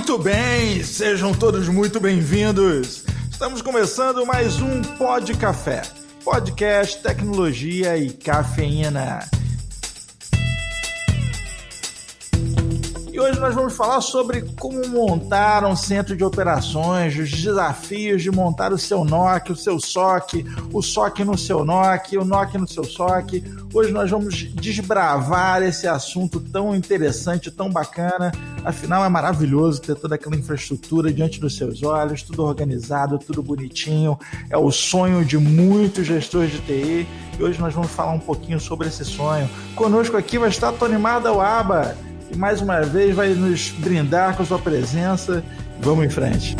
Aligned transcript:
Muito 0.00 0.16
bem, 0.16 0.82
sejam 0.82 1.34
todos 1.34 1.68
muito 1.68 2.00
bem-vindos. 2.00 3.04
Estamos 3.30 3.60
começando 3.60 4.24
mais 4.24 4.58
um 4.58 4.80
Pod 4.80 5.34
Café, 5.34 5.82
podcast, 6.24 7.02
tecnologia 7.02 7.98
e 7.98 8.10
cafeína. 8.10 9.28
Hoje 13.20 13.38
nós 13.38 13.54
vamos 13.54 13.76
falar 13.76 14.00
sobre 14.00 14.40
como 14.58 14.88
montar 14.88 15.62
um 15.66 15.76
centro 15.76 16.16
de 16.16 16.24
operações, 16.24 17.14
os 17.18 17.30
desafios 17.30 18.22
de 18.22 18.30
montar 18.30 18.72
o 18.72 18.78
seu 18.78 19.04
NOC, 19.04 19.50
o 19.52 19.56
seu 19.56 19.78
SOC, 19.78 20.42
o 20.72 20.80
SOC 20.80 21.18
no 21.18 21.36
seu 21.36 21.62
NOC, 21.62 22.16
o 22.16 22.24
NOC 22.24 22.54
no 22.54 22.66
seu 22.66 22.82
SOC. 22.82 23.44
Hoje 23.74 23.92
nós 23.92 24.10
vamos 24.10 24.34
desbravar 24.54 25.62
esse 25.62 25.86
assunto 25.86 26.40
tão 26.40 26.74
interessante, 26.74 27.50
tão 27.50 27.68
bacana. 27.70 28.32
Afinal, 28.64 29.04
é 29.04 29.08
maravilhoso 29.10 29.82
ter 29.82 29.96
toda 29.96 30.14
aquela 30.14 30.34
infraestrutura 30.34 31.12
diante 31.12 31.38
dos 31.38 31.58
seus 31.58 31.82
olhos, 31.82 32.22
tudo 32.22 32.42
organizado, 32.42 33.18
tudo 33.18 33.42
bonitinho. 33.42 34.18
É 34.48 34.56
o 34.56 34.70
sonho 34.70 35.26
de 35.26 35.36
muitos 35.36 36.06
gestores 36.06 36.52
de 36.52 36.60
TI. 36.60 37.08
E 37.38 37.42
hoje 37.42 37.60
nós 37.60 37.74
vamos 37.74 37.90
falar 37.90 38.12
um 38.12 38.18
pouquinho 38.18 38.58
sobre 38.58 38.88
esse 38.88 39.04
sonho. 39.04 39.46
Conosco 39.74 40.16
aqui 40.16 40.38
vai 40.38 40.48
estar 40.48 40.72
Tony 40.72 40.96
Mardawaba 40.96 41.94
e 42.32 42.36
mais 42.36 42.60
uma 42.60 42.80
vez 42.82 43.14
vai 43.14 43.28
nos 43.30 43.70
brindar 43.70 44.36
com 44.36 44.42
a 44.42 44.46
sua 44.46 44.58
presença. 44.58 45.44
Vamos 45.80 46.04
em 46.04 46.10
frente. 46.10 46.56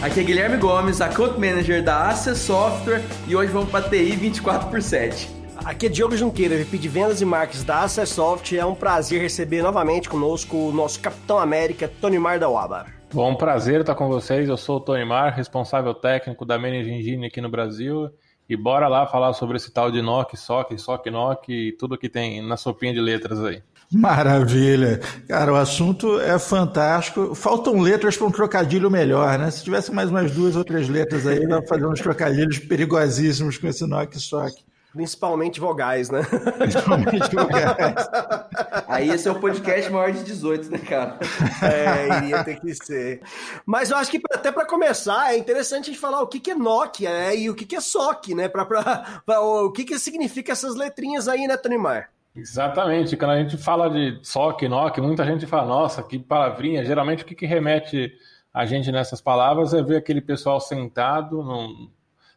Aqui 0.00 0.20
é 0.20 0.22
Guilherme 0.22 0.56
Gomes, 0.56 1.00
Account 1.00 1.40
Manager 1.40 1.82
da 1.82 2.08
Access 2.08 2.40
Software 2.40 3.02
e 3.26 3.34
hoje 3.34 3.52
vamos 3.52 3.70
para 3.70 3.88
TI 3.88 4.12
24 4.16 4.68
por 4.68 4.80
7. 4.80 5.28
Aqui 5.64 5.86
é 5.86 5.88
Diogo 5.88 6.16
Junqueira, 6.16 6.56
VP 6.56 6.78
de 6.78 6.88
Vendas 6.88 7.20
e 7.20 7.24
Marketing 7.24 7.64
da 7.64 7.82
Access 7.82 8.14
Software. 8.14 8.58
É 8.58 8.64
um 8.64 8.74
prazer 8.74 9.20
receber 9.20 9.60
novamente 9.60 10.08
conosco 10.08 10.56
o 10.56 10.72
nosso 10.72 11.00
Capitão 11.00 11.38
América, 11.38 11.90
Tony 12.00 12.18
Mardawaba. 12.18 12.86
Bom, 13.12 13.34
prazer 13.34 13.80
estar 13.80 13.94
com 13.94 14.06
vocês. 14.06 14.48
Eu 14.48 14.56
sou 14.56 14.76
o 14.76 14.80
Tony 14.80 15.04
Mar, 15.04 15.32
responsável 15.32 15.94
técnico 15.94 16.44
da 16.44 16.56
Manage 16.58 16.90
Engine 16.90 17.26
aqui 17.26 17.40
no 17.40 17.50
Brasil 17.50 18.08
e 18.48 18.56
bora 18.56 18.88
lá 18.88 19.06
falar 19.06 19.32
sobre 19.34 19.56
esse 19.56 19.70
tal 19.70 19.90
de 19.90 20.00
NOC, 20.00 20.36
SOC, 20.36 20.78
SOC, 20.78 21.10
NOC 21.10 21.48
e 21.50 21.72
tudo 21.72 21.98
que 21.98 22.08
tem 22.08 22.40
na 22.40 22.56
sopinha 22.56 22.94
de 22.94 23.00
letras 23.00 23.44
aí. 23.44 23.62
Maravilha. 23.92 25.00
Cara, 25.26 25.52
o 25.52 25.56
assunto 25.56 26.20
é 26.20 26.38
fantástico. 26.38 27.34
Faltam 27.34 27.80
letras 27.80 28.16
para 28.16 28.26
um 28.26 28.30
trocadilho 28.30 28.90
melhor, 28.90 29.38
né? 29.38 29.50
Se 29.50 29.64
tivesse 29.64 29.92
mais 29.92 30.10
umas 30.10 30.30
duas 30.30 30.56
ou 30.56 30.64
três 30.64 30.88
letras 30.88 31.26
aí, 31.26 31.46
dá 31.46 31.58
para 31.58 31.68
fazer 31.68 31.86
uns 31.86 32.00
trocadilhos 32.00 32.58
perigosíssimos 32.58 33.56
com 33.56 33.66
esse 33.66 33.86
NOC, 33.86 34.18
SOC. 34.18 34.67
Principalmente 34.92 35.60
vogais, 35.60 36.08
né? 36.08 36.22
Principalmente 36.56 37.34
vogais. 37.34 38.08
Aí 38.88 39.10
esse 39.10 39.28
é 39.28 39.30
o 39.30 39.38
podcast 39.38 39.90
maior 39.92 40.10
de 40.12 40.24
18, 40.24 40.70
né, 40.70 40.78
cara? 40.78 41.18
É, 41.62 42.24
iria 42.24 42.42
ter 42.42 42.58
que 42.58 42.74
ser. 42.74 43.20
Mas 43.66 43.90
eu 43.90 43.96
acho 43.96 44.10
que 44.10 44.20
até 44.32 44.50
para 44.50 44.64
começar, 44.64 45.34
é 45.34 45.38
interessante 45.38 45.84
a 45.84 45.92
gente 45.92 45.98
falar 45.98 46.22
o 46.22 46.26
que, 46.26 46.40
que 46.40 46.52
é 46.52 46.54
Nokia 46.54 47.10
né, 47.10 47.36
e 47.36 47.50
o 47.50 47.54
que, 47.54 47.66
que 47.66 47.76
é 47.76 47.80
SOC, 47.80 48.34
né? 48.34 48.48
Pra, 48.48 48.64
pra, 48.64 49.20
pra, 49.24 49.40
o 49.40 49.70
que, 49.70 49.84
que 49.84 49.98
significa 49.98 50.52
essas 50.52 50.74
letrinhas 50.74 51.28
aí, 51.28 51.46
né, 51.46 51.56
Tony 51.56 51.76
Mar? 51.76 52.10
Exatamente. 52.34 53.16
Quando 53.16 53.32
a 53.32 53.42
gente 53.42 53.58
fala 53.58 53.90
de 53.90 54.18
SOC, 54.22 54.68
NOC, 54.68 55.00
muita 55.00 55.24
gente 55.24 55.46
fala, 55.46 55.66
nossa, 55.66 56.02
que 56.02 56.18
palavrinha. 56.18 56.84
Geralmente 56.84 57.24
o 57.24 57.26
que, 57.26 57.34
que 57.34 57.46
remete 57.46 58.12
a 58.54 58.64
gente 58.64 58.90
nessas 58.90 59.20
palavras 59.20 59.74
é 59.74 59.82
ver 59.82 59.96
aquele 59.96 60.20
pessoal 60.20 60.60
sentado 60.60 61.42
num 61.42 61.90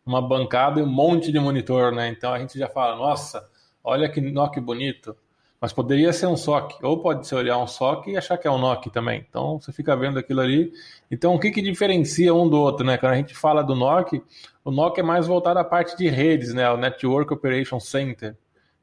uma 0.06 0.22
bancada 0.22 0.80
e 0.80 0.84
um 0.84 0.88
monte 0.88 1.32
de 1.32 1.40
monitor, 1.40 1.92
né? 1.92 2.10
Então 2.10 2.34
a 2.34 2.40
gente 2.40 2.58
já 2.58 2.68
fala, 2.68 2.96
nossa, 2.96 3.48
olha 3.84 4.10
que 4.10 4.20
NOC 4.20 4.60
bonito. 4.60 5.16
Mas 5.60 5.72
poderia 5.72 6.12
ser 6.12 6.26
um 6.26 6.36
SOC, 6.36 6.84
ou 6.84 7.04
pode 7.04 7.28
ser 7.28 7.36
olhar 7.36 7.56
um 7.60 7.68
SOC 7.68 8.08
e 8.08 8.18
achar 8.18 8.36
que 8.36 8.48
é 8.48 8.52
um 8.52 8.58
NOC 8.58 8.90
também. 8.90 9.24
Então 9.30 9.60
você 9.60 9.72
fica 9.72 9.96
vendo 9.96 10.18
aquilo 10.18 10.42
ali. 10.42 10.74
Então 11.10 11.36
o 11.36 11.40
que, 11.40 11.52
que 11.52 11.62
diferencia 11.62 12.34
um 12.34 12.50
do 12.50 12.60
outro, 12.60 12.84
né? 12.84 12.98
Quando 12.98 13.14
a 13.14 13.18
gente 13.18 13.36
fala 13.36 13.64
do 13.64 13.76
NOC, 13.76 14.24
o 14.66 14.72
NOC 14.72 15.00
é 15.00 15.04
mais 15.04 15.28
voltado 15.28 15.60
à 15.60 15.64
parte 15.64 15.96
de 15.96 16.10
redes, 16.10 16.52
né? 16.52 16.68
O 16.72 16.78
Network 16.78 17.32
Operation 17.32 17.80
Center. 17.80 18.36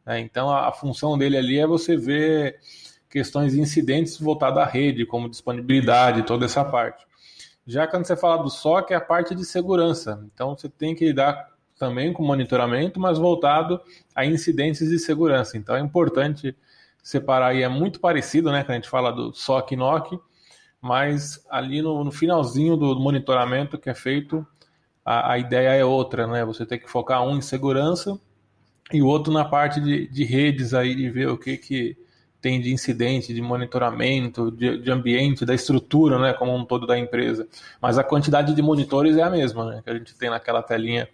Né? 0.06 0.20
Então 0.20 0.48
a, 0.50 0.68
a 0.68 0.72
função 0.72 1.18
dele 1.18 1.36
ali 1.36 1.58
é 1.58 1.66
você 1.66 1.96
ver 1.96 2.60
questões 3.10 3.54
de 3.54 3.60
incidentes 3.60 4.16
voltadas 4.20 4.58
à 4.58 4.64
rede, 4.64 5.04
como 5.04 5.28
disponibilidade, 5.28 6.22
toda 6.22 6.44
essa 6.44 6.64
parte. 6.64 7.07
Já 7.68 7.86
quando 7.86 8.06
você 8.06 8.16
fala 8.16 8.42
do 8.42 8.48
SOC, 8.48 8.92
é 8.92 8.94
a 8.94 9.00
parte 9.00 9.34
de 9.34 9.44
segurança. 9.44 10.26
Então 10.32 10.56
você 10.56 10.70
tem 10.70 10.94
que 10.94 11.04
lidar 11.04 11.50
também 11.78 12.14
com 12.14 12.24
monitoramento, 12.24 12.98
mas 12.98 13.18
voltado 13.18 13.78
a 14.14 14.24
incidentes 14.24 14.88
de 14.88 14.98
segurança. 14.98 15.58
Então 15.58 15.76
é 15.76 15.80
importante 15.80 16.56
separar 17.02 17.54
e 17.54 17.62
é 17.62 17.68
muito 17.68 18.00
parecido, 18.00 18.50
né? 18.50 18.64
Quando 18.64 18.70
a 18.70 18.74
gente 18.76 18.88
fala 18.88 19.12
do 19.12 19.34
SOC 19.34 19.72
e 19.72 19.76
NOC, 19.76 20.18
mas 20.80 21.44
ali 21.50 21.82
no, 21.82 22.02
no 22.02 22.10
finalzinho 22.10 22.74
do 22.74 22.98
monitoramento 22.98 23.76
que 23.76 23.90
é 23.90 23.94
feito, 23.94 24.46
a, 25.04 25.32
a, 25.32 25.38
ideia 25.38 25.74
é 25.74 25.84
outra, 25.84 26.26
né? 26.26 26.46
Você 26.46 26.64
tem 26.64 26.78
que 26.78 26.88
focar 26.90 27.22
um 27.22 27.36
em 27.36 27.42
segurança 27.42 28.18
e 28.90 29.02
o 29.02 29.06
outro 29.06 29.30
na 29.30 29.44
parte 29.44 29.78
de, 29.78 30.08
de 30.08 30.24
redes 30.24 30.72
aí, 30.72 30.94
de 30.94 31.10
ver 31.10 31.28
o 31.28 31.36
que 31.36 31.58
que 31.58 31.98
tem 32.41 32.60
de 32.60 32.72
incidente, 32.72 33.34
de 33.34 33.41
monitoramento, 33.43 34.50
de, 34.50 34.78
de, 34.78 34.91
ambiente, 34.91 35.44
da 35.44 35.54
estrutura, 35.54 36.19
né, 36.19 36.32
como 36.32 36.54
um 36.54 36.65
todo 36.65 36.87
da 36.87 36.99
empresa. 36.99 37.47
Mas 37.81 37.99
a 37.99 38.04
quantidade 38.04 38.54
de 38.54 38.62
monitores 38.62 39.16
é 39.16 39.22
a 39.22 39.31
mesma, 39.31 39.65
né, 39.71 39.81
que 39.82 39.91
a 39.91 39.94
gente 39.94 40.15
tem 40.15 40.31
naquela 40.31 40.62
telinha 40.62 41.09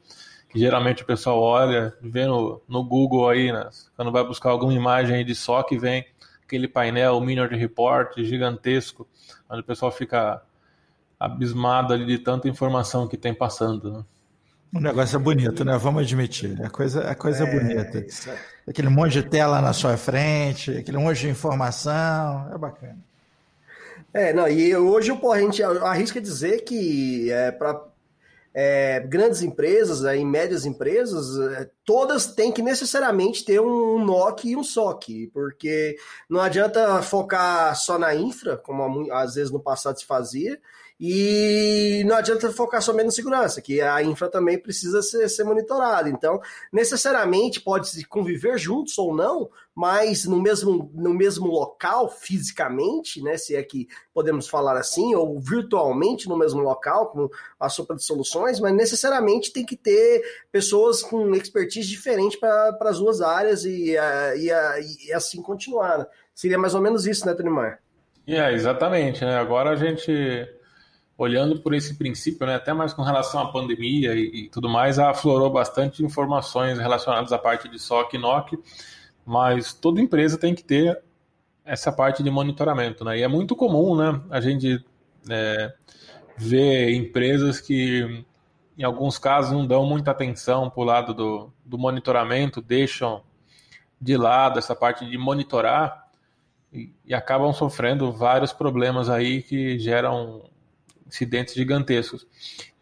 que 0.50 0.58
geralmente 0.58 1.02
o 1.02 1.06
pessoal 1.06 1.40
olha, 1.40 1.92
vê 2.00 2.26
no, 2.26 2.62
no 2.68 2.84
Google 2.84 3.28
aí, 3.28 3.50
né, 3.52 3.68
quando 3.96 4.12
vai 4.12 4.24
buscar 4.24 4.50
alguma 4.50 4.72
imagem 4.72 5.24
de 5.24 5.34
SOC, 5.34 5.78
vem 5.78 6.06
aquele 6.44 6.68
painel 6.68 7.20
Minority 7.20 7.56
Report 7.56 8.16
gigantesco, 8.18 9.08
onde 9.48 9.62
o 9.62 9.64
pessoal 9.64 9.90
fica 9.90 10.42
abismado 11.18 11.92
ali 11.92 12.06
de 12.06 12.18
tanta 12.18 12.48
informação 12.48 13.08
que 13.08 13.16
tem 13.16 13.34
passando. 13.34 13.92
Né. 13.92 14.04
O 14.74 14.80
negócio 14.80 15.16
é 15.16 15.18
bonito, 15.18 15.64
né? 15.64 15.76
Vamos 15.78 16.02
admitir. 16.02 16.60
A 16.62 16.68
coisa, 16.68 17.08
a 17.08 17.14
coisa 17.14 17.44
é, 17.44 17.48
é 17.48 17.60
bonita. 17.60 17.98
É... 17.98 18.53
Aquele 18.66 18.88
monte 18.88 19.12
de 19.12 19.22
tela 19.22 19.60
na 19.60 19.72
sua 19.72 19.96
frente, 19.96 20.70
aquele 20.70 20.96
monte 20.98 21.20
de 21.20 21.28
informação. 21.28 22.50
É 22.52 22.58
bacana. 22.58 22.98
É, 24.12 24.32
não, 24.32 24.48
e 24.48 24.74
hoje 24.76 25.10
a 25.10 25.40
gente 25.40 25.62
arrisca 25.62 26.20
dizer 26.20 26.60
que 26.60 27.30
é, 27.30 27.50
para 27.50 27.82
é, 28.54 29.00
grandes 29.00 29.42
empresas, 29.42 30.04
é, 30.04 30.16
em 30.16 30.24
médias 30.24 30.64
empresas, 30.64 31.36
é, 31.50 31.68
todas 31.84 32.26
têm 32.28 32.52
que 32.52 32.62
necessariamente 32.62 33.44
ter 33.44 33.60
um 33.60 33.98
NOC 34.04 34.44
e 34.44 34.56
um 34.56 34.62
SOC, 34.62 35.28
porque 35.32 35.96
não 36.30 36.40
adianta 36.40 37.02
focar 37.02 37.74
só 37.74 37.98
na 37.98 38.14
infra, 38.14 38.56
como 38.56 39.12
às 39.12 39.34
vezes 39.34 39.50
no 39.50 39.58
passado 39.58 39.98
se 39.98 40.06
fazia, 40.06 40.60
e 41.06 42.02
não 42.06 42.16
adianta 42.16 42.50
focar 42.50 42.80
somente 42.80 43.04
na 43.04 43.10
segurança, 43.10 43.60
que 43.60 43.78
a 43.82 44.02
infra 44.02 44.26
também 44.26 44.58
precisa 44.58 45.02
ser, 45.02 45.28
ser 45.28 45.44
monitorada. 45.44 46.08
Então, 46.08 46.40
necessariamente 46.72 47.60
pode 47.60 48.06
conviver 48.06 48.56
juntos 48.56 48.96
ou 48.96 49.14
não, 49.14 49.50
mas 49.74 50.24
no 50.24 50.40
mesmo, 50.40 50.90
no 50.94 51.12
mesmo 51.12 51.46
local, 51.48 52.08
fisicamente, 52.08 53.22
né? 53.22 53.36
Se 53.36 53.54
é 53.54 53.62
que 53.62 53.86
podemos 54.14 54.48
falar 54.48 54.78
assim, 54.78 55.14
ou 55.14 55.38
virtualmente 55.38 56.26
no 56.26 56.38
mesmo 56.38 56.62
local, 56.62 57.10
com 57.10 57.28
a 57.60 57.68
sopa 57.68 57.94
de 57.94 58.02
soluções, 58.02 58.58
mas 58.58 58.74
necessariamente 58.74 59.52
tem 59.52 59.66
que 59.66 59.76
ter 59.76 60.22
pessoas 60.50 61.02
com 61.02 61.34
expertise 61.34 61.86
diferente 61.86 62.40
para 62.40 62.78
as 62.80 62.98
duas 62.98 63.20
áreas 63.20 63.66
e, 63.66 63.90
e, 63.90 64.48
e, 64.48 65.08
e 65.08 65.12
assim 65.12 65.42
continuar. 65.42 65.98
Né? 65.98 66.06
Seria 66.34 66.56
mais 66.56 66.74
ou 66.74 66.80
menos 66.80 67.06
isso, 67.06 67.26
né, 67.26 67.34
Tony 67.34 67.50
É, 68.26 68.54
exatamente. 68.54 69.22
Né? 69.22 69.36
Agora 69.36 69.68
a 69.68 69.76
gente 69.76 70.48
olhando 71.16 71.60
por 71.60 71.74
esse 71.74 71.94
princípio, 71.94 72.46
né, 72.46 72.56
até 72.56 72.72
mais 72.72 72.92
com 72.92 73.02
relação 73.02 73.40
à 73.40 73.52
pandemia 73.52 74.14
e, 74.14 74.44
e, 74.44 74.48
tudo 74.48 74.68
mais, 74.68 74.98
aflorou 74.98 75.50
bastante 75.50 76.04
informações 76.04 76.78
relacionadas 76.78 77.32
à 77.32 77.38
parte 77.38 77.68
de 77.68 77.78
SOC 77.78 78.14
e 78.14 78.18
NOC, 78.18 78.58
mas 79.24 79.72
toda 79.72 80.00
empresa 80.00 80.36
tem 80.36 80.54
que 80.54 80.64
ter 80.64 81.00
essa 81.64 81.92
parte 81.92 82.22
de 82.22 82.30
monitoramento, 82.30 83.04
né? 83.04 83.18
E 83.18 83.22
é 83.22 83.28
muito 83.28 83.56
comum, 83.56 83.96
né, 83.96 84.20
a 84.28 84.40
gente 84.40 84.84
é, 85.30 85.72
ver 86.36 86.92
empresas 86.94 87.60
que, 87.60 88.24
em 88.76 88.82
alguns 88.82 89.16
casos, 89.16 89.52
não 89.52 89.66
dão 89.66 89.86
muita 89.86 90.10
atenção 90.10 90.68
para 90.68 90.80
o 90.80 90.84
lado 90.84 91.14
do, 91.14 91.52
do 91.64 91.78
monitoramento, 91.78 92.60
deixam 92.60 93.22
de 94.00 94.16
lado 94.16 94.58
essa 94.58 94.74
parte 94.74 95.08
de 95.08 95.16
monitorar 95.16 96.08
e, 96.72 96.92
e 97.06 97.14
acabam 97.14 97.52
sofrendo 97.52 98.12
vários 98.12 98.52
problemas 98.52 99.08
aí 99.08 99.42
que 99.42 99.78
geram 99.78 100.42
incidentes 101.06 101.54
gigantescos. 101.54 102.26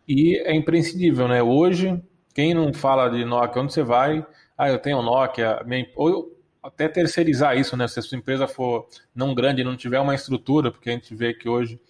E 0.07 0.37
é 0.39 0.55
imprescindível, 0.55 1.29
né? 1.29 1.43
Hoje, 1.43 2.01
quem 2.35 2.55
não 2.55 2.73
fala 2.73 3.09
de 3.09 3.25
Nokia, 3.25 3.63
onde 3.63 3.73
você 3.73 3.83
vai? 3.83 4.27
Ah, 4.57 4.69
eu 4.69 4.79
tenho 4.79 5.03
Nokia, 5.03 5.63
minha... 5.65 5.87
ou 5.95 6.37
até 6.63 6.89
terceirizar 6.89 7.57
isso, 7.57 7.77
né? 7.77 7.89
Se 7.89 7.99
a 7.99 8.03
sua 8.03 8.17
empresa 8.17 8.47
for 8.47 8.87
não 9.15 9.35
grande, 9.35 9.65
não 9.65 9.77
tiver 9.77 9.99
uma 9.99 10.15
estrutura, 10.15 10.71
porque 10.71 10.91
a 10.91 10.93
gente 10.93 11.15
vê 11.15 11.35
que 11.35 11.49
hoje 11.49 11.81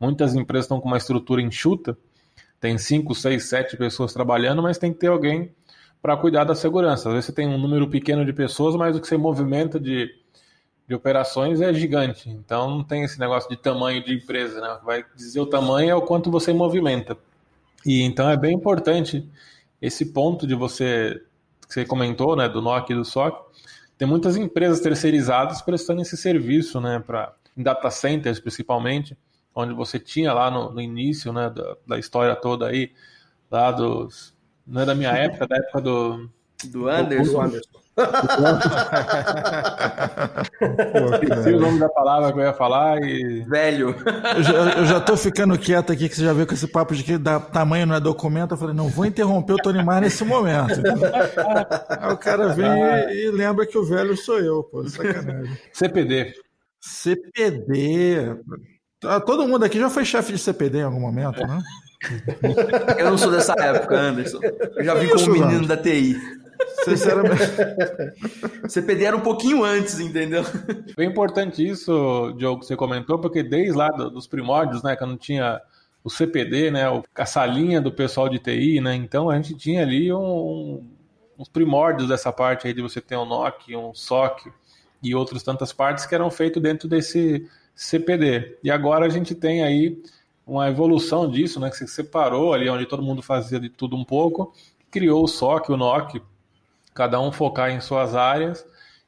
muitas 0.00 0.34
empresas 0.34 0.64
estão 0.64 0.80
com 0.80 0.88
uma 0.88 0.96
estrutura 0.96 1.42
enxuta, 1.42 1.96
tem 2.58 2.78
5, 2.78 3.14
6, 3.14 3.44
7 3.44 3.76
pessoas 3.76 4.12
trabalhando, 4.12 4.62
mas 4.62 4.78
tem 4.78 4.92
que 4.92 5.00
ter 5.00 5.08
alguém 5.08 5.52
para 6.00 6.16
cuidar 6.16 6.44
da 6.44 6.54
segurança. 6.54 7.08
Às 7.08 7.14
vezes 7.14 7.26
você 7.26 7.32
tem 7.32 7.46
um 7.46 7.58
número 7.58 7.88
pequeno 7.88 8.24
de 8.24 8.32
pessoas, 8.32 8.74
mas 8.74 8.96
o 8.96 9.00
que 9.00 9.06
você 9.06 9.16
movimenta 9.16 9.78
de, 9.78 10.08
de 10.88 10.94
operações 10.94 11.60
é 11.60 11.72
gigante. 11.72 12.28
Então 12.28 12.68
não 12.70 12.84
tem 12.84 13.04
esse 13.04 13.18
negócio 13.18 13.48
de 13.48 13.56
tamanho 13.56 14.04
de 14.04 14.14
empresa, 14.14 14.60
né? 14.60 14.78
Vai 14.84 15.04
dizer 15.14 15.40
o 15.40 15.46
tamanho 15.46 15.90
é 15.90 15.94
o 15.94 16.02
quanto 16.02 16.30
você 16.30 16.52
movimenta. 16.52 17.16
E 17.84 18.02
então 18.02 18.28
é 18.28 18.36
bem 18.36 18.54
importante 18.54 19.28
esse 19.80 20.06
ponto 20.12 20.46
de 20.46 20.54
você 20.54 21.20
que 21.66 21.74
você 21.74 21.84
comentou, 21.84 22.36
né, 22.36 22.48
do 22.48 22.60
NOC 22.60 22.90
e 22.90 22.94
do 22.94 23.04
SOC. 23.04 23.36
Tem 23.96 24.06
muitas 24.06 24.36
empresas 24.36 24.80
terceirizadas 24.80 25.62
prestando 25.62 26.02
esse 26.02 26.16
serviço, 26.16 26.80
né, 26.80 27.02
para 27.04 27.34
data 27.56 27.90
centers 27.90 28.38
principalmente, 28.38 29.16
onde 29.54 29.72
você 29.72 29.98
tinha 29.98 30.32
lá 30.32 30.50
no, 30.50 30.70
no 30.70 30.80
início, 30.80 31.32
né, 31.32 31.50
da, 31.50 31.76
da 31.86 31.98
história 31.98 32.36
toda 32.36 32.66
aí, 32.66 32.92
lá 33.50 33.70
dos 33.70 34.34
não 34.66 34.82
é 34.82 34.86
da 34.86 34.94
minha 34.94 35.10
época, 35.10 35.46
da 35.46 35.56
época 35.56 35.80
do 35.80 36.30
do 36.64 36.88
Anderson. 36.88 37.32
Do 37.32 37.40
Anderson. 37.40 37.81
Esqueci 41.22 41.50
o 41.50 41.60
nome 41.60 41.78
da 41.78 41.90
palavra 41.90 42.32
que 42.32 42.38
eu 42.38 42.42
ia 42.42 42.54
falar 42.54 43.02
e. 43.02 43.42
Velho. 43.42 43.94
Eu 44.36 44.42
já, 44.42 44.52
eu 44.78 44.86
já 44.86 45.00
tô 45.00 45.16
ficando 45.16 45.58
quieto 45.58 45.92
aqui, 45.92 46.08
que 46.08 46.16
você 46.16 46.24
já 46.24 46.32
viu 46.32 46.46
com 46.46 46.54
esse 46.54 46.66
papo 46.66 46.94
de 46.94 47.02
que 47.02 47.18
da, 47.18 47.38
tamanho 47.38 47.86
não 47.86 47.94
é 47.94 48.00
documento. 48.00 48.52
Eu 48.52 48.56
falei, 48.56 48.74
não 48.74 48.88
vou 48.88 49.04
interromper 49.04 49.52
o 49.52 49.58
Tony 49.58 49.84
Mar 49.84 50.00
nesse 50.00 50.24
momento. 50.24 50.80
Aí 52.00 52.12
o 52.12 52.16
cara 52.16 52.48
vem 52.48 52.66
e, 52.66 53.26
e, 53.26 53.30
lembra 53.30 53.66
que 53.66 53.76
o 53.76 53.84
velho 53.84 54.16
sou 54.16 54.38
eu, 54.38 54.62
pô. 54.62 54.88
Sacanagem. 54.88 55.58
CPD. 55.72 56.32
CPD. 56.80 58.36
Todo 59.26 59.46
mundo 59.46 59.64
aqui 59.64 59.78
já 59.78 59.90
foi 59.90 60.04
chefe 60.04 60.32
de 60.32 60.38
CPD 60.38 60.78
em 60.78 60.84
algum 60.84 61.00
momento, 61.00 61.46
né? 61.46 61.58
Eu 62.98 63.10
não 63.10 63.18
sou 63.18 63.30
dessa 63.30 63.54
época, 63.58 63.96
Anderson. 63.96 64.40
Eu 64.76 64.84
já 64.84 64.94
vi 64.94 65.08
como 65.08 65.32
menino 65.32 65.66
da 65.66 65.76
TI. 65.76 66.16
Sinceramente. 66.84 67.42
CPD 68.68 69.04
era 69.04 69.16
um 69.16 69.20
pouquinho 69.20 69.64
antes, 69.64 70.00
entendeu? 70.00 70.44
Foi 70.94 71.04
importante 71.04 71.66
isso, 71.66 72.32
Diogo, 72.36 72.60
que 72.60 72.66
você 72.66 72.76
comentou, 72.76 73.18
porque 73.18 73.42
desde 73.42 73.72
lá 73.72 73.88
dos 73.88 74.26
primórdios, 74.26 74.82
né, 74.82 74.96
quando 74.96 75.16
tinha 75.16 75.60
o 76.04 76.10
CPD, 76.10 76.70
né, 76.70 76.84
a 77.14 77.26
salinha 77.26 77.80
do 77.80 77.92
pessoal 77.92 78.28
de 78.28 78.38
TI, 78.38 78.80
né, 78.80 78.94
então 78.94 79.30
a 79.30 79.36
gente 79.36 79.54
tinha 79.54 79.82
ali 79.82 80.12
um, 80.12 80.84
uns 81.38 81.48
primórdios 81.48 82.08
dessa 82.08 82.32
parte 82.32 82.66
aí 82.66 82.74
de 82.74 82.82
você 82.82 83.00
ter 83.00 83.16
um 83.16 83.24
NOC, 83.24 83.76
um 83.76 83.94
SOC 83.94 84.52
e 85.02 85.14
outras 85.14 85.42
tantas 85.42 85.72
partes 85.72 86.06
que 86.06 86.14
eram 86.14 86.30
feitos 86.30 86.62
dentro 86.62 86.88
desse 86.88 87.48
CPD. 87.74 88.58
E 88.62 88.70
agora 88.70 89.06
a 89.06 89.08
gente 89.08 89.34
tem 89.34 89.62
aí 89.62 90.00
uma 90.46 90.68
evolução 90.68 91.30
disso, 91.30 91.60
né, 91.60 91.70
que 91.70 91.76
se 91.76 91.86
separou 91.86 92.52
ali 92.52 92.68
onde 92.68 92.86
todo 92.86 93.02
mundo 93.02 93.22
fazia 93.22 93.60
de 93.60 93.68
tudo 93.68 93.96
um 93.96 94.04
pouco, 94.04 94.52
criou 94.90 95.24
o 95.24 95.28
SOC, 95.28 95.70
o 95.70 95.76
NOC, 95.76 96.20
cada 96.94 97.20
um 97.20 97.32
focar 97.32 97.70
em 97.70 97.80
suas 97.80 98.14
áreas 98.14 98.66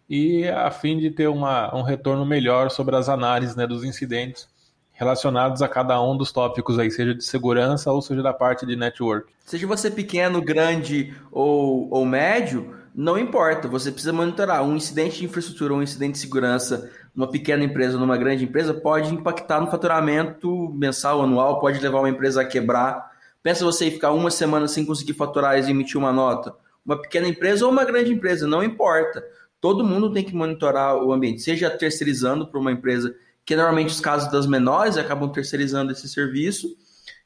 e 0.08 0.46
a 0.48 0.70
fim 0.70 0.98
de 0.98 1.10
ter 1.10 1.28
uma, 1.28 1.74
um 1.74 1.82
retorno 1.82 2.24
melhor 2.24 2.70
sobre 2.70 2.96
as 2.96 3.08
análises 3.08 3.56
né, 3.56 3.66
dos 3.66 3.84
incidentes 3.84 4.48
relacionados 4.92 5.60
a 5.60 5.68
cada 5.68 6.00
um 6.00 6.16
dos 6.16 6.30
tópicos 6.30 6.78
aí, 6.78 6.90
seja 6.90 7.14
de 7.14 7.24
segurança 7.24 7.92
ou 7.92 8.00
seja 8.00 8.22
da 8.22 8.32
parte 8.32 8.64
de 8.64 8.76
network. 8.76 9.30
Seja 9.44 9.66
você 9.66 9.90
pequeno, 9.90 10.40
grande 10.40 11.12
ou, 11.32 11.88
ou 11.90 12.06
médio, 12.06 12.76
não 12.94 13.18
importa, 13.18 13.66
você 13.66 13.90
precisa 13.90 14.12
monitorar. 14.12 14.62
Um 14.62 14.76
incidente 14.76 15.18
de 15.18 15.24
infraestrutura 15.24 15.72
ou 15.72 15.80
um 15.80 15.82
incidente 15.82 16.12
de 16.12 16.18
segurança 16.18 16.90
numa 17.14 17.30
pequena 17.30 17.64
empresa 17.64 17.96
numa 17.96 18.16
grande 18.16 18.44
empresa 18.44 18.74
pode 18.74 19.12
impactar 19.14 19.60
no 19.60 19.70
faturamento 19.70 20.72
mensal, 20.74 21.22
anual, 21.22 21.60
pode 21.60 21.80
levar 21.80 22.00
uma 22.00 22.10
empresa 22.10 22.42
a 22.42 22.44
quebrar. 22.44 23.12
Pensa 23.42 23.64
você 23.64 23.90
ficar 23.90 24.12
uma 24.12 24.30
semana 24.30 24.66
sem 24.66 24.84
conseguir 24.84 25.12
faturar 25.12 25.58
e 25.58 25.70
emitir 25.70 25.98
uma 25.98 26.12
nota 26.12 26.54
uma 26.84 27.00
pequena 27.00 27.26
empresa 27.26 27.64
ou 27.64 27.72
uma 27.72 27.84
grande 27.84 28.12
empresa, 28.12 28.46
não 28.46 28.62
importa. 28.62 29.24
Todo 29.60 29.84
mundo 29.84 30.12
tem 30.12 30.22
que 30.22 30.34
monitorar 30.34 30.96
o 30.96 31.12
ambiente, 31.12 31.40
seja 31.40 31.70
terceirizando 31.70 32.46
para 32.46 32.60
uma 32.60 32.70
empresa, 32.70 33.14
que 33.44 33.56
normalmente 33.56 33.88
os 33.88 34.00
casos 34.00 34.30
das 34.30 34.46
menores 34.46 34.98
acabam 34.98 35.30
terceirizando 35.30 35.92
esse 35.92 36.06
serviço 36.08 36.76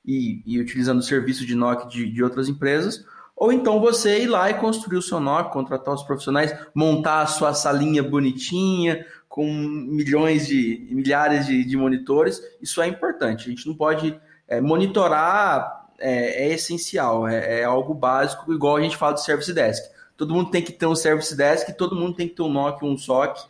e, 0.07 0.43
e 0.47 0.61
utilizando 0.61 1.01
o 1.01 1.03
serviço 1.03 1.45
de 1.45 1.55
NOC 1.55 1.89
de, 1.89 2.11
de 2.11 2.23
outras 2.23 2.49
empresas, 2.49 3.05
ou 3.37 3.53
então 3.53 3.81
você 3.81 4.23
ir 4.23 4.27
lá 4.27 4.51
e 4.51 4.55
construir 4.55 4.99
o 4.99 5.03
seu 5.03 5.21
NOC, 5.21 5.53
contratar 5.53 5.95
os 5.95 6.03
profissionais, 6.03 6.55
montar 6.75 7.23
a 7.23 7.27
sua 7.27 7.55
salinha 7.55 8.03
bonitinha, 8.03 9.05
com 9.39 9.47
milhões 9.47 10.49
de, 10.49 10.89
milhares 10.91 11.47
de, 11.47 11.65
de 11.65 11.77
monitores. 11.77 12.43
Isso 12.61 12.83
é 12.83 12.89
importante. 12.89 13.47
A 13.47 13.51
gente 13.51 13.69
não 13.69 13.75
pode 13.77 14.21
é, 14.49 14.61
monitorar 14.61 15.87
é, 15.97 16.49
é 16.49 16.55
essencial, 16.55 17.29
é, 17.29 17.61
é, 17.61 17.65
algo 17.65 17.95
básico, 17.95 18.53
igual 18.53 18.75
a 18.75 18.83
gente 18.83 18.97
fala 18.97 19.13
do 19.13 19.21
Service 19.21 19.53
Desk. 19.53 19.89
Todo 20.17 20.35
mundo 20.35 20.51
tem 20.51 20.61
que 20.61 20.73
ter 20.73 20.87
um 20.87 20.97
Service 20.97 21.37
Desk, 21.37 21.73
todo 21.75 21.95
mundo 21.95 22.17
tem 22.17 22.27
que 22.27 22.35
ter 22.35 22.43
um 22.43 22.49
NOC, 22.49 22.85
um 22.85 22.99
SOC 22.99 23.47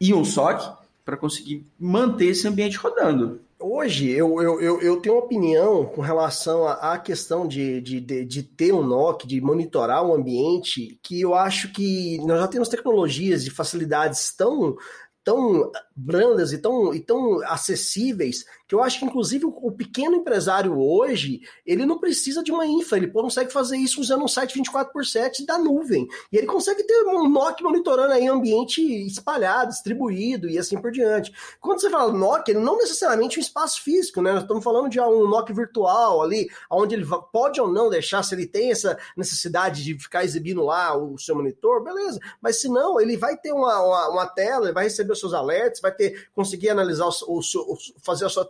e 0.00 0.12
um 0.12 0.24
SOC 0.24 0.76
para 1.04 1.16
conseguir 1.16 1.64
manter 1.78 2.30
esse 2.30 2.48
ambiente 2.48 2.76
rodando. 2.76 3.40
Hoje, 3.60 4.10
eu, 4.10 4.42
eu, 4.42 4.60
eu, 4.60 4.80
eu, 4.80 5.00
tenho 5.00 5.14
uma 5.14 5.24
opinião 5.24 5.84
com 5.84 6.00
relação 6.00 6.66
à 6.66 6.98
questão 6.98 7.46
de, 7.46 7.80
de, 7.80 8.00
de, 8.00 8.24
de, 8.24 8.42
ter 8.42 8.72
um 8.72 8.84
NOC, 8.84 9.24
de 9.26 9.40
monitorar 9.40 10.04
o 10.04 10.14
ambiente, 10.14 10.98
que 11.00 11.20
eu 11.20 11.34
acho 11.34 11.72
que 11.72 12.18
nós 12.24 12.40
já 12.40 12.48
temos 12.48 12.68
tecnologias 12.68 13.46
e 13.46 13.50
facilidades 13.50 14.32
tão, 14.36 14.76
tão 15.24 15.70
brandas 15.94 16.52
e 16.52 16.58
tão, 16.58 16.94
e 16.94 17.00
tão 17.00 17.42
acessíveis 17.46 18.44
que 18.68 18.74
eu 18.74 18.82
acho 18.82 18.98
que, 18.98 19.06
inclusive, 19.06 19.46
o, 19.46 19.72
pequeno 19.72 20.16
empresário 20.16 20.78
hoje, 20.78 21.40
ele 21.64 21.86
não 21.86 21.98
precisa 21.98 22.42
de 22.42 22.52
uma 22.52 22.66
infra, 22.66 22.98
ele 22.98 23.08
consegue 23.08 23.50
fazer 23.50 23.78
isso 23.78 23.98
usando 23.98 24.22
um 24.22 24.28
site 24.28 24.54
24 24.54 24.92
por 24.92 25.06
7 25.06 25.46
da 25.46 25.56
nuvem. 25.58 26.06
E 26.30 26.36
ele 26.36 26.46
consegue 26.46 26.84
ter 26.84 27.02
um 27.06 27.26
NOC 27.30 27.62
monitorando 27.62 28.12
aí 28.12 28.28
ambiente 28.28 28.82
espalhado, 29.06 29.70
distribuído 29.70 30.50
e 30.50 30.58
assim 30.58 30.78
por 30.78 30.92
diante. 30.92 31.32
Quando 31.58 31.80
você 31.80 31.88
fala 31.88 32.12
NOC, 32.12 32.50
ele 32.50 32.58
não 32.58 32.76
necessariamente 32.76 33.38
um 33.38 33.42
espaço 33.42 33.82
físico, 33.82 34.20
né? 34.20 34.32
Nós 34.32 34.42
estamos 34.42 34.62
falando 34.62 34.90
de 34.90 35.00
um 35.00 35.26
NOC 35.26 35.50
virtual 35.54 36.22
ali, 36.22 36.50
onde 36.70 36.94
ele 36.94 37.06
pode 37.32 37.58
ou 37.58 37.72
não 37.72 37.88
deixar, 37.88 38.22
se 38.22 38.34
ele 38.34 38.46
tem 38.46 38.70
essa 38.70 38.98
necessidade 39.16 39.82
de 39.82 39.98
ficar 39.98 40.24
exibindo 40.24 40.62
lá 40.62 40.94
o 40.94 41.16
seu 41.16 41.34
monitor, 41.34 41.82
beleza. 41.82 42.20
Mas 42.40 42.60
se 42.60 42.68
não, 42.68 43.00
ele 43.00 43.16
vai 43.16 43.34
ter 43.34 43.52
uma, 43.52 43.80
uma, 43.80 44.08
uma 44.10 44.26
tela, 44.26 44.66
ele 44.66 44.74
vai 44.74 44.84
receber 44.84 45.12
os 45.12 45.20
seus 45.20 45.32
alertas, 45.32 45.80
vai 45.80 45.92
ter 45.92 46.28
conseguir 46.34 46.68
analisar 46.68 47.06
o, 47.06 47.10
o, 47.26 47.38
o 47.38 47.78
fazer 48.02 48.26
a 48.26 48.28
sua 48.28 48.44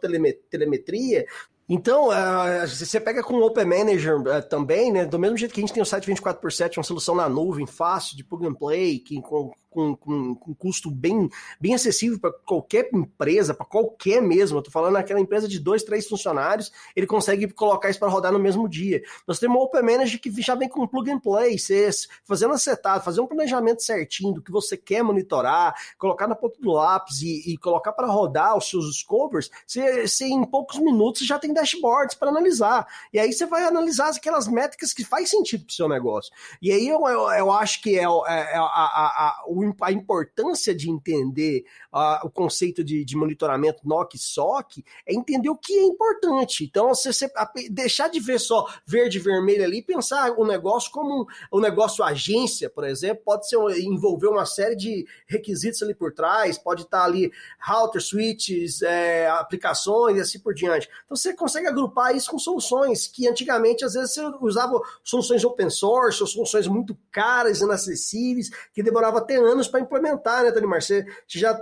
telemetria. 0.51 1.27
Então, 1.69 2.09
uh, 2.09 2.67
você 2.67 2.99
pega 2.99 3.23
com 3.23 3.35
o 3.35 3.47
Open 3.47 3.67
Manager 3.67 4.19
uh, 4.21 4.43
também, 4.49 4.91
né? 4.91 5.05
Do 5.05 5.19
mesmo 5.19 5.37
jeito 5.37 5.53
que 5.53 5.61
a 5.61 5.63
gente 5.63 5.75
tem 5.75 5.83
o 5.83 5.87
site 5.87 6.07
24 6.07 6.41
por 6.41 6.51
7, 6.51 6.79
uma 6.79 6.85
solução 6.85 7.15
na 7.15 7.29
nuvem, 7.29 7.67
fácil, 7.67 8.17
de 8.17 8.25
plug 8.25 8.47
and 8.47 8.55
play, 8.55 8.99
que, 8.99 9.21
com, 9.21 9.53
com, 9.71 9.95
com, 9.97 10.35
com 10.35 10.55
custo 10.55 10.91
bem, 10.91 11.29
bem 11.61 11.75
acessível 11.75 12.19
para 12.19 12.33
qualquer 12.33 12.89
empresa, 12.93 13.55
para 13.55 13.67
qualquer 13.67 14.21
mesmo. 14.23 14.59
Eu 14.59 14.63
tô 14.63 14.71
falando 14.71 14.97
aquela 14.97 15.21
empresa 15.21 15.49
de 15.49 15.59
dois, 15.59 15.83
três 15.83 16.07
funcionários, 16.09 16.73
ele 16.95 17.07
consegue 17.07 17.49
colocar 17.53 17.91
isso 17.91 17.99
para 17.99 18.09
rodar 18.09 18.33
no 18.33 18.39
mesmo 18.39 18.69
dia. 18.69 19.03
Nós 19.27 19.39
temos 19.39 19.57
o 19.57 19.65
Open 19.65 19.83
Manager 19.83 20.21
que 20.21 20.31
já 20.41 20.55
vem 20.55 20.69
com 20.69 20.87
plug 20.87 21.11
and 21.11 21.21
play, 21.21 21.59
você 21.59 21.91
fazendo 22.25 22.55
acertado, 22.55 23.05
fazer 23.05 23.21
um 23.21 23.27
planejamento 23.27 23.83
certinho 23.83 24.35
do 24.35 24.43
que 24.43 24.51
você 24.51 24.77
quer 24.77 25.03
monitorar, 25.03 25.75
colocar 25.99 26.27
na 26.27 26.35
ponta 26.35 26.59
do 26.61 26.73
lápis 26.73 27.23
e, 27.23 27.53
e 27.53 27.57
colocar 27.59 27.93
para 27.93 28.07
rodar 28.07 28.57
os 28.57 28.69
seus 28.69 28.99
scopers, 28.99 29.51
você, 29.67 30.07
você 30.07 30.27
em 30.27 30.45
poucos 30.45 30.79
minutos 30.79 31.27
já 31.27 31.39
tem 31.39 31.53
dashboards 31.53 32.15
para 32.17 32.31
analisar. 32.31 32.87
E 33.13 33.19
aí 33.19 33.33
você 33.33 33.47
vai 33.47 33.65
analisar 33.65 34.09
aquelas 34.09 34.49
métricas 34.49 34.93
que 34.93 35.05
faz 35.05 35.31
sentido 35.31 35.65
para 35.65 35.73
o 35.73 35.75
seu 35.75 35.89
negócio. 35.89 36.33
E 36.61 36.73
aí 36.73 36.89
eu, 36.89 37.01
eu, 37.09 37.31
eu 37.31 37.53
acho 37.53 37.83
que 37.83 37.99
é, 37.99 38.03
é, 38.03 38.55
é 38.55 38.57
a, 38.57 38.63
a, 38.63 39.27
a, 39.29 39.45
a 39.81 39.93
importância 39.93 40.75
de 40.75 40.91
entender 40.91 41.65
uh, 41.93 42.27
o 42.27 42.31
conceito 42.31 42.83
de, 42.85 43.05
de 43.05 43.17
monitoramento 43.17 43.87
NOC 43.87 44.19
SOC 44.19 44.85
é 45.07 45.15
entender 45.15 45.49
o 45.49 45.57
que 45.57 45.73
é 45.73 45.83
importante. 45.85 46.65
Então, 46.65 46.89
você, 46.89 47.13
você 47.13 47.31
deixar 47.71 48.09
de 48.09 48.21
ver 48.21 48.39
só 48.39 48.67
verde 48.87 49.19
e 49.19 49.21
vermelho 49.21 49.65
ali 49.65 49.83
pensar 49.83 50.33
o 50.33 50.47
negócio 50.47 50.91
como 50.91 51.27
um, 51.53 51.61
negócio 51.61 52.05
agência, 52.05 52.71
por 52.71 52.85
exemplo, 52.85 53.23
pode 53.25 53.49
ser 53.49 53.57
envolver 53.81 54.29
uma 54.29 54.47
série 54.47 54.77
de 54.77 55.07
requisitos 55.27 55.83
ali 55.83 55.95
por 55.95 56.13
trás, 56.13 56.59
pode 56.59 56.83
estar 56.83 57.05
ali 57.05 57.31
router, 57.61 58.01
switches, 58.01 58.83
é, 58.83 59.29
aplicações 59.29 60.19
e 60.19 60.21
assim 60.21 60.39
por 60.39 60.55
diante. 60.55 60.89
Então, 61.05 61.17
você 61.17 61.35
consegue 61.35 61.67
agrupar 61.67 62.15
isso 62.15 62.31
com 62.31 62.39
soluções 62.39 63.07
que 63.07 63.29
antigamente, 63.29 63.85
às 63.85 63.95
vezes, 63.95 64.15
você 64.15 64.23
usava 64.41 64.81
soluções 65.03 65.45
open 65.45 65.71
source, 65.71 66.21
ou 66.21 66.27
soluções 66.27 66.67
muito 66.67 66.97
caras, 67.11 67.61
inacessíveis, 67.61 68.51
que 68.73 68.83
demorava 68.83 69.19
até 69.19 69.39
anos 69.49 69.69
para 69.69 69.81
implementar, 69.81 70.45
né, 70.45 70.53
Tony 70.53 70.67
Marcelo? 70.67 71.05
Você 71.27 71.39
já 71.39 71.59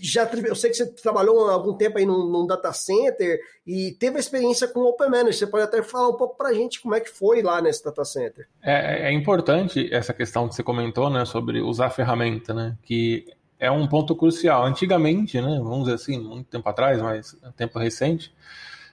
já 0.00 0.28
eu 0.46 0.54
sei 0.54 0.70
que 0.70 0.76
você 0.76 0.86
trabalhou 0.86 1.48
algum 1.48 1.74
tempo 1.74 1.98
aí 1.98 2.06
num, 2.06 2.28
num, 2.28 2.46
data 2.46 2.72
center 2.72 3.40
e 3.66 3.92
teve 3.98 4.18
a 4.18 4.20
experiência 4.20 4.68
com 4.68 4.80
o 4.80 4.88
Open 4.88 5.08
Manager. 5.08 5.34
Você 5.34 5.46
pode 5.46 5.64
até 5.64 5.82
falar 5.82 6.08
um 6.08 6.16
pouco 6.16 6.36
para 6.36 6.50
a 6.50 6.54
gente 6.54 6.80
como 6.80 6.94
é 6.94 7.00
que 7.00 7.10
foi 7.10 7.42
lá 7.42 7.60
nesse 7.60 7.84
data 7.84 8.04
center. 8.04 8.46
É, 8.62 9.08
é, 9.08 9.12
importante 9.12 9.92
essa 9.92 10.14
questão 10.14 10.48
que 10.48 10.54
você 10.54 10.62
comentou, 10.62 11.10
né, 11.10 11.24
sobre 11.24 11.60
usar 11.60 11.86
a 11.86 11.90
ferramenta, 11.90 12.54
né, 12.54 12.76
que 12.82 13.26
é 13.58 13.70
um 13.70 13.88
ponto 13.88 14.14
crucial. 14.14 14.64
Antigamente, 14.64 15.40
né, 15.40 15.58
vamos 15.60 15.84
dizer 15.84 15.94
assim, 15.94 16.18
muito 16.18 16.48
tempo 16.48 16.68
atrás, 16.68 17.00
mas 17.02 17.36
tempo 17.56 17.78
recente, 17.78 18.32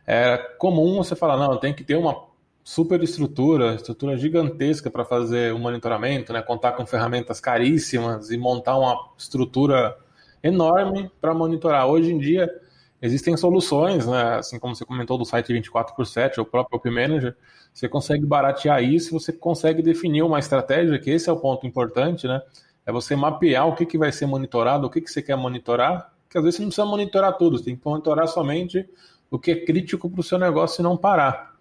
era 0.06 0.38
comum 0.58 0.98
você 0.98 1.16
falar, 1.16 1.38
não, 1.38 1.60
tem 1.60 1.74
que 1.74 1.84
ter 1.84 1.96
uma 1.96 2.27
super 2.68 3.02
estrutura, 3.02 3.76
estrutura 3.76 4.18
gigantesca 4.18 4.92
para 4.92 5.06
fazer 5.06 5.54
o 5.54 5.58
monitoramento, 5.58 6.34
né? 6.34 6.42
contar 6.42 6.74
com 6.74 6.86
ferramentas 6.86 7.40
caríssimas 7.40 8.30
e 8.30 8.38
montar 8.38 8.78
uma 8.78 9.10
estrutura 9.18 9.98
enorme 10.44 11.10
para 11.22 11.34
monitorar. 11.34 11.88
Hoje 11.88 12.12
em 12.12 12.18
dia, 12.18 12.54
existem 13.02 13.38
soluções, 13.38 14.06
né? 14.06 14.36
assim 14.40 14.60
como 14.60 14.76
você 14.76 14.84
comentou 14.84 15.18
do 15.18 15.24
site 15.24 15.54
24 15.54 15.96
por 15.96 16.06
7, 16.06 16.42
o 16.42 16.46
próprio 16.46 16.78
Op 16.78 16.90
Manager, 16.90 17.38
você 17.74 17.88
consegue 17.88 18.26
baratear 18.26 18.84
isso, 18.84 19.18
você 19.18 19.32
consegue 19.32 19.82
definir 19.82 20.24
uma 20.24 20.38
estratégia, 20.38 21.00
que 21.00 21.10
esse 21.10 21.30
é 21.30 21.32
o 21.32 21.38
ponto 21.38 21.66
importante, 21.66 22.28
né? 22.28 22.42
É 22.86 22.92
você 22.92 23.16
mapear 23.16 23.66
o 23.66 23.76
que, 23.76 23.86
que 23.86 23.98
vai 23.98 24.12
ser 24.12 24.26
monitorado, 24.26 24.88
o 24.88 24.90
que, 24.90 25.00
que 25.00 25.10
você 25.10 25.22
quer 25.22 25.38
monitorar, 25.38 26.12
que 26.30 26.38
às 26.38 26.44
vezes 26.44 26.58
você 26.58 26.64
não 26.64 26.70
precisa 26.70 26.86
monitorar 26.86 27.38
tudo, 27.38 27.58
você 27.58 27.64
tem 27.64 27.78
que 27.78 27.86
monitorar 27.86 28.28
somente 28.28 28.86
o 29.32 29.40
que 29.40 29.52
é 29.52 29.56
crítico 29.56 30.10
para 30.10 30.20
o 30.20 30.24
seu 30.24 30.38
negócio 30.38 30.82
e 30.82 30.84
não 30.84 30.98
parar. 30.98 31.57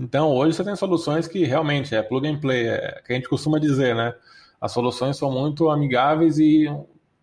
Então, 0.00 0.34
hoje 0.34 0.56
você 0.56 0.64
tem 0.64 0.74
soluções 0.74 1.28
que 1.28 1.44
realmente 1.44 1.94
é 1.94 2.02
plug 2.02 2.26
and 2.26 2.40
play, 2.40 2.68
é 2.68 3.02
que 3.04 3.12
a 3.12 3.16
gente 3.16 3.28
costuma 3.28 3.58
dizer, 3.58 3.94
né? 3.94 4.14
As 4.58 4.72
soluções 4.72 5.18
são 5.18 5.30
muito 5.30 5.68
amigáveis 5.68 6.38
e 6.38 6.66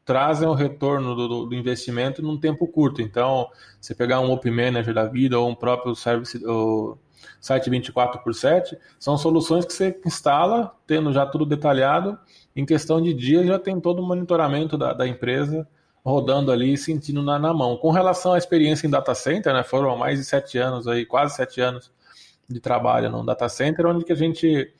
trazem 0.05 0.47
o 0.47 0.53
retorno 0.53 1.15
do, 1.15 1.45
do, 1.47 1.55
investimento 1.55 2.21
num 2.21 2.39
tempo 2.39 2.67
curto. 2.67 3.01
Então, 3.01 3.49
você 3.81 3.95
pegar 3.95 4.19
um 4.19 4.31
Open 4.31 4.51
Manager 4.51 4.93
da 4.93 5.05
vida 5.05 5.39
ou 5.39 5.49
um 5.49 5.55
próprio 5.55 5.95
service, 5.95 6.37
o 6.45 6.95
site 7.41 7.67
24 7.67 8.21
por 8.21 8.35
7, 8.35 8.77
são 8.99 9.17
soluções 9.17 9.65
que 9.65 9.73
você 9.73 9.99
instala, 10.05 10.71
tendo 10.85 11.11
já 11.11 11.25
tudo 11.25 11.47
detalhado, 11.47 12.15
em 12.55 12.63
questão 12.63 13.01
de 13.01 13.11
dias 13.11 13.47
já 13.47 13.57
tem 13.57 13.79
todo 13.81 14.03
o 14.03 14.05
monitoramento 14.05 14.77
da, 14.77 14.93
da 14.93 15.07
empresa 15.07 15.67
rodando 16.05 16.51
ali, 16.51 16.77
sentindo 16.77 17.23
na, 17.23 17.39
na, 17.39 17.53
mão. 17.53 17.75
Com 17.75 17.89
relação 17.89 18.33
à 18.33 18.37
experiência 18.37 18.85
em 18.85 18.89
data 18.89 19.15
center, 19.15 19.51
né, 19.51 19.63
foram 19.63 19.97
mais 19.97 20.19
de 20.19 20.25
sete 20.25 20.59
anos 20.59 20.87
aí, 20.87 21.05
quase 21.07 21.35
sete 21.35 21.59
anos 21.59 21.91
de 22.49 22.59
trabalho 22.59 23.09
no 23.09 23.25
data 23.25 23.49
center, 23.49 23.85
onde 23.85 24.05
que 24.05 24.13
a 24.13 24.15
gente 24.15 24.73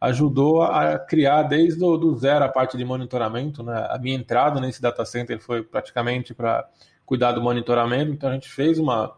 ajudou 0.00 0.62
a 0.62 0.98
criar 0.98 1.42
desde 1.42 1.84
o 1.84 1.96
do 1.96 2.16
zero 2.16 2.44
a 2.44 2.48
parte 2.48 2.76
de 2.76 2.84
monitoramento. 2.84 3.62
Né? 3.62 3.86
A 3.90 3.98
minha 3.98 4.16
entrada 4.16 4.60
nesse 4.60 4.80
data 4.80 5.04
center 5.04 5.38
foi 5.40 5.62
praticamente 5.62 6.32
para 6.32 6.66
cuidar 7.04 7.32
do 7.32 7.42
monitoramento, 7.42 8.12
então 8.12 8.30
a 8.30 8.32
gente 8.32 8.48
fez 8.48 8.78
uma 8.78 9.14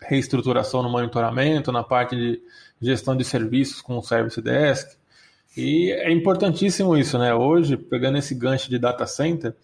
reestruturação 0.00 0.82
no 0.82 0.88
monitoramento, 0.88 1.72
na 1.72 1.82
parte 1.82 2.14
de 2.16 2.42
gestão 2.80 3.16
de 3.16 3.24
serviços 3.24 3.82
com 3.82 3.98
o 3.98 4.02
Service 4.02 4.40
Desk. 4.40 4.96
E 5.56 5.92
é 5.92 6.12
importantíssimo 6.12 6.96
isso, 6.96 7.18
né? 7.18 7.34
Hoje, 7.34 7.76
pegando 7.76 8.18
esse 8.18 8.34
gancho 8.34 8.68
de 8.68 8.78
data 8.78 9.06
center, 9.06 9.54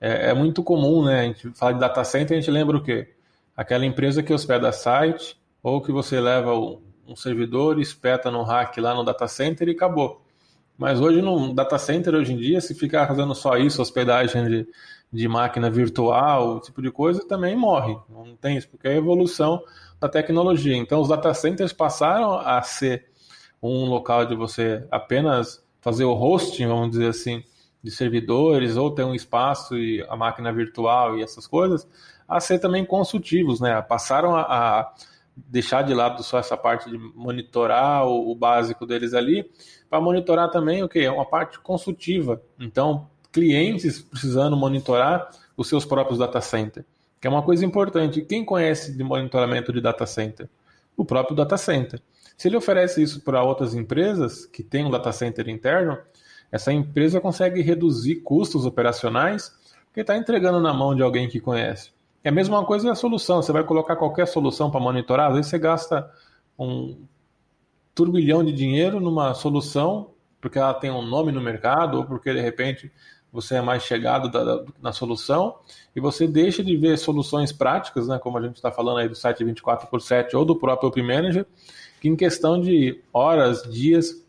é, 0.00 0.30
é, 0.30 0.34
muito 0.34 0.62
comum, 0.62 1.04
né? 1.04 1.20
A 1.20 1.24
gente 1.24 1.50
fala 1.54 1.74
de 1.74 1.80
data 1.80 2.02
center, 2.04 2.36
a 2.36 2.40
gente 2.40 2.50
lembra 2.50 2.76
o 2.76 2.82
quê? 2.82 3.14
Aquela 3.56 3.86
empresa 3.86 4.22
que 4.22 4.32
hospeda 4.32 4.72
site, 4.72 5.38
ou 5.62 5.80
que 5.80 5.92
você 5.92 6.20
leva 6.20 6.52
um 7.06 7.16
servidor, 7.16 7.78
espeta 7.80 8.30
no 8.30 8.42
rack 8.42 8.80
lá 8.80 8.94
no 8.94 9.04
data 9.04 9.28
center 9.28 9.68
e 9.68 9.72
acabou. 9.72 10.22
Mas 10.76 11.00
hoje 11.00 11.22
no 11.22 11.54
data 11.54 11.78
center, 11.78 12.14
hoje 12.14 12.32
em 12.32 12.36
dia, 12.36 12.60
se 12.60 12.74
ficar 12.74 13.06
fazendo 13.06 13.34
só 13.34 13.56
isso, 13.56 13.80
hospedagem 13.80 14.46
de, 14.46 14.68
de 15.10 15.28
máquina 15.28 15.70
virtual, 15.70 16.60
tipo 16.60 16.82
de 16.82 16.90
coisa, 16.90 17.26
também 17.26 17.56
morre. 17.56 17.96
Não 18.10 18.36
tem 18.36 18.58
isso, 18.58 18.68
porque 18.68 18.86
é 18.88 18.92
a 18.92 18.96
evolução 18.96 19.62
da 19.98 20.08
tecnologia. 20.08 20.76
Então, 20.76 21.00
os 21.00 21.08
data 21.08 21.32
centers 21.32 21.72
passaram 21.72 22.34
a 22.34 22.60
ser 22.60 23.06
um 23.62 23.86
local 23.86 24.26
de 24.26 24.34
você 24.34 24.86
apenas 24.90 25.64
fazer 25.80 26.04
o 26.04 26.12
hosting, 26.12 26.66
vamos 26.66 26.90
dizer 26.90 27.08
assim, 27.08 27.42
de 27.82 27.90
servidores 27.90 28.76
ou 28.76 28.90
ter 28.90 29.04
um 29.04 29.14
espaço 29.14 29.78
e 29.78 30.04
a 30.08 30.16
máquina 30.16 30.52
virtual 30.52 31.16
e 31.16 31.22
essas 31.22 31.46
coisas, 31.46 31.88
a 32.28 32.40
ser 32.40 32.58
também 32.58 32.84
consultivos, 32.84 33.60
né? 33.60 33.80
Passaram 33.80 34.34
a, 34.34 34.42
a 34.42 34.92
deixar 35.36 35.82
de 35.82 35.92
lado 35.92 36.22
só 36.22 36.38
essa 36.38 36.56
parte 36.56 36.90
de 36.90 36.96
monitorar 36.96 38.06
o, 38.06 38.30
o 38.30 38.34
básico 38.34 38.86
deles 38.86 39.12
ali, 39.12 39.50
para 39.90 40.00
monitorar 40.00 40.50
também 40.50 40.82
o 40.82 40.88
que 40.88 41.00
é 41.00 41.10
uma 41.10 41.26
parte 41.26 41.60
consultiva. 41.60 42.40
Então, 42.58 43.08
clientes 43.32 44.00
precisando 44.00 44.56
monitorar 44.56 45.28
os 45.56 45.68
seus 45.68 45.84
próprios 45.84 46.18
data 46.18 46.40
center, 46.40 46.84
que 47.20 47.26
é 47.26 47.30
uma 47.30 47.42
coisa 47.42 47.64
importante. 47.64 48.22
Quem 48.22 48.44
conhece 48.44 48.96
de 48.96 49.04
monitoramento 49.04 49.72
de 49.72 49.80
data 49.80 50.06
center? 50.06 50.48
O 50.96 51.04
próprio 51.04 51.36
data 51.36 51.56
center. 51.56 52.00
Se 52.36 52.48
ele 52.48 52.56
oferece 52.56 53.02
isso 53.02 53.20
para 53.22 53.42
outras 53.42 53.74
empresas 53.74 54.46
que 54.46 54.62
têm 54.62 54.84
um 54.84 54.90
data 54.90 55.12
center 55.12 55.48
interno, 55.48 55.98
essa 56.50 56.72
empresa 56.72 57.20
consegue 57.20 57.60
reduzir 57.60 58.16
custos 58.16 58.64
operacionais 58.64 59.52
porque 59.86 60.00
está 60.02 60.16
entregando 60.16 60.60
na 60.60 60.74
mão 60.74 60.94
de 60.94 61.02
alguém 61.02 61.28
que 61.28 61.40
conhece. 61.40 61.90
É 62.26 62.28
a 62.28 62.32
mesma 62.32 62.64
coisa 62.64 62.90
a 62.90 62.96
solução. 62.96 63.40
Você 63.40 63.52
vai 63.52 63.62
colocar 63.62 63.94
qualquer 63.94 64.26
solução 64.26 64.68
para 64.68 64.80
monitorar, 64.80 65.28
às 65.28 65.36
vezes 65.36 65.48
você 65.48 65.60
gasta 65.60 66.10
um 66.58 67.06
turbilhão 67.94 68.44
de 68.44 68.52
dinheiro 68.52 68.98
numa 68.98 69.32
solução 69.32 70.10
porque 70.40 70.58
ela 70.58 70.74
tem 70.74 70.90
um 70.90 71.02
nome 71.02 71.30
no 71.30 71.40
mercado 71.40 71.98
ou 71.98 72.04
porque 72.04 72.34
de 72.34 72.40
repente 72.40 72.90
você 73.32 73.54
é 73.54 73.62
mais 73.62 73.84
chegado 73.84 74.28
da, 74.28 74.42
da, 74.42 74.64
na 74.82 74.92
solução 74.92 75.54
e 75.94 76.00
você 76.00 76.26
deixa 76.26 76.64
de 76.64 76.76
ver 76.76 76.98
soluções 76.98 77.52
práticas, 77.52 78.08
né, 78.08 78.18
como 78.18 78.38
a 78.38 78.42
gente 78.42 78.56
está 78.56 78.72
falando 78.72 78.98
aí 78.98 79.08
do 79.08 79.14
site 79.14 79.44
24 79.44 79.86
por 79.86 80.02
7 80.02 80.34
ou 80.36 80.44
do 80.44 80.56
próprio 80.56 80.88
Open 80.88 81.06
Manager, 81.06 81.46
que 82.00 82.08
em 82.08 82.16
questão 82.16 82.60
de 82.60 83.00
horas, 83.12 83.62
dias, 83.62 84.26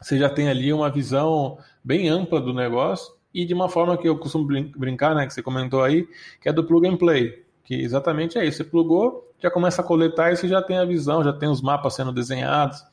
você 0.00 0.16
já 0.16 0.30
tem 0.30 0.48
ali 0.48 0.72
uma 0.72 0.88
visão 0.88 1.58
bem 1.82 2.08
ampla 2.08 2.40
do 2.40 2.54
negócio 2.54 3.12
e 3.34 3.44
de 3.44 3.54
uma 3.54 3.68
forma 3.68 3.96
que 3.96 4.08
eu 4.08 4.16
costumo 4.18 4.46
brincar, 4.76 5.14
né, 5.14 5.26
que 5.26 5.32
você 5.32 5.42
comentou 5.42 5.82
aí, 5.82 6.06
que 6.40 6.48
é 6.48 6.52
do 6.52 6.64
plug 6.64 6.86
and 6.86 6.96
play, 6.96 7.42
que 7.64 7.74
exatamente 7.74 8.38
é 8.38 8.44
isso. 8.44 8.58
Você 8.58 8.64
plugou, 8.64 9.32
já 9.38 9.50
começa 9.50 9.82
a 9.82 9.84
coletar 9.84 10.32
e 10.32 10.36
você 10.36 10.48
já 10.48 10.62
tem 10.62 10.78
a 10.78 10.84
visão, 10.84 11.24
já 11.24 11.32
tem 11.32 11.48
os 11.48 11.62
mapas 11.62 11.94
sendo 11.94 12.12
desenhados, 12.12 12.84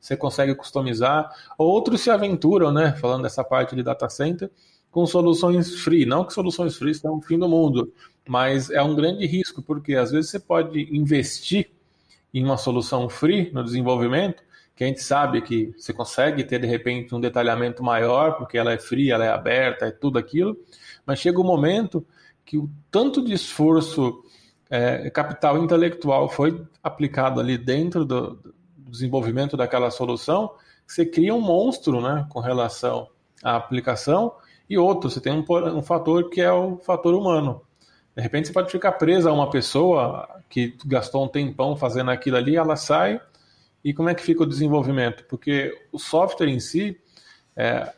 você 0.00 0.16
consegue 0.16 0.54
customizar. 0.54 1.30
Outros 1.56 2.00
se 2.00 2.10
aventuram, 2.10 2.70
né, 2.72 2.92
falando 2.92 3.22
dessa 3.22 3.42
parte 3.42 3.74
de 3.74 3.82
data 3.82 4.08
center, 4.08 4.50
com 4.90 5.06
soluções 5.06 5.74
free. 5.82 6.06
Não 6.06 6.24
que 6.24 6.32
soluções 6.32 6.76
free 6.76 6.94
são 6.94 7.16
o 7.16 7.20
fim 7.22 7.38
do 7.38 7.48
mundo, 7.48 7.92
mas 8.28 8.70
é 8.70 8.82
um 8.82 8.94
grande 8.94 9.26
risco, 9.26 9.62
porque 9.62 9.94
às 9.94 10.10
vezes 10.10 10.30
você 10.30 10.38
pode 10.38 10.88
investir 10.96 11.70
em 12.32 12.44
uma 12.44 12.56
solução 12.56 13.08
free 13.08 13.50
no 13.52 13.62
desenvolvimento, 13.62 14.42
que 14.74 14.82
a 14.82 14.86
gente 14.86 15.02
sabe 15.02 15.40
que 15.40 15.72
você 15.76 15.92
consegue 15.92 16.42
ter 16.44 16.58
de 16.58 16.66
repente 16.66 17.14
um 17.14 17.20
detalhamento 17.20 17.82
maior, 17.82 18.36
porque 18.36 18.58
ela 18.58 18.72
é 18.72 18.78
fria, 18.78 19.14
ela 19.14 19.24
é 19.24 19.28
aberta, 19.28 19.86
é 19.86 19.90
tudo 19.90 20.18
aquilo, 20.18 20.56
mas 21.06 21.20
chega 21.20 21.40
um 21.40 21.44
momento 21.44 22.04
que 22.44 22.58
o 22.58 22.68
tanto 22.90 23.24
de 23.24 23.32
esforço 23.32 24.22
é, 24.68 25.08
capital 25.10 25.58
intelectual 25.58 26.28
foi 26.28 26.60
aplicado 26.82 27.40
ali 27.40 27.56
dentro 27.56 28.04
do, 28.04 28.34
do, 28.34 28.54
desenvolvimento 28.90 29.56
daquela 29.56 29.90
solução, 29.90 30.52
você 30.86 31.06
cria 31.06 31.34
um 31.34 31.40
monstro 31.40 32.00
né, 32.00 32.26
com 32.28 32.40
relação 32.40 33.08
à 33.42 33.56
aplicação, 33.56 34.34
e 34.68 34.78
outro, 34.78 35.10
você 35.10 35.20
tem 35.20 35.32
um, 35.32 35.44
um 35.76 35.82
fator 35.82 36.30
que 36.30 36.40
é 36.40 36.52
o 36.52 36.78
fator 36.78 37.14
humano. 37.14 37.60
De 38.16 38.22
repente 38.22 38.46
você 38.48 38.52
pode 38.52 38.70
ficar 38.70 38.92
preso 38.92 39.28
a 39.28 39.32
uma 39.32 39.50
pessoa 39.50 40.28
que 40.48 40.76
gastou 40.86 41.24
um 41.24 41.28
tempão 41.28 41.76
fazendo 41.76 42.10
aquilo 42.10 42.36
ali, 42.36 42.56
ela 42.56 42.76
sai 42.76 43.20
e 43.84 43.92
como 43.92 44.08
é 44.08 44.14
que 44.14 44.22
fica 44.22 44.42
o 44.42 44.46
desenvolvimento? 44.46 45.24
Porque 45.24 45.72
o 45.92 45.98
software 45.98 46.48
em 46.48 46.58
si, 46.58 46.98
é, 47.54 47.92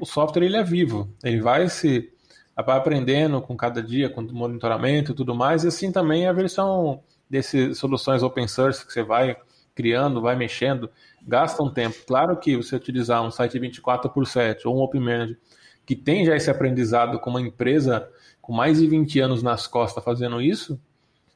o 0.00 0.04
software 0.04 0.44
ele 0.44 0.56
é 0.56 0.62
vivo, 0.62 1.12
ele 1.24 1.40
vai 1.40 1.68
se 1.68 2.12
vai 2.56 2.76
aprendendo 2.76 3.40
com 3.40 3.56
cada 3.56 3.82
dia, 3.82 4.10
com 4.10 4.20
o 4.20 4.34
monitoramento 4.34 5.12
e 5.12 5.14
tudo 5.14 5.34
mais, 5.34 5.64
e 5.64 5.68
assim 5.68 5.90
também 5.90 6.26
a 6.26 6.32
versão 6.32 7.02
dessas 7.28 7.78
soluções 7.78 8.22
open 8.22 8.46
source 8.46 8.84
que 8.86 8.92
você 8.92 9.02
vai 9.02 9.34
criando, 9.74 10.20
vai 10.20 10.36
mexendo, 10.36 10.90
gasta 11.26 11.62
um 11.62 11.70
tempo. 11.72 11.96
Claro 12.06 12.36
que 12.38 12.56
você 12.56 12.76
utilizar 12.76 13.22
um 13.22 13.30
site 13.30 13.58
24 13.58 14.10
por 14.10 14.26
7 14.26 14.68
ou 14.68 14.76
um 14.76 14.82
Open 14.82 15.00
Manager 15.00 15.38
que 15.86 15.96
tem 15.96 16.24
já 16.24 16.36
esse 16.36 16.50
aprendizado 16.50 17.18
com 17.18 17.30
uma 17.30 17.40
empresa 17.40 18.08
com 18.40 18.52
mais 18.52 18.78
de 18.78 18.86
20 18.86 19.20
anos 19.20 19.42
nas 19.42 19.66
costas 19.66 20.04
fazendo 20.04 20.40
isso, 20.40 20.80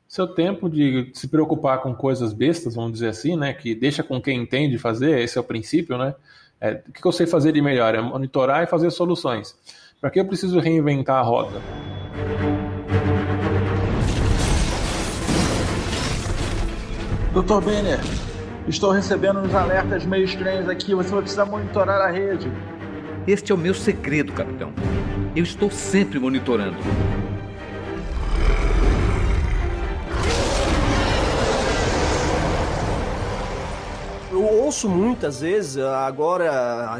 seu 0.08 0.26
tempo 0.26 0.68
de 0.68 1.10
se 1.12 1.28
preocupar 1.28 1.80
com 1.80 1.94
coisas 1.94 2.32
bestas, 2.32 2.74
vamos 2.74 2.92
dizer 2.92 3.08
assim, 3.08 3.36
né, 3.36 3.52
que 3.52 3.74
deixa 3.74 4.02
com 4.02 4.20
quem 4.20 4.40
entende 4.40 4.78
fazer, 4.78 5.20
esse 5.20 5.36
é 5.36 5.40
o 5.40 5.44
princípio, 5.44 5.98
né? 5.98 6.14
É, 6.60 6.82
o 6.88 6.92
que 6.92 7.04
eu 7.04 7.12
sei 7.12 7.26
fazer 7.26 7.52
de 7.52 7.60
melhor? 7.60 7.94
É 7.94 8.00
monitorar 8.00 8.62
e 8.62 8.66
fazer 8.66 8.90
soluções. 8.90 9.56
Para 10.00 10.10
que 10.10 10.20
eu 10.20 10.24
preciso 10.24 10.58
reinventar 10.60 11.16
a 11.16 11.22
roda? 11.22 11.60
Doutor 17.32 17.62
Benner, 17.62 17.98
estou 18.68 18.92
recebendo 18.92 19.40
uns 19.40 19.54
alertas 19.54 20.06
meio 20.06 20.24
estranhos 20.24 20.68
aqui. 20.68 20.94
Você 20.94 21.10
vai 21.10 21.20
precisar 21.20 21.44
monitorar 21.44 22.00
a 22.00 22.10
rede. 22.10 22.50
Este 23.26 23.50
é 23.50 23.54
o 23.54 23.58
meu 23.58 23.74
segredo, 23.74 24.32
capitão. 24.32 24.72
Eu 25.34 25.42
estou 25.42 25.70
sempre 25.70 26.18
monitorando. 26.20 26.76
who 34.34 34.63
ouço 34.64 34.88
muitas 34.88 35.40
vezes, 35.40 35.76
agora, 35.76 36.98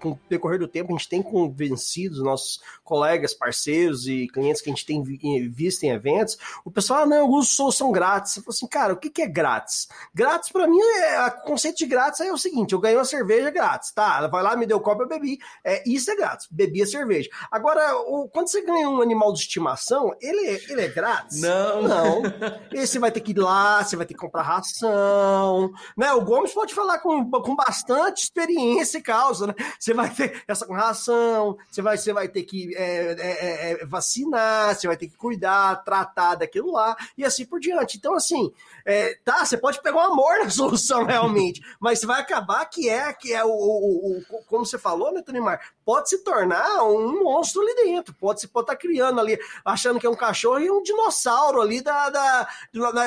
com 0.00 0.10
o 0.10 0.20
decorrer 0.28 0.58
do 0.58 0.66
tempo, 0.66 0.92
a 0.92 0.96
gente 0.96 1.08
tem 1.08 1.22
convencido 1.22 2.24
nossos 2.24 2.60
colegas, 2.82 3.32
parceiros 3.32 4.08
e 4.08 4.26
clientes 4.28 4.60
que 4.60 4.68
a 4.68 4.74
gente 4.74 4.84
tem 4.84 5.02
visto 5.02 5.84
em 5.84 5.90
eventos, 5.90 6.36
o 6.64 6.70
pessoal, 6.70 7.02
ah, 7.02 7.06
não, 7.06 7.28
uso 7.28 7.50
solução 7.50 7.92
grátis. 7.92 8.36
Eu 8.36 8.42
falo 8.42 8.52
assim, 8.52 8.66
cara, 8.66 8.92
o 8.94 8.96
que, 8.96 9.10
que 9.10 9.22
é 9.22 9.28
grátis? 9.28 9.86
Grátis, 10.12 10.50
para 10.50 10.66
mim, 10.66 10.80
é, 10.80 11.26
o 11.26 11.42
conceito 11.42 11.76
de 11.76 11.86
grátis 11.86 12.20
é 12.20 12.32
o 12.32 12.38
seguinte: 12.38 12.72
eu 12.72 12.80
ganhei 12.80 12.96
uma 12.96 13.04
cerveja 13.04 13.50
grátis, 13.50 13.92
tá? 13.92 14.16
Ela 14.18 14.28
vai 14.28 14.42
lá, 14.42 14.56
me 14.56 14.66
deu 14.66 14.80
copo, 14.80 15.02
eu 15.02 15.08
bebi. 15.08 15.38
É, 15.64 15.88
isso 15.88 16.10
é 16.10 16.16
grátis, 16.16 16.48
bebi 16.50 16.82
a 16.82 16.86
cerveja. 16.86 17.28
Agora, 17.50 17.96
o, 17.96 18.28
quando 18.28 18.48
você 18.48 18.60
ganha 18.62 18.88
um 18.88 19.00
animal 19.00 19.32
de 19.32 19.40
estimação, 19.40 20.12
ele, 20.20 20.46
é, 20.46 20.72
ele 20.72 20.80
é 20.80 20.88
grátis? 20.88 21.40
Não. 21.40 21.82
Não. 21.82 22.22
E 22.72 22.86
você 22.86 22.98
vai 22.98 23.10
ter 23.10 23.20
que 23.20 23.32
ir 23.32 23.38
lá, 23.38 23.82
você 23.82 23.96
vai 23.96 24.04
ter 24.06 24.14
que 24.14 24.20
comprar 24.20 24.42
ração, 24.42 25.70
né? 25.96 26.12
O 26.12 26.20
Gomes 26.22 26.52
pode 26.52 26.74
falar 26.74 26.87
com, 26.96 27.28
com 27.28 27.56
bastante 27.56 28.22
experiência 28.22 28.98
e 28.98 29.02
causa, 29.02 29.48
né? 29.48 29.54
Você 29.78 29.92
vai 29.92 30.08
ter 30.08 30.44
essa 30.46 30.64
ração, 30.72 31.58
você 31.68 31.82
vai, 31.82 31.98
você 31.98 32.12
vai 32.12 32.28
ter 32.28 32.44
que 32.44 32.74
é, 32.76 33.16
é, 33.18 33.72
é, 33.72 33.86
vacinar, 33.86 34.74
você 34.74 34.86
vai 34.86 34.96
ter 34.96 35.08
que 35.08 35.16
cuidar, 35.16 35.82
tratar 35.84 36.36
daquilo 36.36 36.72
lá 36.72 36.96
e 37.16 37.24
assim 37.24 37.44
por 37.44 37.58
diante. 37.58 37.96
Então, 37.96 38.14
assim, 38.14 38.52
é, 38.84 39.18
tá, 39.24 39.44
você 39.44 39.56
pode 39.58 39.82
pegar 39.82 39.96
um 39.96 40.12
amor 40.12 40.38
na 40.38 40.50
solução 40.50 41.04
realmente, 41.04 41.60
mas 41.80 41.98
você 41.98 42.06
vai 42.06 42.20
acabar 42.20 42.64
que 42.66 42.88
é, 42.88 43.12
que 43.12 43.32
é 43.32 43.44
o, 43.44 43.50
o, 43.50 44.18
o 44.18 44.44
como 44.46 44.64
você 44.64 44.78
falou, 44.78 45.12
né, 45.12 45.20
Tonimar? 45.22 45.60
Pode 45.84 46.08
se 46.08 46.22
tornar 46.22 46.84
um 46.84 47.24
monstro 47.24 47.60
ali 47.62 47.74
dentro, 47.74 48.14
pode 48.14 48.40
se 48.40 48.46
pode 48.46 48.64
estar 48.64 48.74
tá 48.74 48.80
criando 48.80 49.20
ali, 49.20 49.38
achando 49.64 49.98
que 49.98 50.06
é 50.06 50.10
um 50.10 50.14
cachorro 50.14 50.60
e 50.60 50.70
um 50.70 50.82
dinossauro 50.82 51.60
ali 51.60 51.80
da, 51.80 52.10
da 52.10 52.48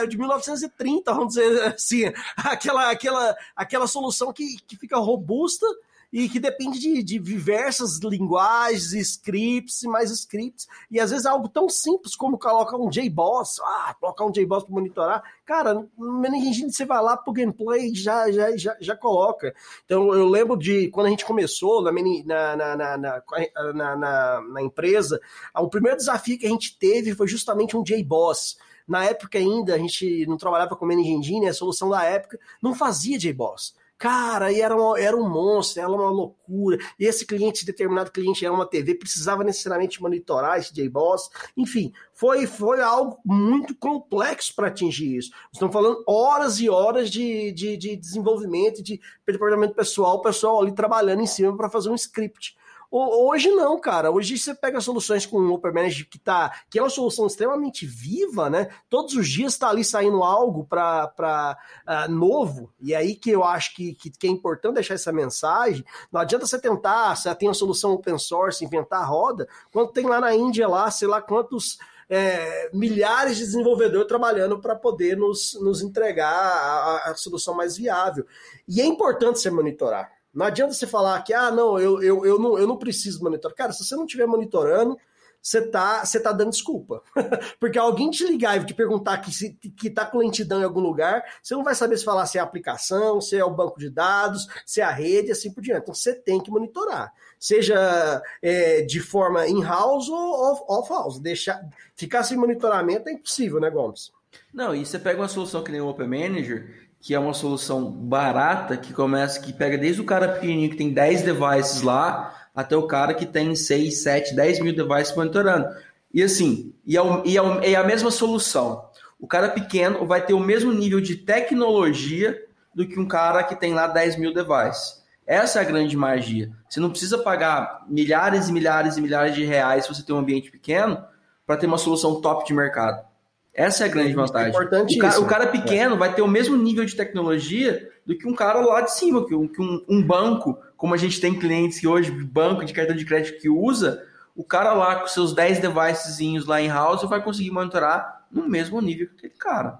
de 0.07 0.17
1930, 0.17 1.13
vamos 1.13 1.35
dizer 1.35 1.61
assim, 1.63 2.11
aquela, 2.37 2.89
aquela, 2.89 3.35
aquela 3.55 3.70
solução 3.87 4.33
que, 4.33 4.57
que 4.67 4.75
fica 4.75 4.97
robusta 4.97 5.65
e 6.11 6.27
que 6.27 6.39
depende 6.39 6.77
de, 6.77 7.01
de 7.01 7.19
diversas 7.19 7.99
linguagens, 7.99 8.93
scripts 8.93 9.83
e 9.83 9.87
mais 9.87 10.11
scripts, 10.11 10.67
e 10.89 10.99
às 10.99 11.09
vezes 11.09 11.25
é 11.25 11.29
algo 11.29 11.47
tão 11.47 11.69
simples 11.69 12.15
como 12.15 12.37
colocar 12.37 12.75
um 12.77 12.89
JBoss, 12.89 13.61
ah, 13.63 13.95
colocar 13.99 14.25
um 14.25 14.31
JBoss 14.31 14.65
para 14.65 14.73
monitorar, 14.73 15.23
cara, 15.45 15.87
no 15.97 16.25
Engine 16.27 16.71
você 16.71 16.83
vai 16.83 17.01
lá 17.01 17.15
pro 17.15 17.31
gameplay 17.31 17.95
já, 17.95 18.29
já, 18.29 18.55
já, 18.57 18.75
já 18.79 18.95
coloca. 18.95 19.53
Então 19.85 20.13
eu 20.13 20.27
lembro 20.27 20.57
de 20.57 20.89
quando 20.89 21.07
a 21.07 21.09
gente 21.09 21.25
começou 21.25 21.81
na, 21.81 21.91
na, 21.91 22.55
na, 22.55 22.97
na, 22.97 23.95
na, 23.95 24.41
na 24.41 24.61
empresa, 24.61 25.19
o 25.55 25.69
primeiro 25.69 25.97
desafio 25.97 26.37
que 26.37 26.45
a 26.45 26.49
gente 26.49 26.77
teve 26.77 27.15
foi 27.15 27.27
justamente 27.27 27.77
um 27.77 27.83
JBoss. 27.83 28.57
Na 28.91 29.05
época 29.05 29.37
ainda, 29.37 29.73
a 29.73 29.77
gente 29.77 30.25
não 30.25 30.35
trabalhava 30.35 30.75
com 30.75 30.85
Managing 30.85 31.13
Engine, 31.13 31.47
a 31.47 31.53
solução 31.53 31.89
da 31.89 32.03
época 32.03 32.37
não 32.61 32.75
fazia 32.75 33.17
JBoss. 33.17 33.73
Cara, 33.97 34.51
e 34.51 34.59
era, 34.59 34.75
uma, 34.75 34.99
era 34.99 35.15
um 35.15 35.29
monstro, 35.29 35.81
era 35.81 35.89
uma 35.89 36.09
loucura. 36.09 36.77
E 36.99 37.05
esse 37.05 37.25
cliente, 37.25 37.65
determinado 37.65 38.11
cliente, 38.11 38.43
era 38.43 38.53
uma 38.53 38.65
TV, 38.65 38.95
precisava 38.95 39.45
necessariamente 39.45 40.01
monitorar 40.01 40.59
esse 40.59 40.73
JBoss. 40.73 41.29
Enfim, 41.55 41.93
foi, 42.11 42.45
foi 42.45 42.81
algo 42.81 43.17
muito 43.23 43.73
complexo 43.75 44.53
para 44.53 44.67
atingir 44.67 45.15
isso. 45.15 45.31
Estamos 45.53 45.71
falando 45.71 46.03
horas 46.05 46.59
e 46.59 46.69
horas 46.69 47.09
de, 47.09 47.53
de, 47.53 47.77
de 47.77 47.95
desenvolvimento, 47.95 48.83
de 48.83 48.99
departamento 49.25 49.73
pessoal, 49.73 50.17
o 50.17 50.21
pessoal 50.21 50.59
ali 50.59 50.73
trabalhando 50.73 51.21
em 51.21 51.27
cima 51.27 51.55
para 51.55 51.69
fazer 51.69 51.89
um 51.89 51.95
script. 51.95 52.57
Hoje 52.93 53.49
não, 53.51 53.79
cara. 53.79 54.11
Hoje 54.11 54.37
você 54.37 54.53
pega 54.53 54.81
soluções 54.81 55.25
com 55.25 55.37
o 55.37 55.53
Open 55.53 55.71
Manager 55.71 56.09
que, 56.09 56.19
tá, 56.19 56.51
que 56.69 56.77
é 56.77 56.83
uma 56.83 56.89
solução 56.89 57.25
extremamente 57.25 57.85
viva, 57.85 58.49
né? 58.49 58.67
Todos 58.89 59.15
os 59.15 59.29
dias 59.29 59.53
está 59.53 59.69
ali 59.69 59.81
saindo 59.81 60.21
algo 60.21 60.65
para 60.65 61.09
uh, 61.17 61.55
ah, 61.85 62.07
novo. 62.09 62.69
E 62.81 62.93
aí 62.93 63.15
que 63.15 63.29
eu 63.29 63.45
acho 63.45 63.73
que, 63.75 63.93
que, 63.93 64.09
que, 64.09 64.27
é 64.27 64.29
importante 64.29 64.75
deixar 64.75 64.95
essa 64.95 65.13
mensagem. 65.13 65.85
Não 66.11 66.19
adianta 66.19 66.45
você 66.45 66.59
tentar, 66.59 67.15
você 67.15 67.33
tem 67.33 67.47
uma 67.47 67.53
solução 67.53 67.93
open 67.93 68.19
source, 68.19 68.65
inventar 68.65 69.01
a 69.01 69.05
roda, 69.05 69.47
quando 69.71 69.93
tem 69.93 70.05
lá 70.05 70.19
na 70.19 70.35
Índia, 70.35 70.67
lá, 70.67 70.91
sei 70.91 71.07
lá 71.07 71.21
quantos. 71.21 71.77
É, 72.13 72.69
milhares 72.73 73.37
de 73.37 73.45
desenvolvedores 73.45 74.05
trabalhando 74.05 74.59
para 74.59 74.75
poder 74.75 75.15
nos, 75.15 75.57
nos 75.61 75.81
entregar 75.81 76.27
a, 76.27 77.11
a, 77.11 77.15
solução 77.15 77.53
mais 77.53 77.77
viável. 77.77 78.25
E 78.67 78.81
é 78.81 78.85
importante 78.85 79.39
você 79.39 79.49
monitorar. 79.49 80.11
Não 80.33 80.45
adianta 80.45 80.73
você 80.73 80.87
falar 80.87 81.21
que, 81.23 81.33
ah, 81.33 81.51
não, 81.51 81.79
eu, 81.79 82.01
eu, 82.01 82.25
eu, 82.25 82.39
não, 82.39 82.57
eu 82.57 82.67
não 82.67 82.77
preciso 82.77 83.23
monitorar. 83.23 83.55
Cara, 83.55 83.73
se 83.73 83.83
você 83.83 83.95
não 83.95 84.05
estiver 84.05 84.25
monitorando, 84.25 84.97
você 85.41 85.67
tá, 85.67 86.05
você 86.05 86.19
tá 86.19 86.31
dando 86.31 86.51
desculpa. 86.51 87.01
Porque 87.59 87.79
alguém 87.79 88.11
te 88.11 88.25
ligar 88.25 88.61
e 88.61 88.65
te 88.65 88.73
perguntar 88.73 89.17
que, 89.17 89.31
se, 89.31 89.53
que 89.53 89.89
tá 89.89 90.05
com 90.05 90.19
lentidão 90.19 90.61
em 90.61 90.63
algum 90.63 90.79
lugar, 90.79 91.23
você 91.41 91.55
não 91.55 91.63
vai 91.63 91.73
saber 91.73 91.97
se 91.97 92.05
falar 92.05 92.25
se 92.27 92.37
é 92.37 92.41
a 92.41 92.43
aplicação, 92.43 93.19
se 93.19 93.35
é 93.35 93.43
o 93.43 93.49
banco 93.49 93.79
de 93.79 93.89
dados, 93.89 94.47
se 94.65 94.81
é 94.81 94.83
a 94.83 94.91
rede, 94.91 95.31
assim 95.31 95.51
por 95.51 95.61
diante. 95.61 95.81
Então 95.81 95.95
você 95.95 96.13
tem 96.13 96.39
que 96.39 96.51
monitorar. 96.51 97.11
Seja 97.39 98.21
é, 98.41 98.81
de 98.81 98.99
forma 98.99 99.47
in-house 99.47 100.09
ou 100.09 100.63
off-house. 100.69 101.19
Deixar, 101.19 101.59
ficar 101.95 102.23
sem 102.23 102.37
monitoramento 102.37 103.09
é 103.09 103.13
impossível, 103.13 103.59
né, 103.59 103.69
Gomes? 103.69 104.11
Não, 104.53 104.75
e 104.75 104.85
você 104.85 104.99
pega 104.99 105.21
uma 105.21 105.27
solução 105.27 105.63
que 105.63 105.71
nem 105.71 105.81
o 105.81 105.87
Open 105.87 106.07
Manager, 106.07 106.80
que 107.01 107.15
é 107.15 107.19
uma 107.19 107.33
solução 107.33 107.91
barata, 107.91 108.77
que 108.77 108.93
começa, 108.93 109.41
que 109.41 109.51
pega 109.51 109.75
desde 109.75 110.01
o 110.01 110.05
cara 110.05 110.29
pequenininho 110.29 110.69
que 110.69 110.77
tem 110.77 110.93
10 110.93 111.23
devices 111.23 111.81
lá, 111.81 112.47
até 112.55 112.77
o 112.77 112.85
cara 112.85 113.15
que 113.15 113.25
tem 113.25 113.55
6, 113.55 114.03
7, 114.03 114.35
10 114.35 114.59
mil 114.59 114.75
devices 114.75 115.15
monitorando. 115.15 115.67
E 116.13 116.21
assim, 116.21 116.73
e 116.85 116.95
é, 116.95 117.01
e 117.25 117.37
é, 117.37 117.71
é 117.71 117.75
a 117.75 117.83
mesma 117.83 118.11
solução. 118.11 118.85
O 119.19 119.25
cara 119.25 119.49
pequeno 119.49 120.05
vai 120.05 120.23
ter 120.23 120.33
o 120.33 120.39
mesmo 120.39 120.71
nível 120.71 121.01
de 121.01 121.15
tecnologia 121.15 122.39
do 122.73 122.87
que 122.87 122.99
um 122.99 123.07
cara 123.07 123.43
que 123.43 123.55
tem 123.55 123.73
lá 123.73 123.87
10 123.87 124.17
mil 124.17 124.33
devices. 124.33 125.01
Essa 125.25 125.59
é 125.59 125.61
a 125.61 125.65
grande 125.65 125.97
magia. 125.97 126.51
Você 126.69 126.79
não 126.79 126.89
precisa 126.89 127.17
pagar 127.17 127.83
milhares 127.87 128.47
e 128.47 128.53
milhares 128.53 128.97
e 128.97 129.01
milhares 129.01 129.33
de 129.33 129.43
reais 129.43 129.85
se 129.85 129.93
você 129.93 130.03
tem 130.03 130.15
um 130.15 130.19
ambiente 130.19 130.51
pequeno 130.51 131.03
para 131.47 131.57
ter 131.57 131.65
uma 131.65 131.77
solução 131.77 132.21
top 132.21 132.45
de 132.45 132.53
mercado. 132.53 133.10
Essa 133.53 133.83
é 133.83 133.87
a 133.87 133.91
grande 133.91 134.13
vantagem. 134.13 134.53
É 134.55 134.81
o, 134.81 134.97
cara, 134.97 135.19
o 135.19 135.25
cara 135.25 135.47
pequeno 135.47 135.95
é. 135.95 135.97
vai 135.97 136.13
ter 136.13 136.21
o 136.21 136.27
mesmo 136.27 136.55
nível 136.55 136.85
de 136.85 136.95
tecnologia 136.95 137.89
do 138.05 138.17
que 138.17 138.27
um 138.27 138.33
cara 138.33 138.59
lá 138.61 138.81
de 138.81 138.93
cima, 138.93 139.25
que 139.25 139.35
um, 139.35 139.47
que 139.47 139.61
um, 139.61 139.83
um 139.89 140.01
banco, 140.01 140.57
como 140.77 140.93
a 140.93 140.97
gente 140.97 141.19
tem 141.19 141.37
clientes 141.37 141.79
que 141.79 141.87
hoje, 141.87 142.11
banco 142.11 142.63
de 142.63 142.73
cartão 142.73 142.95
de 142.95 143.05
crédito 143.05 143.41
que 143.41 143.49
usa, 143.49 144.03
o 144.35 144.43
cara 144.43 144.73
lá 144.73 144.95
com 144.95 145.07
seus 145.07 145.35
10 145.35 145.59
devicezinhos 145.59 146.45
lá 146.45 146.61
em 146.61 146.69
house 146.69 147.03
vai 147.03 147.21
conseguir 147.21 147.51
monitorar 147.51 148.25
no 148.31 148.47
mesmo 148.47 148.79
nível 148.81 149.07
que 149.07 149.15
aquele 149.15 149.33
cara. 149.37 149.79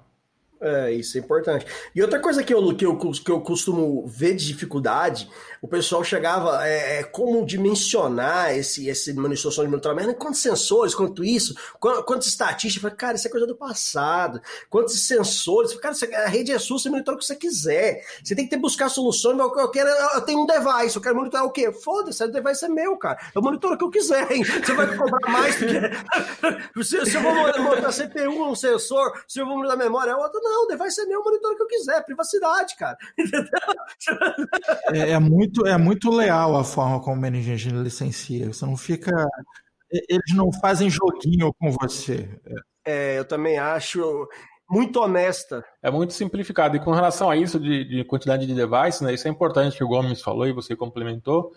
É, 0.62 0.92
isso 0.92 1.18
é 1.18 1.22
importante. 1.22 1.66
E 1.96 2.02
outra 2.02 2.20
coisa 2.20 2.44
que 2.44 2.54
eu, 2.54 2.76
que 2.76 2.86
eu, 2.86 2.96
que 2.96 3.32
eu 3.32 3.42
costumo 3.42 4.06
ver 4.08 4.36
de 4.36 4.46
dificuldade 4.46 5.28
o 5.62 5.68
pessoal 5.68 6.04
chegava 6.04 6.68
é, 6.68 7.00
é, 7.00 7.04
como 7.04 7.46
dimensionar 7.46 8.52
esse, 8.52 8.90
esse 8.90 9.14
manifestação 9.14 9.64
de 9.64 9.70
monitoramento, 9.70 10.16
quantos 10.16 10.42
sensores, 10.42 10.96
quanto 10.96 11.24
isso, 11.24 11.54
quantas 11.80 12.26
estatísticas, 12.26 12.82
falei, 12.82 12.98
cara, 12.98 13.16
isso 13.16 13.28
é 13.28 13.30
coisa 13.30 13.46
do 13.46 13.56
passado, 13.56 14.42
quantos 14.72 15.00
sensores, 15.06 15.76
cara, 15.76 15.96
a 16.26 16.28
rede 16.28 16.52
é 16.52 16.58
sua, 16.58 16.80
você 16.80 16.90
monitora 16.90 17.16
o 17.16 17.20
que 17.20 17.26
você 17.26 17.36
quiser, 17.36 18.04
você 18.24 18.36
tem 18.36 18.46
que 18.46 18.50
ter, 18.50 18.58
buscar 18.58 18.90
soluções, 18.90 19.38
eu, 19.38 19.56
eu, 19.56 19.70
quero, 19.70 19.88
eu 19.88 20.22
tenho 20.22 20.42
um 20.42 20.48
device, 20.48 20.96
eu 20.96 21.02
quero 21.02 21.16
monitorar 21.16 21.46
o 21.46 21.52
quê? 21.52 21.72
Foda-se, 21.72 22.24
o 22.24 22.32
device 22.32 22.66
é 22.66 22.70
meu, 22.70 22.98
cara, 22.98 23.20
eu 23.36 23.42
monitoro 23.42 23.76
o 23.76 23.78
que 23.78 23.84
eu 23.84 23.92
quiser, 23.92 24.32
hein? 24.32 24.44
você 24.44 24.74
vai 24.74 24.98
cobrar 24.98 25.32
mais, 25.32 25.56
porque 25.58 26.82
se, 26.84 27.06
se 27.06 27.16
eu 27.18 27.22
vou 27.22 27.36
monitorar 27.36 27.94
CPU, 27.94 28.50
um 28.50 28.56
sensor, 28.56 29.14
se 29.28 29.40
eu 29.40 29.46
vou 29.46 29.58
monitorar 29.58 29.78
memória, 29.78 30.12
é 30.12 30.16
outro, 30.16 30.42
não, 30.42 30.51
o 30.52 30.68
device 30.68 31.02
é 31.02 31.06
meu, 31.06 31.20
eu 31.20 31.24
monitoro 31.24 31.54
o 31.54 31.58
que 31.58 31.64
eu 31.64 31.68
quiser, 31.68 32.04
privacidade, 32.06 32.76
cara, 32.76 32.98
é, 34.94 35.12
é 35.12 35.20
muito 35.20 35.66
é 35.66 35.78
muito 35.78 36.10
leal 36.10 36.56
a 36.56 36.64
forma 36.64 37.02
como 37.02 37.18
o 37.18 37.22
Managing 37.22 37.82
licencia. 37.82 38.48
Você 38.48 38.66
não 38.66 38.78
fica. 38.78 39.12
Eles 39.92 40.34
não 40.34 40.52
fazem 40.54 40.90
joguinho 40.90 41.54
com 41.54 41.72
você. 41.72 42.30
É, 42.86 43.20
eu 43.20 43.26
também 43.26 43.58
acho 43.58 44.28
muito 44.70 45.02
honesta. 45.02 45.66
É 45.84 45.92
muito 45.92 46.14
simplificado. 46.14 46.78
E 46.78 46.80
com 46.80 46.92
relação 46.92 47.30
a 47.30 47.36
isso 47.36 47.60
de, 47.60 47.84
de 47.84 48.04
quantidade 48.06 48.48
de 48.48 48.56
devices, 48.56 49.02
né, 49.02 49.14
isso 49.14 49.28
é 49.28 49.32
importante 49.32 49.78
que 49.78 49.84
o 49.84 49.88
Gomes 49.88 50.22
falou 50.22 50.48
e 50.48 50.54
você 50.54 50.76
complementou, 50.78 51.52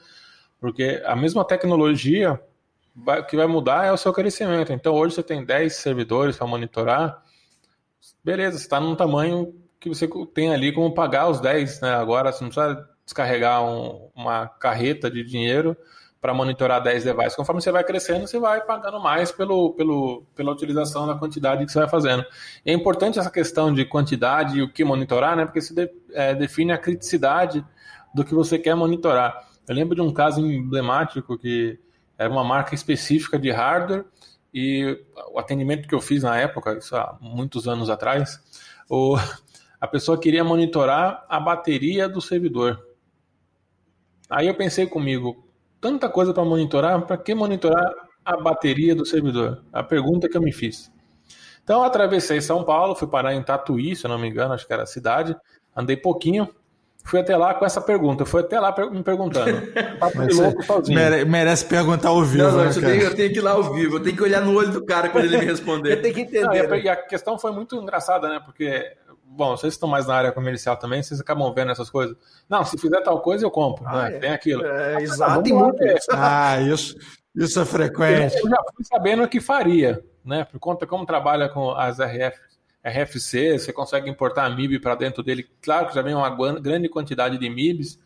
porque 0.60 1.00
a 1.06 1.14
mesma 1.14 1.44
tecnologia 1.44 2.40
vai, 2.94 3.20
o 3.20 3.26
que 3.26 3.36
vai 3.36 3.46
mudar 3.46 3.86
é 3.86 3.92
o 3.92 3.96
seu 3.96 4.12
crescimento. 4.12 4.72
Então 4.72 4.94
hoje 4.94 5.14
você 5.14 5.22
tem 5.22 5.44
10 5.44 5.76
servidores 5.76 6.36
para 6.36 6.46
monitorar, 6.46 7.22
beleza, 8.24 8.58
você 8.58 8.64
está 8.64 8.80
num 8.80 8.96
tamanho 8.96 9.54
que 9.78 9.88
você 9.88 10.08
tem 10.32 10.52
ali 10.52 10.72
como 10.72 10.94
pagar 10.94 11.28
os 11.28 11.40
10, 11.40 11.80
né? 11.82 11.94
Agora 11.94 12.32
você 12.32 12.42
não 12.42 12.50
precisa 12.50 12.88
descarregar 13.04 13.62
um, 13.62 14.08
uma 14.14 14.48
carreta 14.48 15.10
de 15.10 15.22
dinheiro 15.22 15.76
para 16.24 16.32
monitorar 16.32 16.82
10 16.82 17.04
devices. 17.04 17.36
Conforme 17.36 17.60
você 17.60 17.70
vai 17.70 17.84
crescendo, 17.84 18.26
você 18.26 18.38
vai 18.38 18.62
pagando 18.62 18.98
mais 18.98 19.30
pelo, 19.30 19.74
pelo, 19.74 20.24
pela 20.34 20.52
utilização 20.52 21.06
da 21.06 21.14
quantidade 21.14 21.66
que 21.66 21.70
você 21.70 21.80
vai 21.80 21.88
fazendo. 21.88 22.24
É 22.64 22.72
importante 22.72 23.18
essa 23.18 23.30
questão 23.30 23.74
de 23.74 23.84
quantidade 23.84 24.58
e 24.58 24.62
o 24.62 24.72
que 24.72 24.82
monitorar, 24.84 25.36
né? 25.36 25.44
porque 25.44 25.58
isso 25.58 25.74
de, 25.74 25.90
é, 26.14 26.34
define 26.34 26.72
a 26.72 26.78
criticidade 26.78 27.62
do 28.14 28.24
que 28.24 28.34
você 28.34 28.58
quer 28.58 28.74
monitorar. 28.74 29.38
Eu 29.68 29.74
lembro 29.74 29.94
de 29.94 30.00
um 30.00 30.10
caso 30.10 30.40
emblemático 30.40 31.36
que 31.36 31.78
era 32.16 32.30
uma 32.30 32.42
marca 32.42 32.74
específica 32.74 33.38
de 33.38 33.50
hardware 33.50 34.06
e 34.54 35.04
o 35.32 35.38
atendimento 35.40 35.88
que 35.88 35.94
eu 35.94 36.00
fiz 36.00 36.22
na 36.22 36.38
época, 36.38 36.78
isso 36.78 36.94
há 36.94 37.18
muitos 37.20 37.66
anos 37.66 37.90
atrás, 37.90 38.40
o, 38.88 39.16
a 39.80 39.88
pessoa 39.88 40.16
queria 40.16 40.44
monitorar 40.44 41.26
a 41.28 41.40
bateria 41.40 42.08
do 42.08 42.20
servidor. 42.20 42.80
Aí 44.30 44.46
eu 44.46 44.54
pensei 44.54 44.86
comigo, 44.86 45.44
tanta 45.80 46.08
coisa 46.08 46.32
para 46.32 46.44
monitorar, 46.44 47.04
para 47.04 47.18
que 47.18 47.34
monitorar 47.34 47.92
a 48.24 48.36
bateria 48.36 48.94
do 48.94 49.04
servidor? 49.04 49.64
A 49.72 49.82
pergunta 49.82 50.28
que 50.28 50.36
eu 50.36 50.42
me 50.42 50.52
fiz. 50.52 50.90
Então 51.64 51.82
atravessei 51.82 52.40
São 52.40 52.62
Paulo, 52.62 52.94
fui 52.94 53.08
parar 53.08 53.34
em 53.34 53.42
Tatuí, 53.42 53.96
se 53.96 54.06
eu 54.06 54.08
não 54.08 54.18
me 54.18 54.28
engano, 54.28 54.54
acho 54.54 54.66
que 54.66 54.72
era 54.72 54.84
a 54.84 54.86
cidade, 54.86 55.36
andei 55.74 55.96
pouquinho, 55.96 56.48
fui 57.04 57.20
até 57.20 57.36
lá 57.36 57.54
com 57.54 57.64
essa 57.64 57.80
pergunta, 57.80 58.24
fui 58.24 58.40
até 58.40 58.58
lá 58.58 58.74
me 58.90 59.02
perguntando. 59.02 59.62
Mere, 60.88 61.24
merece 61.24 61.66
perguntar 61.66 62.08
ao 62.08 62.22
vivo. 62.22 62.44
Não, 62.44 62.52
não, 62.52 62.64
né, 62.64 62.70
eu, 62.70 62.80
tenho, 62.80 63.02
eu, 63.02 63.14
tenho, 63.14 63.32
que 63.32 63.38
ir 63.38 63.42
lá 63.42 63.52
ao 63.52 63.72
vivo, 63.72 63.96
eu 63.96 64.02
tenho 64.02 64.16
que 64.16 64.22
olhar 64.22 64.40
no 64.40 64.56
olho 64.56 64.72
do 64.72 64.84
cara 64.84 65.08
quando 65.10 65.24
ele 65.24 65.38
me 65.38 65.44
responder. 65.44 65.92
eu 65.92 66.02
tenho 66.02 66.14
que 66.14 66.22
entender. 66.22 66.46
Não, 66.46 66.54
e, 66.54 66.60
a, 66.60 66.68
né? 66.68 66.80
e 66.80 66.88
a 66.88 66.96
questão 66.96 67.38
foi 67.38 67.52
muito 67.52 67.76
engraçada, 67.76 68.28
né? 68.28 68.40
Porque 68.44 68.96
bom, 69.34 69.56
vocês 69.56 69.74
estão 69.74 69.88
mais 69.88 70.06
na 70.06 70.14
área 70.14 70.32
comercial 70.32 70.76
também, 70.76 71.02
vocês 71.02 71.20
acabam 71.20 71.52
vendo 71.52 71.72
essas 71.72 71.90
coisas. 71.90 72.16
Não, 72.48 72.64
se 72.64 72.78
fizer 72.78 73.00
tal 73.02 73.20
coisa, 73.20 73.44
eu 73.44 73.50
compro. 73.50 73.84
Ah, 73.86 74.08
né? 74.08 74.16
é. 74.16 74.18
Tem 74.20 74.30
aquilo. 74.30 74.64
É, 74.64 75.02
exato, 75.02 75.48
e 75.48 75.52
muito. 75.52 75.78
Ah, 76.10 76.60
isso, 76.60 76.96
isso 77.34 77.60
é 77.60 77.64
frequente. 77.64 78.36
Eu 78.36 78.48
já 78.48 78.62
fui 78.74 78.84
sabendo 78.84 79.28
que 79.28 79.40
faria, 79.40 80.02
né? 80.24 80.44
Por 80.44 80.58
conta 80.58 80.86
como 80.86 81.04
trabalha 81.04 81.48
com 81.48 81.72
as 81.72 81.98
RF, 81.98 82.38
RFC, 82.84 83.58
você 83.58 83.72
consegue 83.72 84.10
importar 84.10 84.44
a 84.44 84.50
MIB 84.50 84.78
para 84.78 84.94
dentro 84.94 85.22
dele. 85.22 85.48
Claro 85.62 85.88
que 85.88 85.94
já 85.94 86.02
vem 86.02 86.14
uma 86.14 86.28
grande 86.60 86.88
quantidade 86.88 87.38
de 87.38 87.48
MIBs, 87.48 87.98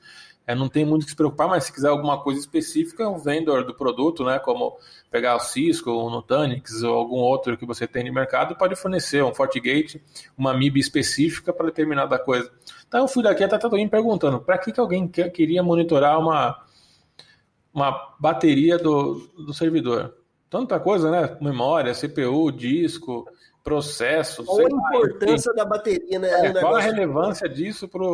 é, 0.49 0.55
não 0.55 0.67
tem 0.67 0.83
muito 0.83 1.05
que 1.05 1.11
se 1.11 1.17
preocupar, 1.17 1.47
mas 1.47 1.65
se 1.65 1.73
quiser 1.73 1.89
alguma 1.89 2.23
coisa 2.23 2.41
específica, 2.41 3.07
o 3.07 3.19
vendor 3.19 3.65
do 3.65 3.75
produto, 3.75 4.25
né, 4.25 4.39
como 4.39 4.79
pegar 5.11 5.37
o 5.37 5.41
Cisco, 5.41 5.91
o 5.91 6.09
Nutanix 6.09 6.83
ou 6.83 6.95
algum 6.95 7.17
outro 7.17 7.55
que 7.59 7.67
você 7.67 7.87
tem 7.87 8.05
no 8.05 8.15
mercado, 8.15 8.57
pode 8.57 8.75
fornecer 8.75 9.23
um 9.23 9.35
FortiGate, 9.35 10.03
uma 10.39 10.55
MIB 10.55 10.81
específica 10.81 11.53
para 11.53 11.67
determinada 11.67 12.19
coisa. 12.19 12.51
Então 12.87 13.03
eu 13.03 13.09
fui 13.09 13.23
daqui 13.23 13.45
até 13.45 13.59
Tatuí 13.59 13.87
perguntando, 13.89 14.41
para 14.41 14.57
que, 14.57 14.73
que 14.73 14.81
alguém 14.81 15.07
queria 15.07 15.63
monitorar 15.63 16.19
uma, 16.19 16.65
uma 17.71 18.15
bateria 18.19 18.79
do, 18.79 19.29
do 19.37 19.53
servidor? 19.53 20.15
Tanta 20.49 20.81
coisa, 20.81 21.11
né? 21.11 21.37
Memória, 21.43 21.93
CPU, 21.93 22.51
disco, 22.51 23.29
processos. 23.69 24.47
Qual 24.47 24.59
a 24.59 24.71
importância 24.71 25.53
da 25.53 25.65
bateria, 25.65 26.19
né? 26.19 26.47
É, 26.47 26.53
qual 26.55 26.77
a 26.77 26.81
relevância 26.81 27.49
disso 27.49 27.87
para 27.87 28.05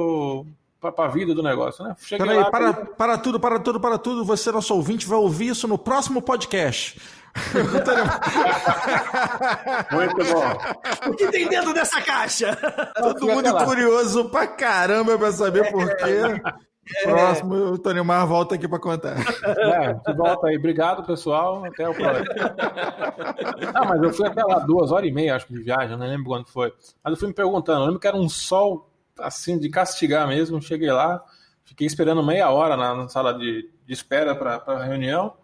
para 0.92 1.06
a 1.06 1.08
vida 1.08 1.34
do 1.34 1.42
negócio, 1.42 1.82
né? 1.82 1.96
Cheguei 1.98 2.26
Peraí, 2.26 2.42
lá, 2.42 2.50
para, 2.50 2.74
para 2.74 3.16
tudo, 3.16 3.40
para 3.40 3.58
tudo, 3.58 3.80
para 3.80 3.96
tudo. 3.96 4.22
Você, 4.24 4.52
nosso 4.52 4.74
ouvinte, 4.74 5.06
vai 5.06 5.18
ouvir 5.18 5.46
isso 5.46 5.66
no 5.66 5.78
próximo 5.78 6.20
podcast. 6.20 7.00
Muito 9.90 10.16
bom. 10.16 11.10
O 11.10 11.16
que 11.16 11.26
tem 11.28 11.48
dentro 11.48 11.72
dessa 11.72 12.02
caixa? 12.02 12.54
Todo 12.94 13.26
mundo 13.26 13.64
curioso 13.64 14.28
pra 14.28 14.46
caramba 14.46 15.16
pra 15.16 15.32
saber 15.32 15.72
por 15.72 15.88
quê. 15.96 16.04
É. 16.96 17.02
Próximo, 17.04 17.54
o 17.54 17.78
Tony 17.78 18.02
Mar 18.02 18.26
volta 18.26 18.54
aqui 18.54 18.68
para 18.68 18.78
contar. 18.78 19.16
É, 19.18 20.12
volta 20.12 20.48
aí. 20.48 20.56
Obrigado, 20.56 21.04
pessoal. 21.04 21.64
Até 21.64 21.88
o 21.88 21.94
próximo. 21.94 22.26
Ah, 23.74 23.84
mas 23.84 24.02
eu 24.02 24.12
fui 24.12 24.26
até 24.26 24.42
lá 24.42 24.58
duas 24.60 24.92
horas 24.92 25.08
e 25.08 25.12
meia, 25.12 25.34
acho 25.34 25.46
que 25.46 25.52
de 25.52 25.60
viagem, 25.60 25.96
não 25.96 26.06
lembro 26.06 26.26
quando 26.26 26.46
foi. 26.46 26.72
Mas 27.02 27.12
eu 27.12 27.16
fui 27.18 27.28
me 27.28 27.34
perguntando, 27.34 27.80
eu 27.80 27.86
lembro 27.86 28.00
que 28.00 28.06
era 28.06 28.16
um 28.16 28.28
sol 28.28 28.88
assim, 29.18 29.58
de 29.58 29.68
castigar 29.68 30.28
mesmo. 30.28 30.60
Cheguei 30.60 30.90
lá, 30.90 31.22
fiquei 31.64 31.86
esperando 31.86 32.22
meia 32.22 32.50
hora 32.50 32.76
na, 32.76 32.94
na 32.94 33.08
sala 33.08 33.32
de, 33.34 33.68
de 33.86 33.92
espera 33.92 34.34
para 34.34 34.62
a 34.66 34.84
reunião. 34.84 35.34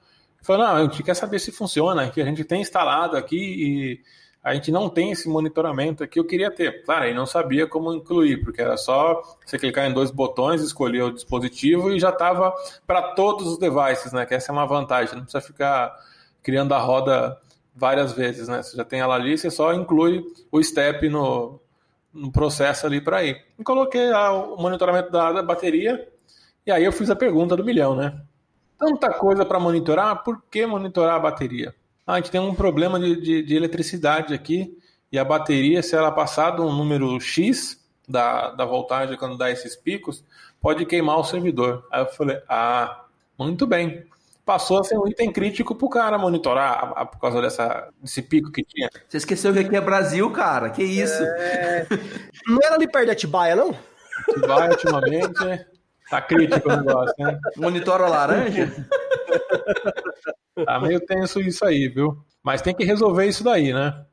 Falei, 0.43 0.67
não, 0.67 0.77
a 0.77 0.83
gente 0.83 1.03
quer 1.03 1.15
saber 1.15 1.39
se 1.39 1.53
funciona, 1.53 2.09
que 2.11 2.21
a 2.21 2.25
gente 2.25 2.45
tem 2.45 2.61
instalado 2.61 3.17
aqui 3.17 3.37
e 3.37 4.01
a 4.43 4.55
gente 4.55 4.73
não 4.73 4.89
tem 4.89 5.11
esse 5.11 5.29
monitoramento 5.29 6.03
aqui, 6.03 6.19
eu 6.19 6.27
queria 6.27 6.51
ter. 6.51 6.83
Claro, 6.85 7.05
aí 7.05 7.15
não 7.15 7.27
sabia 7.27 7.67
como 7.67 7.93
incluir, 7.93 8.43
porque 8.43 8.63
era 8.63 8.77
só 8.77 9.21
você 9.45 9.59
clicar 9.59 9.89
em 9.89 9.93
dois 9.93 10.11
botões, 10.11 10.63
escolher 10.63 11.03
o 11.03 11.13
dispositivo 11.13 11.93
e 11.93 12.01
já 12.01 12.09
estava 12.09 12.55
para 12.87 13.15
todos 13.15 13.47
os 13.47 13.59
devices, 13.59 14.13
né? 14.13 14.25
Que 14.25 14.35
essa 14.35 14.51
é 14.51 14.53
uma 14.53 14.67
vantagem, 14.67 15.17
não 15.17 15.25
precisa 15.25 15.43
ficar 15.43 15.95
criando 16.43 16.73
a 16.73 16.79
roda 16.79 17.39
várias 17.75 18.13
vezes, 18.13 18.49
né? 18.49 18.63
Você 18.63 18.77
já 18.77 18.85
tem 18.85 19.01
ela 19.01 19.15
ali, 19.15 19.37
você 19.37 19.51
só 19.51 19.75
inclui 19.75 20.25
o 20.51 20.63
step 20.63 21.07
no, 21.09 21.61
no 22.13 22.33
processo 22.33 22.87
ali 22.87 23.01
para 23.01 23.23
ir. 23.23 23.45
E 23.59 23.63
coloquei 23.63 24.09
lá 24.09 24.33
o 24.33 24.57
monitoramento 24.57 25.11
da, 25.11 25.43
bateria 25.43 26.09
e 26.67 26.71
aí 26.71 26.85
eu 26.85 26.93
fiz 26.93 27.11
a 27.11 27.17
pergunta 27.17 27.57
do 27.57 27.65
milhão, 27.65 27.95
né? 27.95 28.21
Tanta 28.79 29.13
coisa 29.13 29.45
para 29.45 29.61
monitorar, 29.61 30.23
por 30.23 30.43
que 30.51 30.65
monitorar 30.65 31.17
a 31.17 31.21
bateria? 31.21 31.75
Ah, 32.11 32.15
a 32.15 32.17
gente 32.17 32.33
tem 32.33 32.41
um 32.41 32.53
problema 32.53 32.99
de, 32.99 33.21
de, 33.21 33.43
de, 33.43 33.55
eletricidade 33.55 34.35
aqui 34.35 34.77
e 35.13 35.19
a 35.19 35.25
bateria, 35.25 35.81
se 35.81 35.95
ela 35.95 36.11
passar 36.11 36.57
de 36.57 36.61
um 36.61 36.73
número 36.73 37.21
X 37.21 37.81
da, 38.09 38.51
da 38.51 38.65
voltagem 38.65 39.17
quando 39.17 39.39
dá 39.39 39.49
esses 39.49 39.77
picos, 39.77 40.25
pode 40.61 40.85
queimar 40.87 41.19
o 41.21 41.25
servidor. 41.25 41.87
Aí 41.89 42.03
eu 42.03 42.07
falei, 42.07 42.41
ah, 42.49 43.05
muito 43.39 43.65
bem 43.65 44.05
passou 44.45 44.81
a 44.81 44.83
ser 44.83 44.99
um 44.99 45.07
item 45.07 45.31
crítico 45.31 45.77
pro 45.77 45.89
cara 45.89 46.19
monitorar 46.19 46.73
a, 46.73 47.03
a, 47.03 47.07
por 47.07 47.21
causa 47.21 47.41
dessa, 47.41 47.89
desse 48.03 48.21
pico 48.21 48.51
que 48.51 48.65
tinha. 48.65 48.91
Você 49.09 49.19
esqueceu 49.19 49.53
que 49.53 49.61
aqui 49.61 49.77
é 49.77 49.81
Brasil, 49.81 50.29
cara? 50.33 50.71
Que 50.71 50.83
isso? 50.83 51.23
É... 51.23 51.87
Não 52.49 52.59
era 52.61 52.75
ali 52.75 52.91
perto 52.91 53.05
de 53.05 53.13
Atibaia, 53.13 53.55
não? 53.55 53.73
Atibaia, 54.29 54.71
ultimamente, 54.73 55.67
tá 56.11 56.21
crítico 56.21 56.69
o 56.69 56.77
negócio, 56.77 57.15
né? 57.21 57.39
Monitora 57.57 58.09
laranja? 58.09 58.75
tá 60.65 60.81
meio 60.81 61.01
tenso 61.01 61.41
isso 61.41 61.65
aí, 61.65 61.89
viu? 61.89 62.23
Mas 62.43 62.63
tem 62.63 62.75
que 62.75 62.85
resolver 62.85 63.27
isso 63.27 63.45
daí, 63.45 63.73
né? 63.73 64.05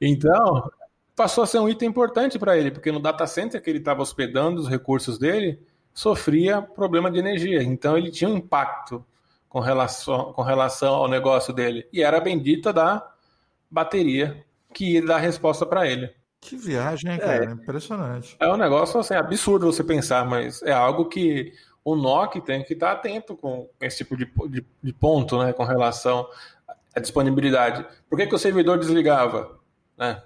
Então, 0.00 0.70
passou 1.16 1.42
a 1.42 1.46
ser 1.46 1.58
um 1.58 1.68
item 1.68 1.88
importante 1.88 2.38
para 2.38 2.56
ele, 2.56 2.70
porque 2.70 2.92
no 2.92 3.00
data 3.00 3.26
center 3.26 3.60
que 3.60 3.68
ele 3.68 3.80
estava 3.80 4.02
hospedando 4.02 4.60
os 4.60 4.68
recursos 4.68 5.18
dele, 5.18 5.60
sofria 5.92 6.62
problema 6.62 7.10
de 7.10 7.18
energia. 7.18 7.60
Então 7.62 7.98
ele 7.98 8.10
tinha 8.10 8.30
um 8.30 8.36
impacto 8.36 9.04
com 9.48 9.58
relação, 9.58 10.32
com 10.32 10.42
relação 10.42 10.94
ao 10.94 11.08
negócio 11.08 11.52
dele. 11.52 11.88
E 11.92 12.02
era 12.02 12.18
a 12.18 12.20
bendita 12.20 12.72
da 12.72 13.04
bateria 13.68 14.44
que 14.72 14.92
ia 14.92 15.04
dar 15.04 15.18
resposta 15.18 15.66
para 15.66 15.88
ele. 15.88 16.08
Que 16.40 16.56
viagem, 16.56 17.12
hein, 17.12 17.18
cara? 17.18 17.46
É. 17.46 17.50
Impressionante. 17.50 18.36
É 18.38 18.48
um 18.48 18.56
negócio 18.56 19.00
assim, 19.00 19.14
absurdo 19.14 19.66
você 19.72 19.82
pensar, 19.82 20.24
mas 20.24 20.62
é 20.62 20.72
algo 20.72 21.06
que 21.06 21.52
o 21.84 21.96
NOC 21.96 22.40
tem 22.40 22.62
que 22.62 22.74
estar 22.74 22.92
atento 22.92 23.36
com 23.36 23.68
esse 23.80 23.98
tipo 23.98 24.16
de, 24.16 24.30
de, 24.48 24.64
de 24.82 24.92
ponto, 24.92 25.38
né, 25.42 25.52
com 25.52 25.64
relação 25.64 26.28
à 26.94 27.00
disponibilidade. 27.00 27.86
Por 28.08 28.18
que, 28.18 28.26
que 28.26 28.34
o 28.34 28.38
servidor 28.38 28.78
desligava? 28.78 29.58
Né? 29.96 30.22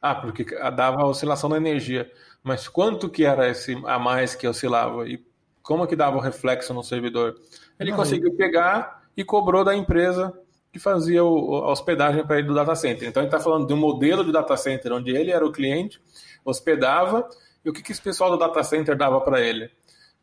Ah, 0.00 0.14
porque 0.14 0.44
dava 0.74 1.06
oscilação 1.06 1.50
da 1.50 1.56
energia. 1.56 2.10
Mas 2.42 2.68
quanto 2.68 3.08
que 3.08 3.24
era 3.24 3.48
esse 3.48 3.80
a 3.84 3.98
mais 3.98 4.34
que 4.34 4.46
oscilava? 4.46 5.08
E 5.08 5.24
como 5.62 5.86
que 5.86 5.96
dava 5.96 6.16
o 6.16 6.20
reflexo 6.20 6.72
no 6.72 6.82
servidor? 6.82 7.34
Ele 7.78 7.92
conseguiu 7.92 8.34
pegar 8.34 9.02
e 9.16 9.24
cobrou 9.24 9.64
da 9.64 9.74
empresa 9.74 10.32
que 10.72 10.78
fazia 10.78 11.24
o, 11.24 11.56
a 11.56 11.72
hospedagem 11.72 12.24
para 12.26 12.38
ele 12.38 12.46
do 12.46 12.54
data 12.54 12.74
center. 12.74 13.08
Então, 13.08 13.22
ele 13.22 13.28
está 13.28 13.40
falando 13.40 13.66
de 13.66 13.72
um 13.72 13.76
modelo 13.76 14.24
de 14.24 14.32
data 14.32 14.56
center 14.56 14.92
onde 14.92 15.10
ele 15.10 15.30
era 15.30 15.44
o 15.44 15.52
cliente, 15.52 16.00
hospedava, 16.44 17.28
e 17.64 17.70
o 17.70 17.72
que, 17.72 17.82
que 17.82 17.92
esse 17.92 18.00
pessoal 18.00 18.30
do 18.30 18.38
data 18.38 18.62
center 18.62 18.96
dava 18.96 19.20
para 19.20 19.40
ele? 19.40 19.70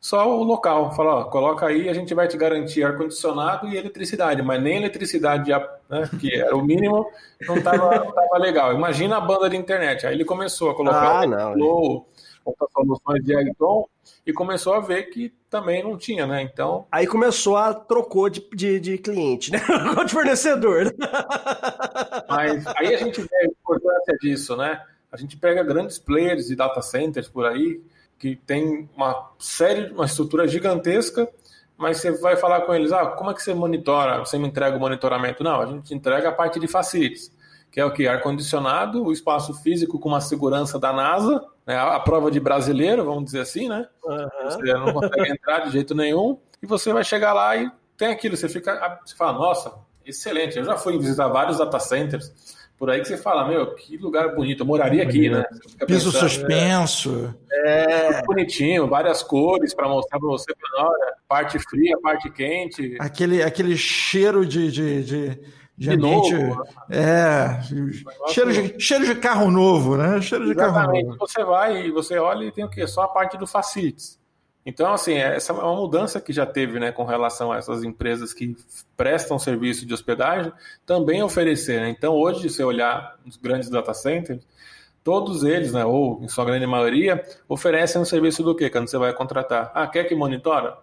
Só 0.06 0.30
o 0.38 0.44
local. 0.44 0.94
Fala, 0.94 1.15
ó, 1.15 1.24
coloca 1.24 1.65
aí, 1.65 1.89
a 1.89 1.94
gente 1.94 2.13
vai 2.13 2.28
te 2.28 2.38
garantir 2.38 2.84
ar-condicionado 2.84 3.68
e 3.68 3.76
eletricidade, 3.76 4.39
mas 4.44 4.62
nem 4.62 4.78
eletricidade, 4.78 5.50
né, 5.89 6.08
que 6.20 6.32
era 6.32 6.56
o 6.56 6.63
mínimo, 6.63 7.10
não 7.41 7.58
estava 7.58 8.13
legal. 8.38 8.72
Imagina 8.72 9.18
a 9.18 9.20
banda 9.20 9.50
de 9.50 9.58
internet. 9.58 10.06
Aí 10.06 10.13
ele 10.13 10.24
começou 10.24 10.70
a 10.70 10.76
colocar 10.76 11.24
ah, 11.24 11.26
não, 11.26 11.54
flow, 11.54 12.08
outras 12.46 12.72
soluções 12.72 13.24
de 13.24 13.36
Ayrton, 13.36 13.89
e 14.24 14.32
começou 14.32 14.76
a 14.76 14.80
ver 14.80 15.10
que 15.10 15.34
também 15.50 15.84
não 15.84 15.98
tinha, 15.98 16.28
né? 16.28 16.44
Então. 16.44 16.86
Aí 16.91 17.08
começou 17.08 17.58
a 17.58 17.74
trocou 17.74 18.30
de, 18.30 18.48
de, 18.54 18.80
de 18.80 18.98
cliente, 19.00 19.52
né? 19.52 19.58
Trocou 19.65 20.06
de 20.06 20.13
fornecedor. 20.13 20.94
Mas 22.30 22.68
aí 22.78 22.94
a 22.94 22.98
gente 22.98 23.22
vê 23.22 23.38
a 23.38 23.46
importância 23.48 24.15
disso, 24.22 24.56
né? 24.56 24.80
A 25.12 25.18
gente 25.18 25.36
pega 25.36 25.63
grandes 25.63 25.98
players 25.98 26.52
e 26.52 26.56
data 26.56 26.80
centers 26.84 27.28
por 27.28 27.48
aí 27.48 27.82
que 28.17 28.36
tem 28.36 28.89
uma 28.95 29.32
série, 29.39 29.91
uma 29.91 30.06
estrutura 30.06 30.47
gigantesca, 30.47 31.28
mas 31.78 31.97
você 31.97 32.12
vai 32.19 32.38
falar 32.38 32.62
com 32.62 32.73
eles, 32.73 32.91
ah, 32.91 33.08
como 33.08 33.32
é 33.32 33.34
que 33.34 33.41
você 33.41 33.54
monitora? 33.54 34.19
Você 34.19 34.38
me 34.38 34.47
entrega 34.47 34.78
o 34.78 34.80
monitoramento? 34.80 35.43
Não, 35.43 35.62
a 35.62 35.65
gente 35.65 35.93
entrega 35.93 36.30
a 36.30 36.32
parte 36.32 36.60
de 36.60 36.67
facilities, 36.67 37.32
que 37.69 37.80
é 37.80 37.86
o 37.86 37.91
que? 37.91 38.08
Ar-condicionado, 38.08 39.04
o 39.04 39.12
espaço 39.12 39.54
físico 39.56 39.99
com 39.99 40.10
uma 40.10 40.21
segurança 40.21 40.80
da 40.80 40.93
NASA, 40.93 41.43
né, 41.67 41.78
a 41.78 41.99
prova 41.99 42.32
de 42.32 42.39
brasileiro, 42.39 43.04
vamos 43.04 43.25
dizer 43.25 43.41
assim, 43.41 43.67
né? 43.67 43.88
Uhum. 44.04 44.28
Você 44.45 44.73
não 44.73 44.93
consegue 44.93 45.32
entrar 45.32 45.60
de 45.65 45.71
jeito 45.71 45.93
nenhum, 45.93 46.38
e 46.62 46.65
você 46.65 46.93
vai 46.93 47.04
chegar 47.04 47.34
lá 47.34 47.56
e 47.58 47.69
tem 47.97 48.08
aquilo, 48.10 48.38
você 48.38 48.47
fica, 48.47 48.99
você 49.06 49.15
fala, 49.15 49.34
nossa, 49.34 49.73
excelente, 50.06 50.58
eu 50.58 50.63
já 50.63 50.78
fui 50.78 50.97
visitar 50.97 51.28
vários 51.28 51.58
data 51.58 51.80
centers, 51.80 52.32
por 52.77 52.89
aí 52.89 53.01
que 53.01 53.07
você 53.07 53.17
fala, 53.17 53.47
meu, 53.47 53.73
que 53.73 53.97
lugar 53.97 54.35
bonito, 54.35 54.61
eu 54.61 54.65
moraria 54.65 55.03
aqui, 55.03 55.29
né? 55.29 55.43
Piso 55.88 56.11
pensando, 56.11 56.29
suspenso. 56.29 57.35
É, 57.51 58.17
é 58.17 58.23
bonitinho, 58.23 58.88
várias 58.88 59.23
cores 59.23 59.73
para 59.73 59.88
mostrar 59.88 60.19
para 60.19 60.27
você, 60.27 60.53
olha, 60.77 61.13
parte 61.27 61.57
fria, 61.59 61.97
parte 62.01 62.29
quente. 62.29 62.97
Aquele, 62.99 63.41
aquele 63.41 63.77
cheiro 63.77 64.45
de, 64.45 64.71
de, 64.71 65.03
de 65.03 65.39
de, 65.77 65.89
de 65.89 65.93
ambiente. 65.93 66.33
Novo, 66.33 66.63
né? 66.89 66.97
É, 66.97 67.61
cheiro 68.29 68.53
de, 68.53 68.79
cheiro 68.79 69.05
de 69.05 69.15
carro 69.15 69.51
novo, 69.51 69.97
né? 69.97 70.21
Cheiro 70.21 70.45
de 70.45 70.51
Exatamente. 70.51 71.03
carro 71.03 71.07
novo. 71.07 71.17
Você 71.19 71.43
vai 71.43 71.85
e 71.85 71.91
você 71.91 72.17
olha 72.17 72.45
e 72.45 72.51
tem 72.51 72.63
o 72.63 72.69
quê? 72.69 72.88
Só 72.88 73.03
a 73.03 73.07
parte 73.09 73.38
do 73.38 73.45
facilities. 73.45 74.17
Então, 74.65 74.91
assim, 74.91 75.13
essa 75.13 75.54
é 75.54 75.56
uma 75.56 75.75
mudança 75.75 76.19
que 76.19 76.34
já 76.34 76.45
teve 76.45 76.80
né, 76.80 76.91
com 76.91 77.04
relação 77.04 77.51
a 77.51 77.58
essas 77.58 77.84
empresas 77.84 78.34
que 78.34 78.58
prestam 78.97 79.38
serviço 79.38 79.86
de 79.86 79.93
hospedagem 79.93 80.51
também 80.86 81.21
oferecer. 81.21 81.80
Né? 81.82 81.89
Então, 81.89 82.15
hoje, 82.15 82.49
se 82.49 82.56
você 82.56 82.63
olhar 82.63 83.15
os 83.25 83.38
grandes 83.38 83.69
data 83.69 83.93
centers, 83.93 84.41
todos 85.04 85.43
eles, 85.43 85.71
né, 85.71 85.86
ou 85.86 86.19
em 86.23 86.28
sua 86.28 86.43
grande 86.45 86.65
maioria, 86.65 87.23
oferecem 87.47 88.01
um 88.01 88.06
serviço 88.06 88.41
do 88.41 88.56
quê? 88.56 88.69
Quando 88.71 88.89
você 88.89 88.97
vai 88.97 89.13
contratar. 89.13 89.71
Ah, 89.75 89.86
quer 89.86 90.06
que 90.06 90.15
monitora? 90.15 90.80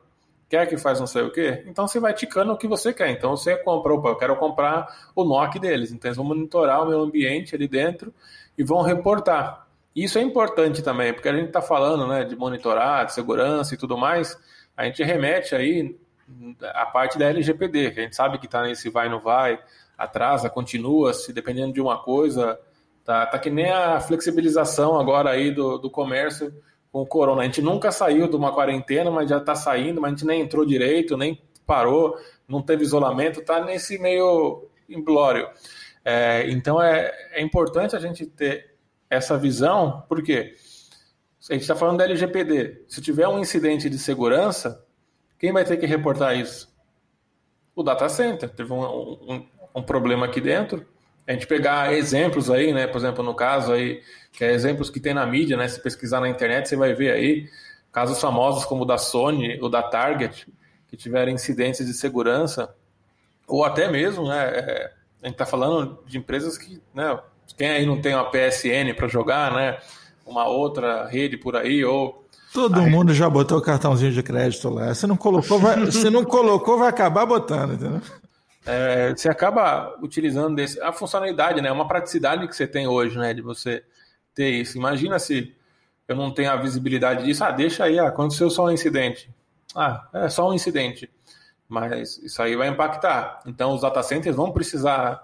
Quer 0.48 0.68
que 0.68 0.76
faz 0.76 1.00
não 1.00 1.06
sei 1.06 1.22
o 1.22 1.32
quê? 1.32 1.64
Então 1.66 1.88
você 1.88 1.98
vai 1.98 2.12
ticando 2.14 2.52
o 2.52 2.56
que 2.58 2.68
você 2.68 2.92
quer. 2.92 3.10
Então 3.10 3.34
você 3.34 3.56
compra, 3.56 3.94
opa, 3.94 4.10
eu 4.10 4.16
quero 4.16 4.36
comprar 4.36 4.86
o 5.16 5.24
NOC 5.24 5.58
deles. 5.58 5.90
Então 5.90 6.08
eles 6.08 6.16
vão 6.16 6.26
monitorar 6.26 6.82
o 6.82 6.88
meu 6.88 7.00
ambiente 7.00 7.54
ali 7.54 7.66
dentro 7.66 8.14
e 8.56 8.62
vão 8.62 8.82
reportar. 8.82 9.61
Isso 9.94 10.18
é 10.18 10.22
importante 10.22 10.82
também, 10.82 11.12
porque 11.12 11.28
a 11.28 11.34
gente 11.34 11.48
está 11.48 11.60
falando 11.60 12.06
né, 12.06 12.24
de 12.24 12.34
monitorar, 12.34 13.06
de 13.06 13.12
segurança 13.12 13.74
e 13.74 13.76
tudo 13.76 13.96
mais, 13.96 14.38
a 14.76 14.84
gente 14.84 15.02
remete 15.02 15.54
aí 15.54 15.98
a 16.74 16.86
parte 16.86 17.18
da 17.18 17.26
LGPD, 17.26 17.90
que 17.90 18.00
a 18.00 18.02
gente 18.04 18.16
sabe 18.16 18.38
que 18.38 18.46
está 18.46 18.62
nesse 18.62 18.88
vai 18.88 19.08
não 19.08 19.20
vai, 19.20 19.60
atrasa, 19.96 20.48
continua, 20.48 21.12
se 21.12 21.32
dependendo 21.32 21.74
de 21.74 21.80
uma 21.80 22.02
coisa, 22.02 22.58
tá, 23.04 23.26
tá 23.26 23.38
que 23.38 23.50
nem 23.50 23.70
a 23.70 24.00
flexibilização 24.00 24.98
agora 24.98 25.30
aí 25.30 25.50
do, 25.50 25.78
do 25.78 25.90
comércio 25.90 26.52
com 26.90 27.02
o 27.02 27.06
corona. 27.06 27.42
A 27.42 27.44
gente 27.44 27.60
nunca 27.60 27.92
saiu 27.92 28.28
de 28.28 28.36
uma 28.36 28.52
quarentena, 28.52 29.10
mas 29.10 29.28
já 29.28 29.38
está 29.38 29.54
saindo, 29.54 30.00
mas 30.00 30.12
a 30.12 30.14
gente 30.14 30.26
nem 30.26 30.40
entrou 30.40 30.64
direito, 30.64 31.16
nem 31.16 31.40
parou, 31.66 32.16
não 32.48 32.62
teve 32.62 32.82
isolamento, 32.82 33.40
está 33.40 33.64
nesse 33.64 33.98
meio 33.98 34.68
implório. 34.88 35.48
É, 36.04 36.50
então 36.50 36.82
é, 36.82 37.12
é 37.32 37.42
importante 37.42 37.94
a 37.94 38.00
gente 38.00 38.26
ter 38.26 38.71
essa 39.12 39.36
visão, 39.36 40.02
porque 40.08 40.54
a 41.50 41.52
gente 41.52 41.62
está 41.62 41.76
falando 41.76 41.98
da 41.98 42.04
LGPD. 42.04 42.84
Se 42.88 43.02
tiver 43.02 43.28
um 43.28 43.38
incidente 43.38 43.90
de 43.90 43.98
segurança, 43.98 44.82
quem 45.38 45.52
vai 45.52 45.64
ter 45.64 45.76
que 45.76 45.84
reportar 45.84 46.34
isso? 46.34 46.74
O 47.74 47.82
data 47.82 48.08
center. 48.08 48.48
Teve 48.48 48.72
um, 48.72 48.82
um, 48.82 49.46
um 49.74 49.82
problema 49.82 50.24
aqui 50.24 50.40
dentro. 50.40 50.86
A 51.26 51.32
gente 51.32 51.46
pegar 51.46 51.92
exemplos 51.92 52.50
aí, 52.50 52.72
né? 52.72 52.86
Por 52.86 52.96
exemplo, 52.98 53.22
no 53.22 53.34
caso 53.34 53.72
aí, 53.72 54.02
que 54.32 54.44
é 54.44 54.52
exemplos 54.52 54.88
que 54.88 54.98
tem 54.98 55.12
na 55.12 55.26
mídia, 55.26 55.58
né? 55.58 55.68
Se 55.68 55.80
pesquisar 55.82 56.20
na 56.20 56.28
internet, 56.28 56.68
você 56.68 56.76
vai 56.76 56.94
ver 56.94 57.12
aí 57.12 57.50
casos 57.92 58.18
famosos 58.18 58.64
como 58.64 58.84
o 58.84 58.86
da 58.86 58.96
Sony, 58.96 59.58
o 59.60 59.68
da 59.68 59.82
Target, 59.82 60.46
que 60.88 60.96
tiveram 60.96 61.30
incidentes 61.30 61.84
de 61.84 61.92
segurança, 61.92 62.74
ou 63.46 63.62
até 63.62 63.90
mesmo, 63.90 64.26
né? 64.26 64.42
É, 64.42 64.92
a 65.22 65.26
gente 65.26 65.34
está 65.34 65.44
falando 65.44 66.02
de 66.06 66.16
empresas 66.16 66.56
que, 66.56 66.80
né? 66.94 67.20
Quem 67.56 67.68
aí 67.68 67.86
não 67.86 68.00
tem 68.00 68.14
uma 68.14 68.30
PSN 68.30 68.94
para 68.96 69.08
jogar, 69.08 69.52
né? 69.52 69.78
Uma 70.26 70.46
outra 70.46 71.06
rede 71.06 71.36
por 71.36 71.56
aí, 71.56 71.84
ou. 71.84 72.26
Todo 72.52 72.82
mundo 72.82 73.14
já 73.14 73.30
botou 73.30 73.58
o 73.58 73.62
cartãozinho 73.62 74.12
de 74.12 74.22
crédito 74.22 74.68
lá. 74.68 74.94
Se 74.94 75.06
não 75.06 75.16
colocou, 75.16 75.58
vai, 75.58 75.86
se 75.90 76.10
não 76.10 76.24
colocou, 76.24 76.78
vai 76.78 76.88
acabar 76.88 77.24
botando, 77.24 77.74
entendeu? 77.74 78.00
É, 78.64 79.10
você 79.10 79.28
acaba 79.28 79.96
utilizando 80.02 80.54
desse, 80.54 80.80
a 80.80 80.92
funcionalidade, 80.92 81.60
né? 81.60 81.72
Uma 81.72 81.88
praticidade 81.88 82.46
que 82.46 82.54
você 82.54 82.66
tem 82.66 82.86
hoje, 82.86 83.18
né? 83.18 83.34
De 83.34 83.40
você 83.40 83.82
ter 84.34 84.50
isso. 84.50 84.76
Imagina 84.76 85.18
se 85.18 85.54
eu 86.06 86.16
não 86.16 86.30
tenho 86.30 86.50
a 86.50 86.56
visibilidade 86.56 87.24
disso. 87.24 87.42
Ah, 87.44 87.50
deixa 87.50 87.84
aí, 87.84 87.98
ah, 87.98 88.08
aconteceu 88.08 88.50
só 88.50 88.66
um 88.66 88.70
incidente. 88.70 89.30
Ah, 89.74 90.06
é 90.12 90.28
só 90.28 90.48
um 90.48 90.54
incidente. 90.54 91.10
Mas 91.68 92.18
isso 92.18 92.40
aí 92.42 92.54
vai 92.54 92.68
impactar. 92.68 93.40
Então 93.46 93.72
os 93.72 93.80
data 93.80 94.02
centers 94.02 94.36
vão 94.36 94.52
precisar 94.52 95.22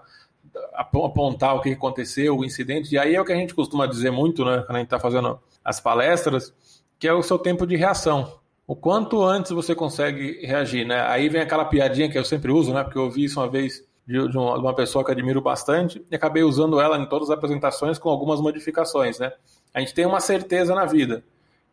apontar 0.73 1.55
o 1.55 1.61
que 1.61 1.71
aconteceu, 1.71 2.37
o 2.37 2.45
incidente, 2.45 2.93
e 2.93 2.97
aí 2.97 3.15
é 3.15 3.21
o 3.21 3.25
que 3.25 3.33
a 3.33 3.35
gente 3.35 3.53
costuma 3.53 3.85
dizer 3.85 4.11
muito, 4.11 4.45
né, 4.45 4.63
quando 4.65 4.75
a 4.75 4.79
gente 4.79 4.87
está 4.87 4.99
fazendo 4.99 5.39
as 5.63 5.79
palestras, 5.79 6.53
que 6.97 7.07
é 7.07 7.13
o 7.13 7.23
seu 7.23 7.37
tempo 7.37 7.65
de 7.65 7.75
reação. 7.75 8.39
O 8.67 8.75
quanto 8.75 9.23
antes 9.23 9.51
você 9.51 9.73
consegue 9.73 10.45
reagir, 10.45 10.85
né? 10.85 11.01
Aí 11.07 11.27
vem 11.27 11.41
aquela 11.41 11.65
piadinha 11.65 12.07
que 12.07 12.17
eu 12.17 12.23
sempre 12.23 12.51
uso, 12.51 12.71
né? 12.71 12.83
Porque 12.83 12.99
eu 12.99 13.03
ouvi 13.03 13.23
isso 13.23 13.39
uma 13.39 13.49
vez 13.49 13.83
de, 14.05 14.37
uma, 14.37 14.73
pessoa 14.75 15.03
que 15.03 15.11
admiro 15.11 15.41
bastante 15.41 16.03
e 16.09 16.15
acabei 16.15 16.43
usando 16.43 16.79
ela 16.79 16.97
em 16.97 17.07
todas 17.07 17.29
as 17.29 17.37
apresentações 17.37 17.97
com 17.97 18.09
algumas 18.09 18.41
modificações, 18.41 19.19
né? 19.19 19.31
A 19.73 19.79
gente 19.79 19.93
tem 19.93 20.05
uma 20.05 20.19
certeza 20.19 20.75
na 20.75 20.85
vida, 20.85 21.23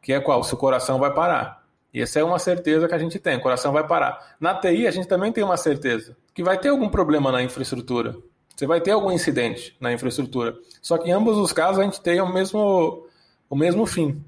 que 0.02 0.12
é 0.12 0.20
qual? 0.20 0.42
Seu 0.44 0.56
coração 0.56 0.98
vai 0.98 1.12
parar. 1.12 1.64
E 1.92 2.02
essa 2.02 2.20
é 2.20 2.24
uma 2.24 2.38
certeza 2.38 2.86
que 2.86 2.94
a 2.94 2.98
gente 2.98 3.18
tem, 3.18 3.36
o 3.36 3.40
coração 3.40 3.72
vai 3.72 3.86
parar. 3.86 4.36
Na 4.38 4.54
TI, 4.54 4.86
a 4.86 4.90
gente 4.90 5.08
também 5.08 5.32
tem 5.32 5.42
uma 5.42 5.56
certeza, 5.56 6.14
que 6.34 6.42
vai 6.42 6.58
ter 6.58 6.68
algum 6.68 6.90
problema 6.90 7.32
na 7.32 7.42
infraestrutura. 7.42 8.16
Você 8.56 8.66
vai 8.66 8.80
ter 8.80 8.92
algum 8.92 9.12
incidente 9.12 9.76
na 9.78 9.92
infraestrutura. 9.92 10.56
Só 10.80 10.96
que 10.96 11.10
em 11.10 11.12
ambos 11.12 11.36
os 11.36 11.52
casos 11.52 11.78
a 11.78 11.84
gente 11.84 12.00
tem 12.00 12.20
o 12.22 12.32
mesmo, 12.32 13.06
o 13.50 13.54
mesmo 13.54 13.84
fim. 13.84 14.24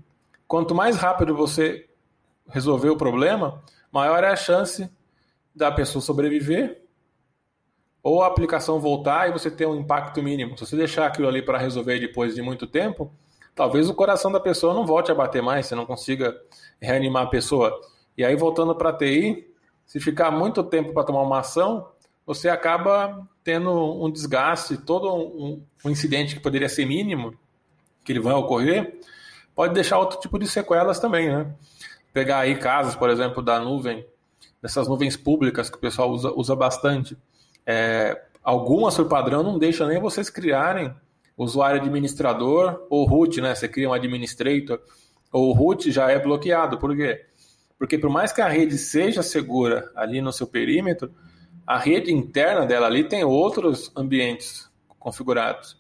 Quanto 0.47 0.75
mais 0.75 0.97
rápido 0.97 1.35
você 1.35 1.89
resolver 2.47 2.91
o 2.91 2.97
problema, 2.97 3.63
maior 3.91 4.23
é 4.23 4.29
a 4.29 4.37
chance 4.37 4.91
da 5.55 5.73
pessoa 5.73 6.03
sobreviver 6.03 6.83
ou 8.03 8.23
a 8.23 8.27
aplicação 8.27 8.79
voltar 8.79 9.29
e 9.29 9.33
você 9.33 9.51
ter 9.51 9.67
um 9.67 9.77
impacto 9.77 10.23
mínimo. 10.23 10.57
Se 10.57 10.67
você 10.67 10.77
deixar 10.77 11.07
aquilo 11.07 11.27
ali 11.27 11.41
para 11.41 11.59
resolver 11.59 11.99
depois 11.99 12.35
de 12.35 12.43
muito 12.43 12.67
tempo, 12.67 13.11
talvez 13.55 13.89
o 13.89 13.95
coração 13.95 14.31
da 14.31 14.39
pessoa 14.39 14.75
não 14.75 14.87
volte 14.87 15.11
a 15.11 15.15
bater 15.15 15.43
mais, 15.43 15.67
você 15.67 15.75
não 15.75 15.87
consiga 15.87 16.39
reanimar 16.81 17.25
a 17.25 17.31
pessoa. 17.31 17.79
E 18.17 18.25
aí, 18.25 18.37
voltando 18.37 18.75
para 18.75 18.91
a 18.91 18.93
TI, 18.93 19.47
se 19.87 19.99
ficar 19.99 20.31
muito 20.31 20.63
tempo 20.63 20.93
para 20.93 21.05
tomar 21.05 21.23
uma 21.23 21.41
ação, 21.41 21.89
você 22.29 22.51
acaba 22.51 23.27
tendo 23.43 23.73
um 24.05 24.13
desgaste, 24.13 24.77
todo 24.77 25.11
um, 25.15 25.63
um, 25.83 25.91
incidente 25.91 26.35
que 26.35 26.43
poderia 26.43 26.69
ser 26.69 26.85
mínimo, 26.85 27.33
que 28.05 28.13
ele 28.13 28.21
vai 28.21 28.35
ocorrer, 28.35 29.01
pode 29.55 29.73
deixar 29.73 29.99
outro 29.99 30.21
tipo 30.21 30.39
de 30.39 30.47
sequelas 30.47 31.01
também, 31.01 31.31
né? 31.31 31.51
Pegar 32.13 32.41
aí 32.41 32.57
casos, 32.57 32.95
por 32.95 33.09
exemplo, 33.09 33.43
da 33.43 33.59
nuvem, 33.59 34.05
dessas 34.61 34.87
nuvens 34.87 35.17
públicas 35.17 35.71
que 35.71 35.79
o 35.79 35.81
pessoal 35.81 36.11
usa, 36.11 36.31
usa 36.33 36.55
bastante. 36.55 37.17
É, 37.65 38.23
algumas, 38.45 38.95
por 38.95 39.09
padrão, 39.09 39.43
não 39.43 39.59
deixam 39.59 39.89
nem 39.89 39.99
vocês 39.99 40.29
criarem 40.29 40.95
usuário 41.35 41.81
administrador 41.81 42.87
ou 42.91 43.07
root, 43.07 43.41
né? 43.41 43.55
Você 43.55 43.67
cria 43.69 43.89
um 43.89 43.95
administrator, 43.95 44.79
ou 45.33 45.55
root 45.55 45.91
já 45.91 46.11
é 46.11 46.19
bloqueado. 46.19 46.77
Por 46.77 46.95
quê? 46.95 47.25
Porque 47.79 47.97
por 47.97 48.11
mais 48.11 48.33
que 48.33 48.43
a 48.43 48.49
rede 48.49 48.77
seja 48.77 49.23
segura 49.23 49.91
ali 49.97 50.21
no 50.21 50.31
seu 50.31 50.47
perímetro, 50.47 51.11
a 51.69 51.77
rede 51.77 52.11
interna 52.11 52.65
dela 52.65 52.87
ali 52.87 53.05
tem 53.05 53.23
outros 53.23 53.93
ambientes 53.95 54.71
configurados. 54.99 55.77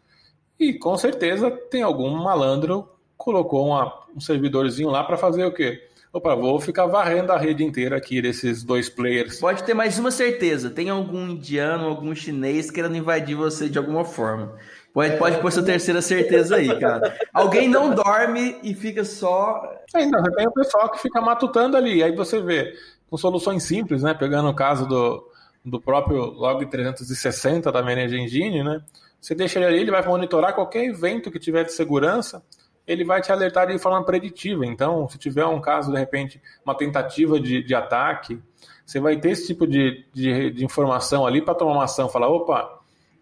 E 0.61 0.75
com 0.75 0.99
certeza 0.99 1.51
tem 1.51 1.83
algum 1.83 2.11
malandro 2.11 2.87
colocou 3.17 3.69
uma, 3.69 3.91
um 4.15 4.21
servidorzinho 4.21 4.91
lá 4.91 5.03
para 5.03 5.17
fazer 5.17 5.47
o 5.47 5.53
quê? 5.53 5.83
Opa, 6.13 6.35
vou 6.35 6.61
ficar 6.61 6.85
varrendo 6.85 7.33
a 7.33 7.39
rede 7.39 7.65
inteira 7.65 7.97
aqui 7.97 8.21
desses 8.21 8.63
dois 8.63 8.91
players. 8.91 9.41
Pode 9.41 9.63
ter 9.65 9.73
mais 9.73 9.99
uma 9.99 10.11
certeza: 10.11 10.69
tem 10.69 10.91
algum 10.91 11.27
indiano, 11.27 11.87
algum 11.87 12.15
chinês 12.15 12.71
querendo 12.71 12.97
invadir 12.97 13.35
você 13.35 13.67
de 13.67 13.79
alguma 13.79 14.05
forma. 14.05 14.57
Pode, 14.93 15.17
pode 15.17 15.39
pôr 15.41 15.51
sua 15.51 15.63
terceira 15.63 16.03
certeza 16.03 16.57
aí, 16.57 16.79
cara. 16.79 17.17
Alguém 17.33 17.67
não 17.67 17.95
dorme 17.95 18.59
e 18.63 18.75
fica 18.75 19.07
só. 19.07 19.75
Ainda 19.95 20.23
tem 20.37 20.47
o 20.47 20.53
pessoal 20.53 20.91
que 20.91 21.01
fica 21.01 21.21
matutando 21.21 21.79
ali. 21.79 22.03
Aí 22.03 22.15
você 22.15 22.43
vê, 22.43 22.75
com 23.09 23.17
soluções 23.17 23.63
simples, 23.63 24.03
né? 24.03 24.13
Pegando 24.13 24.51
o 24.51 24.55
caso 24.55 24.87
do, 24.87 25.29
do 25.65 25.81
próprio 25.81 26.25
Log 26.25 26.65
360 26.67 27.71
da 27.71 27.83
Manage 27.83 28.17
Engine, 28.17 28.63
né? 28.63 28.83
Você 29.21 29.35
deixa 29.35 29.59
ele 29.59 29.67
ali, 29.67 29.79
ele 29.81 29.91
vai 29.91 30.05
monitorar 30.07 30.55
qualquer 30.55 30.85
evento 30.85 31.31
que 31.31 31.39
tiver 31.39 31.65
de 31.65 31.73
segurança, 31.73 32.43
ele 32.87 33.05
vai 33.05 33.21
te 33.21 33.31
alertar 33.31 33.67
de 33.67 33.79
forma 33.79 34.05
preditiva. 34.05 34.65
Então, 34.65 35.09
se 35.09 35.19
tiver 35.19 35.45
um 35.45 35.61
caso, 35.61 35.93
de 35.93 35.99
repente, 35.99 36.41
uma 36.65 36.75
tentativa 36.75 37.39
de, 37.39 37.63
de 37.63 37.75
ataque, 37.75 38.41
você 38.87 38.99
vai 39.01 39.19
ter 39.19 39.31
esse 39.31 39.47
tipo 39.49 39.67
de, 39.67 40.07
de, 40.13 40.51
de 40.53 40.65
informação 40.65 41.27
ali 41.27 41.43
para 41.43 41.55
tomar 41.55 41.73
uma 41.73 41.85
ação, 41.85 42.09
falar, 42.09 42.29
opa, 42.29 42.79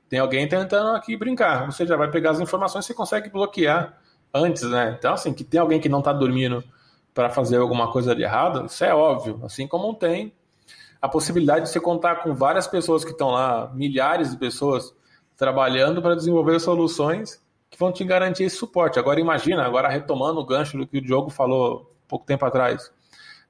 tem 0.08 0.20
alguém 0.20 0.46
tentando 0.46 0.90
aqui 0.90 1.16
brincar. 1.16 1.66
Você 1.66 1.84
já 1.84 1.96
vai 1.96 2.10
pegar 2.10 2.30
as 2.30 2.40
informações 2.40 2.84
e 2.84 2.88
você 2.88 2.94
consegue 2.94 3.28
bloquear 3.28 3.98
antes, 4.32 4.62
né? 4.62 4.94
Então, 4.96 5.14
assim, 5.14 5.32
que 5.32 5.42
tem 5.42 5.58
alguém 5.58 5.80
que 5.80 5.88
não 5.88 5.98
está 5.98 6.12
dormindo 6.12 6.62
para 7.12 7.30
fazer 7.30 7.56
alguma 7.56 7.90
coisa 7.90 8.14
de 8.14 8.22
errado, 8.22 8.66
isso 8.66 8.84
é 8.84 8.94
óbvio. 8.94 9.40
Assim 9.42 9.66
como 9.66 9.94
tem 9.94 10.32
a 11.06 11.08
possibilidade 11.08 11.66
de 11.66 11.70
você 11.70 11.80
contar 11.80 12.16
com 12.16 12.34
várias 12.34 12.66
pessoas 12.66 13.04
que 13.04 13.12
estão 13.12 13.30
lá, 13.30 13.70
milhares 13.72 14.32
de 14.32 14.36
pessoas 14.36 14.92
trabalhando 15.36 16.02
para 16.02 16.16
desenvolver 16.16 16.58
soluções 16.58 17.40
que 17.70 17.78
vão 17.78 17.92
te 17.92 18.04
garantir 18.04 18.44
esse 18.44 18.56
suporte. 18.56 18.98
Agora 18.98 19.20
imagina, 19.20 19.64
agora 19.64 19.88
retomando 19.88 20.40
o 20.40 20.44
gancho 20.44 20.76
do 20.76 20.86
que 20.86 20.98
o 20.98 21.00
Diogo 21.00 21.30
falou 21.30 21.94
pouco 22.08 22.26
tempo 22.26 22.44
atrás, 22.44 22.90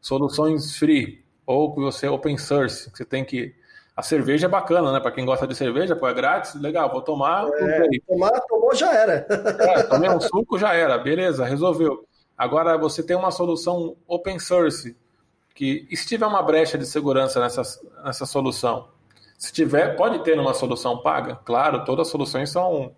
soluções 0.00 0.76
free 0.76 1.24
ou 1.46 1.74
que 1.74 1.80
você 1.80 2.06
open 2.06 2.36
source, 2.36 2.90
que 2.90 2.98
você 2.98 3.04
tem 3.04 3.24
que 3.24 3.54
a 3.96 4.02
cerveja 4.02 4.46
é 4.46 4.50
bacana, 4.50 4.92
né? 4.92 5.00
Para 5.00 5.10
quem 5.10 5.24
gosta 5.24 5.46
de 5.46 5.54
cerveja, 5.54 5.96
pô, 5.96 6.06
é 6.06 6.12
grátis, 6.12 6.54
legal, 6.60 6.92
vou 6.92 7.00
tomar. 7.00 7.48
É, 7.54 7.88
tomar, 8.06 8.30
tomou, 8.42 8.74
já 8.74 8.92
era. 8.92 9.26
É, 9.30 9.82
tomei 9.84 10.10
um 10.10 10.20
suco, 10.20 10.58
já 10.58 10.74
era, 10.74 10.98
beleza, 10.98 11.46
resolveu. 11.46 12.06
Agora 12.36 12.76
você 12.76 13.02
tem 13.02 13.16
uma 13.16 13.30
solução 13.30 13.96
open 14.06 14.38
source 14.38 14.94
que 15.56 15.88
e 15.90 15.96
se 15.96 16.06
tiver 16.06 16.26
uma 16.26 16.42
brecha 16.42 16.76
de 16.76 16.86
segurança 16.86 17.40
nessa, 17.40 17.62
nessa 18.04 18.26
solução, 18.26 18.88
Se 19.38 19.52
tiver, 19.52 19.96
pode 19.96 20.22
ter 20.22 20.36
numa 20.36 20.54
solução 20.54 20.98
paga, 20.98 21.36
claro, 21.44 21.84
todas 21.84 22.06
as 22.06 22.10
soluções 22.12 22.50
são 22.50 22.94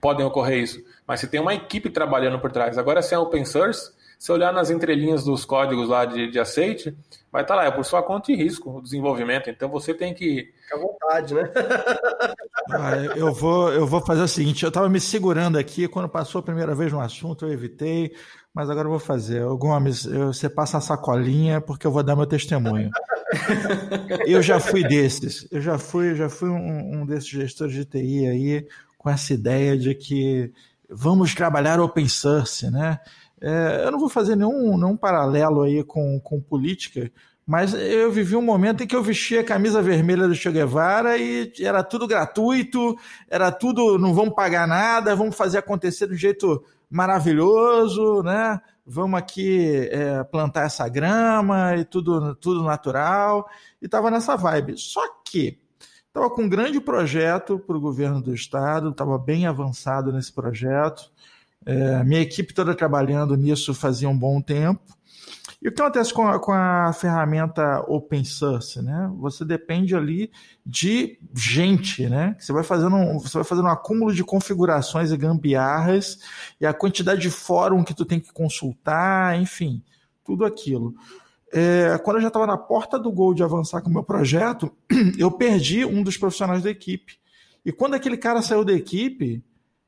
podem 0.00 0.24
ocorrer 0.24 0.62
isso, 0.62 0.82
mas 1.06 1.20
se 1.20 1.28
tem 1.28 1.40
uma 1.40 1.54
equipe 1.54 1.90
trabalhando 1.90 2.38
por 2.40 2.50
trás. 2.50 2.76
Agora, 2.78 3.02
se 3.02 3.14
é 3.14 3.18
open 3.18 3.44
source, 3.44 3.92
se 4.18 4.32
olhar 4.32 4.52
nas 4.52 4.70
entrelinhas 4.70 5.24
dos 5.24 5.44
códigos 5.44 5.88
lá 5.88 6.04
de, 6.04 6.30
de 6.30 6.38
aceite, 6.38 6.96
vai 7.30 7.42
estar 7.42 7.54
tá 7.54 7.60
lá, 7.62 7.66
é 7.66 7.70
por 7.70 7.84
sua 7.84 8.02
conta 8.02 8.32
e 8.32 8.36
risco 8.36 8.78
o 8.78 8.82
desenvolvimento. 8.82 9.50
Então 9.50 9.68
você 9.68 9.92
tem 9.92 10.14
que. 10.14 10.52
Fica 10.62 10.76
à 10.76 10.80
vontade, 10.80 11.34
né? 11.34 11.50
ah, 12.72 12.96
eu, 13.14 13.32
vou, 13.32 13.72
eu 13.72 13.86
vou 13.86 14.00
fazer 14.00 14.22
o 14.22 14.28
seguinte: 14.28 14.64
eu 14.64 14.68
estava 14.68 14.88
me 14.88 15.00
segurando 15.00 15.58
aqui, 15.58 15.86
quando 15.86 16.08
passou 16.08 16.38
a 16.38 16.42
primeira 16.42 16.74
vez 16.74 16.92
no 16.92 17.00
assunto, 17.00 17.44
eu 17.46 17.52
evitei, 17.52 18.14
mas 18.56 18.70
agora 18.70 18.86
eu 18.86 18.90
vou 18.90 18.98
fazer. 18.98 19.44
O 19.44 19.54
Gomes, 19.54 20.06
você 20.06 20.48
passa 20.48 20.78
a 20.78 20.80
sacolinha 20.80 21.60
porque 21.60 21.86
eu 21.86 21.90
vou 21.90 22.02
dar 22.02 22.16
meu 22.16 22.24
testemunho. 22.24 22.90
eu 24.26 24.40
já 24.40 24.58
fui 24.58 24.82
desses, 24.82 25.46
eu 25.50 25.60
já 25.60 25.76
fui, 25.76 26.14
já 26.14 26.30
fui 26.30 26.48
um, 26.48 27.02
um 27.02 27.06
desses 27.06 27.28
gestores 27.28 27.74
de 27.74 27.84
TI 27.84 28.26
aí, 28.26 28.66
com 28.96 29.10
essa 29.10 29.34
ideia 29.34 29.76
de 29.76 29.94
que 29.94 30.50
vamos 30.88 31.34
trabalhar 31.34 31.78
open 31.78 32.08
source, 32.08 32.70
né? 32.70 32.98
É, 33.42 33.82
eu 33.84 33.92
não 33.92 33.98
vou 33.98 34.08
fazer 34.08 34.34
nenhum, 34.34 34.78
nenhum 34.78 34.96
paralelo 34.96 35.60
aí 35.60 35.84
com, 35.84 36.18
com 36.18 36.40
política, 36.40 37.12
mas 37.46 37.74
eu 37.74 38.10
vivi 38.10 38.36
um 38.36 38.42
momento 38.42 38.82
em 38.82 38.86
que 38.86 38.96
eu 38.96 39.02
vestia 39.02 39.42
a 39.42 39.44
camisa 39.44 39.82
vermelha 39.82 40.26
do 40.26 40.34
Che 40.34 40.50
Guevara 40.50 41.18
e 41.18 41.52
era 41.60 41.84
tudo 41.84 42.08
gratuito, 42.08 42.96
era 43.28 43.52
tudo, 43.52 43.98
não 43.98 44.14
vamos 44.14 44.34
pagar 44.34 44.66
nada, 44.66 45.14
vamos 45.14 45.36
fazer 45.36 45.58
acontecer 45.58 46.06
do 46.06 46.16
jeito 46.16 46.64
maravilhoso, 46.90 48.22
né? 48.22 48.60
Vamos 48.84 49.18
aqui 49.18 49.88
é, 49.90 50.22
plantar 50.24 50.66
essa 50.66 50.88
grama 50.88 51.76
e 51.76 51.84
tudo, 51.84 52.34
tudo 52.36 52.62
natural. 52.62 53.48
E 53.82 53.86
estava 53.86 54.10
nessa 54.10 54.36
vibe. 54.36 54.78
Só 54.78 55.00
que 55.24 55.58
estava 56.06 56.30
com 56.30 56.42
um 56.42 56.48
grande 56.48 56.80
projeto 56.80 57.58
para 57.58 57.76
o 57.76 57.80
governo 57.80 58.22
do 58.22 58.32
estado, 58.32 58.90
estava 58.90 59.18
bem 59.18 59.46
avançado 59.46 60.12
nesse 60.12 60.32
projeto. 60.32 61.10
É, 61.64 62.04
minha 62.04 62.20
equipe 62.20 62.54
toda 62.54 62.74
trabalhando 62.74 63.36
nisso 63.36 63.74
fazia 63.74 64.08
um 64.08 64.16
bom 64.16 64.40
tempo. 64.40 64.95
E 65.62 65.68
o 65.68 65.72
que 65.72 65.80
acontece 65.80 66.12
com 66.12 66.26
a, 66.28 66.38
com 66.38 66.52
a 66.52 66.92
ferramenta 66.92 67.80
open 67.88 68.24
source, 68.24 68.82
né? 68.82 69.10
Você 69.18 69.44
depende 69.44 69.96
ali 69.96 70.30
de 70.64 71.18
gente, 71.34 72.08
né? 72.08 72.36
Você 72.38 72.52
vai 72.52 72.62
fazendo 72.62 72.94
um, 72.94 73.18
você 73.18 73.38
vai 73.38 73.44
fazendo 73.44 73.64
um 73.64 73.70
acúmulo 73.70 74.12
de 74.12 74.22
configurações 74.22 75.10
e 75.10 75.16
gambiarras 75.16 76.18
e 76.60 76.66
a 76.66 76.74
quantidade 76.74 77.20
de 77.20 77.30
fórum 77.30 77.82
que 77.82 77.94
tu 77.94 78.04
tem 78.04 78.20
que 78.20 78.32
consultar, 78.32 79.40
enfim, 79.40 79.82
tudo 80.22 80.44
aquilo. 80.44 80.94
É, 81.52 81.96
quando 81.98 82.16
eu 82.16 82.22
já 82.22 82.28
estava 82.28 82.46
na 82.46 82.58
porta 82.58 82.98
do 82.98 83.10
gol 83.10 83.32
de 83.32 83.42
avançar 83.42 83.80
com 83.80 83.88
o 83.88 83.92
meu 83.92 84.02
projeto, 84.02 84.70
eu 85.18 85.30
perdi 85.30 85.84
um 85.84 86.02
dos 86.02 86.16
profissionais 86.16 86.62
da 86.62 86.70
equipe. 86.70 87.18
E 87.64 87.72
quando 87.72 87.94
aquele 87.94 88.16
cara 88.16 88.42
saiu 88.42 88.64
da 88.64 88.72
equipe, 88.72 89.42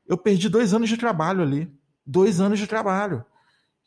eu 0.07 0.17
perdi 0.17 0.49
dois 0.49 0.73
anos 0.73 0.89
de 0.89 0.97
trabalho 0.97 1.41
ali. 1.41 1.71
Dois 2.05 2.41
anos 2.41 2.57
de 2.57 2.65
trabalho. 2.65 3.23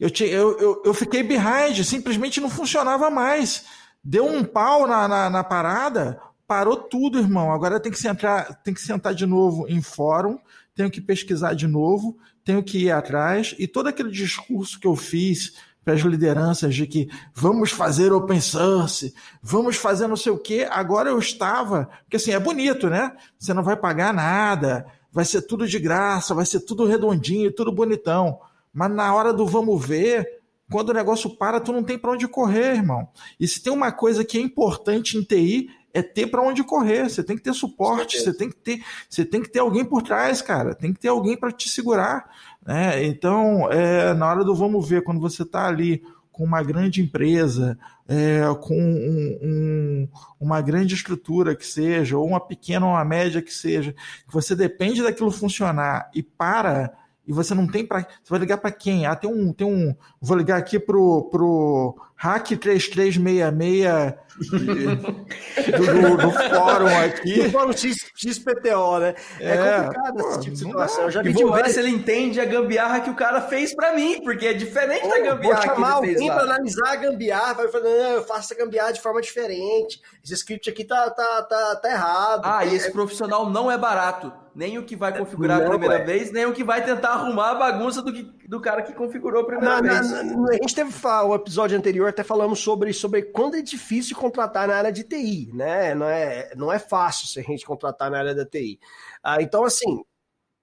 Eu, 0.03 0.11
eu, 0.27 0.59
eu, 0.59 0.83
eu 0.87 0.95
fiquei 0.95 1.23
behind, 1.23 1.85
simplesmente 1.85 2.41
não 2.41 2.51
funcionava 2.51 3.09
mais. 3.09 3.65
Deu 4.03 4.27
um 4.27 4.43
pau 4.43 4.85
na, 4.85 5.07
na, 5.07 5.31
na 5.31 5.45
parada, 5.45 6.21
parou 6.45 6.77
tudo, 6.77 7.21
irmão. 7.21 7.53
Agora 7.53 7.79
tem 7.79 7.93
que, 7.93 8.01
sentar, 8.01 8.53
tem 8.65 8.75
que 8.75 8.81
sentar 8.81 9.15
de 9.15 9.25
novo 9.27 9.65
em 9.69 9.81
fórum, 9.81 10.41
tenho 10.75 10.91
que 10.91 11.01
pesquisar 11.01 11.55
de 11.55 11.69
novo, 11.69 12.19
tenho 12.45 12.65
que 12.65 12.79
ir 12.79 12.91
atrás. 12.91 13.55
E 13.61 13.69
todo 13.69 13.87
aquele 13.87 14.11
discurso 14.11 14.81
que 14.81 14.89
eu 14.89 14.97
fiz 14.97 15.53
para 15.85 15.95
as 15.95 16.01
lideranças 16.01 16.75
de 16.75 16.85
que 16.85 17.09
vamos 17.33 17.71
fazer 17.71 18.13
open 18.13 18.41
source, 18.41 19.15
vamos 19.41 19.77
fazer 19.77 20.09
não 20.09 20.17
sei 20.17 20.33
o 20.33 20.39
quê, 20.39 20.67
agora 20.69 21.11
eu 21.11 21.19
estava. 21.21 21.89
Porque 22.03 22.17
assim, 22.17 22.33
é 22.33 22.41
bonito, 22.41 22.91
né? 22.91 23.13
Você 23.39 23.55
não 23.55 23.63
vai 23.63 23.77
pagar 23.77 24.13
nada, 24.13 24.85
vai 25.13 25.25
ser 25.25 25.43
tudo 25.43 25.65
de 25.65 25.79
graça, 25.79 26.35
vai 26.35 26.45
ser 26.45 26.59
tudo 26.59 26.87
redondinho, 26.87 27.53
tudo 27.53 27.71
bonitão. 27.71 28.41
Mas 28.73 28.91
na 28.91 29.15
hora 29.15 29.33
do 29.33 29.47
vamos 29.47 29.85
ver, 29.85 30.27
quando 30.71 30.89
o 30.89 30.95
negócio 30.95 31.37
para, 31.37 31.61
tu 31.61 31.73
não 31.73 31.83
tem 31.83 31.99
para 31.99 32.13
onde 32.13 32.27
correr, 32.27 32.77
irmão. 32.77 33.09
E 33.39 33.47
se 33.47 33.63
tem 33.63 33.73
uma 33.73 33.93
coisa 33.93 34.25
que 34.25 34.39
é 34.39 34.41
importante 34.41 35.19
em 35.19 35.23
TI, 35.23 35.69
é 35.93 36.03
ter 36.03 36.27
para 36.27 36.43
onde 36.43 36.65
correr. 36.65 37.09
Você 37.09 37.23
tem 37.23 37.37
que 37.37 37.43
ter 37.43 37.53
suporte, 37.53 38.19
você 38.19 38.33
tem 38.33 38.49
que 38.49 38.57
ter, 38.57 38.83
você 39.09 39.25
tem 39.25 39.43
que 39.43 39.51
ter 39.51 39.59
alguém 39.59 39.85
por 39.85 40.03
trás, 40.03 40.41
cara. 40.41 40.75
Tem 40.75 40.93
que 40.93 41.01
ter 41.01 41.09
alguém 41.09 41.37
para 41.37 41.53
te 41.53 41.69
segurar. 41.69 42.31
Né? 42.67 43.05
Então, 43.05 43.71
é, 43.71 44.15
na 44.15 44.29
hora 44.29 44.45
do 44.45 44.55
vamos 44.55 44.89
ver, 44.89 45.05
quando 45.05 45.21
você 45.21 45.43
está 45.43 45.67
ali 45.67 46.03
com 46.31 46.45
uma 46.45 46.63
grande 46.63 47.03
empresa, 47.03 47.79
é, 48.09 48.41
com 48.63 48.75
um, 48.75 49.39
um, 49.43 50.09
uma 50.41 50.63
grande 50.63 50.95
estrutura 50.95 51.55
que 51.55 51.67
seja, 51.67 52.17
ou 52.17 52.27
uma 52.27 52.41
pequena 52.41 52.87
ou 52.87 52.93
uma 52.93 53.05
média 53.05 53.43
que 53.43 53.53
seja, 53.53 53.93
que 53.93 54.33
você 54.33 54.57
depende 54.57 55.03
daquilo 55.03 55.31
funcionar 55.31 56.11
e 56.15 56.23
para 56.23 56.91
e 57.27 57.33
você 57.33 57.55
não 57.55 57.67
tem 57.67 57.87
para 57.87 58.01
você 58.01 58.31
vai 58.31 58.41
ligar 58.41 58.59
para 58.59 58.73
quem? 58.73 59.07
Ah, 59.07 59.15
tem 59.15 59.31
um 59.31 59.53
tem 59.53 59.67
um 59.67 59.95
vou 60.21 60.37
ligar 60.37 60.59
aqui 60.59 60.79
pro 60.79 61.29
pro 61.31 61.97
hack 62.17 62.57
3366 62.57 64.15
do, 64.39 66.17
do, 66.17 66.31
fórum 66.31 66.99
aqui. 67.05 67.43
Do 67.43 67.51
fórum 67.51 67.73
X, 67.73 68.07
XPTO, 68.15 68.99
né? 68.99 69.15
É, 69.39 69.51
é 69.51 69.83
complicado 69.83 70.17
pô, 70.17 70.29
esse 70.31 70.41
tipo 70.41 70.53
de 70.53 70.59
situação. 70.59 71.05
Eu 71.05 71.11
já 71.11 71.23
vi 71.23 71.31
e 71.31 71.33
vou 71.33 71.45
demais. 71.45 71.67
ver 71.67 71.73
se 71.73 71.81
ele 71.81 71.91
entende 71.91 72.41
a 72.41 72.45
gambiarra 72.45 73.01
que 73.01 73.11
o 73.11 73.15
cara 73.15 73.41
fez 73.43 73.75
para 73.75 73.95
mim, 73.95 74.21
porque 74.23 74.47
é 74.47 74.53
diferente 74.53 75.09
da 75.09 75.19
gambiarra 75.19 75.67
vou 75.67 75.75
chamar 75.75 76.01
que 76.01 76.07
ele 76.07 76.07
fez 76.07 76.17
alguém 76.17 76.29
para 76.29 76.43
analisar 76.43 76.89
a 76.89 76.97
gambiarra, 76.97 77.55
vai 77.55 77.69
falar, 77.69 77.85
não, 77.85 77.91
eu 77.91 78.25
faço 78.25 78.53
essa 78.53 78.65
gambiarra 78.65 78.93
de 78.93 79.01
forma 79.01 79.21
diferente. 79.21 80.01
Esse 80.25 80.35
script 80.35 80.71
aqui 80.71 80.85
tá, 80.85 81.11
tá, 81.11 81.43
tá, 81.43 81.77
tá 81.77 81.91
errado. 81.91 82.43
Ah, 82.45 82.65
e 82.65 82.75
esse 82.75 82.91
profissional 82.91 83.49
não 83.51 83.71
é 83.71 83.77
barato. 83.77 84.33
Nem 84.55 84.77
o 84.77 84.83
que 84.83 84.95
vai 84.95 85.17
configurar 85.17 85.59
não, 85.59 85.67
a 85.67 85.71
primeira 85.71 85.95
é. 85.97 86.05
vez, 86.05 86.31
nem 86.31 86.45
o 86.45 86.53
que 86.53 86.63
vai 86.63 86.85
tentar 86.85 87.11
arrumar 87.11 87.53
a 87.53 87.55
bagunça 87.55 88.03
do, 88.03 88.13
que, 88.13 88.23
do 88.47 88.61
cara 88.61 88.83
que 88.83 88.93
configurou 88.93 89.43
a 89.43 89.47
primeira 89.47 89.81
não, 89.81 89.83
vez. 89.83 90.11
Não, 90.11 90.49
a 90.49 90.53
gente 90.53 90.75
teve 90.75 90.93
o 91.03 91.35
episódio 91.35 91.79
anterior, 91.79 92.11
até 92.11 92.23
falamos 92.23 92.61
sobre, 92.61 92.93
sobre 92.93 93.23
quando 93.23 93.57
é 93.57 93.63
difícil 93.63 94.15
contratar 94.23 94.69
na 94.69 94.77
área 94.77 94.93
de 94.93 95.03
TI, 95.03 95.51
né? 95.53 95.95
Não 95.95 96.07
é, 96.07 96.55
não 96.55 96.73
é 96.73 96.79
fácil 96.79 97.27
se 97.27 97.41
a 97.41 97.43
gente 97.43 97.67
contratar 97.67 98.11
na 98.11 98.19
área 98.19 98.35
da 98.35 98.47
TI. 98.47 98.79
Ah, 99.23 99.43
então, 99.43 99.65
assim, 99.65 100.05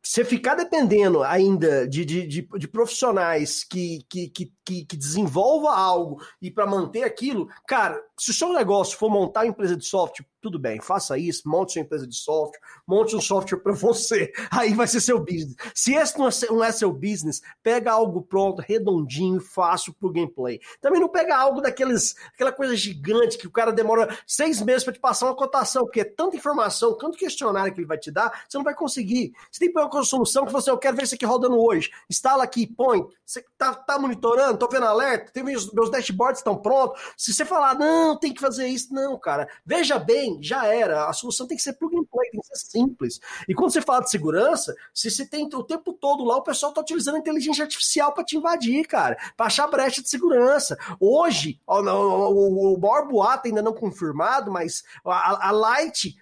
você 0.02 0.24
ficar 0.24 0.56
dependendo 0.56 1.22
ainda 1.24 1.88
de, 1.88 2.06
de, 2.06 2.26
de, 2.26 2.42
de 2.42 2.68
profissionais 2.68 3.66
que, 3.66 4.00
que, 4.10 4.30
que, 4.30 4.54
que, 4.86 4.98
desenvolva 4.98 5.76
algo 5.76 6.22
e 6.42 6.50
para 6.50 6.66
manter 6.66 7.04
aquilo, 7.04 7.50
cara, 7.68 8.02
se 8.18 8.32
o 8.32 8.34
seu 8.34 8.54
negócio 8.54 8.98
for 8.98 9.10
montar 9.10 9.42
uma 9.42 9.50
empresa 9.50 9.76
de 9.76 9.86
software, 9.86 10.26
tudo 10.42 10.58
bem, 10.58 10.82
faça 10.82 11.18
isso, 11.18 11.48
monte 11.48 11.74
sua 11.74 11.82
empresa 11.82 12.08
de 12.08 12.16
software, 12.16 12.60
monte 12.88 13.16
um 13.16 13.22
software 13.22 13.60
para 13.60 13.74
você, 13.74 14.32
aí 14.52 14.74
vai 14.74 14.88
ser 14.88 15.02
seu 15.02 15.20
business. 15.20 15.56
Se 15.74 15.94
esse 15.94 16.18
não 16.18 16.28
é, 16.28 16.32
não 16.50 16.64
é 16.64 16.72
seu 16.72 16.92
business, 16.92 17.42
pega 17.62 17.92
algo 17.92 18.22
pronto, 18.22 18.62
redondinho, 18.62 19.40
fácil 19.40 19.94
pro 19.94 20.12
gameplay. 20.12 20.60
Também 20.82 21.00
não 21.00 21.10
pega 21.10 21.38
algo 21.38 21.62
daqueles, 21.62 22.16
aquela 22.34 22.52
coisa 22.52 22.76
gigante 22.76 23.38
que 23.38 23.48
o 23.48 23.52
cara 23.52 23.72
demora 23.72 24.18
seis 24.26 24.62
meses 24.62 24.84
para 24.84 24.94
te 24.94 25.00
passar 25.00 25.26
uma 25.26 25.36
cotação, 25.36 25.84
porque 25.84 26.02
é 26.02 26.06
tanta 26.06 26.36
informação, 26.36 26.98
tanto 26.98 27.18
questionário 27.18 27.74
que 27.74 27.80
ele 27.80 27.88
vai 27.88 27.98
te 27.98 28.12
dar, 28.12 28.46
você 28.48 28.58
não 28.58 28.64
vai 28.64 28.74
conseguir. 28.74 29.34
Você 29.52 29.60
tem 29.60 29.68
que 29.70 29.74
pegar 29.74 29.88
uma 29.88 30.04
solução 30.04 30.46
que 30.46 30.52
você, 30.52 30.72
eu 30.72 30.78
quero 30.78 30.96
ver 30.96 31.04
isso 31.04 31.16
aqui 31.16 31.26
rodando 31.26 31.60
hoje, 31.60 31.92
instala 32.10 32.44
aqui, 32.44 32.66
põe, 32.66 33.06
você 33.26 33.44
tá, 33.58 33.74
tá 33.74 34.00
monitorando, 34.00 34.58
tô 34.58 34.68
vendo 34.68 34.86
alerta, 34.86 35.32
tem 35.32 35.44
meus, 35.44 35.72
meus 35.72 35.90
dashboards 35.90 36.40
estão 36.40 36.58
prontos. 36.58 37.02
Se 37.18 37.34
você 37.34 37.46
falar, 37.46 37.76
não, 37.76 38.18
tem 38.18 38.34
que 38.34 38.42
fazer 38.42 38.68
isso, 38.68 38.94
não, 38.94 39.18
cara, 39.20 39.48
veja 39.66 40.00
bem, 40.00 40.29
já 40.42 40.66
era. 40.66 41.08
A 41.08 41.14
solução 41.14 41.48
tem 41.48 41.58
que 41.58 41.64
ser 41.64 41.74
plug 41.74 41.96
and 41.96 42.04
play, 42.12 42.30
tem 42.30 42.42
que 42.42 42.48
ser 42.48 42.68
simples. 42.68 43.20
E 43.48 43.54
quando 43.54 43.72
você 43.72 43.82
fala 43.82 44.02
de 44.02 44.12
segurança, 44.12 44.76
se 44.94 45.10
você 45.10 45.26
tem 45.26 45.50
o 45.54 45.64
tempo 45.64 45.94
todo 45.94 46.24
lá, 46.24 46.38
o 46.38 46.44
pessoal 46.44 46.74
tá 46.74 46.82
utilizando 46.82 47.18
inteligência 47.18 47.64
artificial 47.64 48.14
para 48.14 48.24
te 48.24 48.38
invadir, 48.38 48.86
cara, 48.86 49.18
para 49.36 49.46
achar 49.48 49.68
brecha 49.68 50.02
de 50.02 50.10
segurança. 50.10 50.78
Hoje, 51.00 51.60
o, 51.66 51.74
o, 51.74 52.76
o 52.76 52.80
maior 52.80 53.08
boato 53.08 53.48
ainda 53.48 53.62
não 53.62 53.74
confirmado, 53.74 54.52
mas 54.52 54.84
a, 55.06 55.48
a 55.48 55.52
Light 55.52 56.16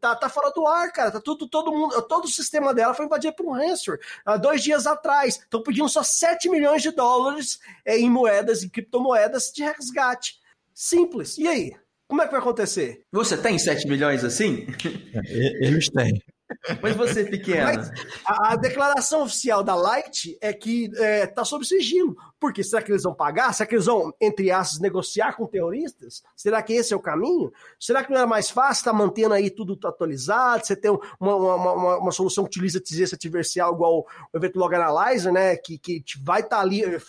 tá, 0.00 0.14
tá 0.14 0.28
fora 0.28 0.50
do 0.50 0.66
ar, 0.66 0.92
cara. 0.92 1.10
Tá 1.10 1.20
tudo, 1.20 1.48
todo 1.48 1.72
mundo, 1.72 2.00
todo 2.02 2.24
o 2.24 2.28
sistema 2.28 2.74
dela 2.74 2.94
foi 2.94 3.06
invadido 3.06 3.34
por 3.34 3.46
um 3.46 3.52
ransomware 3.52 4.00
há 4.24 4.36
dois 4.36 4.62
dias 4.62 4.86
atrás. 4.86 5.36
Estão 5.36 5.62
pedindo 5.62 5.88
só 5.88 6.02
7 6.02 6.48
milhões 6.48 6.82
de 6.82 6.90
dólares 6.90 7.58
é, 7.84 7.98
em 7.98 8.10
moedas, 8.10 8.62
em 8.62 8.68
criptomoedas 8.68 9.52
de 9.52 9.62
resgate. 9.62 10.38
Simples. 10.74 11.38
E 11.38 11.46
aí? 11.46 11.76
Como 12.10 12.22
é 12.22 12.24
que 12.24 12.32
vai 12.32 12.40
acontecer? 12.40 13.04
Você 13.12 13.36
tem 13.36 13.56
7 13.56 13.86
milhões 13.86 14.24
assim? 14.24 14.66
É, 15.14 15.64
eles 15.64 15.88
têm. 15.88 16.20
Mas 16.82 16.96
você 16.96 17.24
pequena. 17.24 17.88
a, 18.26 18.54
a, 18.54 18.56
declaração 18.56 19.22
oficial 19.22 19.62
da 19.62 19.76
Light 19.76 20.36
é 20.40 20.52
que 20.52 20.90
é, 20.96 21.24
tá 21.24 21.44
sob 21.44 21.64
sigilo. 21.64 22.16
Porque 22.40 22.64
será 22.64 22.82
que 22.82 22.90
eles 22.90 23.04
vão 23.04 23.14
pagar? 23.14 23.54
Será 23.54 23.68
que 23.68 23.76
eles 23.76 23.86
vão, 23.86 24.12
entre 24.20 24.50
aspas, 24.50 24.80
negociar 24.80 25.36
com 25.36 25.46
terroristas? 25.46 26.24
Será 26.34 26.60
que 26.60 26.72
esse 26.72 26.92
é 26.92 26.96
o 26.96 27.00
caminho? 27.00 27.52
Será 27.78 28.02
que 28.02 28.10
não 28.10 28.18
era 28.18 28.26
mais 28.26 28.50
fácil 28.50 28.80
estar 28.80 28.90
tá 28.90 28.96
mantendo 28.96 29.34
aí 29.34 29.48
tudo 29.48 29.78
atualizado? 29.86 30.66
Você 30.66 30.74
ter 30.74 30.90
uma, 30.90 31.00
uma, 31.20 31.54
uma, 31.54 31.98
uma 31.98 32.12
solução 32.12 32.42
que 32.42 32.50
utiliza 32.50 32.78
inteligência 32.78 33.14
artificial 33.14 33.72
igual 33.72 34.00
o 34.00 34.36
Event 34.36 34.56
Log 34.56 34.74
Analyzer, 34.74 35.32
né? 35.32 35.56
Que, 35.56 35.78
que 35.78 36.02
vai 36.24 36.40
estar 36.40 36.56
tá 36.56 36.62
ali 36.62 36.82
é, 36.82 37.00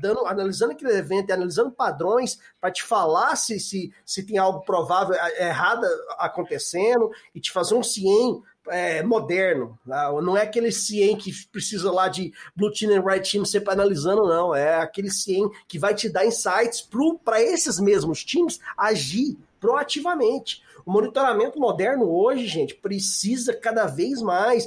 dando, 0.00 0.26
analisando 0.26 0.72
aquele 0.72 0.92
evento 0.92 1.30
e 1.30 1.32
analisando 1.32 1.70
padrões 1.70 2.38
para 2.60 2.70
te 2.70 2.82
falar 2.82 3.36
se, 3.36 3.58
se, 3.60 3.92
se 4.04 4.22
tem 4.22 4.38
algo 4.38 4.60
provável 4.60 5.14
é, 5.14 5.48
errado 5.48 5.86
acontecendo 6.18 7.10
e 7.34 7.40
te 7.40 7.50
fazer 7.50 7.74
um 7.74 7.82
CIEM 7.82 8.42
é, 8.68 9.02
moderno. 9.02 9.78
Tá? 9.86 10.10
Não 10.22 10.36
é 10.36 10.42
aquele 10.42 10.70
CIEM 10.70 11.16
que 11.16 11.32
precisa 11.48 11.90
lá 11.90 12.08
de 12.08 12.32
Blue 12.54 12.72
Team 12.72 12.92
and 12.92 13.02
Red 13.02 13.20
Team 13.20 13.44
sempre 13.44 13.72
analisando, 13.72 14.26
não. 14.26 14.54
É 14.54 14.76
aquele 14.76 15.10
CIEM 15.10 15.50
que 15.66 15.78
vai 15.78 15.94
te 15.94 16.08
dar 16.08 16.24
insights 16.24 16.88
para 17.24 17.42
esses 17.42 17.80
mesmos 17.80 18.24
times 18.24 18.60
agir 18.76 19.36
proativamente. 19.60 20.62
O 20.84 20.92
monitoramento 20.92 21.58
moderno 21.58 22.10
hoje, 22.10 22.46
gente, 22.46 22.74
precisa 22.74 23.54
cada 23.54 23.86
vez 23.86 24.20
mais. 24.20 24.66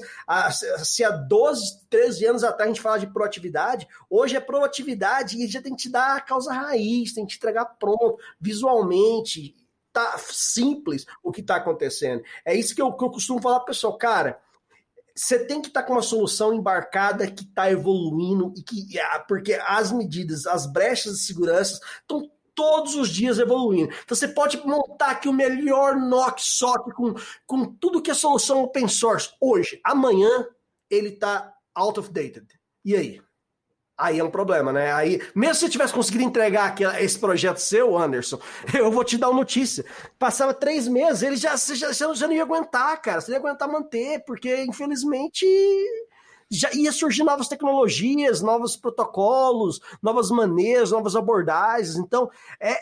Se 0.83 1.03
há 1.03 1.11
12, 1.11 1.87
13 1.89 2.25
anos 2.25 2.43
atrás 2.43 2.69
a 2.69 2.73
gente 2.73 2.81
fala 2.81 2.99
de 2.99 3.07
proatividade, 3.07 3.87
hoje 4.09 4.35
é 4.35 4.39
proatividade 4.39 5.41
e 5.41 5.47
já 5.47 5.61
tem 5.61 5.75
que 5.75 5.83
te 5.83 5.89
dar 5.89 6.17
a 6.17 6.21
causa 6.21 6.53
raiz, 6.53 7.13
tem 7.13 7.25
que 7.25 7.33
te 7.33 7.37
entregar 7.37 7.65
pronto, 7.65 8.17
visualmente, 8.39 9.55
tá 9.95 10.17
simples 10.17 11.05
o 11.23 11.31
que 11.31 11.41
está 11.41 11.55
acontecendo. 11.55 12.21
É 12.43 12.53
isso 12.53 12.75
que 12.75 12.81
eu, 12.81 12.91
que 12.91 13.03
eu 13.03 13.09
costumo 13.09 13.41
falar 13.41 13.61
pessoal, 13.61 13.97
cara. 13.97 14.41
Você 15.15 15.45
tem 15.45 15.61
que 15.61 15.69
estar 15.69 15.81
tá 15.81 15.87
com 15.87 15.93
uma 15.93 16.01
solução 16.01 16.53
embarcada 16.53 17.31
que 17.31 17.45
está 17.45 17.71
evoluindo 17.71 18.53
e 18.57 18.61
que 18.61 18.99
ah, 18.99 19.19
porque 19.25 19.53
as 19.53 19.89
medidas, 19.93 20.45
as 20.45 20.65
brechas 20.65 21.13
de 21.13 21.19
segurança 21.21 21.79
estão 22.01 22.29
todos 22.55 22.95
os 22.95 23.09
dias 23.09 23.37
evoluindo. 23.37 23.93
Então 24.03 24.15
você 24.15 24.27
pode 24.27 24.57
montar 24.65 25.11
aqui 25.11 25.27
o 25.27 25.33
melhor 25.33 25.95
NOC 25.97 26.39
SOC 26.39 26.93
com, 26.93 27.13
com 27.45 27.65
tudo 27.65 28.01
que 28.01 28.09
é 28.09 28.13
solução 28.13 28.63
open 28.63 28.87
source 28.87 29.29
hoje. 29.39 29.79
Amanhã 29.83 30.47
ele 30.89 31.09
está 31.09 31.53
out 31.75 31.99
of 31.99 32.11
dated. 32.11 32.47
E 32.83 32.95
aí? 32.95 33.21
Aí 33.97 34.19
é 34.19 34.23
um 34.23 34.29
problema, 34.29 34.73
né? 34.73 34.91
Aí, 34.91 35.21
mesmo 35.33 35.55
se 35.55 35.59
você 35.61 35.69
tivesse 35.69 35.93
conseguido 35.93 36.25
entregar 36.25 36.65
aqui, 36.65 36.83
esse 36.83 37.17
projeto 37.17 37.59
seu, 37.59 37.97
Anderson, 37.97 38.39
eu 38.73 38.91
vou 38.91 39.05
te 39.05 39.17
dar 39.17 39.29
uma 39.29 39.39
notícia. 39.39 39.85
Passava 40.19 40.53
três 40.53 40.85
meses, 40.87 41.23
ele 41.23 41.37
já, 41.37 41.55
já, 41.55 41.93
já 41.93 42.27
não 42.27 42.33
ia 42.33 42.43
aguentar, 42.43 43.01
cara. 43.01 43.21
Você 43.21 43.31
ia 43.31 43.37
aguentar 43.37 43.71
manter, 43.71 44.23
porque 44.25 44.63
infelizmente 44.63 45.45
já 46.51 46.71
ia 46.73 46.91
surgir 46.91 47.23
novas 47.23 47.47
tecnologias, 47.47 48.41
novos 48.41 48.75
protocolos, 48.75 49.79
novas 50.01 50.29
maneiras, 50.29 50.91
novas 50.91 51.15
abordagens. 51.15 51.95
Então, 51.95 52.29
é, 52.59 52.73
é 52.73 52.79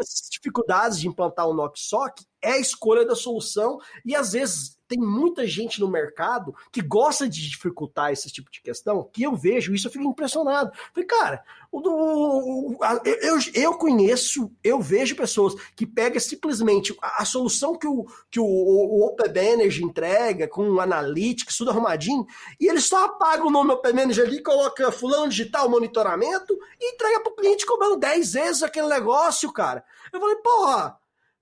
as 0.00 0.28
dificuldades 0.30 0.98
de 0.98 1.08
implantar 1.08 1.46
o 1.46 1.54
NOC 1.54 1.78
SOC 1.78 2.22
é 2.42 2.52
a 2.52 2.58
escolha 2.58 3.04
da 3.04 3.14
solução 3.14 3.78
e 4.04 4.14
às 4.14 4.32
vezes 4.32 4.76
tem 4.88 4.98
muita 4.98 5.46
gente 5.46 5.80
no 5.80 5.88
mercado 5.90 6.54
que 6.70 6.80
gosta 6.80 7.28
de 7.28 7.48
dificultar 7.48 8.12
esse 8.12 8.30
tipo 8.30 8.50
de 8.50 8.60
questão, 8.60 9.08
que 9.12 9.24
eu 9.24 9.34
vejo 9.34 9.74
isso, 9.74 9.88
eu 9.88 9.92
fico 9.92 10.04
impressionado. 10.04 10.70
Falei, 10.94 11.06
cara, 11.06 11.42
o, 11.72 11.80
o, 11.80 12.78
a, 12.82 13.00
eu, 13.04 13.38
eu 13.54 13.74
conheço, 13.74 14.50
eu 14.62 14.80
vejo 14.80 15.16
pessoas 15.16 15.54
que 15.74 15.86
pegam 15.86 16.20
simplesmente 16.20 16.96
a, 17.02 17.22
a 17.22 17.24
solução 17.24 17.76
que, 17.76 17.86
o, 17.86 18.06
que 18.30 18.38
o, 18.38 18.44
o 18.44 19.06
Open 19.06 19.26
Manager 19.26 19.82
entrega, 19.82 20.48
com 20.48 20.68
o 20.68 20.80
Analytics, 20.80 21.56
tudo 21.56 21.70
arrumadinho, 21.70 22.24
e 22.60 22.68
ele 22.68 22.80
só 22.80 23.06
apaga 23.06 23.44
o 23.44 23.50
nome 23.50 23.72
Open 23.72 23.92
Manager 23.92 24.24
ali, 24.24 24.42
coloca 24.42 24.92
fulano 24.92 25.28
digital, 25.28 25.68
monitoramento, 25.68 26.56
e 26.80 26.94
entrega 26.94 27.20
para 27.20 27.32
o 27.32 27.36
cliente 27.36 27.66
cobrando 27.66 27.96
10 27.96 28.32
vezes 28.32 28.62
aquele 28.62 28.88
negócio, 28.88 29.52
cara. 29.52 29.84
Eu 30.12 30.20
falei, 30.20 30.36
porra, 30.36 30.96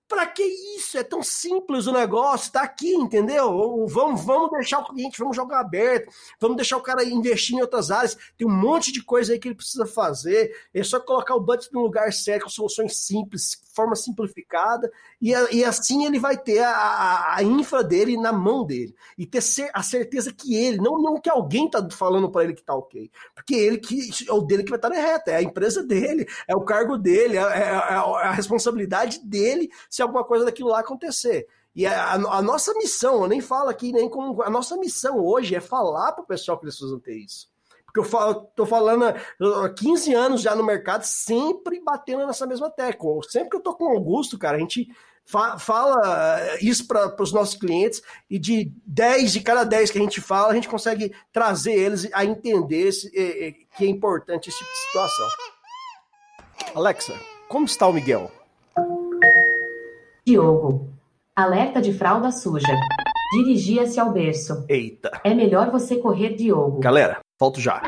Pra 0.06 0.26
que 0.26 0.42
isso? 0.76 0.98
É 0.98 1.02
tão 1.02 1.22
simples 1.22 1.86
o 1.86 1.92
negócio, 1.92 2.52
tá 2.52 2.62
aqui, 2.62 2.94
entendeu? 2.94 3.86
Vamos, 3.88 4.22
vamos 4.24 4.50
deixar 4.50 4.80
o 4.80 4.84
cliente, 4.84 5.18
vamos 5.18 5.34
jogar 5.34 5.60
aberto, 5.60 6.12
vamos 6.38 6.56
deixar 6.56 6.76
o 6.76 6.82
cara 6.82 7.02
investir 7.02 7.56
em 7.56 7.62
outras 7.62 7.90
áreas. 7.90 8.16
Tem 8.36 8.46
um 8.46 8.52
monte 8.52 8.92
de 8.92 9.02
coisa 9.02 9.32
aí 9.32 9.38
que 9.38 9.48
ele 9.48 9.54
precisa 9.54 9.86
fazer. 9.86 10.54
É 10.74 10.82
só 10.82 11.00
colocar 11.00 11.34
o 11.34 11.40
budget 11.40 11.72
no 11.72 11.80
lugar 11.82 12.12
certo, 12.12 12.44
com 12.44 12.50
soluções 12.50 12.98
simples, 12.98 13.62
forma 13.74 13.96
simplificada, 13.96 14.90
e, 15.20 15.30
e 15.52 15.64
assim 15.64 16.04
ele 16.06 16.18
vai 16.18 16.36
ter 16.36 16.60
a, 16.60 16.70
a, 16.70 17.36
a, 17.36 17.42
infra 17.42 17.82
dele 17.82 18.16
na 18.16 18.32
mão 18.32 18.64
dele. 18.64 18.94
E 19.18 19.26
ter 19.26 19.40
cer 19.40 19.70
a 19.74 19.82
certeza 19.82 20.32
que 20.32 20.54
ele, 20.54 20.78
não, 20.78 21.00
não 21.00 21.20
que 21.20 21.28
alguém 21.28 21.68
tá 21.68 21.86
falando 21.90 22.30
para 22.30 22.44
ele 22.44 22.54
que 22.54 22.62
tá 22.62 22.74
ok, 22.74 23.10
porque 23.34 23.54
ele 23.54 23.78
que 23.78 24.10
é 24.28 24.32
o 24.32 24.40
dele 24.40 24.62
que 24.62 24.70
vai 24.70 24.78
estar 24.78 24.90
tá 24.90 24.96
reto, 24.96 25.30
é 25.30 25.36
a 25.36 25.42
empresa 25.42 25.82
dele, 25.82 26.26
é 26.46 26.54
o 26.54 26.64
cargo 26.64 26.96
dele, 26.96 27.36
é, 27.36 27.40
é, 27.40 27.62
é 27.62 27.96
a 27.96 28.32
responsabilidade 28.32 29.20
dele 29.24 29.68
se 29.90 30.02
alguma 30.02 30.24
coisa 30.24 30.44
daquilo 30.44 30.70
lá 30.70 30.80
acontecer. 30.80 31.46
E 31.74 31.86
a, 31.86 32.12
a, 32.12 32.40
nossa 32.40 32.72
missão, 32.74 33.22
eu 33.22 33.28
nem 33.28 33.40
falo 33.40 33.68
aqui 33.68 33.90
nem 33.90 34.08
como. 34.08 34.40
A 34.42 34.50
nossa 34.50 34.76
missão 34.76 35.18
hoje 35.18 35.56
é 35.56 35.60
falar 35.60 36.12
para 36.12 36.22
o 36.22 36.26
pessoal 36.26 36.56
que 36.56 36.64
eles 36.64 36.76
precisam 36.76 37.00
ter 37.00 37.16
isso. 37.16 37.52
Porque 37.94 38.08
eu 38.08 38.10
falo, 38.10 38.50
tô 38.56 38.66
falando 38.66 39.04
há 39.04 39.68
15 39.68 40.12
anos 40.12 40.42
já 40.42 40.52
no 40.56 40.64
mercado, 40.64 41.04
sempre 41.04 41.80
batendo 41.80 42.26
nessa 42.26 42.44
mesma 42.44 42.68
tecla. 42.68 43.22
Sempre 43.28 43.50
que 43.50 43.56
eu 43.56 43.60
tô 43.60 43.72
com 43.72 43.84
o 43.84 43.96
Augusto, 43.96 44.36
cara, 44.36 44.56
a 44.56 44.60
gente 44.60 44.88
fa 45.24 45.56
fala 45.58 46.40
isso 46.60 46.88
para 46.88 47.14
os 47.22 47.32
nossos 47.32 47.54
clientes 47.54 48.02
e 48.28 48.36
de 48.36 48.72
10 48.84 49.32
de 49.34 49.40
cada 49.40 49.62
10 49.62 49.92
que 49.92 49.98
a 49.98 50.00
gente 50.00 50.20
fala, 50.20 50.48
a 50.48 50.54
gente 50.54 50.68
consegue 50.68 51.14
trazer 51.32 51.72
eles 51.72 52.10
a 52.12 52.24
entender 52.24 52.88
esse, 52.88 53.08
que 53.76 53.84
é 53.84 53.86
importante 53.86 54.48
esse 54.48 54.58
tipo 54.58 54.70
de 54.72 54.78
situação. 54.78 55.26
Alexa, 56.74 57.14
como 57.48 57.64
está 57.64 57.86
o 57.86 57.92
Miguel? 57.92 58.28
Diogo. 60.26 60.90
Alerta 61.36 61.80
de 61.80 61.92
fralda 61.92 62.32
suja. 62.32 62.74
Dirigia-se 63.34 64.00
ao 64.00 64.12
berço. 64.12 64.64
Eita. 64.68 65.20
É 65.22 65.32
melhor 65.32 65.70
você 65.70 65.96
correr, 65.96 66.34
Diogo. 66.34 66.80
Galera, 66.80 67.20
volto 67.38 67.60
já. 67.60 67.82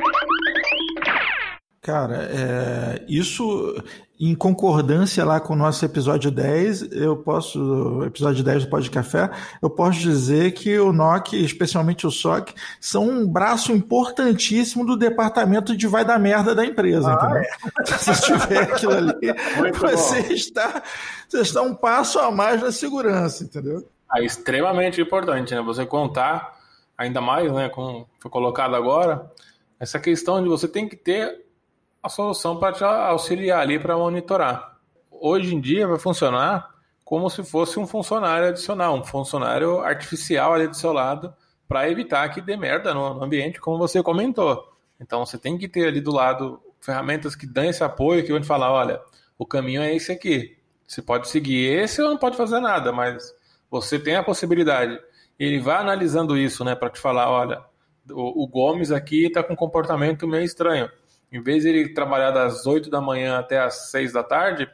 Cara, 1.83 2.29
é, 2.33 3.05
isso 3.09 3.77
em 4.19 4.35
concordância 4.35 5.25
lá 5.25 5.39
com 5.39 5.53
o 5.53 5.57
nosso 5.57 5.85
episódio 5.85 6.31
10, 6.31 6.91
eu 6.93 7.17
posso, 7.17 8.03
episódio 8.05 8.43
10 8.43 8.65
do 8.65 8.71
Pó 8.71 8.81
de 8.81 8.91
Café, 8.91 9.31
eu 9.63 9.69
posso 9.71 10.01
dizer 10.01 10.53
que 10.53 10.77
o 10.79 10.93
NOC, 10.93 11.35
especialmente 11.35 12.07
o 12.07 12.11
SOC, 12.11 12.55
são 12.81 13.09
um 13.09 13.29
braço 13.29 13.73
importantíssimo 13.73 14.85
do 14.85 14.97
departamento 14.97 15.77
de 15.77 15.87
vai 15.87 16.05
dar 16.05 16.19
merda 16.19 16.55
da 16.55 16.65
empresa, 16.65 17.13
ah, 17.13 17.41
é? 17.41 17.85
Se 17.99 18.23
tiver 18.23 18.63
aquilo 18.63 18.95
ali, 18.95 19.33
você 19.79 20.33
está, 20.33 20.83
você 21.29 21.43
está 21.43 21.63
um 21.63 21.75
passo 21.75 22.19
a 22.19 22.31
mais 22.31 22.61
na 22.61 22.73
segurança, 22.73 23.45
entendeu? 23.45 23.87
É 24.17 24.25
extremamente 24.25 25.01
importante, 25.01 25.55
né? 25.55 25.61
Você 25.63 25.85
contar, 25.85 26.56
ainda 26.97 27.21
mais, 27.21 27.53
né, 27.53 27.69
como 27.69 28.09
foi 28.19 28.31
colocado 28.31 28.75
agora, 28.75 29.31
essa 29.79 29.99
questão 29.99 30.43
de 30.43 30.49
você 30.49 30.67
tem 30.67 30.89
que 30.89 30.97
ter 30.97 31.45
a 32.03 32.09
solução 32.09 32.59
para 32.59 32.73
te 32.73 32.85
auxiliar 32.85 33.61
ali 33.61 33.79
para 33.79 33.97
monitorar. 33.97 34.79
Hoje 35.11 35.55
em 35.55 35.61
dia 35.61 35.87
vai 35.87 35.99
funcionar 35.99 36.75
como 37.05 37.29
se 37.31 37.43
fosse 37.45 37.79
um 37.79 37.87
funcionário 37.87 38.49
adicional, 38.49 38.97
um 38.97 39.05
funcionário 39.05 39.81
artificial 39.81 40.55
ali 40.55 40.67
do 40.67 40.77
seu 40.77 40.93
lado, 40.93 41.33
para 41.69 41.89
evitar 41.91 42.29
que 42.29 42.41
dê 42.41 42.57
merda 42.57 42.95
no 42.95 43.23
ambiente, 43.23 43.61
como 43.61 43.79
você 43.79 44.03
comentou. 44.03 44.73
Então 45.01 45.25
você 45.25 45.39
tem 45.39 45.59
que 45.59 45.69
ter 45.69 45.89
ali 45.89 46.01
do 46.01 46.13
lado 46.13 46.61
ferramentas 46.81 47.35
que 47.35 47.47
dão 47.47 47.65
esse 47.65 47.83
apoio, 47.83 48.25
que 48.25 48.33
vão 48.33 48.41
te 48.41 48.47
falar, 48.47 48.73
olha, 48.73 49.01
o 49.39 49.45
caminho 49.45 49.83
é 49.83 49.95
esse 49.95 50.13
aqui. 50.13 50.57
Você 50.87 51.03
pode 51.03 51.29
seguir 51.29 51.67
esse 51.67 52.01
ou 52.01 52.11
não 52.11 52.17
pode 52.17 52.37
fazer 52.37 52.61
nada, 52.61 52.93
mas 52.93 53.35
você 53.71 53.99
tem 53.99 54.17
a 54.17 54.23
possibilidade. 54.23 54.99
Ele 55.39 55.59
vai 55.59 55.77
analisando 55.77 56.37
isso, 56.37 56.65
né, 56.65 56.75
para 56.75 56.91
te 56.91 57.01
falar, 57.01 57.31
olha, 57.31 57.63
o, 58.11 58.45
o 58.45 58.47
Gomes 58.47 58.91
aqui 58.91 59.27
está 59.27 59.43
com 59.43 59.53
um 59.53 59.57
comportamento 59.57 60.27
meio 60.27 60.45
estranho. 60.45 60.91
Em 61.31 61.43
vez 61.43 61.63
de 61.63 61.69
ele 61.71 61.89
trabalhar 61.93 62.31
das 62.31 62.67
8 62.67 62.89
da 62.89 63.01
manhã 63.01 63.39
até 63.39 63.59
as 63.59 63.91
6 63.91 64.13
da 64.13 64.23
tarde, 64.23 64.69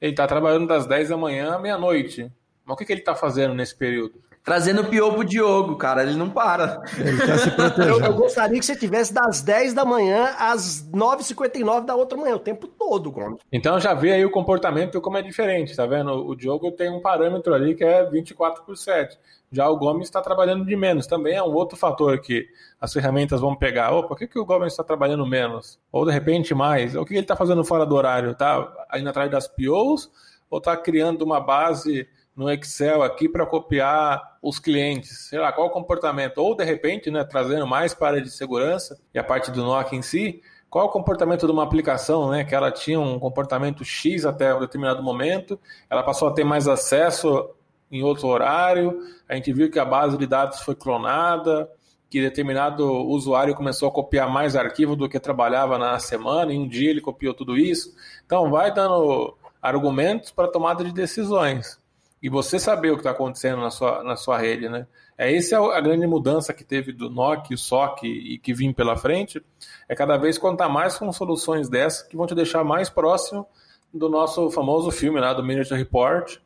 ele 0.00 0.12
está 0.12 0.26
trabalhando 0.26 0.66
das 0.66 0.86
10 0.86 1.08
da 1.08 1.16
manhã 1.16 1.54
à 1.54 1.58
meia-noite. 1.58 2.32
Mas 2.64 2.74
o 2.74 2.76
que, 2.76 2.84
que 2.84 2.92
ele 2.92 3.00
está 3.00 3.14
fazendo 3.14 3.54
nesse 3.54 3.76
período? 3.76 4.22
Trazendo 4.48 4.80
o 4.80 4.86
pior 4.86 5.12
pro 5.12 5.24
Diogo, 5.24 5.76
cara. 5.76 6.02
Ele 6.02 6.14
não 6.14 6.30
para. 6.30 6.80
Ele 6.98 7.18
quer 7.18 7.38
se. 7.38 7.48
Eu, 7.86 8.00
eu, 8.00 8.14
gostaria 8.14 8.58
que 8.58 8.64
você 8.64 8.74
tivesse 8.74 9.12
das 9.12 9.42
10 9.42 9.74
da 9.74 9.84
manhã 9.84 10.34
às 10.38 10.82
9h59 10.90 11.84
da 11.84 11.94
outra 11.94 12.16
manhã, 12.16 12.34
o 12.36 12.38
tempo 12.38 12.66
todo, 12.66 13.10
Gomes. 13.10 13.40
Então 13.52 13.78
já 13.78 13.92
vê 13.92 14.12
aí 14.12 14.24
o 14.24 14.30
comportamento 14.30 15.00
como 15.00 15.18
é 15.18 15.22
diferente, 15.22 15.76
tá 15.76 15.84
vendo? 15.84 16.12
O 16.12 16.34
Diogo 16.34 16.72
tem 16.72 16.90
um 16.90 17.00
parâmetro 17.00 17.52
ali 17.52 17.74
que 17.74 17.84
é 17.84 18.04
24 18.08 18.64
por 18.64 18.76
7. 18.76 19.18
Já 19.52 19.68
o 19.68 19.76
Gomes 19.76 20.08
está 20.08 20.22
trabalhando 20.22 20.64
de 20.64 20.74
menos. 20.76 21.06
Também 21.06 21.34
é 21.34 21.42
um 21.42 21.52
outro 21.52 21.76
fator 21.76 22.18
que 22.18 22.46
as 22.80 22.92
ferramentas 22.92 23.40
vão 23.40 23.54
pegar. 23.54 23.92
Opa, 23.92 24.08
por 24.08 24.18
que, 24.18 24.26
que 24.26 24.38
o 24.38 24.46
Gomes 24.46 24.72
está 24.72 24.82
trabalhando 24.82 25.26
menos? 25.26 25.78
Ou 25.92 26.06
de 26.06 26.12
repente 26.12 26.54
mais? 26.54 26.94
O 26.94 27.04
que 27.04 27.12
ele 27.12 27.20
está 27.20 27.36
fazendo 27.36 27.64
fora 27.64 27.84
do 27.84 27.94
horário? 27.94 28.30
Está 28.30 28.66
indo 28.96 29.10
atrás 29.10 29.30
das 29.30 29.46
POs? 29.46 30.10
Ou 30.50 30.58
está 30.58 30.74
criando 30.74 31.22
uma 31.22 31.38
base 31.38 32.08
no 32.38 32.48
Excel 32.48 33.02
aqui 33.02 33.28
para 33.28 33.44
copiar 33.44 34.38
os 34.40 34.60
clientes, 34.60 35.26
sei 35.28 35.40
lá, 35.40 35.50
qual 35.50 35.66
o 35.66 35.70
comportamento, 35.70 36.38
ou 36.38 36.54
de 36.54 36.62
repente, 36.62 37.10
né, 37.10 37.24
trazendo 37.24 37.66
mais 37.66 37.92
para 37.92 38.06
a 38.06 38.10
área 38.10 38.22
de 38.22 38.30
segurança 38.30 38.96
e 39.12 39.18
a 39.18 39.24
parte 39.24 39.50
do 39.50 39.64
NOC 39.64 39.96
em 39.96 40.02
si, 40.02 40.40
qual 40.70 40.86
o 40.86 40.88
comportamento 40.88 41.46
de 41.46 41.52
uma 41.52 41.64
aplicação, 41.64 42.30
né? 42.30 42.44
Que 42.44 42.54
ela 42.54 42.70
tinha 42.70 43.00
um 43.00 43.18
comportamento 43.18 43.84
X 43.84 44.24
até 44.24 44.54
um 44.54 44.60
determinado 44.60 45.02
momento, 45.02 45.58
ela 45.90 46.04
passou 46.04 46.28
a 46.28 46.32
ter 46.32 46.44
mais 46.44 46.68
acesso 46.68 47.50
em 47.90 48.04
outro 48.04 48.28
horário, 48.28 49.00
a 49.28 49.34
gente 49.34 49.52
viu 49.52 49.68
que 49.68 49.78
a 49.78 49.84
base 49.84 50.16
de 50.16 50.26
dados 50.26 50.60
foi 50.60 50.76
clonada, 50.76 51.68
que 52.08 52.20
determinado 52.20 52.86
usuário 52.86 53.54
começou 53.54 53.88
a 53.88 53.92
copiar 53.92 54.30
mais 54.30 54.54
arquivo 54.54 54.94
do 54.94 55.08
que 55.08 55.18
trabalhava 55.18 55.76
na 55.76 55.98
semana, 55.98 56.52
e 56.52 56.58
um 56.58 56.68
dia 56.68 56.90
ele 56.90 57.00
copiou 57.00 57.34
tudo 57.34 57.56
isso. 57.56 57.94
Então, 58.24 58.48
vai 58.48 58.72
dando 58.72 59.36
argumentos 59.60 60.30
para 60.30 60.46
tomada 60.46 60.84
de 60.84 60.92
decisões. 60.92 61.77
E 62.22 62.28
você 62.28 62.58
saber 62.58 62.90
o 62.90 62.94
que 62.94 63.00
está 63.00 63.10
acontecendo 63.10 63.60
na 63.60 63.70
sua, 63.70 64.02
na 64.02 64.16
sua 64.16 64.38
rede, 64.38 64.68
né? 64.68 64.86
É 65.16 65.34
essa 65.34 65.56
é 65.56 65.58
a 65.58 65.80
grande 65.80 66.06
mudança 66.06 66.52
que 66.52 66.64
teve 66.64 66.92
do 66.92 67.08
NOC, 67.08 67.54
o 67.54 67.58
SOC 67.58 68.04
e 68.04 68.38
que 68.38 68.52
vim 68.52 68.72
pela 68.72 68.96
frente, 68.96 69.44
é 69.88 69.94
cada 69.94 70.16
vez 70.16 70.38
contar 70.38 70.68
mais 70.68 70.96
com 70.96 71.12
soluções 71.12 71.68
dessas 71.68 72.06
que 72.06 72.16
vão 72.16 72.26
te 72.26 72.34
deixar 72.34 72.64
mais 72.64 72.88
próximo 72.88 73.46
do 73.92 74.08
nosso 74.08 74.50
famoso 74.50 74.90
filme 74.90 75.18
lá 75.20 75.32
do 75.32 75.42
Manager 75.42 75.76
Report, 75.76 76.38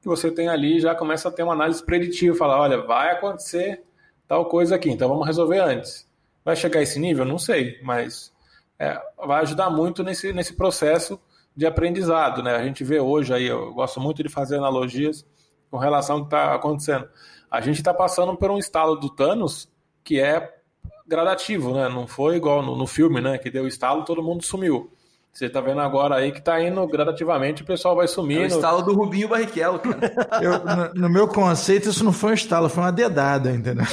que 0.00 0.08
você 0.08 0.30
tem 0.30 0.48
ali 0.48 0.80
já 0.80 0.94
começa 0.94 1.28
a 1.28 1.32
ter 1.32 1.42
uma 1.42 1.52
análise 1.52 1.84
preditiva, 1.84 2.36
falar, 2.36 2.60
olha, 2.60 2.82
vai 2.82 3.12
acontecer 3.12 3.82
tal 4.26 4.46
coisa 4.46 4.76
aqui, 4.76 4.90
então 4.90 5.08
vamos 5.08 5.26
resolver 5.26 5.58
antes. 5.58 6.08
Vai 6.44 6.56
chegar 6.56 6.80
a 6.80 6.82
esse 6.82 6.98
nível? 6.98 7.24
Não 7.24 7.38
sei, 7.38 7.78
mas 7.82 8.32
é, 8.78 9.00
vai 9.26 9.42
ajudar 9.42 9.70
muito 9.70 10.02
nesse, 10.02 10.32
nesse 10.32 10.54
processo 10.54 11.20
de 11.58 11.66
aprendizado, 11.66 12.40
né? 12.40 12.54
A 12.54 12.62
gente 12.62 12.84
vê 12.84 13.00
hoje 13.00 13.34
aí, 13.34 13.48
eu 13.48 13.74
gosto 13.74 14.00
muito 14.00 14.22
de 14.22 14.28
fazer 14.28 14.58
analogias 14.58 15.26
com 15.68 15.76
relação 15.76 16.14
ao 16.14 16.22
que 16.22 16.28
está 16.28 16.54
acontecendo. 16.54 17.08
A 17.50 17.60
gente 17.60 17.78
está 17.78 17.92
passando 17.92 18.36
por 18.36 18.48
um 18.52 18.58
estalo 18.58 18.94
do 18.94 19.10
Thanos 19.10 19.68
que 20.04 20.20
é 20.20 20.54
gradativo, 21.04 21.74
né? 21.74 21.88
Não 21.88 22.06
foi 22.06 22.36
igual 22.36 22.62
no, 22.62 22.76
no 22.76 22.86
filme, 22.86 23.20
né? 23.20 23.38
Que 23.38 23.50
deu 23.50 23.66
estalo, 23.66 24.04
todo 24.04 24.22
mundo 24.22 24.44
sumiu. 24.44 24.92
Você 25.32 25.46
está 25.46 25.60
vendo 25.60 25.80
agora 25.80 26.14
aí 26.14 26.30
que 26.30 26.38
está 26.38 26.62
indo 26.62 26.86
gradativamente, 26.86 27.64
o 27.64 27.66
pessoal 27.66 27.96
vai 27.96 28.06
sumindo. 28.06 28.42
É 28.42 28.44
o 28.44 28.46
estalo 28.46 28.82
do 28.82 28.94
Rubinho 28.94 29.28
Barrichello, 29.28 29.80
cara. 29.80 29.98
Eu, 30.40 30.64
no, 30.64 30.94
no, 30.94 31.10
meu 31.10 31.26
conceito, 31.26 31.88
isso 31.88 32.04
não 32.04 32.12
foi 32.12 32.30
um 32.30 32.34
estalo, 32.34 32.68
foi 32.68 32.84
uma 32.84 32.92
dedada, 32.92 33.50
entendeu? 33.50 33.84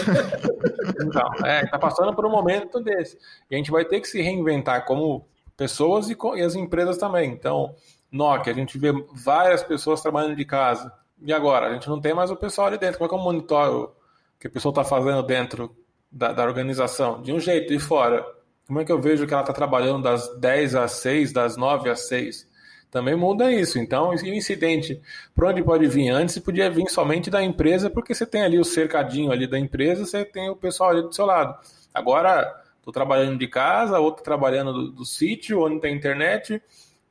Então, 1.01 1.33
é, 1.43 1.65
tá 1.65 1.79
passando 1.79 2.15
por 2.15 2.27
um 2.27 2.31
momento 2.31 2.79
desse. 2.79 3.17
E 3.49 3.55
a 3.55 3.57
gente 3.57 3.71
vai 3.71 3.85
ter 3.85 4.01
que 4.01 4.07
se 4.07 4.21
reinventar 4.21 4.85
como 4.85 5.25
pessoas 5.55 6.09
e, 6.09 6.17
e 6.35 6.41
as 6.41 6.55
empresas 6.55 6.97
também. 6.97 7.31
Então, 7.31 7.75
Nokia, 8.11 8.53
a 8.53 8.55
gente 8.55 8.77
vê 8.77 8.91
várias 9.13 9.63
pessoas 9.63 10.01
trabalhando 10.01 10.35
de 10.35 10.45
casa. 10.45 10.91
E 11.21 11.33
agora? 11.33 11.67
A 11.67 11.73
gente 11.73 11.89
não 11.89 11.99
tem 11.99 12.13
mais 12.13 12.31
o 12.31 12.35
pessoal 12.35 12.67
ali 12.67 12.77
dentro. 12.77 12.97
Como 12.97 13.07
é 13.07 13.09
que 13.09 13.15
eu 13.15 13.19
monitoro 13.19 13.83
o 13.83 14.39
que 14.39 14.47
a 14.47 14.49
pessoa 14.49 14.71
está 14.71 14.83
fazendo 14.83 15.23
dentro 15.23 15.75
da, 16.11 16.31
da, 16.33 16.43
organização? 16.43 17.21
De 17.21 17.31
um 17.31 17.39
jeito, 17.39 17.73
e 17.73 17.79
fora. 17.79 18.25
Como 18.67 18.79
é 18.79 18.85
que 18.85 18.91
eu 18.91 18.99
vejo 18.99 19.27
que 19.27 19.33
ela 19.33 19.43
está 19.43 19.53
trabalhando 19.53 20.03
das 20.03 20.27
10 20.39 20.75
às 20.75 20.91
6, 20.93 21.31
das 21.33 21.55
9 21.55 21.89
às 21.89 22.07
6? 22.07 22.47
Também 22.89 23.15
muda 23.15 23.51
isso. 23.51 23.77
Então, 23.77 24.09
o 24.09 24.13
incidente, 24.13 25.01
por 25.35 25.45
onde 25.45 25.61
pode 25.61 25.85
vir 25.87 26.09
antes, 26.09 26.39
podia 26.39 26.69
vir 26.69 26.87
somente 26.89 27.29
da 27.29 27.43
empresa, 27.43 27.89
porque 27.89 28.15
você 28.15 28.25
tem 28.25 28.43
ali 28.43 28.57
o 28.57 28.63
cercadinho 28.63 29.31
ali 29.31 29.47
da 29.47 29.59
empresa, 29.59 30.05
você 30.05 30.23
tem 30.23 30.49
o 30.49 30.55
pessoal 30.55 30.91
ali 30.91 31.01
do 31.01 31.13
seu 31.13 31.25
lado. 31.25 31.59
Agora, 31.93 32.63
estou 32.85 32.93
trabalhando 32.93 33.39
de 33.39 33.47
casa, 33.47 33.99
outro 33.99 34.23
trabalhando 34.23 34.71
do, 34.71 34.91
do 34.91 35.05
sítio, 35.05 35.65
onde 35.65 35.79
tem 35.79 35.95
internet, 35.95 36.61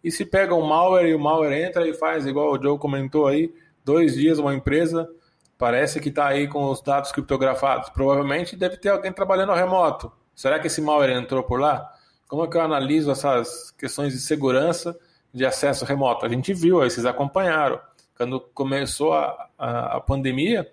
e 0.03 0.11
se 0.11 0.25
pega 0.25 0.55
um 0.55 0.65
malware 0.65 1.09
e 1.09 1.15
o 1.15 1.19
malware 1.19 1.67
entra 1.67 1.89
e 1.89 1.93
faz, 1.93 2.27
igual 2.27 2.53
o 2.53 2.63
Joe 2.63 2.79
comentou 2.79 3.27
aí, 3.27 3.53
dois 3.85 4.15
dias 4.15 4.39
uma 4.39 4.55
empresa 4.55 5.09
parece 5.59 6.01
que 6.01 6.09
está 6.11 6.29
aí 6.29 6.47
com 6.47 6.71
os 6.71 6.81
dados 6.81 7.11
criptografados. 7.11 7.89
Provavelmente 7.91 8.57
deve 8.57 8.77
ter 8.77 8.91
alguém 8.91 9.13
trabalhando 9.13 9.53
remoto. 9.53 10.13
Será 10.35 10.59
que 10.59 10.67
esse 10.67 10.81
malware 10.81 11.11
entrou 11.11 11.43
por 11.43 11.61
lá? 11.61 11.91
Como 12.29 12.45
é 12.45 12.49
que 12.49 12.57
eu 12.57 12.61
analiso 12.61 13.11
essas 13.11 13.71
questões 13.73 14.13
de 14.13 14.21
segurança 14.21 14.99
de 15.33 15.45
acesso 15.45 15.85
remoto? 15.85 16.27
A 16.27 16.29
gente 16.29 16.53
viu, 16.53 16.81
aí 16.81 16.91
vocês 16.91 17.07
acompanharam. 17.07 17.81
Quando 18.17 18.41
começou 18.41 19.13
a, 19.13 19.49
a, 19.59 19.97
a 19.97 20.01
pandemia, 20.01 20.71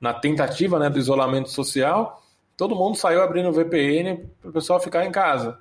na 0.00 0.12
tentativa 0.12 0.78
né, 0.78 0.90
do 0.90 0.98
isolamento 0.98 1.50
social, 1.50 2.21
todo 2.62 2.76
mundo 2.76 2.96
saiu 2.96 3.20
abrindo 3.20 3.50
VPN 3.50 4.24
para 4.40 4.50
o 4.50 4.52
pessoal 4.52 4.78
ficar 4.78 5.04
em 5.04 5.10
casa. 5.10 5.58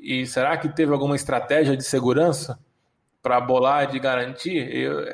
E 0.00 0.24
será 0.24 0.56
que 0.56 0.68
teve 0.68 0.92
alguma 0.92 1.16
estratégia 1.16 1.76
de 1.76 1.82
segurança 1.82 2.56
para 3.20 3.40
bolar 3.40 3.90
de 3.90 3.98
garantir? 3.98 4.72
Eu, 4.72 5.04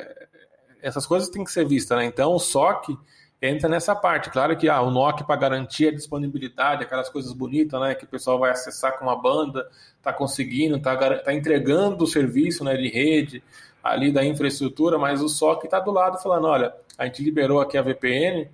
essas 0.82 1.06
coisas 1.06 1.30
têm 1.30 1.42
que 1.42 1.50
ser 1.50 1.66
vistas, 1.66 1.96
né? 1.96 2.04
Então 2.04 2.34
o 2.34 2.38
SOC 2.38 2.98
entra 3.40 3.66
nessa 3.66 3.96
parte. 3.96 4.28
Claro 4.28 4.54
que 4.58 4.68
ah, 4.68 4.82
o 4.82 4.90
NOC 4.90 5.24
para 5.24 5.36
garantir 5.36 5.88
a 5.88 5.94
disponibilidade, 5.94 6.84
aquelas 6.84 7.08
coisas 7.08 7.32
bonitas, 7.32 7.80
né? 7.80 7.94
Que 7.94 8.04
o 8.04 8.08
pessoal 8.08 8.38
vai 8.38 8.50
acessar 8.50 8.98
com 8.98 9.06
uma 9.06 9.16
banda, 9.16 9.66
está 9.96 10.12
conseguindo, 10.12 10.76
está 10.76 11.18
tá 11.20 11.32
entregando 11.32 12.04
o 12.04 12.06
serviço 12.06 12.62
né, 12.62 12.76
de 12.76 12.88
rede 12.90 13.42
ali 13.82 14.12
da 14.12 14.22
infraestrutura, 14.22 14.98
mas 14.98 15.22
o 15.22 15.30
SOC 15.30 15.64
está 15.64 15.80
do 15.80 15.92
lado 15.92 16.18
falando, 16.18 16.46
olha, 16.46 16.74
a 16.98 17.06
gente 17.06 17.22
liberou 17.22 17.58
aqui 17.58 17.78
a 17.78 17.82
VPN, 17.82 18.50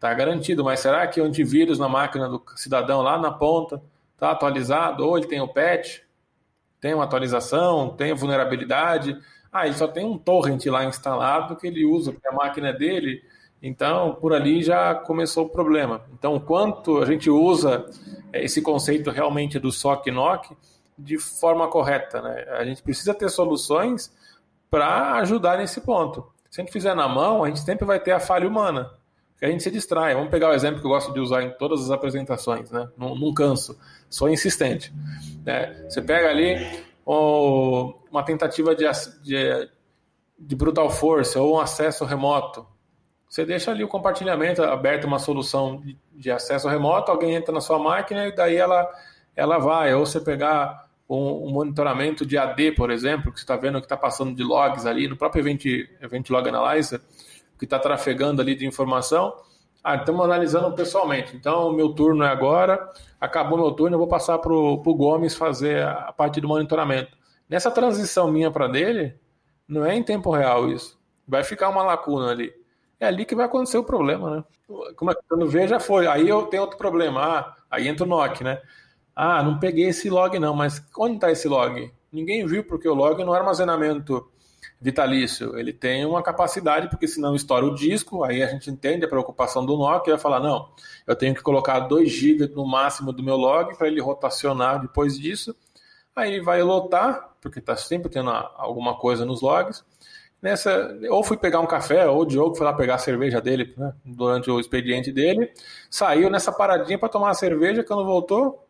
está 0.00 0.14
garantido, 0.14 0.64
mas 0.64 0.80
será 0.80 1.06
que 1.06 1.20
o 1.20 1.24
antivírus 1.24 1.78
na 1.78 1.86
máquina 1.86 2.26
do 2.26 2.42
cidadão 2.56 3.02
lá 3.02 3.18
na 3.18 3.30
ponta 3.30 3.82
está 4.14 4.30
atualizado? 4.30 5.06
Ou 5.06 5.18
ele 5.18 5.26
tem 5.26 5.42
o 5.42 5.48
patch? 5.48 5.98
Tem 6.80 6.94
uma 6.94 7.04
atualização? 7.04 7.90
Tem 7.90 8.14
vulnerabilidade? 8.14 9.20
Ah, 9.52 9.66
ele 9.66 9.76
só 9.76 9.86
tem 9.86 10.06
um 10.06 10.16
torrent 10.16 10.64
lá 10.66 10.86
instalado 10.86 11.54
que 11.54 11.66
ele 11.66 11.84
usa, 11.84 12.12
porque 12.12 12.26
a 12.26 12.32
máquina 12.32 12.68
é 12.68 12.72
dele. 12.72 13.22
Então, 13.62 14.14
por 14.14 14.32
ali 14.32 14.62
já 14.62 14.94
começou 14.94 15.44
o 15.44 15.48
problema. 15.50 16.00
Então, 16.14 16.40
quanto 16.40 17.02
a 17.02 17.04
gente 17.04 17.28
usa 17.28 17.84
esse 18.32 18.62
conceito 18.62 19.10
realmente 19.10 19.58
do 19.58 19.70
SOC 19.70 20.10
NOC 20.10 20.56
de 20.98 21.18
forma 21.18 21.68
correta, 21.68 22.22
né? 22.22 22.46
A 22.52 22.64
gente 22.64 22.82
precisa 22.82 23.12
ter 23.12 23.28
soluções 23.28 24.10
para 24.70 25.16
ajudar 25.16 25.58
nesse 25.58 25.82
ponto. 25.82 26.26
Se 26.48 26.58
a 26.58 26.64
gente 26.64 26.72
fizer 26.72 26.94
na 26.94 27.06
mão, 27.06 27.44
a 27.44 27.48
gente 27.48 27.60
sempre 27.60 27.84
vai 27.84 28.00
ter 28.00 28.12
a 28.12 28.20
falha 28.20 28.48
humana, 28.48 28.90
que 29.40 29.46
a 29.46 29.50
gente 29.50 29.62
se 29.62 29.70
distrai. 29.70 30.14
Vamos 30.14 30.30
pegar 30.30 30.50
o 30.50 30.52
exemplo 30.52 30.80
que 30.80 30.86
eu 30.86 30.90
gosto 30.90 31.12
de 31.14 31.18
usar 31.18 31.42
em 31.42 31.50
todas 31.52 31.80
as 31.80 31.90
apresentações, 31.90 32.70
né? 32.70 32.88
Não, 32.96 33.14
não 33.14 33.32
canso, 33.32 33.76
sou 34.08 34.28
insistente. 34.28 34.92
Né? 35.44 35.86
Você 35.88 36.02
pega 36.02 36.28
ali 36.28 36.84
ou 37.06 38.04
uma 38.10 38.22
tentativa 38.22 38.74
de, 38.76 38.84
de, 39.22 39.70
de 40.38 40.54
brutal 40.54 40.90
force 40.90 41.38
ou 41.38 41.56
um 41.56 41.58
acesso 41.58 42.04
remoto. 42.04 42.66
Você 43.26 43.46
deixa 43.46 43.70
ali 43.70 43.82
o 43.82 43.88
compartilhamento 43.88 44.62
aberto, 44.62 45.06
uma 45.06 45.18
solução 45.18 45.80
de, 45.80 45.96
de 46.12 46.30
acesso 46.30 46.68
remoto, 46.68 47.10
alguém 47.10 47.34
entra 47.34 47.54
na 47.54 47.62
sua 47.62 47.78
máquina 47.78 48.26
e 48.26 48.34
daí 48.34 48.56
ela, 48.56 48.86
ela 49.34 49.58
vai. 49.58 49.94
Ou 49.94 50.04
você 50.04 50.20
pegar 50.20 50.86
um, 51.08 51.46
um 51.46 51.50
monitoramento 51.50 52.26
de 52.26 52.36
AD, 52.36 52.72
por 52.72 52.90
exemplo, 52.90 53.32
que 53.32 53.38
você 53.38 53.44
está 53.44 53.56
vendo 53.56 53.80
que 53.80 53.86
está 53.86 53.96
passando 53.96 54.34
de 54.34 54.42
logs 54.42 54.84
ali 54.84 55.08
no 55.08 55.16
próprio 55.16 55.40
Event, 55.40 55.64
Event 56.02 56.28
Log 56.28 56.46
Analyzer, 56.46 57.00
que 57.60 57.66
está 57.66 57.78
trafegando 57.78 58.40
ali 58.40 58.56
de 58.56 58.66
informação. 58.66 59.34
Ah, 59.84 59.96
estamos 59.96 60.24
analisando 60.24 60.74
pessoalmente. 60.74 61.36
Então, 61.36 61.72
meu 61.72 61.90
turno 61.90 62.24
é 62.24 62.28
agora, 62.28 62.90
acabou 63.20 63.58
meu 63.58 63.70
turno, 63.72 63.94
eu 63.94 63.98
vou 63.98 64.08
passar 64.08 64.38
para 64.38 64.52
o 64.52 64.94
Gomes 64.94 65.36
fazer 65.36 65.86
a 65.86 66.10
parte 66.10 66.40
do 66.40 66.48
monitoramento. 66.48 67.16
Nessa 67.48 67.70
transição 67.70 68.32
minha 68.32 68.50
para 68.50 68.66
dele, 68.66 69.14
não 69.68 69.84
é 69.84 69.94
em 69.94 70.02
tempo 70.02 70.30
real 70.30 70.70
isso. 70.70 70.98
Vai 71.28 71.44
ficar 71.44 71.68
uma 71.68 71.82
lacuna 71.82 72.30
ali. 72.30 72.52
É 72.98 73.06
ali 73.06 73.26
que 73.26 73.34
vai 73.34 73.44
acontecer 73.44 73.76
o 73.76 73.84
problema, 73.84 74.36
né? 74.36 74.44
Como 74.96 75.10
é, 75.10 75.14
quando 75.28 75.46
vê, 75.48 75.68
já 75.68 75.78
foi. 75.78 76.06
Aí 76.06 76.28
eu 76.28 76.44
tenho 76.44 76.62
outro 76.62 76.78
problema. 76.78 77.20
Ah, 77.22 77.56
aí 77.70 77.88
entra 77.88 78.04
o 78.04 78.08
NOC, 78.08 78.42
né? 78.42 78.60
Ah, 79.14 79.42
não 79.42 79.58
peguei 79.58 79.88
esse 79.88 80.08
log 80.08 80.38
não, 80.38 80.54
mas 80.54 80.82
onde 80.96 81.16
está 81.16 81.30
esse 81.30 81.46
log? 81.46 81.92
Ninguém 82.10 82.46
viu 82.46 82.64
porque 82.64 82.88
o 82.88 82.94
log 82.94 83.22
no 83.22 83.34
armazenamento 83.34 84.30
vitalício, 84.80 85.58
ele 85.58 85.74
tem 85.74 86.06
uma 86.06 86.22
capacidade, 86.22 86.88
porque 86.88 87.06
senão 87.06 87.34
estoura 87.34 87.66
o 87.66 87.74
disco, 87.74 88.24
aí 88.24 88.42
a 88.42 88.46
gente 88.46 88.70
entende 88.70 89.04
a 89.04 89.08
preocupação 89.08 89.66
do 89.66 89.76
Nokia, 89.76 90.14
vai 90.14 90.22
falar, 90.22 90.40
não, 90.40 90.70
eu 91.06 91.14
tenho 91.14 91.34
que 91.34 91.42
colocar 91.42 91.80
2 91.80 92.08
GB 92.10 92.46
no 92.54 92.66
máximo 92.66 93.12
do 93.12 93.22
meu 93.22 93.36
log 93.36 93.76
para 93.76 93.88
ele 93.88 94.00
rotacionar 94.00 94.80
depois 94.80 95.18
disso, 95.18 95.54
aí 96.16 96.40
vai 96.40 96.62
lotar, 96.62 97.30
porque 97.42 97.58
está 97.58 97.76
sempre 97.76 98.10
tendo 98.10 98.30
alguma 98.30 98.96
coisa 98.96 99.26
nos 99.26 99.42
logs, 99.42 99.84
nessa, 100.40 100.98
ou 101.10 101.22
fui 101.22 101.36
pegar 101.36 101.60
um 101.60 101.66
café, 101.66 102.08
ou 102.08 102.22
o 102.22 102.24
Diogo 102.24 102.54
foi 102.54 102.64
lá 102.64 102.72
pegar 102.72 102.94
a 102.94 102.98
cerveja 102.98 103.38
dele, 103.38 103.74
né, 103.76 103.92
durante 104.02 104.50
o 104.50 104.58
expediente 104.58 105.12
dele, 105.12 105.52
saiu 105.90 106.30
nessa 106.30 106.50
paradinha 106.50 106.98
para 106.98 107.10
tomar 107.10 107.30
a 107.30 107.34
cerveja, 107.34 107.84
quando 107.84 108.06
voltou, 108.06 108.66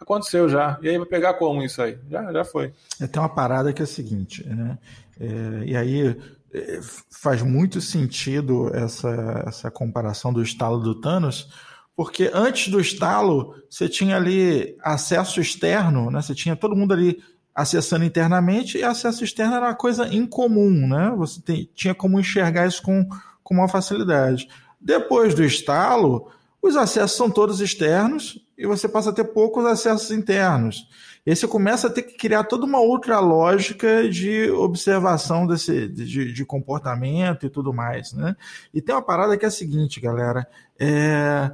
aconteceu 0.00 0.48
já. 0.48 0.78
E 0.82 0.88
aí 0.88 0.98
vai 0.98 1.06
pegar 1.06 1.34
como 1.34 1.62
isso 1.62 1.80
aí? 1.82 1.98
Já, 2.10 2.32
já 2.32 2.44
foi. 2.44 2.72
É, 3.00 3.06
tem 3.06 3.20
uma 3.20 3.28
parada 3.28 3.72
que 3.72 3.82
é 3.82 3.84
a 3.84 3.88
seguinte, 3.88 4.46
né? 4.46 4.78
É, 5.18 5.64
e 5.66 5.76
aí 5.76 6.16
é, 6.52 6.80
faz 7.10 7.42
muito 7.42 7.80
sentido 7.80 8.70
essa, 8.74 9.44
essa 9.46 9.70
comparação 9.70 10.32
do 10.32 10.42
estalo 10.42 10.78
do 10.78 10.94
Thanos, 11.00 11.48
porque 11.94 12.30
antes 12.32 12.68
do 12.68 12.78
estalo 12.78 13.54
você 13.70 13.88
tinha 13.88 14.16
ali 14.16 14.76
acesso 14.82 15.40
externo, 15.40 16.10
né? 16.10 16.20
Você 16.20 16.34
tinha 16.34 16.54
todo 16.54 16.76
mundo 16.76 16.92
ali 16.92 17.22
acessando 17.54 18.04
internamente 18.04 18.76
e 18.76 18.84
acesso 18.84 19.24
externo 19.24 19.54
era 19.54 19.66
uma 19.68 19.74
coisa 19.74 20.12
incomum, 20.14 20.86
né? 20.86 21.14
Você 21.16 21.40
tem, 21.40 21.70
tinha 21.74 21.94
como 21.94 22.20
enxergar 22.20 22.66
isso 22.66 22.82
com, 22.82 23.08
com 23.42 23.54
maior 23.54 23.68
facilidade. 23.68 24.46
Depois 24.78 25.34
do 25.34 25.42
estalo, 25.42 26.30
os 26.60 26.76
acessos 26.76 27.16
são 27.16 27.30
todos 27.30 27.62
externos 27.62 28.45
e 28.56 28.66
você 28.66 28.88
passa 28.88 29.10
a 29.10 29.12
ter 29.12 29.24
poucos 29.24 29.64
acessos 29.66 30.10
internos. 30.10 30.88
E 31.24 31.30
aí 31.30 31.36
você 31.36 31.46
começa 31.46 31.88
a 31.88 31.90
ter 31.90 32.02
que 32.02 32.16
criar 32.16 32.44
toda 32.44 32.64
uma 32.64 32.80
outra 32.80 33.18
lógica 33.18 34.08
de 34.08 34.48
observação 34.50 35.46
desse, 35.46 35.88
de, 35.88 36.32
de 36.32 36.44
comportamento 36.44 37.44
e 37.44 37.50
tudo 37.50 37.72
mais, 37.72 38.12
né? 38.12 38.36
E 38.72 38.80
tem 38.80 38.94
uma 38.94 39.02
parada 39.02 39.36
que 39.36 39.44
é 39.44 39.48
a 39.48 39.50
seguinte, 39.50 40.00
galera, 40.00 40.46
é 40.78 41.50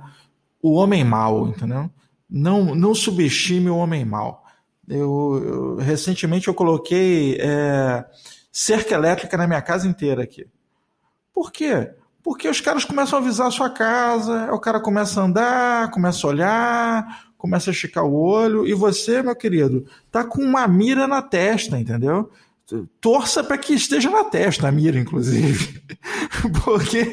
o 0.63 0.75
homem 0.75 1.03
mau, 1.03 1.49
entendeu? 1.49 1.91
Não, 2.29 2.75
não 2.75 2.95
subestime 2.95 3.71
o 3.71 3.77
homem 3.77 4.05
mau. 4.05 4.45
Eu, 4.89 5.43
eu 5.45 5.77
recentemente 5.77 6.49
eu 6.49 6.55
coloquei 6.55 7.39
é, 7.41 8.05
cerca 8.53 8.95
elétrica 8.95 9.37
na 9.37 9.47
minha 9.47 9.63
casa 9.63 9.89
inteira 9.89 10.23
aqui. 10.23 10.47
Por 11.33 11.51
quê? 11.51 11.95
Porque 12.23 12.49
os 12.49 12.61
caras 12.61 12.85
começam 12.85 13.19
a 13.19 13.23
avisar 13.23 13.49
a 13.49 13.51
sua 13.51 13.69
casa, 13.69 14.53
o 14.53 14.61
cara 14.61 14.79
começa 14.81 15.21
a 15.21 15.25
andar, 15.25 15.91
começa 15.91 16.27
a 16.27 16.31
olhar, 16.31 17.25
começa 17.37 17.71
a 17.71 17.73
esticar 17.73 18.05
o 18.05 18.15
olho, 18.15 18.67
e 18.67 18.73
você, 18.73 19.23
meu 19.23 19.35
querido, 19.35 19.85
tá 20.11 20.23
com 20.23 20.41
uma 20.41 20.67
mira 20.69 21.09
na 21.09 21.21
testa, 21.21 21.79
entendeu? 21.79 22.31
Torça 23.01 23.43
para 23.43 23.59
que 23.59 23.75
esteja 23.75 24.09
na 24.09 24.25
testa 24.25 24.69
a 24.69 24.73
mira, 24.73 24.99
inclusive. 24.99 25.83
Porque 26.65 27.11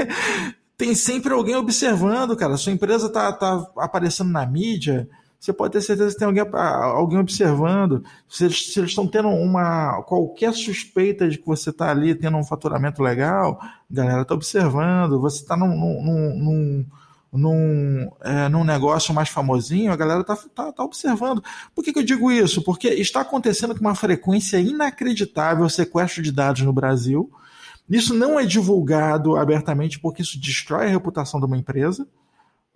tem 0.77 0.93
sempre 0.93 1.33
alguém 1.33 1.55
observando, 1.55 2.37
cara. 2.37 2.55
Sua 2.55 2.71
empresa 2.71 3.09
tá, 3.09 3.33
tá 3.33 3.67
aparecendo 3.77 4.29
na 4.29 4.45
mídia, 4.45 5.09
você 5.39 5.53
pode 5.53 5.71
ter 5.71 5.81
certeza 5.81 6.11
que 6.11 6.19
tem 6.19 6.27
alguém, 6.27 6.43
alguém 6.53 7.17
observando. 7.17 8.03
Se 8.27 8.43
eles, 8.43 8.73
se 8.73 8.79
eles 8.79 8.89
estão 8.89 9.07
tendo 9.07 9.29
uma 9.29 10.03
qualquer 10.03 10.53
suspeita 10.53 11.29
de 11.29 11.37
que 11.37 11.45
você 11.45 11.69
está 11.69 11.89
ali 11.89 12.13
tendo 12.13 12.35
um 12.35 12.43
faturamento 12.43 13.01
legal, 13.01 13.57
a 13.61 13.71
galera 13.89 14.23
está 14.23 14.33
observando. 14.33 15.19
Você 15.21 15.41
está 15.41 15.55
num, 15.55 15.69
num, 15.69 16.35
num, 16.35 16.85
num, 17.31 18.11
é, 18.21 18.49
num 18.49 18.65
negócio 18.65 19.13
mais 19.13 19.29
famosinho, 19.29 19.93
a 19.93 19.95
galera 19.95 20.21
está 20.21 20.35
tá, 20.35 20.73
tá 20.73 20.83
observando. 20.83 21.41
Por 21.73 21.85
que, 21.85 21.93
que 21.93 21.99
eu 21.99 22.03
digo 22.03 22.29
isso? 22.29 22.61
Porque 22.61 22.89
está 22.89 23.21
acontecendo 23.21 23.73
com 23.73 23.81
uma 23.81 23.95
frequência 23.95 24.59
inacreditável 24.59 25.65
o 25.65 25.69
sequestro 25.69 26.21
de 26.21 26.33
dados 26.33 26.63
no 26.63 26.73
Brasil. 26.73 27.31
Isso 27.89 28.13
não 28.13 28.37
é 28.37 28.45
divulgado 28.45 29.37
abertamente 29.37 29.99
porque 29.99 30.21
isso 30.21 30.39
destrói 30.39 30.87
a 30.87 30.89
reputação 30.89 31.39
de 31.39 31.45
uma 31.45 31.57
empresa. 31.57 32.05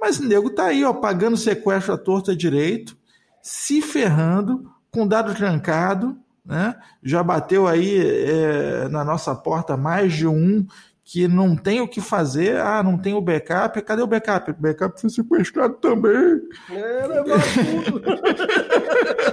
Mas 0.04 0.20
o 0.20 0.28
nego 0.28 0.50
tá 0.50 0.66
aí, 0.66 0.84
ó, 0.84 0.92
pagando 0.92 1.38
sequestro 1.38 1.94
à 1.94 1.98
torta 1.98 2.36
direito, 2.36 2.98
se 3.42 3.82
ferrando, 3.82 4.70
com 4.92 5.08
dado 5.08 5.34
trancado, 5.34 6.18
né? 6.46 6.76
Já 7.02 7.24
bateu 7.24 7.66
aí 7.66 8.00
é, 8.00 8.90
na 8.90 9.06
nossa 9.06 9.34
porta 9.34 9.78
mais 9.78 10.12
de 10.12 10.28
um 10.28 10.68
que 11.06 11.26
não 11.26 11.56
tem 11.56 11.80
o 11.80 11.88
que 11.88 12.02
fazer, 12.02 12.60
ah, 12.60 12.84
não 12.84 12.98
tem 12.98 13.14
o 13.14 13.22
backup, 13.22 13.82
cadê 13.82 14.02
o 14.02 14.08
backup? 14.08 14.52
O 14.52 14.56
backup 14.56 15.00
foi 15.00 15.10
sequestrado 15.10 15.76
também. 15.76 16.42
É, 16.70 17.08
tudo. 17.86 18.02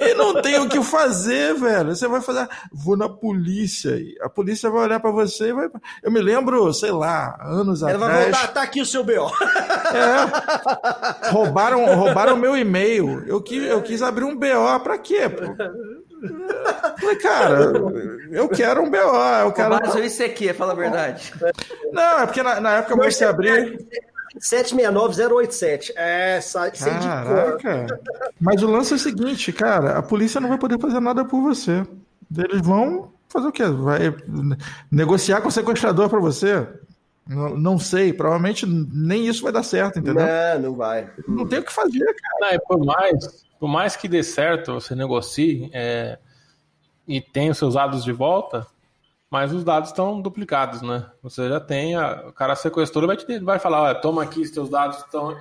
e 0.00 0.14
não 0.14 0.40
tem 0.40 0.58
o 0.58 0.68
que 0.68 0.82
fazer, 0.82 1.54
velho. 1.54 1.94
Você 1.94 2.06
vai 2.08 2.20
fazer, 2.20 2.48
vou 2.72 2.96
na 2.96 3.08
polícia. 3.08 3.96
A 4.22 4.28
polícia 4.28 4.70
vai 4.70 4.84
olhar 4.84 5.00
para 5.00 5.10
você 5.10 5.48
e 5.48 5.52
vai. 5.52 5.68
Eu 6.02 6.10
me 6.10 6.20
lembro, 6.20 6.72
sei 6.72 6.90
lá, 6.90 7.38
anos 7.42 7.82
Ela 7.82 7.92
atrás. 7.92 8.12
Ela 8.12 8.20
vai 8.20 8.30
voltar, 8.30 8.48
tá 8.48 8.62
aqui 8.62 8.80
o 8.80 8.86
seu 8.86 9.04
BO. 9.04 9.30
É. 9.88 11.30
Roubaram, 11.30 11.94
roubaram 11.94 12.36
meu 12.36 12.56
e-mail. 12.56 13.24
Eu 13.26 13.40
quis, 13.40 13.62
eu 13.64 13.82
quis 13.82 14.02
abrir 14.02 14.24
um 14.24 14.36
BO 14.36 14.80
para 14.82 14.98
quê? 14.98 15.22
Falei, 16.98 17.16
cara, 17.16 17.72
eu 18.32 18.48
quero 18.48 18.82
um 18.82 18.90
BO. 18.90 18.96
Eu 18.96 19.52
quero. 19.52 19.70
Mas 19.70 19.94
isso 19.96 20.22
aqui, 20.22 20.52
fala 20.52 20.72
a 20.72 20.76
verdade. 20.76 21.32
Não, 21.92 22.20
é 22.20 22.26
porque 22.26 22.42
na, 22.42 22.60
na 22.60 22.76
época 22.76 22.96
você 22.96 23.24
abrir. 23.24 23.78
769-087. 24.36 25.92
É, 25.96 26.40
sei 26.40 26.70
de 26.70 27.08
cor. 27.26 27.58
Mas 28.40 28.62
o 28.62 28.70
lance 28.70 28.92
é 28.92 28.96
o 28.96 28.98
seguinte, 28.98 29.52
cara, 29.52 29.98
a 29.98 30.02
polícia 30.02 30.40
não 30.40 30.48
vai 30.48 30.58
poder 30.58 30.78
fazer 30.78 31.00
nada 31.00 31.24
por 31.24 31.40
você. 31.40 31.86
Eles 32.36 32.60
vão 32.60 33.12
fazer 33.28 33.48
o 33.48 33.52
quê? 33.52 33.64
Vai 33.64 34.14
negociar 34.90 35.40
com 35.40 35.48
o 35.48 35.52
sequestrador 35.52 36.08
para 36.08 36.20
você? 36.20 36.66
Não, 37.26 37.56
não, 37.56 37.78
sei, 37.78 38.12
provavelmente 38.12 38.64
nem 38.66 39.26
isso 39.26 39.42
vai 39.42 39.52
dar 39.52 39.62
certo, 39.62 39.98
entendeu? 39.98 40.26
Não, 40.26 40.70
não 40.70 40.74
vai. 40.74 41.10
Não 41.26 41.46
tem 41.46 41.58
o 41.58 41.62
que 41.62 41.72
fazer, 41.72 42.04
cara. 42.04 42.52
Não, 42.52 42.58
por 42.66 42.86
mais, 42.86 43.44
por 43.60 43.68
mais 43.68 43.96
que 43.96 44.08
dê 44.08 44.22
certo, 44.22 44.72
você 44.72 44.94
negocie 44.94 45.68
é, 45.74 46.18
e 47.06 47.20
tenha 47.20 47.52
os 47.52 47.58
seus 47.58 47.74
dados 47.74 48.02
de 48.02 48.12
volta, 48.12 48.66
mas 49.30 49.52
os 49.52 49.64
dados 49.64 49.90
estão 49.90 50.20
duplicados, 50.20 50.82
né? 50.82 51.06
Você 51.22 51.48
já 51.48 51.60
tem, 51.60 51.94
a, 51.94 52.24
o 52.28 52.32
cara 52.32 52.54
sequestrou, 52.56 53.06
vai, 53.06 53.16
te, 53.16 53.38
vai 53.40 53.58
falar, 53.58 53.82
olha, 53.82 53.94
toma 53.94 54.22
aqui, 54.22 54.44
seus 54.46 54.70
dados 54.70 54.98
estão 54.98 55.36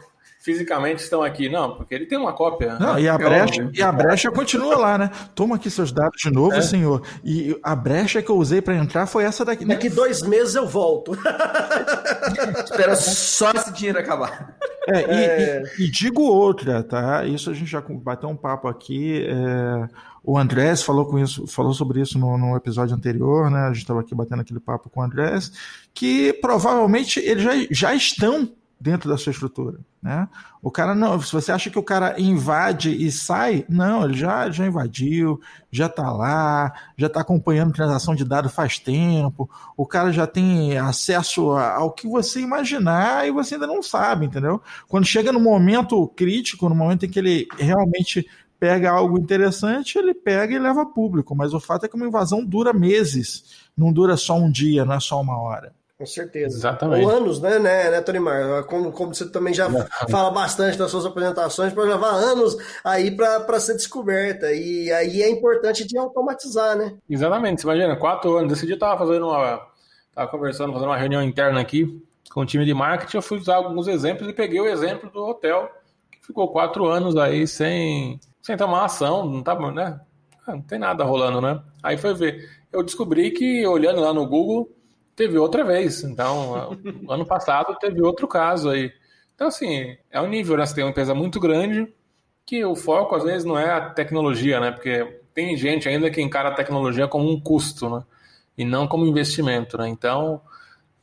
fisicamente 0.47 1.03
estão 1.03 1.21
aqui. 1.21 1.49
Não, 1.49 1.75
porque 1.75 1.93
ele 1.93 2.05
tem 2.05 2.17
uma 2.17 2.31
cópia. 2.31 2.77
Não, 2.79 2.93
né? 2.93 3.01
e, 3.01 3.09
a 3.09 3.17
brecha, 3.17 3.69
e 3.73 3.81
a 3.81 3.91
brecha 3.91 4.31
continua 4.31 4.77
lá, 4.77 4.97
né? 4.97 5.11
Toma 5.35 5.57
aqui 5.57 5.69
seus 5.69 5.91
dados 5.91 6.21
de 6.21 6.31
novo, 6.31 6.55
é. 6.55 6.61
senhor. 6.61 7.01
E 7.21 7.59
a 7.61 7.75
brecha 7.75 8.21
que 8.21 8.29
eu 8.29 8.37
usei 8.37 8.61
para 8.61 8.75
entrar 8.75 9.07
foi 9.07 9.25
essa 9.25 9.43
daqui. 9.43 9.65
Daqui 9.65 9.89
dois 9.89 10.21
meses 10.21 10.55
eu 10.55 10.65
volto. 10.65 11.11
Espera 12.63 12.95
só 12.95 13.51
esse 13.51 13.73
dinheiro 13.73 13.99
acabar. 13.99 14.55
É, 14.87 15.01
e, 15.01 15.25
é... 15.25 15.63
E, 15.77 15.83
e, 15.83 15.91
digo 15.91 16.21
outra, 16.21 16.81
tá? 16.81 17.25
Isso 17.25 17.49
a 17.49 17.53
gente 17.53 17.69
já 17.69 17.81
bateu 17.81 18.29
um 18.29 18.37
papo 18.37 18.69
aqui. 18.69 19.27
É... 19.27 19.89
O 20.27 20.37
Andrés 20.37 20.83
falou, 20.83 21.05
com 21.05 21.17
isso, 21.17 21.47
falou 21.47 21.73
sobre 21.73 22.01
isso 22.01 22.19
no, 22.19 22.37
no 22.37 22.53
episódio 22.57 22.93
anterior, 22.93 23.49
né? 23.49 23.61
A 23.61 23.67
gente 23.69 23.83
estava 23.83 24.01
aqui 24.01 24.13
batendo 24.13 24.41
aquele 24.41 24.59
papo 24.59 24.89
com 24.89 24.99
o 24.99 25.03
Andrés, 25.03 25.53
que 25.93 26.33
provavelmente 26.41 27.17
eles 27.21 27.41
já, 27.41 27.51
já 27.71 27.95
estão 27.95 28.51
dentro 28.77 29.09
da 29.09 29.17
sua 29.17 29.31
estrutura, 29.31 29.79
né? 30.03 30.27
O 30.61 30.69
cara 30.69 30.93
não, 30.93 31.17
se 31.21 31.31
você 31.31 31.49
acha 31.49 31.69
que 31.69 31.79
o 31.79 31.83
cara 31.83 32.19
invade 32.19 32.89
e 32.89 33.09
sai, 33.09 33.63
não, 33.69 34.03
ele 34.03 34.17
já, 34.17 34.51
já 34.51 34.67
invadiu, 34.67 35.39
já 35.71 35.85
está 35.85 36.11
lá, 36.11 36.73
já 36.97 37.07
está 37.07 37.21
acompanhando 37.21 37.71
transação 37.71 38.13
de 38.13 38.25
dados 38.25 38.53
faz 38.53 38.77
tempo, 38.77 39.49
o 39.77 39.85
cara 39.85 40.11
já 40.11 40.27
tem 40.27 40.77
acesso 40.77 41.51
ao 41.51 41.93
que 41.93 42.05
você 42.05 42.41
imaginar 42.41 43.25
e 43.25 43.31
você 43.31 43.53
ainda 43.53 43.65
não 43.65 43.81
sabe, 43.81 44.25
entendeu? 44.25 44.61
Quando 44.89 45.05
chega 45.05 45.31
no 45.31 45.39
momento 45.39 46.05
crítico, 46.09 46.67
no 46.67 46.75
momento 46.75 47.05
em 47.05 47.09
que 47.09 47.17
ele 47.17 47.47
realmente 47.57 48.27
pega 48.59 48.91
algo 48.91 49.17
interessante, 49.17 49.97
ele 49.97 50.13
pega 50.13 50.53
e 50.53 50.59
leva 50.59 50.83
a 50.83 50.85
público. 50.85 51.35
Mas 51.35 51.53
o 51.53 51.59
fato 51.59 51.85
é 51.85 51.89
que 51.89 51.95
uma 51.95 52.07
invasão 52.07 52.43
dura 52.43 52.73
meses, 52.73 53.67
não 53.75 53.91
dura 53.91 54.17
só 54.17 54.35
um 54.35 54.51
dia, 54.51 54.85
não 54.85 54.95
é 54.95 54.99
só 54.99 55.19
uma 55.21 55.39
hora. 55.39 55.73
Com 55.97 56.05
certeza. 56.05 56.55
Exatamente. 56.55 57.03
Ou 57.03 57.09
anos, 57.09 57.41
né, 57.41 57.57
né, 57.57 57.89
né 57.89 58.01
Tonimar? 58.01 58.63
Como, 58.65 58.91
como 58.91 59.15
você 59.15 59.27
também 59.31 59.51
já 59.51 59.67
fala 60.07 60.29
bastante 60.29 60.77
das 60.77 60.91
suas 60.91 61.07
apresentações, 61.07 61.73
para 61.73 61.83
levar 61.83 62.11
anos 62.11 62.55
aí 62.83 63.09
para 63.09 63.59
ser 63.59 63.73
descoberta. 63.73 64.51
E 64.53 64.91
aí 64.91 65.23
é 65.23 65.29
importante 65.29 65.87
de 65.87 65.97
automatizar, 65.97 66.77
né? 66.77 66.95
Exatamente. 67.09 67.61
Você 67.61 67.67
imagina, 67.67 67.95
quatro 67.95 68.37
anos. 68.37 68.53
Esse 68.53 68.67
dia 68.67 68.75
eu 68.75 68.79
tava 68.79 69.05
fazendo 69.05 69.27
uma. 69.27 69.59
Tava 70.13 70.29
conversando, 70.29 70.71
fazendo 70.71 70.89
uma 70.89 70.97
reunião 70.97 71.23
interna 71.23 71.59
aqui 71.59 71.99
com 72.31 72.41
o 72.41 72.45
time 72.45 72.63
de 72.63 72.75
marketing. 72.75 73.17
Eu 73.17 73.23
fui 73.23 73.39
usar 73.39 73.55
alguns 73.55 73.87
exemplos 73.87 74.29
e 74.29 74.33
peguei 74.33 74.59
o 74.59 74.67
exemplo 74.67 75.09
do 75.09 75.25
hotel, 75.25 75.67
que 76.11 76.27
ficou 76.27 76.47
quatro 76.49 76.85
anos 76.85 77.15
aí 77.17 77.47
sem 77.47 78.19
sem 78.41 78.57
tomar 78.57 78.85
ação, 78.85 79.25
não 79.25 79.43
tá, 79.43 79.55
né? 79.71 79.99
Ah, 80.45 80.53
não 80.53 80.61
tem 80.61 80.79
nada 80.79 81.03
rolando, 81.03 81.41
né? 81.41 81.61
Aí 81.83 81.97
foi 81.97 82.13
ver. 82.13 82.49
Eu 82.71 82.83
descobri 82.83 83.31
que, 83.31 83.65
olhando 83.67 84.01
lá 84.01 84.13
no 84.13 84.25
Google, 84.27 84.71
teve 85.15 85.37
outra 85.37 85.63
vez. 85.63 86.03
Então, 86.03 86.77
ano 87.09 87.25
passado 87.25 87.75
teve 87.79 88.01
outro 88.01 88.27
caso 88.27 88.69
aí. 88.69 88.91
Então, 89.35 89.47
assim, 89.47 89.97
é 90.09 90.21
um 90.21 90.27
nível, 90.27 90.57
né? 90.57 90.65
Você 90.65 90.75
tem 90.75 90.83
uma 90.83 90.91
empresa 90.91 91.13
muito 91.13 91.39
grande 91.39 91.93
que 92.45 92.63
o 92.63 92.75
foco, 92.75 93.15
às 93.15 93.23
vezes, 93.23 93.43
não 93.43 93.59
é 93.59 93.69
a 93.69 93.89
tecnologia, 93.89 94.59
né? 94.59 94.71
Porque 94.71 95.21
tem 95.33 95.55
gente 95.57 95.89
ainda 95.89 96.09
que 96.09 96.21
encara 96.21 96.49
a 96.49 96.55
tecnologia 96.55 97.07
como 97.07 97.29
um 97.29 97.39
custo, 97.39 97.89
né? 97.89 98.03
E 98.57 98.63
não 98.63 98.87
como 98.87 99.05
investimento, 99.05 99.77
né? 99.77 99.87
Então, 99.89 100.41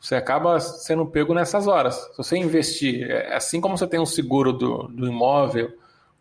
você 0.00 0.16
acaba 0.16 0.58
sendo 0.60 1.06
pego 1.06 1.32
nessas 1.32 1.66
horas. 1.66 1.94
Se 1.94 2.16
você 2.16 2.36
investir, 2.36 3.10
é 3.10 3.34
assim 3.34 3.60
como 3.60 3.76
você 3.76 3.86
tem 3.86 4.00
um 4.00 4.06
seguro 4.06 4.52
do, 4.52 4.88
do 4.88 5.06
imóvel 5.06 5.72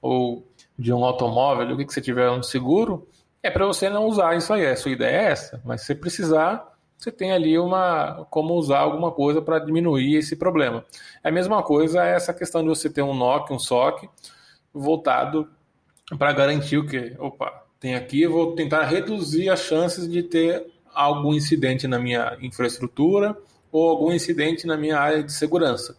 ou 0.02 0.48
de 0.78 0.92
um 0.92 1.04
automóvel, 1.04 1.74
o 1.74 1.78
que, 1.78 1.86
que 1.86 1.94
você 1.94 2.02
tiver 2.02 2.30
um 2.30 2.44
seguro, 2.44 3.08
é 3.42 3.50
para 3.50 3.66
você 3.66 3.90
não 3.90 4.06
usar 4.06 4.36
isso 4.36 4.54
aí. 4.54 4.66
A 4.66 4.76
sua 4.76 4.92
ideia 4.92 5.18
é 5.18 5.32
essa. 5.32 5.62
Mas 5.66 5.82
se 5.82 5.94
precisar, 5.94 6.74
você 6.98 7.12
tem 7.12 7.32
ali 7.32 7.58
uma 7.60 8.26
como 8.30 8.54
usar 8.54 8.80
alguma 8.80 9.12
coisa 9.12 9.42
para 9.42 9.60
diminuir 9.60 10.16
esse 10.16 10.36
problema. 10.36 10.86
É 11.24 11.30
a 11.30 11.32
mesma 11.32 11.62
coisa 11.62 12.04
essa 12.06 12.34
questão 12.34 12.62
de 12.62 12.70
você 12.70 12.90
ter 12.90 13.02
um 13.02 13.14
NOC, 13.14 13.52
um 13.52 13.60
SOC 13.60 14.10
voltado 14.74 15.48
para 16.18 16.32
garantir 16.32 16.78
o 16.78 16.86
que, 16.86 17.16
opa, 17.20 17.64
tem 17.80 17.96
aqui, 17.96 18.22
eu 18.22 18.32
vou 18.32 18.56
tentar 18.56 18.84
reduzir 18.86 19.50
as 19.50 19.60
chances 19.60 20.10
de 20.10 20.24
ter 20.24 20.66
algum 20.94 21.34
incidente 21.34 21.88
na 21.88 22.00
minha 22.00 22.38
infraestrutura 22.42 23.38
ou 23.72 23.90
algum 23.90 24.14
incidente 24.14 24.66
na 24.66 24.78
minha 24.78 25.00
área 25.00 25.24
de 25.24 25.34
segurança. 25.34 25.98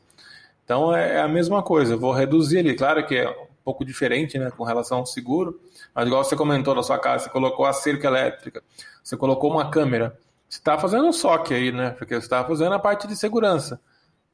Então 0.64 0.94
é 0.96 1.20
a 1.20 1.28
mesma 1.28 1.62
coisa, 1.62 1.94
eu 1.94 1.98
vou 1.98 2.12
reduzir 2.12 2.60
ali. 2.60 2.74
Claro 2.74 3.06
que 3.06 3.16
é 3.16 3.43
pouco 3.64 3.84
diferente 3.84 4.38
né, 4.38 4.50
com 4.50 4.64
relação 4.64 4.98
ao 4.98 5.06
seguro, 5.06 5.60
mas 5.94 6.06
igual 6.06 6.22
você 6.22 6.36
comentou 6.36 6.74
na 6.74 6.82
sua 6.82 6.98
casa, 6.98 7.24
você 7.24 7.30
colocou 7.30 7.64
a 7.64 7.72
cerca 7.72 8.06
elétrica, 8.06 8.62
você 9.02 9.16
colocou 9.16 9.50
uma 9.50 9.70
câmera, 9.70 10.18
você 10.48 10.58
está 10.58 10.78
fazendo 10.78 11.06
um 11.06 11.12
SOC 11.12 11.52
aí, 11.52 11.72
né? 11.72 11.90
Porque 11.90 12.14
você 12.14 12.26
está 12.26 12.44
fazendo 12.44 12.72
a 12.74 12.78
parte 12.78 13.08
de 13.08 13.16
segurança. 13.16 13.80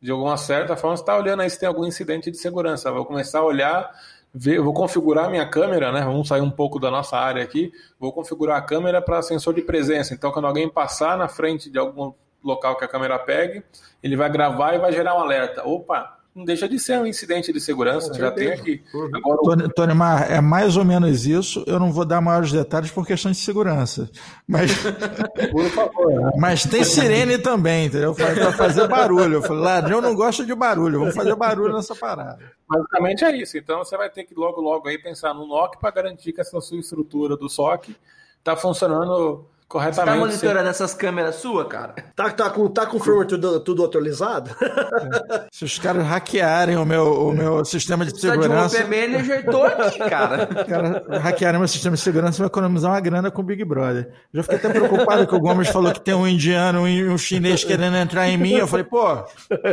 De 0.03 0.11
alguma 0.11 0.37
certa 0.37 0.77
forma, 0.77 0.97
você 0.97 1.03
está 1.03 1.17
olhando 1.17 1.41
aí 1.41 1.49
se 1.49 1.59
tem 1.59 1.69
algum 1.69 1.87
incidente 1.87 2.31
de 2.31 2.37
segurança. 2.37 2.91
Vou 2.91 3.05
começar 3.07 3.39
a 3.39 3.45
olhar 3.45 3.91
ver, 4.33 4.57
eu 4.57 4.65
vou 4.65 4.73
configurar 4.73 5.31
minha 5.31 5.49
câmera, 5.49 5.93
né? 5.93 6.03
Vamos 6.03 6.29
sair 6.29 6.41
um 6.41 6.51
pouco 6.51 6.79
da 6.79 6.91
nossa 6.91 7.17
área 7.17 7.43
aqui. 7.43 7.73
Vou 7.99 8.13
configurar 8.13 8.59
a 8.59 8.63
câmera 8.63 9.01
para 9.01 9.23
sensor 9.23 9.55
de 9.55 9.63
presença. 9.63 10.15
Então, 10.15 10.31
quando 10.31 10.47
alguém 10.47 10.69
passar 10.69 11.17
na 11.17 11.29
frente 11.29 11.71
de 11.71 11.79
algum 11.79 12.13
local 12.43 12.77
que 12.77 12.85
a 12.85 12.89
câmera 12.89 13.19
pegue, 13.19 13.63
ele 14.03 14.17
vai 14.17 14.31
gravar 14.31 14.75
e 14.75 14.79
vai 14.79 14.93
gerar 14.93 15.15
um 15.17 15.21
alerta. 15.21 15.67
Opa, 15.67 16.19
não 16.35 16.45
deixa 16.45 16.69
de 16.69 16.79
ser 16.79 16.99
um 16.99 17.07
incidente 17.07 17.53
de 17.53 17.61
segurança, 17.61 18.15
já 18.15 18.31
tem 18.31 18.53
aqui. 18.53 18.83
Agora, 19.13 19.39
Tony, 19.43 19.75
Tony 19.75 19.95
Mar, 19.95 20.31
é 20.31 20.41
mais 20.41 20.77
ou 20.77 20.85
menos 20.85 21.27
isso. 21.27 21.65
Eu 21.67 21.81
não 21.81 21.93
vou 21.93 22.05
dar 22.05 22.21
maiores 22.21 22.53
detalhes 22.53 22.91
por 22.91 23.05
questão 23.05 23.33
de 23.33 23.39
segurança. 23.39 24.09
Mas, 24.47 24.71
por 25.51 25.65
favor, 25.71 26.09
né? 26.09 26.31
mas 26.39 26.65
tem 26.65 26.85
sirene 26.85 27.37
também, 27.37 27.87
entendeu? 27.87 28.15
Para 28.15 28.53
fazer 28.53 28.87
barulho. 28.87 29.35
Eu 29.35 29.43
falei, 29.43 29.63
ladrão 29.63 30.01
não 30.01 30.15
gosta 30.15 30.47
de 30.47 30.55
barulho, 30.55 31.01
vamos 31.01 31.17
fazer 31.17 31.35
barulho 31.35 31.75
nessa 31.75 31.97
parada. 31.97 32.39
Basicamente 32.69 33.25
é 33.25 33.37
isso. 33.37 33.59
Então 33.59 33.79
você 33.79 33.97
vai 33.97 34.09
ter 34.09 34.23
que 34.23 34.35
logo, 34.35 34.61
logo 34.61 34.89
aí 34.89 34.99
pensar 34.99 35.35
no 35.35 35.47
NOC 35.47 35.81
para 35.81 35.91
garantir 35.91 36.33
que 36.33 36.41
essa 36.41 36.61
sua 36.61 36.79
estrutura 36.79 37.37
do 37.37 37.49
SOC 37.49 37.97
está 38.39 38.57
funcionando 38.57 39.45
corretamente. 39.71 40.19
Você 40.19 40.19
tá 40.19 40.27
monitorando 40.27 40.65
sim. 40.65 40.71
essas 40.71 40.95
câmeras 40.95 41.37
sua, 41.37 41.65
cara? 41.65 41.95
Tá, 42.17 42.29
tá 42.31 42.51
com, 42.51 42.67
tá 42.69 42.87
com 42.87 42.97
o 42.97 43.01
firmware 43.01 43.29
tudo, 43.29 43.61
tudo 43.61 43.85
atualizado? 43.85 44.51
É. 44.61 45.47
Se 45.53 45.65
os 45.65 45.79
caras 45.79 46.05
hackearem 46.05 46.77
o 46.77 46.85
meu, 46.85 47.29
o 47.29 47.33
meu 47.33 47.65
sistema 47.65 48.05
de 48.05 48.21
segurança. 48.21 48.77
Se 48.77 48.83
de 48.83 48.85
um 48.85 48.89
manager, 48.89 49.45
tô 49.45 49.63
aqui, 49.63 49.99
cara. 50.01 50.47
cara 50.67 51.21
hackearem 51.21 51.61
meu 51.61 51.69
sistema 51.69 51.95
de 51.95 52.03
segurança, 52.03 52.39
vai 52.39 52.49
economizar 52.49 52.91
uma 52.91 53.01
grana 53.01 53.31
com 53.31 53.43
o 53.43 53.45
Big 53.45 53.65
Brother. 53.65 54.13
Já 54.35 54.43
fiquei 54.43 54.59
até 54.59 54.69
preocupado 54.71 55.25
que 55.25 55.35
o 55.37 55.41
Gomes 55.41 55.69
falou 55.69 55.93
que 55.93 56.01
tem 56.01 56.15
um 56.15 56.27
indiano 56.27 56.89
e 56.89 57.09
um 57.09 57.17
chinês 57.17 57.63
querendo 57.63 57.97
entrar 57.97 58.29
em 58.29 58.37
mim. 58.37 58.55
Eu 58.55 58.67
falei, 58.67 58.85
pô, 58.85 59.25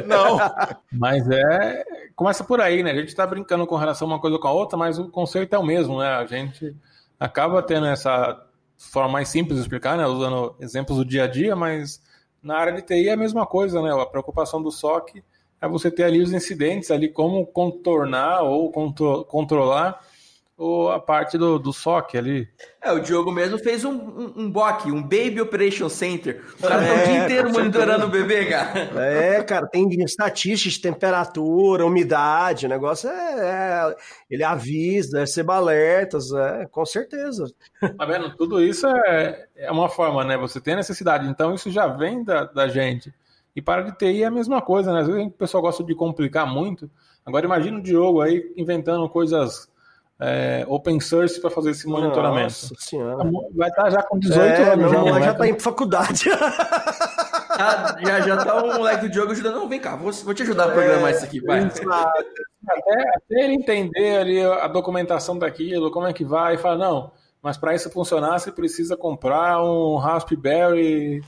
não. 0.06 0.38
Mas 0.93 1.28
é. 1.28 1.84
Começa 2.16 2.43
por 2.43 2.62
aí, 2.62 2.84
né? 2.84 2.91
A 2.91 2.95
gente 2.95 3.16
tá 3.16 3.26
brincando 3.26 3.66
com 3.66 3.76
relação 3.76 4.08
a 4.08 4.14
uma 4.14 4.22
coisa 4.22 4.38
com 4.38 4.48
a 4.48 4.52
outra, 4.52 4.78
mas 4.78 5.00
o 5.00 5.10
conceito 5.10 5.56
é 5.56 5.58
o 5.58 5.66
mesmo, 5.66 6.00
né? 6.00 6.08
A 6.08 6.26
gente 6.26 6.76
acaba 7.20 7.64
tendo 7.64 7.88
essa 7.88 8.47
forma 8.78 9.13
mais 9.13 9.30
simples 9.30 9.57
de 9.57 9.61
explicar, 9.61 9.97
né, 9.97 10.05
usando 10.05 10.55
exemplos 10.59 10.97
do 10.97 11.05
dia 11.05 11.23
a 11.23 11.28
dia, 11.28 11.55
mas 11.55 12.01
na 12.41 12.57
área 12.57 12.73
de 12.73 12.82
TI 12.82 13.09
é 13.09 13.13
a 13.13 13.17
mesma 13.17 13.45
coisa, 13.45 13.82
né? 13.82 13.91
A 13.91 14.05
preocupação 14.05 14.61
do 14.61 14.71
SOC 14.71 15.23
é 15.59 15.67
você 15.67 15.89
ter 15.89 16.03
ali 16.03 16.21
os 16.21 16.32
incidentes, 16.32 16.91
ali 16.91 17.09
como 17.09 17.45
contornar 17.45 18.43
ou 18.43 18.71
contro 18.71 19.25
controlar 19.25 19.99
ou 20.58 20.91
a 20.91 20.99
parte 20.99 21.38
do, 21.38 21.60
do 21.60 21.72
SOC 21.72 22.18
ali. 22.18 22.49
É, 22.82 22.91
o 22.91 22.99
Diogo 22.99 23.32
mesmo 23.32 23.60
fez 23.60 23.86
um, 23.86 23.93
um, 23.93 24.34
um 24.38 24.51
BOC, 24.51 24.88
um 24.88 25.03
Baby 25.03 25.39
Operation 25.39 25.88
Center. 25.88 26.43
O 26.60 26.68
cara 26.68 26.84
é, 26.84 27.03
o 27.03 27.08
dia 27.08 27.24
inteiro 27.24 27.51
monitorando 27.51 28.08
o 28.08 28.10
bebê, 28.10 28.45
cara. 28.45 28.89
É, 28.99 29.43
cara, 29.43 29.68
tem 29.68 29.88
estatísticas, 30.03 30.80
temperatura, 30.80 31.86
umidade, 31.86 32.66
o 32.66 32.70
negócio 32.70 33.08
é, 33.08 33.91
é 33.91 33.95
ele 34.30 34.43
avisa, 34.43 35.20
recebe 35.20 35.51
alertas, 35.51 36.34
é, 36.34 36.66
com 36.66 36.86
certeza. 36.86 37.45
Tá 37.80 38.05
vendo? 38.05 38.36
Tudo 38.36 38.60
isso 38.60 38.88
é, 38.88 39.45
é 39.55 39.72
uma 39.72 39.88
forma, 39.88 40.24
né? 40.24 40.38
Você 40.38 40.60
tem 40.60 40.76
necessidade, 40.76 41.28
então 41.28 41.53
isso 41.53 41.70
já 41.70 41.86
vem 41.86 42.24
da, 42.24 42.45
da 42.45 42.68
gente. 42.68 43.14
E 43.55 43.62
para 43.62 43.84
de 43.84 43.95
TI 43.95 44.24
é 44.24 44.26
a 44.26 44.32
mesma 44.32 44.60
coisa, 44.60 44.91
né? 44.91 45.01
Às 45.01 45.08
vezes 45.08 45.28
o 45.28 45.32
pessoal 45.32 45.62
gosta 45.62 45.84
de 45.84 45.93
complicar 45.93 46.47
muito. 46.47 46.89
Agora 47.24 47.45
imagina 47.45 47.78
o 47.78 47.82
Diogo 47.82 48.22
aí 48.22 48.53
inventando 48.58 49.08
coisas 49.10 49.70
é, 50.20 50.65
open 50.68 50.99
source 50.99 51.39
para 51.39 51.49
fazer 51.49 51.72
esse 51.72 51.88
monitoramento. 51.88 52.43
Nossa 52.43 52.76
senhora. 52.80 53.30
Vai 53.55 53.70
estar 53.70 53.84
tá 53.84 53.89
já 53.89 54.03
com 54.03 54.18
18 54.18 54.39
é, 54.39 54.74
anos. 54.74 54.91
Meu 54.91 55.07
já, 55.07 55.22
já 55.22 55.34
tá 55.34 55.47
indo 55.47 55.61
faculdade. 55.61 56.30
ah, 57.51 57.95
já, 58.03 58.22
já 58.22 58.43
tá 58.43 58.63
o 58.63 58.78
moleque 58.78 59.01
do 59.01 59.09
Diogo 59.09 59.32
ajudando. 59.32 59.55
Não, 59.55 59.70
vem 59.70 59.80
cá, 59.80 59.95
vou, 59.95 60.11
vou 60.11 60.34
te 60.34 60.43
ajudar 60.43 60.65
a 60.65 60.72
programar 60.72 61.11
é, 61.11 61.15
isso 61.15 61.26
aqui. 61.26 61.39
Vai. 61.41 61.59
Até, 61.59 61.82
até, 63.15 63.43
ele 63.43 63.53
entender 63.53 64.18
ali 64.18 64.41
a 64.41 64.68
documentação 64.68 65.38
daquilo, 65.38 65.91
como 65.91 66.07
é 66.07 66.13
que 66.13 66.26
vai, 66.26 66.55
e 66.55 66.57
fala, 66.57 66.78
não, 66.78 67.11
mas 67.41 67.55
para 67.55 67.76
isso 67.76 67.89
funcionar, 67.89 68.39
você 68.39 68.51
precisa 68.51 68.97
comprar 68.97 69.63
um 69.63 69.95
Raspberry 69.97 71.22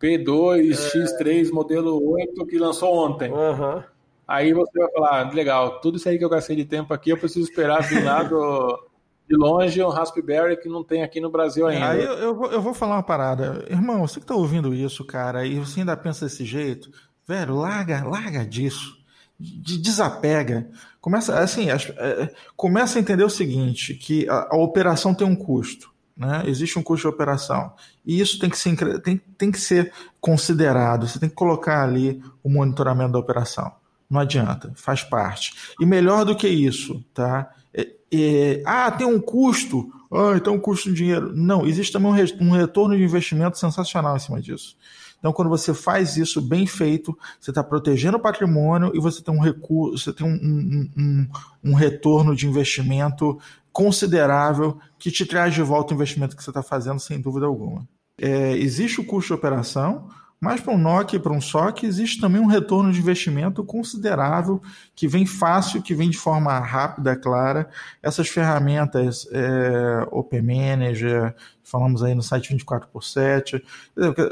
P2 0.00 0.72
X3 0.72 1.52
modelo 1.52 2.02
8 2.14 2.46
que 2.46 2.58
lançou 2.58 2.92
ontem. 2.96 3.30
Uhum. 3.30 3.82
Aí 4.26 4.52
você 4.52 4.78
vai 4.78 4.90
falar, 4.92 5.34
legal, 5.34 5.80
tudo 5.80 5.96
isso 5.96 6.08
aí 6.08 6.18
que 6.18 6.24
eu 6.24 6.28
gastei 6.28 6.56
de 6.56 6.64
tempo 6.64 6.94
aqui, 6.94 7.10
eu 7.10 7.18
preciso 7.18 7.48
esperar 7.48 7.82
vir 7.82 8.02
lá 8.04 8.22
do, 8.22 8.88
de 9.28 9.36
longe 9.36 9.82
um 9.82 9.88
Raspberry 9.88 10.56
que 10.56 10.68
não 10.68 10.84
tem 10.84 11.02
aqui 11.02 11.20
no 11.20 11.30
Brasil 11.30 11.66
ainda. 11.66 11.90
Aí 11.90 12.04
eu, 12.04 12.12
eu, 12.12 12.34
vou, 12.34 12.50
eu 12.50 12.60
vou 12.62 12.74
falar 12.74 12.96
uma 12.96 13.02
parada. 13.02 13.64
Irmão, 13.68 14.06
você 14.06 14.20
que 14.20 14.26
tá 14.26 14.34
ouvindo 14.34 14.74
isso, 14.74 15.04
cara, 15.04 15.46
e 15.46 15.58
você 15.58 15.80
ainda 15.80 15.96
pensa 15.96 16.26
desse 16.26 16.44
jeito, 16.44 16.90
velho, 17.26 17.56
larga, 17.56 18.04
larga 18.04 18.44
disso. 18.44 19.00
De, 19.38 19.76
desapega. 19.76 20.70
Começa, 21.00 21.38
assim, 21.38 21.68
é, 21.68 22.32
começa 22.54 22.98
a 22.98 23.00
entender 23.00 23.24
o 23.24 23.30
seguinte, 23.30 23.94
que 23.94 24.28
a, 24.28 24.48
a 24.52 24.56
operação 24.56 25.14
tem 25.14 25.26
um 25.26 25.34
custo. 25.34 25.90
Né? 26.16 26.44
Existe 26.46 26.78
um 26.78 26.82
custo 26.82 27.08
de 27.08 27.14
operação. 27.14 27.72
E 28.06 28.20
isso 28.20 28.38
tem 28.38 28.48
que, 28.48 28.58
ser, 28.58 29.00
tem, 29.02 29.16
tem 29.36 29.50
que 29.50 29.58
ser 29.58 29.92
considerado. 30.20 31.08
Você 31.08 31.18
tem 31.18 31.28
que 31.28 31.34
colocar 31.34 31.82
ali 31.82 32.22
o 32.42 32.48
monitoramento 32.48 33.12
da 33.12 33.18
operação. 33.18 33.72
Não 34.12 34.20
adianta, 34.20 34.70
faz 34.74 35.02
parte. 35.02 35.54
E 35.80 35.86
melhor 35.86 36.26
do 36.26 36.36
que 36.36 36.46
isso, 36.46 37.02
tá? 37.14 37.50
É, 37.72 37.88
é, 38.12 38.62
ah, 38.66 38.90
tem 38.90 39.06
um 39.06 39.18
custo. 39.18 39.90
Ah, 40.12 40.34
então 40.36 40.52
um 40.52 40.60
custo 40.60 40.90
de 40.90 40.96
dinheiro. 40.96 41.34
Não, 41.34 41.66
existe 41.66 41.90
também 41.90 42.12
um, 42.12 42.46
um 42.46 42.50
retorno 42.50 42.94
de 42.94 43.02
investimento 43.02 43.56
sensacional 43.56 44.14
em 44.14 44.20
cima 44.20 44.38
disso. 44.38 44.76
Então, 45.18 45.32
quando 45.32 45.48
você 45.48 45.72
faz 45.72 46.18
isso 46.18 46.42
bem 46.42 46.66
feito, 46.66 47.16
você 47.40 47.52
está 47.52 47.64
protegendo 47.64 48.18
o 48.18 48.20
patrimônio 48.20 48.92
e 48.94 49.00
você 49.00 49.22
tem 49.22 49.34
um 49.34 49.40
recurso, 49.40 50.04
você 50.04 50.12
tem 50.12 50.26
um, 50.26 50.34
um, 50.34 50.90
um, 50.94 51.28
um, 51.70 51.74
retorno 51.74 52.36
de 52.36 52.46
investimento 52.46 53.38
considerável 53.72 54.78
que 54.98 55.10
te 55.10 55.24
traz 55.24 55.54
de 55.54 55.62
volta 55.62 55.94
o 55.94 55.96
investimento 55.96 56.36
que 56.36 56.44
você 56.44 56.50
está 56.50 56.62
fazendo, 56.62 57.00
sem 57.00 57.18
dúvida 57.18 57.46
alguma. 57.46 57.88
É, 58.20 58.52
existe 58.58 59.00
o 59.00 59.04
custo 59.06 59.28
de 59.28 59.34
operação, 59.38 60.08
mas 60.42 60.60
para 60.60 60.74
um 60.74 60.76
NOC 60.76 61.14
e 61.14 61.18
para 61.20 61.32
um 61.32 61.40
SOC 61.40 61.84
existe 61.84 62.20
também 62.20 62.40
um 62.42 62.46
retorno 62.46 62.92
de 62.92 62.98
investimento 62.98 63.62
considerável, 63.62 64.60
que 64.92 65.06
vem 65.06 65.24
fácil, 65.24 65.80
que 65.80 65.94
vem 65.94 66.10
de 66.10 66.18
forma 66.18 66.58
rápida, 66.58 67.14
clara. 67.14 67.70
Essas 68.02 68.28
ferramentas, 68.28 69.28
é, 69.30 70.04
Open 70.10 70.42
Manager, 70.42 71.32
falamos 71.62 72.02
aí 72.02 72.12
no 72.12 72.24
site 72.24 72.48
24 72.48 72.88
por 72.88 73.04
7 73.04 73.64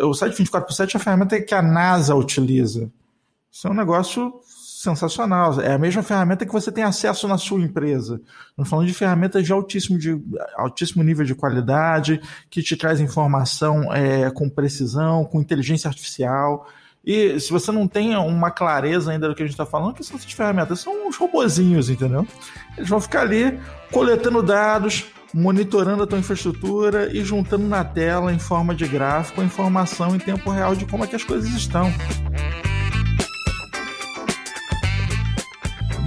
O 0.00 0.12
site 0.12 0.36
24 0.36 0.66
por 0.66 0.74
7 0.74 0.96
é 0.96 0.98
a 0.98 1.00
ferramenta 1.00 1.40
que 1.40 1.54
a 1.54 1.62
NASA 1.62 2.12
utiliza. 2.16 2.90
Isso 3.48 3.68
é 3.68 3.70
um 3.70 3.74
negócio 3.74 4.40
sensacional. 4.80 5.60
É 5.60 5.74
a 5.74 5.78
mesma 5.78 6.02
ferramenta 6.02 6.46
que 6.46 6.52
você 6.52 6.72
tem 6.72 6.82
acesso 6.82 7.28
na 7.28 7.36
sua 7.36 7.60
empresa. 7.60 8.20
Estamos 8.48 8.68
falando 8.68 8.86
de 8.86 8.94
ferramentas 8.94 9.44
de 9.44 9.52
altíssimo, 9.52 9.98
de 9.98 10.18
altíssimo 10.56 11.02
nível 11.02 11.24
de 11.24 11.34
qualidade, 11.34 12.20
que 12.48 12.62
te 12.62 12.76
traz 12.76 12.98
informação 12.98 13.92
é, 13.92 14.30
com 14.30 14.48
precisão, 14.48 15.24
com 15.26 15.40
inteligência 15.40 15.88
artificial. 15.88 16.66
E 17.04 17.38
se 17.38 17.50
você 17.50 17.70
não 17.70 17.86
tem 17.86 18.16
uma 18.16 18.50
clareza 18.50 19.12
ainda 19.12 19.28
do 19.28 19.34
que 19.34 19.42
a 19.42 19.46
gente 19.46 19.52
está 19.52 19.66
falando, 19.66 19.94
que 19.94 20.04
são 20.04 20.16
essas 20.16 20.32
ferramentas? 20.32 20.80
São 20.80 21.06
uns 21.06 21.16
robozinhos, 21.16 21.90
entendeu? 21.90 22.26
Eles 22.76 22.88
vão 22.88 23.00
ficar 23.00 23.20
ali 23.20 23.60
coletando 23.92 24.42
dados, 24.42 25.06
monitorando 25.32 26.04
a 26.04 26.06
tua 26.06 26.18
infraestrutura 26.18 27.14
e 27.14 27.22
juntando 27.22 27.66
na 27.66 27.84
tela, 27.84 28.32
em 28.32 28.38
forma 28.38 28.74
de 28.74 28.86
gráfico, 28.88 29.42
a 29.42 29.44
informação 29.44 30.16
em 30.16 30.18
tempo 30.18 30.50
real 30.50 30.74
de 30.74 30.86
como 30.86 31.04
é 31.04 31.06
que 31.06 31.16
as 31.16 31.24
coisas 31.24 31.50
estão. 31.50 31.92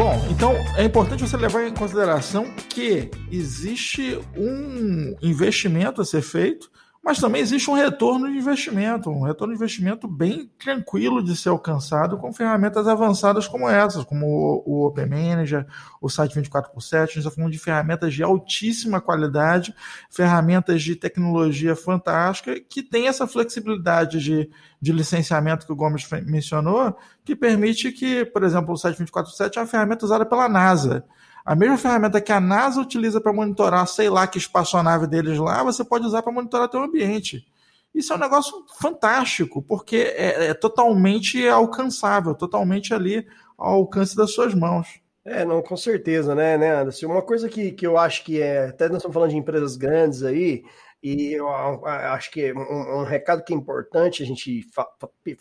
Bom, 0.03 0.21
então 0.29 0.51
é 0.75 0.83
importante 0.83 1.25
você 1.25 1.37
levar 1.37 1.65
em 1.65 1.73
consideração 1.73 2.43
que 2.67 3.09
existe 3.31 4.19
um 4.35 5.15
investimento 5.21 6.01
a 6.01 6.05
ser 6.05 6.21
feito 6.21 6.69
mas 7.03 7.19
também 7.19 7.41
existe 7.41 7.69
um 7.69 7.73
retorno 7.73 8.31
de 8.31 8.37
investimento, 8.37 9.09
um 9.09 9.23
retorno 9.23 9.53
de 9.53 9.57
investimento 9.57 10.07
bem 10.07 10.49
tranquilo 10.57 11.21
de 11.21 11.35
ser 11.35 11.49
alcançado 11.49 12.17
com 12.17 12.31
ferramentas 12.31 12.87
avançadas 12.87 13.45
como 13.45 13.67
essas, 13.67 14.05
como 14.05 14.63
o 14.65 14.85
Open 14.85 15.07
Manager, 15.07 15.67
o 16.01 16.07
site 16.07 16.33
24 16.33 16.71
por 16.71 16.79
7 16.79 17.01
a 17.01 17.05
gente 17.07 17.17
está 17.17 17.29
falando 17.29 17.51
de 17.51 17.59
ferramentas 17.59 18.13
de 18.13 18.23
altíssima 18.23 19.01
qualidade, 19.01 19.75
ferramentas 20.09 20.81
de 20.81 20.95
tecnologia 20.95 21.75
fantástica, 21.75 22.57
que 22.57 22.81
tem 22.81 23.09
essa 23.09 23.27
flexibilidade 23.27 24.19
de, 24.19 24.49
de 24.83 24.91
licenciamento 24.91 25.65
que 25.65 25.71
o 25.71 25.75
Gomes 25.77 26.05
mencionou, 26.25 26.93
que 27.23 27.37
permite 27.37 27.89
que, 27.93 28.25
por 28.25 28.43
exemplo, 28.43 28.73
o 28.73 28.77
site 28.77 28.97
24 28.97 29.31
por 29.31 29.37
7 29.37 29.57
é 29.57 29.61
uma 29.61 29.67
ferramenta 29.67 30.03
usada 30.03 30.25
pela 30.25 30.49
NASA. 30.49 31.05
A 31.45 31.55
mesma 31.55 31.77
ferramenta 31.77 32.19
que 32.19 32.33
a 32.33 32.41
NASA 32.41 32.81
utiliza 32.81 33.21
para 33.21 33.31
monitorar, 33.31 33.87
sei 33.87 34.09
lá, 34.09 34.27
que 34.27 34.37
espaçonave 34.37 35.07
deles 35.07 35.39
lá, 35.39 35.63
você 35.63 35.85
pode 35.85 36.05
usar 36.05 36.21
para 36.21 36.33
monitorar 36.33 36.67
teu 36.67 36.83
ambiente. 36.83 37.47
Isso 37.95 38.11
é 38.11 38.17
um 38.17 38.19
negócio 38.19 38.65
fantástico, 38.77 39.61
porque 39.61 39.95
é, 40.17 40.47
é, 40.47 40.53
totalmente 40.53 41.47
alcançável, 41.47 42.35
totalmente 42.35 42.93
ali 42.93 43.25
ao 43.57 43.75
alcance 43.75 44.17
das 44.17 44.33
suas 44.33 44.53
mãos. 44.53 44.99
É, 45.23 45.45
não, 45.45 45.61
com 45.61 45.77
certeza, 45.77 46.35
né, 46.35 46.57
né, 46.57 46.75
Anderson? 46.75 47.07
Uma 47.07 47.21
coisa 47.21 47.47
que, 47.47 47.71
que 47.71 47.87
eu 47.87 47.97
acho 47.97 48.25
que 48.25 48.41
é, 48.41 48.67
até 48.67 48.89
nós 48.89 48.97
estamos 48.97 49.13
falando 49.13 49.29
de 49.29 49.37
empresas 49.37 49.77
grandes 49.77 50.23
aí, 50.23 50.65
e 51.03 51.33
eu 51.33 51.49
acho 51.49 52.31
que 52.31 52.53
um, 52.53 53.01
um 53.01 53.03
recado 53.03 53.43
que 53.43 53.53
é 53.53 53.57
importante 53.57 54.23
a 54.23 54.25
gente 54.25 54.65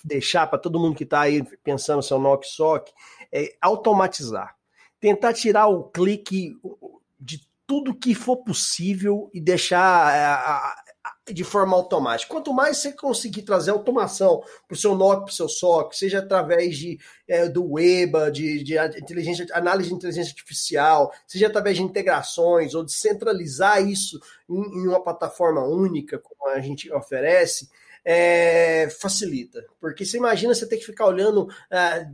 deixar 0.05 0.49
para 0.49 0.59
todo 0.59 0.81
mundo 0.81 0.97
que 0.97 1.05
está 1.05 1.21
aí 1.21 1.41
pensando 1.63 2.03
seu 2.03 2.19
NOC 2.19 2.45
SOC 2.45 2.91
é 3.31 3.55
automatizar. 3.61 4.57
tentar 4.99 5.33
tirar 5.33 5.69
o 5.69 5.85
clique 5.85 6.57
de 7.19 7.41
tudo 7.65 7.95
que 7.95 8.13
for 8.13 8.39
possível 8.39 9.31
e 9.33 9.41
deixar 9.41 10.82
de 11.31 11.45
forma 11.45 11.77
automática. 11.77 12.33
Quanto 12.33 12.53
mais 12.53 12.79
você 12.79 12.93
conseguir 12.93 13.43
trazer 13.43 13.71
automação 13.71 14.43
para 14.67 14.75
o 14.75 14.77
seu 14.77 14.95
NOC, 14.95 15.25
para 15.25 15.31
o 15.31 15.35
seu 15.35 15.49
SOC, 15.49 15.97
seja 15.97 16.19
através 16.19 16.77
de, 16.77 16.99
é, 17.29 17.49
do 17.49 17.73
web, 17.73 18.31
de, 18.33 18.65
de 18.65 18.77
inteligência, 18.99 19.47
análise 19.53 19.89
de 19.89 19.95
inteligência 19.95 20.31
artificial, 20.31 21.13
seja 21.27 21.47
através 21.47 21.77
de 21.77 21.83
integrações 21.83 22.75
ou 22.75 22.85
de 22.85 22.93
centralizar 22.93 23.87
isso 23.87 24.21
em, 24.49 24.55
em 24.55 24.89
uma 24.89 25.03
plataforma 25.03 25.63
única, 25.65 26.19
como 26.19 26.51
a 26.51 26.61
gente 26.61 26.93
oferece, 26.93 27.69
é, 28.05 28.89
facilita. 29.01 29.65
Porque 29.81 30.05
você 30.05 30.17
imagina 30.17 30.55
você 30.55 30.67
ter 30.67 30.79
que 30.79 30.87
ficar 30.87 31.07
olhando 31.07 31.49
é, 31.71 32.09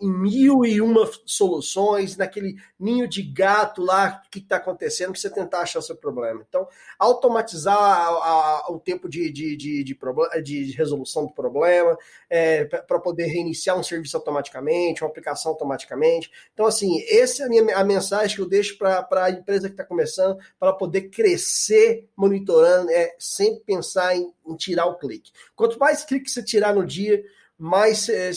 em 0.00 0.10
mil 0.10 0.64
e 0.64 0.80
uma 0.80 1.08
soluções, 1.26 2.16
naquele 2.16 2.56
ninho 2.78 3.06
de 3.08 3.22
gato 3.22 3.82
lá, 3.82 4.22
o 4.26 4.30
que 4.30 4.38
está 4.38 4.56
acontecendo, 4.56 5.12
para 5.12 5.20
você 5.20 5.30
tentar 5.30 5.60
achar 5.60 5.82
seu 5.82 5.96
problema. 5.96 6.44
Então, 6.48 6.66
automatizar 6.98 7.76
a, 7.76 8.06
a, 8.06 8.66
o 8.70 8.78
tempo 8.78 9.08
de, 9.08 9.30
de, 9.30 9.56
de, 9.56 9.84
de, 9.84 10.42
de 10.42 10.72
resolução 10.72 11.26
do 11.26 11.32
problema, 11.32 11.96
é, 12.28 12.64
para 12.64 12.98
poder 12.98 13.26
reiniciar 13.26 13.78
um 13.78 13.82
serviço 13.82 14.16
automaticamente, 14.16 15.02
uma 15.02 15.10
aplicação 15.10 15.52
automaticamente. 15.52 16.30
Então, 16.54 16.66
assim, 16.66 17.02
essa 17.08 17.42
é 17.42 17.46
a, 17.46 17.48
minha, 17.48 17.76
a 17.76 17.84
mensagem 17.84 18.36
que 18.36 18.42
eu 18.42 18.48
deixo 18.48 18.78
para 18.78 19.24
a 19.24 19.30
empresa 19.30 19.68
que 19.68 19.74
está 19.74 19.84
começando, 19.84 20.38
para 20.58 20.72
poder 20.72 21.10
crescer 21.10 22.08
monitorando, 22.16 22.90
é 22.90 23.14
sempre 23.18 23.60
pensar 23.64 24.16
em, 24.16 24.32
em 24.46 24.56
tirar 24.56 24.86
o 24.86 24.98
clique. 24.98 25.30
Quanto 25.54 25.78
mais 25.78 26.04
clique 26.04 26.30
você 26.30 26.42
tirar 26.42 26.74
no 26.74 26.86
dia, 26.86 27.22
mais 27.60 28.08
é, 28.08 28.30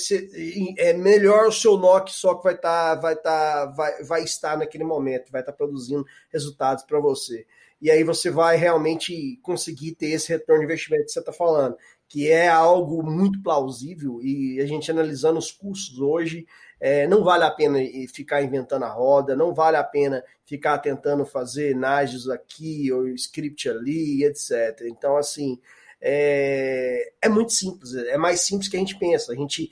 é, 0.78 0.91
melhor 0.91 1.47
o 1.47 1.51
seu 1.51 1.78
NOC 1.78 2.09
só 2.09 2.36
que 2.36 2.43
vai 2.43 2.55
estar 2.55 2.95
tá, 2.95 3.01
vai 3.01 3.15
tá, 3.15 3.65
vai, 3.67 4.03
vai 4.03 4.24
estar 4.24 4.57
naquele 4.57 4.84
momento, 4.84 5.32
vai 5.32 5.39
estar 5.39 5.53
tá 5.53 5.57
produzindo 5.57 6.05
resultados 6.30 6.84
para 6.84 6.99
você. 6.99 7.45
E 7.82 7.89
aí 7.89 8.03
você 8.03 8.30
vai 8.30 8.57
realmente 8.57 9.39
conseguir 9.41 9.95
ter 9.95 10.07
esse 10.07 10.28
retorno 10.28 10.59
de 10.59 10.65
investimento 10.65 11.05
que 11.05 11.11
você 11.11 11.19
está 11.19 11.32
falando, 11.32 11.78
que 12.09 12.30
é 12.30 12.49
algo 12.49 13.01
muito 13.01 13.41
plausível 13.41 14.21
e 14.21 14.59
a 14.59 14.65
gente 14.65 14.91
analisando 14.91 15.39
os 15.39 15.53
custos 15.53 15.99
hoje, 15.99 16.45
é, 16.78 17.07
não 17.07 17.24
vale 17.24 17.45
a 17.45 17.51
pena 17.51 17.80
ficar 18.13 18.41
inventando 18.41 18.84
a 18.84 18.89
roda, 18.89 19.38
não 19.38 19.53
vale 19.53 19.78
a 19.78 19.84
pena 19.86 20.21
ficar 20.45 20.80
tentando 20.80 21.26
fazer 21.26 21.74
nages 21.74 22.28
aqui 22.28 22.91
ou 22.91 23.07
script 23.07 23.69
ali, 23.69 24.26
etc. 24.26 24.82
Então, 24.89 25.15
assim, 25.15 25.57
é, 26.05 27.13
é 27.21 27.29
muito 27.29 27.53
simples, 27.53 27.93
é 27.95 28.17
mais 28.17 28.41
simples 28.41 28.67
que 28.67 28.75
a 28.75 28.79
gente 28.79 28.99
pensa. 28.99 29.31
A 29.31 29.35
gente, 29.35 29.71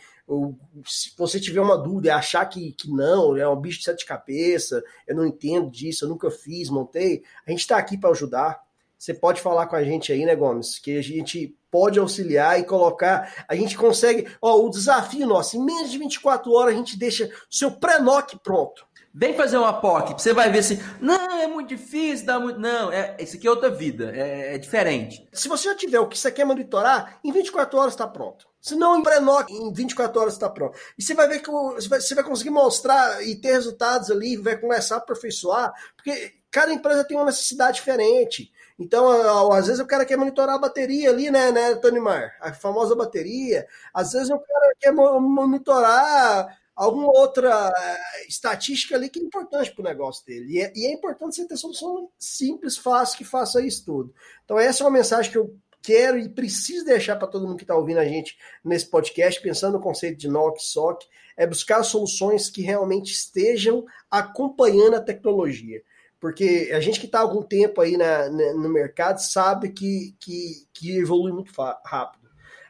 se 0.86 1.12
você 1.18 1.42
tiver 1.42 1.60
uma 1.60 1.78
dúvida 1.78 2.08
e 2.08 2.12
achar 2.12 2.46
que, 2.46 2.72
que 2.72 2.90
não, 2.90 3.36
é 3.36 3.48
um 3.48 3.60
bicho 3.60 3.80
de 3.80 3.84
sete 3.84 4.06
cabeças, 4.06 4.82
eu 5.06 5.14
não 5.14 5.26
entendo 5.26 5.70
disso, 5.70 6.06
eu 6.06 6.10
nunca 6.10 6.32
fiz, 6.32 6.70
montei, 6.70 7.22
a 7.46 7.52
gente 7.52 7.60
está 7.60 7.78
aqui 7.78 7.98
para 7.98 8.12
ajudar. 8.12 8.62
Você 8.98 9.14
pode 9.14 9.42
falar 9.42 9.68
com 9.68 9.76
a 9.76 9.84
gente 9.84 10.14
aí, 10.14 10.24
né, 10.26 10.36
Gomes? 10.36 10.80
Que 10.80 10.98
a 10.98 11.02
gente 11.02 11.58
pode 11.72 11.98
auxiliar 11.98 12.60
e 12.60 12.64
colocar. 12.64 13.46
A 13.48 13.56
gente 13.56 13.76
consegue. 13.76 14.28
Ó, 14.40 14.64
o 14.64 14.70
desafio 14.70 15.26
nosso, 15.26 15.58
em 15.58 15.66
menos 15.66 15.90
de 15.90 15.98
24 15.98 16.52
horas, 16.54 16.76
a 16.76 16.78
gente 16.78 17.00
deixa 17.00 17.26
o 17.26 17.54
seu 17.54 17.72
pré-NOC 17.72 18.38
pronto. 18.44 18.86
Vem 19.14 19.36
fazer 19.36 19.58
uma 19.58 19.74
POC, 19.74 20.14
você 20.14 20.34
vai 20.34 20.50
ver 20.50 20.60
assim, 20.60 20.80
não, 21.02 21.38
é 21.42 21.46
muito 21.46 21.68
difícil, 21.68 22.26
dá 22.26 22.40
muito. 22.40 22.58
Não, 22.58 22.92
é, 22.94 23.18
esse 23.20 23.36
aqui 23.36 23.46
é 23.46 23.50
outra 23.50 23.70
vida, 23.70 24.10
é, 24.16 24.56
é 24.56 24.58
diferente. 24.58 25.28
Se 25.34 25.50
você 25.50 25.68
já 25.68 25.76
tiver 25.76 26.00
o 26.00 26.08
que 26.08 26.18
você 26.18 26.32
quer 26.32 26.46
monitorar, 26.46 27.20
em 27.22 27.32
24 27.32 27.78
horas 27.78 27.94
está 27.94 28.08
pronto. 28.08 28.48
Se 28.62 28.74
não, 28.74 28.98
em 28.98 29.04
pré-NOC, 29.04 29.52
em 29.52 29.74
24 29.74 30.22
horas 30.22 30.34
está 30.34 30.50
pronto. 30.50 30.78
E 30.98 31.04
você 31.04 31.14
vai 31.14 31.28
ver 31.28 31.42
que 31.42 31.52
você 31.52 32.16
vai 32.16 32.24
conseguir 32.24 32.52
mostrar 32.52 33.22
e 33.26 33.36
ter 33.36 33.52
resultados 33.52 34.10
ali, 34.10 34.38
vai 34.38 34.56
começar 34.56 34.96
a 34.96 34.98
aperfeiçoar, 35.00 35.74
porque 35.96 36.36
cada 36.50 36.72
empresa 36.72 37.04
tem 37.04 37.18
uma 37.18 37.26
necessidade 37.26 37.78
diferente. 37.78 38.50
Então, 38.80 39.52
às 39.52 39.68
vezes 39.68 39.82
o 39.82 39.86
cara 39.86 40.06
quer 40.06 40.18
monitorar 40.18 40.56
a 40.56 40.60
bateria 40.60 41.10
ali, 41.10 41.30
né, 41.30 41.52
né, 41.52 41.76
Tony 41.76 42.00
Mar? 42.00 42.34
A 42.40 42.54
famosa 42.54 42.96
bateria. 42.96 43.68
Às 43.94 44.14
vezes 44.14 44.30
o 44.30 44.40
cara 44.40 44.76
quer 44.80 44.92
monitorar 44.92 46.61
alguma 46.76 47.08
outra 47.08 47.72
eh, 47.76 48.28
estatística 48.28 48.96
ali 48.96 49.10
que 49.10 49.20
é 49.20 49.24
importante 49.24 49.72
para 49.72 49.82
o 49.82 49.86
negócio 49.86 50.26
dele. 50.26 50.54
E 50.54 50.62
é, 50.62 50.74
e 50.76 50.88
é, 50.88 50.94
importante 50.94 51.36
você 51.36 51.48
ter 51.48 51.58
solução 51.58 52.10
simples, 52.18 52.78
fácil, 52.78 53.18
que 53.18 53.24
faça 53.24 53.62
isso 53.62 53.86
tudo. 53.86 54.14
Então, 54.46 54.58
essa 54.58 54.84
é 54.84 54.86
uma 54.86 54.98
mensagem 54.98 55.32
que 55.32 55.38
eu 55.38 55.56
quero 55.82 56.18
e 56.18 56.30
preciso 56.30 56.86
deixar 56.86 57.16
para 57.16 57.28
todo 57.28 57.48
mundo 57.48 57.58
que 57.58 57.64
está 57.64 57.76
ouvindo 57.76 58.00
a 58.00 58.06
gente 58.06 58.38
nesse 58.64 58.86
podcast, 58.86 59.42
pensando 59.42 59.74
no 59.74 59.84
conceito 59.84 60.18
de 60.18 60.28
NOC, 60.28 60.60
SOC, 60.60 61.06
é 61.36 61.48
buscar 61.48 61.84
soluções 61.84 62.50
que 62.50 62.62
realmente 62.62 63.12
estejam 63.12 63.86
acompanhando 64.10 64.96
a 64.96 65.02
tecnologia. 65.02 65.82
Porque 66.20 66.70
a 66.72 66.80
gente 66.80 67.00
que 67.00 67.08
está 67.08 67.18
há 67.18 67.22
algum 67.22 67.42
tempo 67.42 67.82
aí 67.82 67.98
na, 67.98 68.30
na, 68.30 68.54
no 68.54 68.70
mercado 68.70 69.18
sabe 69.18 69.70
que, 69.70 70.16
que, 70.20 70.68
que 70.72 70.98
evolui 70.98 71.32
muito 71.32 71.52
rápido. 71.84 72.21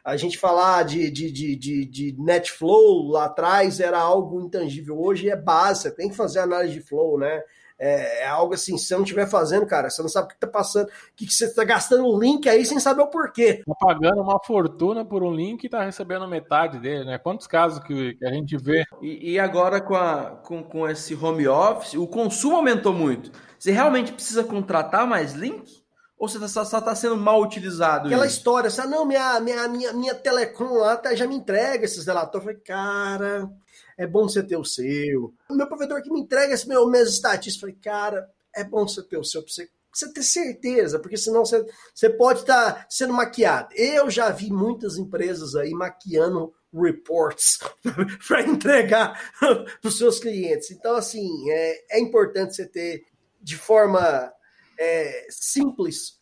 A 0.04 0.16
gente 0.16 0.36
falar 0.36 0.82
de, 0.84 1.10
de, 1.10 1.30
de, 1.30 1.56
de, 1.56 1.84
de 1.84 2.16
NetFlow 2.18 3.08
lá 3.08 3.26
atrás 3.26 3.78
era 3.78 4.00
algo 4.00 4.40
intangível. 4.40 5.00
Hoje 5.00 5.30
é 5.30 5.36
base, 5.36 5.82
você 5.82 5.90
tem 5.94 6.08
que 6.08 6.16
fazer 6.16 6.40
análise 6.40 6.74
de 6.74 6.80
flow, 6.80 7.18
né? 7.18 7.42
É, 7.78 8.22
é, 8.22 8.26
algo 8.28 8.54
assim, 8.54 8.78
se 8.78 8.86
você 8.86 8.94
não 8.94 9.02
estiver 9.02 9.28
fazendo, 9.28 9.66
cara, 9.66 9.90
você 9.90 10.00
não 10.02 10.08
sabe 10.08 10.26
o 10.26 10.28
que 10.28 10.34
está 10.34 10.46
passando, 10.46 10.86
o 10.86 10.90
que, 11.16 11.26
que 11.26 11.34
você 11.34 11.46
está 11.46 11.64
gastando 11.64 12.06
um 12.06 12.16
link 12.16 12.48
aí 12.48 12.64
sem 12.64 12.78
saber 12.78 13.02
o 13.02 13.08
porquê. 13.08 13.62
Tá 13.66 13.74
pagando 13.74 14.22
uma 14.22 14.38
fortuna 14.44 15.04
por 15.04 15.24
um 15.24 15.34
link 15.34 15.64
e 15.64 15.68
tá 15.68 15.82
recebendo 15.82 16.28
metade 16.28 16.78
dele, 16.78 17.04
né? 17.04 17.18
Quantos 17.18 17.48
casos 17.48 17.82
que, 17.82 18.14
que 18.14 18.24
a 18.24 18.32
gente 18.32 18.56
vê? 18.56 18.84
E, 19.00 19.32
e, 19.32 19.38
agora 19.38 19.80
com, 19.80 19.96
a, 19.96 20.40
com, 20.44 20.62
com 20.62 20.88
esse 20.88 21.12
home 21.14 21.48
office, 21.48 21.94
o 21.94 22.06
consumo 22.06 22.54
aumentou 22.54 22.92
muito. 22.92 23.32
Você 23.58 23.72
realmente 23.72 24.12
precisa 24.12 24.44
contratar 24.44 25.04
mais 25.04 25.32
link? 25.32 25.81
Ou 26.22 26.28
você 26.28 26.38
só 26.46 26.62
está 26.62 26.94
sendo 26.94 27.16
mal 27.16 27.42
utilizado? 27.42 28.06
Aquela 28.06 28.28
isso? 28.28 28.36
história, 28.36 28.68
assim, 28.68 28.82
ah, 28.82 28.86
não, 28.86 29.04
minha, 29.04 29.40
minha, 29.40 29.66
minha, 29.66 29.92
minha 29.92 30.14
telecom 30.14 30.74
lá 30.74 30.96
tá, 30.96 31.12
já 31.16 31.26
me 31.26 31.34
entrega 31.34 31.84
esses 31.84 32.06
relatores. 32.06 32.34
Eu 32.34 32.42
falei, 32.42 32.60
cara, 32.60 33.50
é 33.98 34.06
bom 34.06 34.28
você 34.28 34.40
ter 34.40 34.56
o 34.56 34.64
seu. 34.64 35.34
O 35.50 35.54
meu 35.56 35.66
provedor 35.66 36.00
que 36.00 36.12
me 36.12 36.20
entrega 36.20 36.54
esse 36.54 36.68
meu 36.68 36.88
mês 36.88 37.08
estatístico. 37.08 37.62
Falei, 37.62 37.76
cara, 37.82 38.30
é 38.54 38.62
bom 38.62 38.86
você 38.86 39.02
ter 39.02 39.18
o 39.18 39.24
seu 39.24 39.42
pra 39.42 39.52
você, 39.52 39.68
você 39.92 40.12
ter 40.12 40.22
certeza, 40.22 41.00
porque 41.00 41.16
senão 41.16 41.44
você, 41.44 41.66
você 41.92 42.08
pode 42.08 42.42
estar 42.42 42.72
tá 42.72 42.86
sendo 42.88 43.12
maquiado. 43.12 43.70
Eu 43.74 44.08
já 44.08 44.30
vi 44.30 44.48
muitas 44.48 44.96
empresas 44.98 45.56
aí 45.56 45.72
maquiando 45.72 46.54
reports 46.72 47.58
para 48.28 48.42
entregar 48.42 49.20
para 49.40 49.66
os 49.82 49.98
seus 49.98 50.20
clientes. 50.20 50.70
Então, 50.70 50.94
assim, 50.94 51.50
é, 51.50 51.96
é 51.96 52.00
importante 52.00 52.54
você 52.54 52.64
ter 52.64 53.02
de 53.40 53.56
forma 53.56 54.32
é, 54.78 55.26
simples 55.30 56.20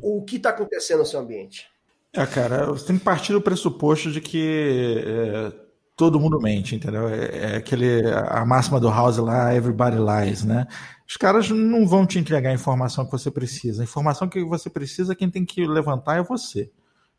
o 0.00 0.22
que 0.24 0.36
está 0.36 0.50
acontecendo 0.50 1.00
no 1.00 1.06
seu 1.06 1.20
ambiente. 1.20 1.66
É, 2.12 2.24
cara, 2.26 2.66
você 2.66 2.86
tem 2.86 2.98
que 2.98 3.04
partir 3.04 3.32
do 3.32 3.42
pressuposto 3.42 4.10
de 4.10 4.20
que 4.20 5.02
é, 5.04 5.52
todo 5.96 6.20
mundo 6.20 6.40
mente, 6.40 6.76
entendeu? 6.76 7.08
É, 7.08 7.24
é, 7.36 7.56
aquele, 7.56 8.02
a 8.28 8.44
máxima 8.46 8.80
do 8.80 8.88
House 8.88 9.18
lá, 9.18 9.54
everybody 9.54 9.96
lies, 9.96 10.44
né? 10.44 10.66
Os 11.06 11.16
caras 11.16 11.50
não 11.50 11.86
vão 11.86 12.06
te 12.06 12.18
entregar 12.18 12.50
a 12.50 12.54
informação 12.54 13.04
que 13.04 13.12
você 13.12 13.30
precisa. 13.30 13.82
A 13.82 13.84
informação 13.84 14.28
que 14.28 14.42
você 14.44 14.70
precisa, 14.70 15.14
quem 15.14 15.30
tem 15.30 15.44
que 15.44 15.66
levantar 15.66 16.16
é 16.16 16.22
você. 16.22 16.70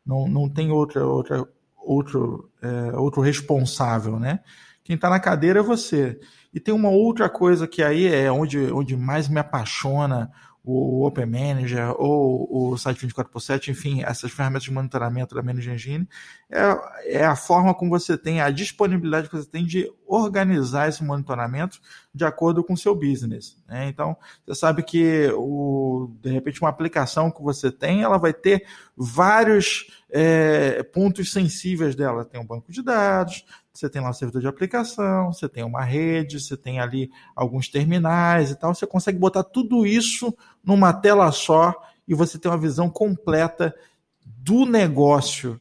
Não, 0.06 0.28
não 0.28 0.50
tem 0.50 0.72
outra, 0.72 1.06
outra, 1.06 1.46
outro, 1.78 2.50
é, 2.62 2.98
outro 2.98 3.22
responsável, 3.22 4.20
né? 4.20 4.40
Quem 4.84 4.96
está 4.96 5.10
na 5.10 5.20
cadeira 5.20 5.60
é 5.60 5.64
você. 5.64 6.20
E 6.54 6.60
tem 6.60 6.74
uma 6.74 6.90
outra 6.90 7.30
coisa 7.30 7.68
que 7.68 7.84
aí 7.84 8.08
é 8.08 8.32
onde, 8.32 8.72
onde 8.72 8.96
mais 8.96 9.28
me 9.28 9.40
apaixona 9.40 10.32
o 10.72 11.06
Open 11.06 11.26
Manager 11.26 11.96
ou 12.00 12.72
o 12.72 12.78
Site 12.78 13.02
24 13.02 13.32
por 13.32 13.40
7, 13.40 13.72
enfim, 13.72 14.04
essas 14.04 14.32
ferramentas 14.32 14.64
de 14.64 14.72
monitoramento 14.72 15.34
da 15.34 15.42
Manage 15.42 15.72
Engine, 15.72 16.08
é, 16.52 17.20
é 17.20 17.26
a 17.26 17.36
forma 17.36 17.74
como 17.74 17.90
você 17.90 18.18
tem, 18.18 18.40
a 18.40 18.52
disponibilidade 18.52 19.30
que 19.30 19.36
você 19.36 19.50
tem 19.50 19.66
de 19.66 19.92
organizar 20.06 20.88
esse 20.88 21.04
monitoramento 21.04 21.80
de 22.14 22.24
acordo 22.24 22.64
com 22.64 22.74
o 22.74 22.78
seu 22.78 22.94
business. 22.94 23.58
Né? 23.68 23.88
Então, 23.88 24.16
você 24.46 24.60
sabe 24.60 24.84
que, 24.84 25.32
o, 25.36 26.16
de 26.22 26.30
repente, 26.30 26.62
uma 26.62 26.70
aplicação 26.70 27.32
que 27.32 27.42
você 27.42 27.72
tem, 27.72 28.04
ela 28.04 28.18
vai 28.18 28.34
ter 28.34 28.66
vários 28.96 29.88
é, 30.12 30.84
pontos 30.84 31.32
sensíveis 31.32 31.96
dela. 31.96 32.26
Tem 32.26 32.40
um 32.40 32.46
banco 32.46 32.72
de 32.72 32.84
dados, 32.84 33.44
você 33.80 33.90
tem 33.90 34.02
lá 34.02 34.10
o 34.10 34.14
servidor 34.14 34.42
de 34.42 34.48
aplicação, 34.48 35.32
você 35.32 35.48
tem 35.48 35.64
uma 35.64 35.84
rede, 35.84 36.40
você 36.40 36.58
tem 36.58 36.80
ali 36.80 37.10
alguns 37.36 37.70
terminais 37.70 38.52
e 38.52 38.56
tal. 38.56 38.76
Você 38.76 38.86
consegue 38.86 39.18
botar 39.18 39.44
tudo 39.44 39.86
isso 39.86 40.36
numa 40.64 40.92
tela 40.92 41.32
só 41.32 41.74
e 42.08 42.14
você 42.14 42.38
tem 42.38 42.52
uma 42.52 42.58
visão 42.58 42.90
completa 42.90 43.74
do 44.26 44.66
negócio 44.66 45.60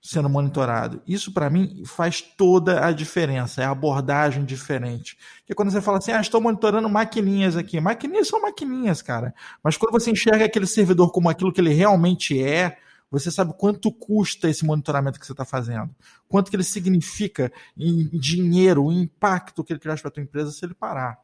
sendo 0.00 0.28
monitorado. 0.28 1.02
Isso 1.08 1.32
para 1.32 1.48
mim 1.48 1.82
faz 1.86 2.20
toda 2.20 2.86
a 2.86 2.92
diferença, 2.92 3.62
é 3.62 3.64
a 3.64 3.70
abordagem 3.70 4.44
diferente. 4.44 5.16
Porque 5.38 5.54
quando 5.54 5.70
você 5.70 5.80
fala 5.80 5.96
assim, 5.96 6.12
ah, 6.12 6.20
estou 6.20 6.42
monitorando 6.42 6.88
maquininhas 6.90 7.56
aqui, 7.56 7.80
maquininhas 7.80 8.28
são 8.28 8.42
maquininhas, 8.42 9.00
cara. 9.00 9.34
Mas 9.62 9.78
quando 9.78 9.92
você 9.92 10.10
enxerga 10.10 10.44
aquele 10.44 10.66
servidor 10.66 11.10
como 11.10 11.30
aquilo 11.30 11.50
que 11.50 11.60
ele 11.60 11.72
realmente 11.72 12.40
é, 12.40 12.76
Você 13.14 13.30
sabe 13.30 13.54
quanto 13.56 13.92
custa 13.92 14.48
esse 14.48 14.64
monitoramento 14.64 15.18
que 15.18 15.26
você 15.26 15.32
está 15.32 15.44
fazendo, 15.44 15.94
quanto 16.28 16.50
que 16.50 16.56
ele 16.56 16.64
significa 16.64 17.52
em 17.76 18.08
dinheiro, 18.18 18.84
o 18.84 18.92
impacto 18.92 19.62
que 19.62 19.72
ele 19.72 19.80
traz 19.80 20.00
para 20.00 20.08
a 20.08 20.12
tua 20.12 20.22
empresa 20.22 20.50
se 20.50 20.64
ele 20.64 20.74
parar. 20.74 21.23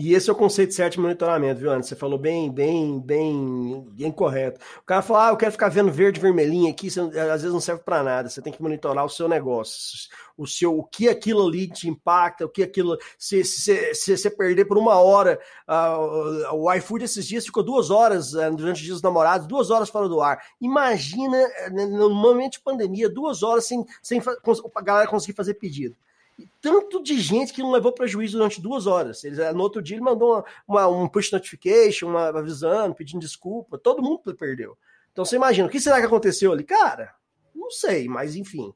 E 0.00 0.14
esse 0.14 0.30
é 0.30 0.32
o 0.32 0.36
conceito 0.36 0.72
certo 0.72 0.92
de 0.92 1.00
monitoramento, 1.00 1.58
viu, 1.58 1.72
Anderson? 1.72 1.88
Você 1.88 1.96
falou 1.96 2.16
bem, 2.16 2.48
bem, 2.52 3.00
bem, 3.00 3.84
bem 3.90 4.12
correto. 4.12 4.60
O 4.80 4.84
cara 4.84 5.02
falou, 5.02 5.22
ah, 5.22 5.28
eu 5.30 5.36
quero 5.36 5.50
ficar 5.50 5.68
vendo 5.70 5.90
verde, 5.90 6.20
vermelhinho 6.20 6.70
aqui, 6.70 6.88
você, 6.88 7.00
às 7.00 7.42
vezes 7.42 7.52
não 7.52 7.58
serve 7.58 7.82
para 7.82 8.00
nada. 8.04 8.28
Você 8.28 8.40
tem 8.40 8.52
que 8.52 8.62
monitorar 8.62 9.04
o 9.04 9.08
seu 9.08 9.28
negócio, 9.28 10.08
o 10.36 10.46
seu, 10.46 10.78
o 10.78 10.84
que 10.84 11.08
aquilo 11.08 11.44
ali 11.44 11.66
te 11.66 11.88
impacta, 11.88 12.44
o 12.44 12.48
que 12.48 12.62
aquilo, 12.62 12.96
se, 13.18 13.42
se, 13.42 13.92
se, 13.92 14.16
você 14.16 14.30
perder 14.30 14.66
por 14.66 14.78
uma 14.78 15.00
hora, 15.00 15.36
uh, 15.68 16.54
o 16.54 16.72
iFood 16.74 17.04
esses 17.04 17.26
dias 17.26 17.44
ficou 17.44 17.64
duas 17.64 17.90
horas 17.90 18.34
uh, 18.34 18.54
durante 18.54 18.76
os 18.76 18.82
dias 18.82 18.94
dos 18.98 19.02
namorados, 19.02 19.48
duas 19.48 19.68
horas 19.68 19.88
fora 19.88 20.08
do 20.08 20.20
ar. 20.20 20.40
Imagina 20.60 21.36
eh, 21.38 21.70
no 21.70 22.08
momento 22.10 22.52
de 22.52 22.60
pandemia, 22.60 23.08
duas 23.08 23.42
horas 23.42 23.66
sem, 23.66 23.84
sem 24.00 24.22
a 24.76 24.80
galera 24.80 25.10
conseguir 25.10 25.34
fazer 25.34 25.54
pedido 25.54 25.96
tanto 26.60 27.02
de 27.02 27.20
gente 27.20 27.52
que 27.52 27.62
não 27.62 27.70
levou 27.70 27.92
prejuízo 27.92 28.36
durante 28.36 28.60
duas 28.60 28.86
horas. 28.86 29.24
Ele, 29.24 29.52
no 29.52 29.62
outro 29.62 29.82
dia 29.82 29.96
ele 29.96 30.04
mandou 30.04 30.34
uma, 30.34 30.44
uma, 30.66 30.88
um 30.88 31.08
push 31.08 31.32
notification, 31.32 32.08
uma 32.08 32.28
avisando, 32.28 32.94
pedindo 32.94 33.20
desculpa. 33.20 33.78
Todo 33.78 34.02
mundo 34.02 34.34
perdeu. 34.34 34.76
Então 35.12 35.24
você 35.24 35.36
imagina, 35.36 35.66
o 35.66 35.70
que 35.70 35.80
será 35.80 35.98
que 35.98 36.06
aconteceu 36.06 36.52
ali? 36.52 36.64
Cara, 36.64 37.14
não 37.54 37.70
sei, 37.70 38.08
mas 38.08 38.36
enfim. 38.36 38.72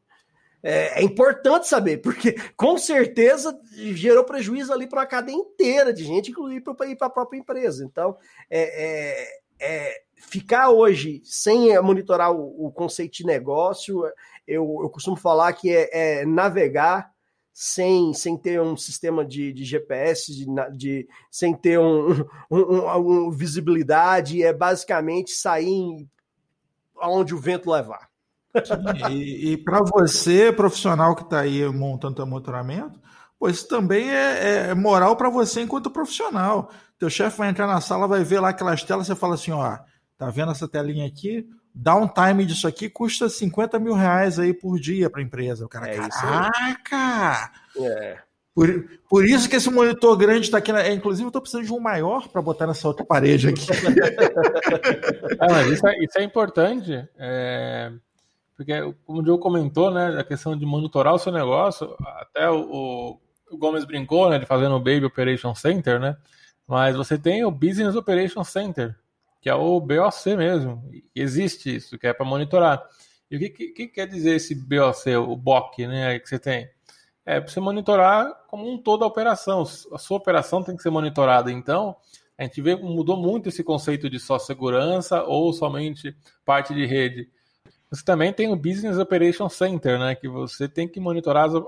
É, 0.63 1.01
é 1.01 1.03
importante 1.03 1.67
saber, 1.67 1.99
porque 1.99 2.37
com 2.57 2.79
certeza 2.79 3.59
gerou 3.73 4.25
prejuízo 4.25 4.73
ali 4.73 4.87
para 4.87 5.03
a 5.03 5.07
cadeia 5.07 5.35
inteira 5.35 5.93
de 5.93 6.05
gente, 6.05 6.31
inclusive 6.31 6.61
para 6.61 7.07
a 7.07 7.11
própria 7.11 7.39
empresa. 7.39 7.85
Então, 7.85 8.17
é, 8.49 8.85
é, 8.85 9.41
é, 9.61 10.03
ficar 10.17 10.71
hoje 10.71 11.21
sem 11.25 11.81
monitorar 11.81 12.33
o, 12.33 12.67
o, 12.67 12.71
conceito 12.71 13.19
de 13.19 13.27
negócio, 13.27 14.05
eu, 14.47 14.81
eu 14.83 14.91
costumo 14.91 15.17
falar 15.17 15.53
que 15.53 15.71
é, 15.71 16.21
é 16.21 16.27
navegar 16.27 17.12
sem, 17.53 18.15
sem 18.15 18.37
ter 18.37 18.61
um 18.61 18.77
sistema 18.77 19.25
de, 19.25 19.53
de 19.53 19.65
GPS, 19.65 20.33
de, 20.35 20.47
de, 20.77 21.09
sem 21.31 21.55
ter 21.55 21.79
um, 21.79 22.25
um, 22.51 23.27
um, 23.27 23.31
visibilidade, 23.31 24.43
é 24.43 24.53
basicamente 24.53 25.33
sair 25.33 26.07
aonde 26.99 27.35
o 27.35 27.39
vento 27.39 27.71
levar. 27.71 28.09
e, 29.11 29.53
e 29.53 29.57
para 29.57 29.81
você, 29.83 30.53
profissional 30.53 31.15
que 31.15 31.23
está 31.23 31.41
aí 31.41 31.67
montando 31.69 32.17
seu 32.17 32.27
monitoramento, 32.27 33.01
pois 33.39 33.65
também 33.65 34.11
é, 34.11 34.69
é 34.71 34.75
moral 34.75 35.17
para 35.17 35.29
você 35.31 35.63
enquanto 35.63 35.91
profissional. 35.91 36.71
Teu 36.99 37.11
chefe 37.11 37.39
vai 37.39 37.49
entrar 37.49 37.67
na 37.67 37.81
sala, 37.81 38.07
vai 38.07 38.23
ver 38.23 38.41
lá 38.41 38.51
aquelas 38.51 38.85
telas, 38.85 39.07
você 39.07 39.15
fala 39.15 39.35
assim, 39.35 39.51
ó, 39.51 39.79
tá 40.17 40.31
vendo 40.31 40.53
essa 40.53 40.69
telinha 40.69 41.07
aqui? 41.07 41.47
Downtime 41.75 42.45
disso 42.45 42.67
aqui 42.67 42.89
custa 42.89 43.29
50 43.29 43.79
mil 43.79 43.95
reais 43.95 44.39
aí 44.39 44.53
por 44.53 44.79
dia 44.79 45.09
para 45.09 45.21
a 45.21 45.25
empresa. 45.25 45.65
O 45.65 45.69
cara, 45.69 45.89
é 45.89 46.09
caraca! 46.09 47.53
É. 47.77 48.19
Por, 48.55 48.85
por 49.09 49.25
isso 49.25 49.49
que 49.49 49.57
esse 49.57 49.71
monitor 49.71 50.17
grande 50.17 50.43
está 50.43 50.59
aqui. 50.59 50.73
Na, 50.73 50.83
é, 50.83 50.93
inclusive, 50.93 51.25
eu 51.25 51.29
estou 51.29 51.41
precisando 51.41 51.65
de 51.65 51.73
um 51.73 51.81
maior 51.81 52.29
para 52.29 52.43
botar 52.43 52.67
nessa 52.67 52.87
outra 52.87 53.05
parede 53.05 53.49
aqui. 53.49 53.67
é, 55.41 55.69
isso, 55.69 55.87
é, 55.87 55.99
isso, 56.05 56.19
é, 56.19 56.23
importante, 56.23 57.09
é, 57.19 57.91
porque, 58.55 58.95
como 59.07 59.21
o 59.21 59.23
Diogo 59.23 59.43
comentou, 59.43 59.91
né, 59.91 60.19
a 60.19 60.25
questão 60.25 60.57
de 60.57 60.67
monitorar 60.67 61.15
o 61.15 61.19
seu 61.19 61.33
negócio, 61.33 61.97
até 62.21 62.51
o, 62.51 63.19
o 63.51 63.57
Gomes 63.57 63.87
brincou, 63.87 64.29
né, 64.29 64.39
de 64.39 64.45
fazendo 64.45 64.75
o 64.75 64.81
Baby 64.81 65.07
Operation 65.07 65.55
Center, 65.55 65.99
né, 65.99 66.15
mas 66.67 66.95
você 66.95 67.17
tem 67.17 67.45
o 67.47 67.51
Business 67.51 67.97
Operation 67.97 68.45
Center, 68.45 68.95
que 69.43 69.51
é 69.51 69.55
o 69.55 69.81
BOC 69.81 70.37
mesmo. 70.37 70.89
Existe 71.15 71.75
isso, 71.75 71.99
que 71.99 72.07
é 72.07 72.15
para 72.15 72.25
monitorar. 72.25 72.81
E 73.29 73.37
o 73.37 73.39
que, 73.41 73.51
que, 73.51 73.69
que, 73.73 73.89
quer 73.89 74.07
dizer 74.07 74.37
esse 74.37 74.55
BOC, 74.55 75.17
o 75.17 75.35
BOC, 75.35 75.87
né, 75.89 76.19
que 76.21 76.29
você 76.29 76.39
tem? 76.39 76.71
É 77.27 77.41
para 77.41 77.51
você 77.51 77.59
monitorar 77.59 78.33
como 78.47 78.71
um 78.71 78.79
todo 78.79 79.03
a 79.03 79.07
operação. 79.07 79.63
A 79.93 79.99
sua 79.99 80.17
operação 80.17 80.63
tem 80.63 80.77
que 80.77 80.83
ser 80.83 80.91
monitorada. 80.91 81.51
Então, 81.51 81.97
a 82.39 82.45
gente 82.45 82.63
vê 82.63 82.77
mudou 82.77 83.17
muito 83.17 83.49
esse 83.49 83.65
conceito 83.65 84.09
de 84.09 84.21
só 84.21 84.39
segurança 84.39 85.25
ou 85.25 85.53
somente 85.53 86.17
parte 86.45 86.73
de 86.73 86.87
rede. 86.87 87.29
Você 87.91 88.05
também 88.05 88.33
tem 88.33 88.51
o 88.53 88.57
Business 88.57 88.97
Operation 88.97 89.49
Center, 89.49 89.99
né, 89.99 90.15
que 90.15 90.29
você 90.29 90.69
tem 90.69 90.87
que 90.87 91.01
monitorar 91.01 91.49
as, 91.49 91.63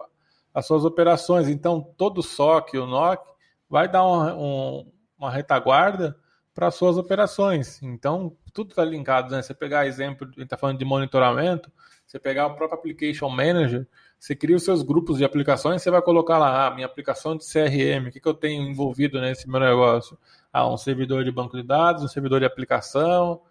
as 0.55 0.67
suas 0.67 0.85
operações. 0.85 1.49
Então, 1.49 1.83
todo 1.97 2.23
SOC, 2.23 2.79
o 2.79 2.87
NOC, 2.87 3.21
vai 3.69 3.89
dar 3.89 4.07
um, 4.07 4.43
um, 4.43 4.93
uma 5.19 5.31
retaguarda 5.31 6.17
para 6.55 6.71
suas 6.71 6.97
operações. 6.97 7.83
Então, 7.83 8.37
tudo 8.53 8.71
está 8.71 8.85
linkado. 8.85 9.31
Né? 9.33 9.43
Você 9.43 9.53
pegar 9.53 9.87
exemplo, 9.87 10.27
a 10.27 10.31
gente 10.31 10.45
está 10.45 10.57
falando 10.57 10.79
de 10.79 10.85
monitoramento, 10.85 11.71
você 12.07 12.19
pegar 12.19 12.47
o 12.47 12.55
próprio 12.55 12.79
Application 12.79 13.29
Manager, 13.29 13.87
você 14.19 14.37
cria 14.37 14.57
os 14.57 14.63
seus 14.63 14.83
grupos 14.83 15.19
de 15.19 15.25
aplicações, 15.25 15.83
você 15.83 15.91
vai 15.91 16.01
colocar 16.01 16.39
lá, 16.39 16.67
ah, 16.67 16.71
minha 16.71 16.87
aplicação 16.87 17.37
de 17.37 17.45
CRM, 17.45 18.09
o 18.09 18.13
que, 18.13 18.21
que 18.21 18.29
eu 18.29 18.35
tenho 18.35 18.63
envolvido 18.63 19.21
nesse 19.21 19.51
meu 19.51 19.61
negócio? 19.61 20.17
Ah, 20.53 20.69
um 20.69 20.77
servidor 20.77 21.25
de 21.25 21.33
banco 21.33 21.57
de 21.57 21.63
dados, 21.65 22.05
um 22.05 22.09
servidor 22.09 22.39
de 22.39 22.47
aplicação, 22.47 23.43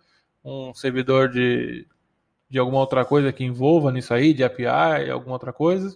um 0.44 0.74
servidor 0.74 1.30
de, 1.30 1.86
de 2.50 2.58
alguma 2.58 2.80
outra 2.80 3.04
coisa 3.04 3.34
que 3.34 3.44
envolva 3.44 3.92
nisso 3.92 4.14
aí, 4.14 4.34
de 4.34 4.44
API, 4.44 5.10
alguma 5.12 5.34
outra 5.34 5.52
coisa. 5.52 5.96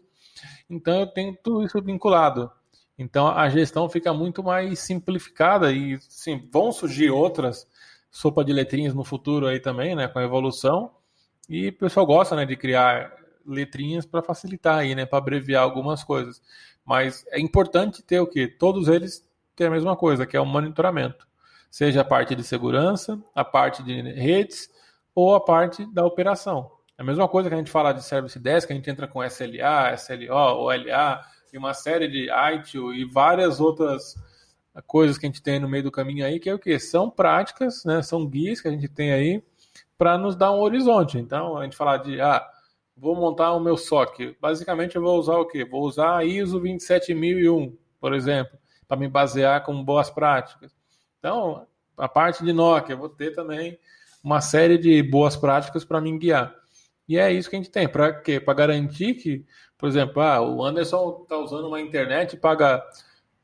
Então, 0.70 1.00
eu 1.00 1.08
tenho 1.08 1.36
tudo 1.42 1.66
isso 1.66 1.82
vinculado. 1.82 2.52
Então 2.98 3.28
a 3.28 3.48
gestão 3.50 3.88
fica 3.88 4.14
muito 4.14 4.44
mais 4.44 4.80
simplificada 4.80 5.72
e 5.72 6.00
sim, 6.02 6.48
vão 6.52 6.72
surgir 6.72 7.10
outras 7.12 7.68
sopa 8.10 8.44
de 8.44 8.52
letrinhas 8.52 8.94
no 8.94 9.04
futuro 9.04 9.46
aí 9.48 9.60
também, 9.60 9.96
né, 9.96 10.08
com 10.08 10.18
a 10.20 10.24
evolução. 10.24 10.92
E 11.48 11.70
o 11.70 11.74
pessoal 11.74 12.06
gosta, 12.06 12.36
né, 12.36 12.46
de 12.46 12.56
criar 12.56 13.14
letrinhas 13.46 14.06
para 14.06 14.22
facilitar 14.22 14.80
aí, 14.80 14.96
né, 14.96 15.06
para 15.06 15.20
abreviar 15.20 15.64
algumas 15.64 16.04
coisas. 16.04 16.42
Mas 16.84 17.26
é 17.30 17.40
importante 17.40 18.02
ter 18.02 18.20
o 18.20 18.28
que 18.28 18.48
todos 18.48 18.88
eles 18.88 19.28
têm 19.56 19.68
a 19.68 19.72
mesma 19.72 19.96
coisa, 19.96 20.26
que 20.26 20.36
é 20.36 20.40
o 20.40 20.46
monitoramento. 20.46 21.28
Seja 21.70 22.02
a 22.02 22.06
parte 22.06 22.34
de 22.34 22.44
segurança, 22.44 23.22
a 23.36 23.46
parte 23.46 23.84
de 23.84 24.02
redes 24.02 24.70
ou 25.14 25.36
a 25.36 25.40
parte 25.40 25.86
da 25.94 26.06
operação. 26.06 26.72
É 26.98 27.04
a 27.04 27.06
mesma 27.06 27.28
coisa 27.28 27.50
que 27.50 27.56
a 27.56 27.58
gente 27.58 27.70
fala 27.70 27.94
de 27.94 28.04
Service 28.04 28.40
Desk, 28.40 28.72
a 28.72 28.76
gente 28.76 28.90
entra 28.90 29.08
com 29.08 29.24
SLA, 29.24 29.94
SLO, 29.94 30.34
OLA, 30.34 31.22
e 31.54 31.58
uma 31.58 31.74
série 31.74 32.08
de 32.08 32.30
ITIL 32.30 32.94
e 32.94 33.06
várias 33.06 33.60
outras 33.60 34.16
coisas 34.86 35.18
que 35.18 35.26
a 35.26 35.30
gente 35.30 35.42
tem 35.42 35.60
no 35.60 35.68
meio 35.68 35.84
do 35.84 35.92
caminho 35.92 36.26
aí, 36.26 36.40
que 36.40 36.50
é 36.50 36.54
o 36.54 36.60
que? 36.60 36.78
São 36.80 37.10
práticas, 37.10 37.84
né? 37.84 38.02
São 38.02 38.26
guias 38.28 38.62
que 38.62 38.68
a 38.68 38.72
gente 38.72 38.88
tem 38.88 39.12
aí 39.12 39.44
para 39.98 40.18
nos 40.18 40.36
dar 40.36 40.52
um 40.52 40.60
horizonte. 40.60 41.18
Então, 41.18 41.58
a 41.58 41.64
gente 41.64 41.76
falar 41.76 41.98
de, 41.98 42.22
ah, 42.22 42.48
vou 42.96 43.16
montar 43.16 43.54
o 43.54 43.60
meu 43.60 43.76
SOC. 43.76 44.38
Basicamente, 44.40 44.96
eu 44.96 45.02
vou 45.02 45.18
usar 45.18 45.38
o 45.38 45.46
quê? 45.46 45.66
Vou 45.66 45.84
usar 45.84 46.18
a 46.18 46.24
ISO 46.24 46.60
27001, 46.60 47.76
por 48.00 48.14
exemplo, 48.14 48.58
para 48.88 48.98
me 48.98 49.08
basear 49.08 49.64
com 49.64 49.84
boas 49.84 50.10
práticas. 50.10 50.76
Então, 51.20 51.66
a 51.98 52.08
parte 52.08 52.44
de 52.44 52.54
Nokia, 52.54 52.94
eu 52.94 53.00
vou 53.00 53.10
ter 53.10 53.34
também 53.34 53.78
uma 54.24 54.42
série 54.42 54.78
de 54.78 55.02
boas 55.02 55.36
práticas 55.36 55.84
para 55.84 56.02
me 56.02 56.16
guiar. 56.18 56.54
E 57.08 57.18
é 57.18 57.32
isso 57.32 57.50
que 57.50 57.56
a 57.56 57.60
gente 57.60 57.72
tem. 57.72 57.88
Para 57.88 58.14
quê? 58.14 58.40
Para 58.40 58.54
garantir 58.54 59.16
que 59.16 59.46
por 59.78 59.88
exemplo, 59.88 60.22
ah, 60.22 60.42
o 60.42 60.64
Anderson 60.64 61.22
está 61.24 61.38
usando 61.38 61.68
uma 61.68 61.80
internet 61.80 62.34
e 62.34 62.38
paga 62.38 62.84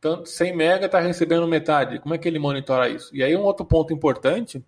tanto 0.02 0.28
100 0.28 0.56
mega, 0.56 0.86
está 0.88 1.00
recebendo 1.00 1.48
metade. 1.48 2.00
Como 2.00 2.14
é 2.14 2.18
que 2.18 2.28
ele 2.28 2.40
monitora 2.40 2.90
isso? 2.90 3.16
E 3.16 3.24
aí 3.24 3.36
um 3.38 3.44
outro 3.44 3.66
ponto 3.66 3.94
importante 3.94 4.64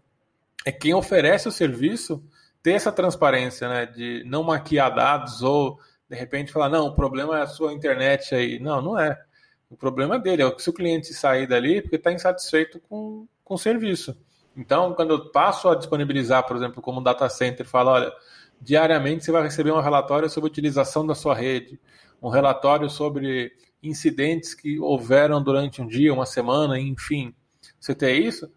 é 0.66 0.72
quem 0.72 0.94
oferece 0.94 1.48
o 1.48 1.52
serviço 1.52 2.24
ter 2.64 2.72
essa 2.72 2.92
transparência, 2.92 3.68
né? 3.68 3.86
De 3.86 4.24
não 4.26 4.44
maquiar 4.44 4.94
dados 4.94 5.42
ou 5.44 5.80
de 6.10 6.16
repente 6.16 6.52
falar, 6.52 6.70
não, 6.70 6.88
o 6.88 6.96
problema 6.96 7.40
é 7.40 7.42
a 7.42 7.48
sua 7.48 7.74
internet 7.74 8.34
aí. 8.34 8.60
Não, 8.60 8.82
não 8.82 9.00
é. 9.00 9.20
O 9.70 9.76
problema 9.76 10.16
é 10.16 10.20
dele, 10.20 10.44
é 10.44 10.52
que 10.52 10.62
se 10.62 10.70
o 10.70 10.74
cliente 10.74 11.14
sair 11.14 11.48
dali 11.48 11.82
porque 11.82 11.96
está 11.96 12.12
insatisfeito 12.12 12.80
com, 12.80 13.28
com 13.44 13.56
o 13.56 13.58
serviço. 13.58 14.18
Então, 14.56 14.94
quando 14.94 15.12
eu 15.12 15.32
passo 15.32 15.68
a 15.68 15.76
disponibilizar, 15.76 16.46
por 16.48 16.56
exemplo, 16.56 16.82
como 16.82 17.02
data 17.02 17.28
center, 17.28 17.66
fala, 17.66 17.92
olha, 17.92 18.14
Diariamente 18.62 19.24
você 19.24 19.32
vai 19.32 19.44
receber 19.44 19.72
um 19.72 19.82
relatório 19.82 20.30
sobre 20.30 20.50
a 20.50 20.52
utilização 20.52 21.06
da 21.06 21.14
sua 21.14 21.36
rede, 21.36 21.80
um 22.22 22.30
relatório 22.30 22.90
sobre 22.90 23.52
incidentes 23.82 24.54
que 24.54 24.80
houveram 24.80 25.42
durante 25.42 25.82
um 25.82 25.88
dia, 25.88 26.14
uma 26.14 26.26
semana, 26.26 26.80
enfim. 26.80 27.34
Você 27.80 27.94
tem 27.94 28.26
isso? 28.26 28.52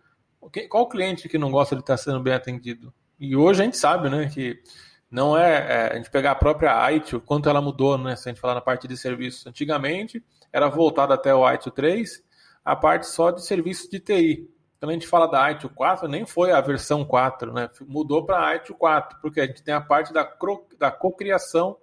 Qual 0.69 0.89
cliente 0.89 1.29
que 1.29 1.37
não 1.37 1.51
gosta 1.51 1.75
de 1.75 1.83
estar 1.83 1.97
sendo 1.97 2.21
bem 2.21 2.33
atendido? 2.33 2.93
E 3.19 3.37
hoje 3.37 3.61
a 3.61 3.65
gente 3.65 3.77
sabe, 3.77 4.09
né, 4.09 4.31
que 4.33 4.63
não 5.11 5.37
é, 5.37 5.57
é 5.57 5.93
a 5.93 5.97
gente 5.97 6.11
pegar 6.11 6.33
a 6.33 6.37
própria 6.37 6.93
ITIL, 6.93 7.21
quanto 7.21 7.49
ela 7.49 7.61
mudou, 7.61 7.99
né, 7.99 8.17
se 8.17 8.29
a 8.29 8.33
gente 8.33 8.41
falar 8.41 8.55
na 8.55 8.61
parte 8.61 8.87
de 8.87 8.97
serviços. 8.97 9.47
Antigamente 9.47 10.25
era 10.53 10.69
voltada 10.69 11.15
até 11.15 11.35
o 11.35 11.51
ITIL 11.51 11.73
3, 11.73 12.25
a 12.65 12.77
parte 12.77 13.07
só 13.07 13.31
de 13.31 13.45
serviços 13.45 13.89
de 13.91 14.01
TI. 14.01 14.49
Quando 14.81 14.91
a 14.91 14.95
gente 14.95 15.07
fala 15.07 15.27
da 15.27 15.51
ITIL 15.51 15.71
4, 15.71 16.09
nem 16.09 16.25
foi 16.25 16.53
a 16.53 16.61
versão 16.61 17.05
4, 17.05 17.53
né? 17.53 17.69
Mudou 17.87 18.25
para 18.25 18.47
a 18.47 18.57
ITIL 18.57 18.77
4, 18.77 19.19
porque 19.21 19.41
a 19.41 19.47
gente 19.47 19.63
tem 19.63 19.75
a 19.75 19.81
parte 19.81 20.13
da, 20.13 20.29
da 20.79 20.91
cocriação 20.91 21.77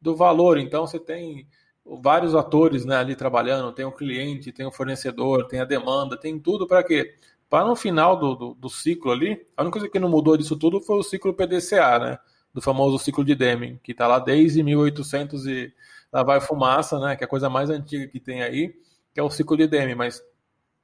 do 0.00 0.16
valor. 0.16 0.58
Então 0.58 0.86
você 0.86 0.98
tem 0.98 1.46
vários 1.84 2.34
atores 2.34 2.84
né, 2.84 2.96
ali 2.96 3.14
trabalhando, 3.14 3.72
tem 3.72 3.84
o 3.84 3.92
cliente, 3.92 4.52
tem 4.52 4.66
o 4.66 4.72
fornecedor, 4.72 5.46
tem 5.46 5.60
a 5.60 5.64
demanda, 5.64 6.16
tem 6.16 6.38
tudo 6.38 6.66
para 6.66 6.82
quê? 6.82 7.14
para 7.52 7.66
no 7.66 7.76
final 7.76 8.16
do, 8.16 8.34
do, 8.34 8.54
do, 8.54 8.70
ciclo 8.70 9.12
ali, 9.12 9.46
a 9.54 9.60
única 9.60 9.78
coisa 9.78 9.86
que 9.86 9.98
não 9.98 10.08
mudou 10.08 10.38
disso 10.38 10.56
tudo 10.56 10.80
foi 10.80 10.96
o 10.96 11.02
ciclo 11.02 11.34
PDCA, 11.34 11.98
né? 11.98 12.18
Do 12.54 12.62
famoso 12.62 12.98
ciclo 12.98 13.22
de 13.22 13.34
Deming, 13.34 13.78
que 13.82 13.92
está 13.92 14.06
lá 14.06 14.18
desde 14.18 14.62
1800 14.62 15.46
e 15.46 15.70
lá 16.10 16.22
vai 16.22 16.40
fumaça, 16.40 16.98
né? 16.98 17.14
Que 17.14 17.24
é 17.24 17.26
a 17.26 17.28
coisa 17.28 17.50
mais 17.50 17.68
antiga 17.68 18.06
que 18.06 18.18
tem 18.18 18.42
aí, 18.42 18.74
que 19.12 19.20
é 19.20 19.22
o 19.22 19.28
ciclo 19.28 19.54
de 19.54 19.66
Deming. 19.66 19.94
Mas 19.94 20.22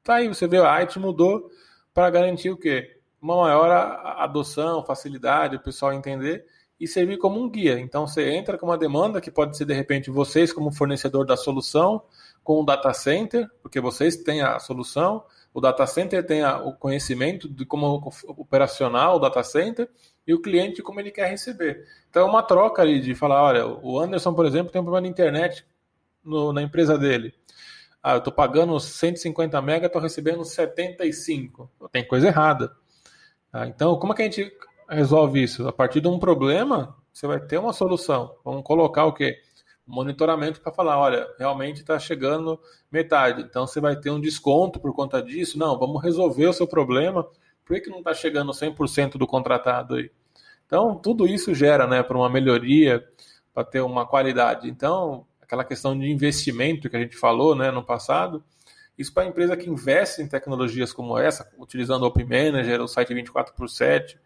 tá 0.09 0.15
aí, 0.15 0.29
você 0.29 0.47
vê, 0.47 0.57
a 0.57 0.73
IT 0.81 0.99
mudou 0.99 1.51
para 1.93 2.09
garantir 2.09 2.49
o 2.51 2.57
quê? 2.57 2.99
Uma 3.21 3.37
maior 3.43 3.71
adoção, 4.19 4.83
facilidade, 4.83 5.57
o 5.57 5.61
pessoal 5.61 5.93
entender 5.93 6.47
e 6.81 6.87
servir 6.87 7.19
como 7.19 7.39
um 7.39 7.51
guia. 7.51 7.79
Então 7.79 8.07
você 8.07 8.31
entra 8.31 8.57
com 8.57 8.65
uma 8.65 8.79
demanda 8.79 9.21
que 9.21 9.31
pode 9.31 9.57
ser 9.57 9.67
de 9.67 9.75
repente 9.75 10.11
vocês 10.11 10.53
como 10.53 10.71
fornecedor 10.71 11.27
da 11.27 11.37
solução, 11.37 12.03
com 12.43 12.63
o 12.63 12.65
data 12.65 12.93
center, 12.95 13.51
porque 13.61 13.81
vocês 13.81 14.17
têm 14.17 14.41
a 14.41 14.59
solução, 14.59 15.23
o 15.53 15.61
data 15.61 15.87
center 15.87 16.25
tem 16.25 16.43
a, 16.43 16.59
o 16.59 16.73
conhecimento 16.73 17.47
de 17.47 17.67
como 17.67 18.11
operacional 18.29 19.17
o 19.17 19.19
data 19.19 19.43
center 19.43 19.91
e 20.27 20.33
o 20.33 20.41
cliente 20.41 20.83
como 20.83 21.01
ele 21.01 21.11
quer 21.11 21.29
receber. 21.29 21.85
Então 22.09 22.23
é 22.23 22.31
uma 22.31 22.43
troca 22.43 22.81
ali 22.81 23.01
de 23.01 23.15
falar, 23.15 23.43
olha, 23.43 23.67
o 23.67 23.99
Anderson, 23.99 24.33
por 24.33 24.47
exemplo, 24.47 24.73
tem 24.73 24.81
um 24.81 24.85
problema 24.85 25.07
na 25.07 25.11
internet 25.11 25.67
no, 26.25 26.51
na 26.53 26.63
empresa 26.63 26.97
dele. 26.97 27.35
Ah, 28.09 28.13
eu 28.13 28.19
estou 28.21 28.33
pagando 28.33 28.81
150 28.81 29.61
mega, 29.61 29.85
estou 29.85 30.01
recebendo 30.01 30.43
75. 30.43 31.71
Tem 31.93 32.03
coisa 32.09 32.29
errada. 32.29 32.75
Ah, 33.53 33.67
então, 33.67 33.99
como 33.99 34.15
é 34.15 34.17
que 34.17 34.23
a 34.23 34.25
gente 34.25 34.51
resolve 34.89 35.43
isso? 35.43 35.69
A 35.69 35.73
partir 35.75 36.01
de 36.01 36.09
um 36.09 36.19
problema, 36.19 36.97
você 37.13 37.27
vai 37.27 37.39
ter 37.39 37.59
uma 37.59 37.75
solução. 37.75 38.35
Vamos 38.43 38.63
colocar 38.63 39.05
o 39.05 39.13
quê? 39.13 39.43
monitoramento 39.87 40.59
para 40.63 40.73
falar, 40.73 40.99
olha, 40.99 41.29
realmente 41.39 41.81
está 41.81 41.99
chegando 41.99 42.59
metade, 42.91 43.43
então 43.43 43.67
você 43.67 43.79
vai 43.79 43.95
ter 43.95 44.11
um 44.11 44.21
desconto 44.21 44.81
por 44.81 44.95
conta 44.95 45.23
disso. 45.23 45.59
Não, 45.59 45.79
vamos 45.79 46.03
resolver 46.03 46.47
o 46.47 46.53
seu 46.55 46.67
problema. 46.67 47.25
Por 47.63 47.75
que, 47.75 47.83
que 47.83 47.91
não 47.91 47.99
está 47.99 48.15
chegando 48.15 48.53
100% 48.53 49.19
do 49.19 49.27
contratado 49.27 49.97
aí? 49.97 50.11
Então, 50.67 50.95
tudo 50.95 51.27
isso 51.27 51.55
gera 51.55 51.87
né, 51.87 52.03
para 52.03 52.17
uma 52.17 52.31
melhoria, 52.31 53.07
para 53.53 53.65
ter 53.65 53.83
uma 53.83 54.07
qualidade. 54.07 54.67
Então, 54.67 55.27
aquela 55.49 55.65
questão 55.65 55.99
de 55.99 56.11
investimento 56.11 56.91
que 56.91 56.97
a 56.97 57.01
gente 57.01 57.17
falou 57.17 57.57
né, 57.57 57.71
no 57.71 57.83
passado, 57.83 58.45
isso 58.99 59.15
para 59.15 59.23
a 59.23 59.27
empresa 59.27 59.57
que 59.57 59.69
investe 59.69 60.21
em 60.21 60.29
tecnologias 60.29 60.93
como 60.93 61.17
essa, 61.17 61.51
utilizando 61.59 62.03
o 62.03 62.07
Open 62.07 62.27
Manager, 62.27 62.83
o 62.83 62.87
site 62.87 63.15
24 63.15 63.55
por 63.55 63.67
7, 63.71 64.21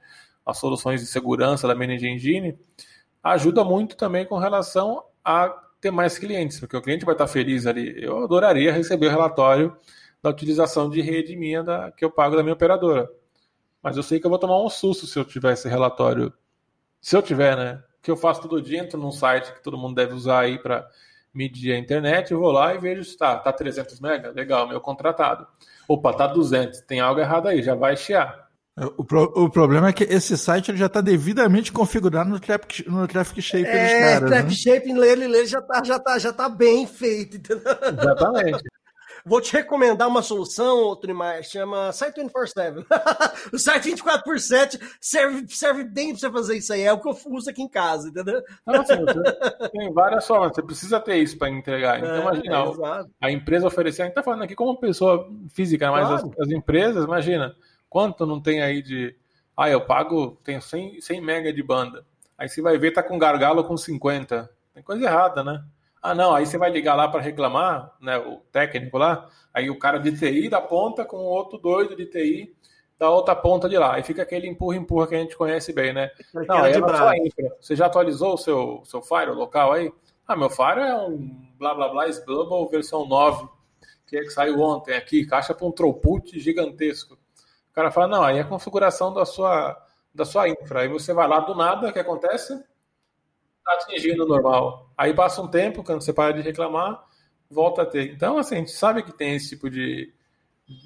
as 0.44 0.58
soluções 0.58 1.00
de 1.00 1.06
segurança 1.06 1.68
da 1.68 1.76
Manage 1.76 2.08
Engine, 2.08 2.58
ajuda 3.22 3.62
muito 3.62 3.96
também 3.96 4.26
com 4.26 4.36
relação 4.36 5.04
a 5.24 5.48
ter 5.80 5.92
mais 5.92 6.18
clientes, 6.18 6.58
porque 6.58 6.76
o 6.76 6.82
cliente 6.82 7.04
vai 7.04 7.14
estar 7.14 7.28
feliz 7.28 7.66
ali. 7.66 8.02
Eu 8.02 8.24
adoraria 8.24 8.72
receber 8.72 9.06
o 9.06 9.10
relatório 9.10 9.76
da 10.20 10.30
utilização 10.30 10.90
de 10.90 11.00
rede 11.00 11.36
minha 11.36 11.62
da, 11.62 11.92
que 11.92 12.04
eu 12.04 12.10
pago 12.10 12.34
da 12.34 12.42
minha 12.42 12.54
operadora. 12.54 13.08
Mas 13.80 13.96
eu 13.96 14.02
sei 14.02 14.18
que 14.18 14.26
eu 14.26 14.30
vou 14.30 14.40
tomar 14.40 14.60
um 14.60 14.68
susto 14.68 15.06
se 15.06 15.16
eu 15.16 15.24
tiver 15.24 15.52
esse 15.52 15.68
relatório. 15.68 16.32
Se 17.00 17.16
eu 17.16 17.22
tiver, 17.22 17.56
né? 17.56 17.82
Que 18.02 18.10
eu 18.10 18.16
faço 18.16 18.42
todo 18.42 18.60
dia, 18.60 18.80
entro 18.80 18.98
num 18.98 19.12
site 19.12 19.52
que 19.52 19.62
todo 19.62 19.78
mundo 19.78 19.94
deve 19.94 20.14
usar 20.14 20.40
aí 20.40 20.58
para 20.58 20.88
medir 21.34 21.72
a 21.72 21.78
internet, 21.78 22.32
eu 22.32 22.38
vou 22.38 22.50
lá 22.50 22.74
e 22.74 22.78
vejo 22.78 23.04
se 23.04 23.10
está 23.10 23.36
tá 23.36 23.52
300 23.52 24.00
mega, 24.00 24.30
legal, 24.30 24.68
meu 24.68 24.80
contratado. 24.80 25.46
Opa, 25.88 26.12
tá 26.12 26.26
200, 26.26 26.80
tem 26.82 27.00
algo 27.00 27.20
errado 27.20 27.48
aí, 27.48 27.62
já 27.62 27.74
vai 27.74 27.96
chiar. 27.96 28.42
O, 28.96 29.04
pro, 29.04 29.24
o 29.36 29.50
problema 29.50 29.88
é 29.88 29.92
que 29.92 30.04
esse 30.04 30.36
site 30.36 30.70
ele 30.70 30.78
já 30.78 30.86
está 30.86 31.02
devidamente 31.02 31.70
configurado 31.70 32.30
no 32.30 32.40
Traffic, 32.40 32.88
no 32.88 33.06
traffic 33.06 33.42
Shape 33.42 33.66
é, 33.66 33.82
dos 33.82 33.92
caras. 33.92 34.30
Traffic 34.30 34.50
né? 34.50 34.56
Shape, 34.56 34.90
ele, 34.90 35.24
ele 35.24 35.46
já 35.46 35.58
está 35.58 35.84
já 35.84 35.98
tá, 35.98 36.18
já 36.18 36.32
tá 36.32 36.48
bem 36.48 36.86
feito. 36.86 37.36
Entendeu? 37.36 37.64
Exatamente. 37.82 38.64
Vou 39.24 39.40
te 39.40 39.52
recomendar 39.52 40.08
uma 40.08 40.22
solução, 40.22 40.96
Trimar, 40.96 41.42
chama 41.42 41.92
Site 41.92 42.20
24-7. 42.22 42.84
o 43.52 43.58
site 43.58 43.84
24 43.84 44.24
por 44.24 44.38
7 44.38 44.78
serve, 45.00 45.46
serve 45.48 45.84
bem 45.84 46.10
para 46.10 46.18
você 46.18 46.30
fazer 46.30 46.56
isso 46.56 46.72
aí. 46.72 46.82
É 46.82 46.92
o 46.92 47.00
que 47.00 47.08
eu 47.08 47.16
uso 47.26 47.48
aqui 47.48 47.62
em 47.62 47.68
casa, 47.68 48.08
entendeu? 48.08 48.42
Não, 48.66 48.80
assim, 48.80 48.94
tem 49.72 49.92
várias 49.92 50.26
formas. 50.26 50.54
Você 50.54 50.62
precisa 50.62 51.00
ter 51.00 51.16
isso 51.16 51.38
para 51.38 51.50
entregar. 51.50 51.98
Então, 51.98 52.14
é, 52.14 52.20
imagina, 52.20 52.56
é, 52.56 53.26
a 53.26 53.30
empresa 53.30 53.66
oferecer. 53.66 54.02
A 54.02 54.04
gente 54.06 54.12
está 54.12 54.22
falando 54.22 54.42
aqui 54.42 54.54
como 54.54 54.78
pessoa 54.78 55.28
física, 55.50 55.90
mas 55.90 56.06
claro. 56.06 56.32
as, 56.38 56.46
as 56.46 56.52
empresas, 56.52 57.04
imagina 57.04 57.54
Quanto 57.92 58.24
não 58.24 58.40
tem 58.40 58.62
aí 58.62 58.80
de. 58.80 59.14
Ah, 59.54 59.68
eu 59.68 59.82
pago, 59.82 60.40
tenho 60.42 60.62
100, 60.62 61.02
100 61.02 61.20
mega 61.20 61.52
de 61.52 61.62
banda. 61.62 62.06
Aí 62.38 62.48
você 62.48 62.62
vai 62.62 62.78
ver, 62.78 62.92
tá 62.92 63.02
com 63.02 63.18
gargalo 63.18 63.62
com 63.64 63.76
50. 63.76 64.50
Tem 64.72 64.82
coisa 64.82 65.04
errada, 65.04 65.44
né? 65.44 65.62
Ah, 66.02 66.14
não, 66.14 66.34
aí 66.34 66.44
você 66.44 66.58
vai 66.58 66.68
ligar 66.70 66.96
lá 66.96 67.06
para 67.06 67.20
reclamar, 67.20 67.94
né? 68.00 68.18
O 68.18 68.38
técnico 68.50 68.98
lá, 68.98 69.28
aí 69.54 69.70
o 69.70 69.78
cara 69.78 69.98
de 69.98 70.10
TI 70.10 70.48
da 70.48 70.60
ponta 70.60 71.04
com 71.04 71.18
o 71.18 71.24
outro 71.24 71.58
doido 71.58 71.94
de 71.94 72.06
TI 72.06 72.56
da 72.98 73.08
outra 73.08 73.36
ponta 73.36 73.68
de 73.68 73.78
lá. 73.78 73.94
Aí 73.94 74.02
fica 74.02 74.22
aquele 74.22 74.48
empurra-empurra 74.48 75.06
que 75.06 75.14
a 75.14 75.18
gente 75.18 75.36
conhece 75.36 75.72
bem, 75.72 75.92
né? 75.92 76.10
Não, 76.32 76.56
aí 76.56 76.72
é 76.72 76.74
sua 76.74 77.16
infra. 77.18 77.56
Você 77.60 77.76
já 77.76 77.86
atualizou 77.86 78.34
o 78.34 78.38
seu, 78.38 78.82
seu 78.84 79.00
Fire 79.00 79.30
local 79.30 79.72
aí? 79.72 79.92
Ah, 80.26 80.36
meu 80.36 80.50
Fire 80.50 80.80
é 80.80 80.94
um 80.94 81.30
blá 81.58 81.74
blá 81.74 81.88
blá 81.88 82.06
Global 82.24 82.68
versão 82.68 83.06
9, 83.06 83.48
que, 84.06 84.16
é 84.16 84.20
que 84.20 84.30
saiu 84.30 84.60
ontem 84.60 84.94
aqui, 84.94 85.24
caixa 85.24 85.54
para 85.54 85.66
um 85.66 85.72
throughput 85.72 86.38
gigantesco. 86.38 87.14
O 87.14 87.74
cara 87.74 87.90
fala, 87.90 88.08
não, 88.08 88.22
aí 88.22 88.38
é 88.38 88.40
a 88.42 88.44
configuração 88.44 89.12
da 89.12 89.24
sua, 89.24 89.76
da 90.14 90.24
sua 90.24 90.48
infra. 90.48 90.80
Aí 90.80 90.88
você 90.88 91.14
vai 91.14 91.26
lá 91.26 91.40
do 91.40 91.54
nada, 91.54 91.88
o 91.88 91.92
que 91.92 91.98
acontece? 91.98 92.62
Está 93.62 93.74
atingindo 93.74 94.24
o 94.24 94.28
normal. 94.28 94.90
Aí 94.96 95.14
passa 95.14 95.40
um 95.40 95.48
tempo, 95.48 95.84
quando 95.84 96.02
você 96.02 96.12
para 96.12 96.32
de 96.32 96.40
reclamar, 96.40 97.04
volta 97.48 97.82
a 97.82 97.86
ter. 97.86 98.12
Então, 98.12 98.38
assim, 98.38 98.56
a 98.56 98.58
gente 98.58 98.72
sabe 98.72 99.02
que 99.02 99.12
tem 99.12 99.36
esse 99.36 99.50
tipo 99.50 99.70
de 99.70 100.12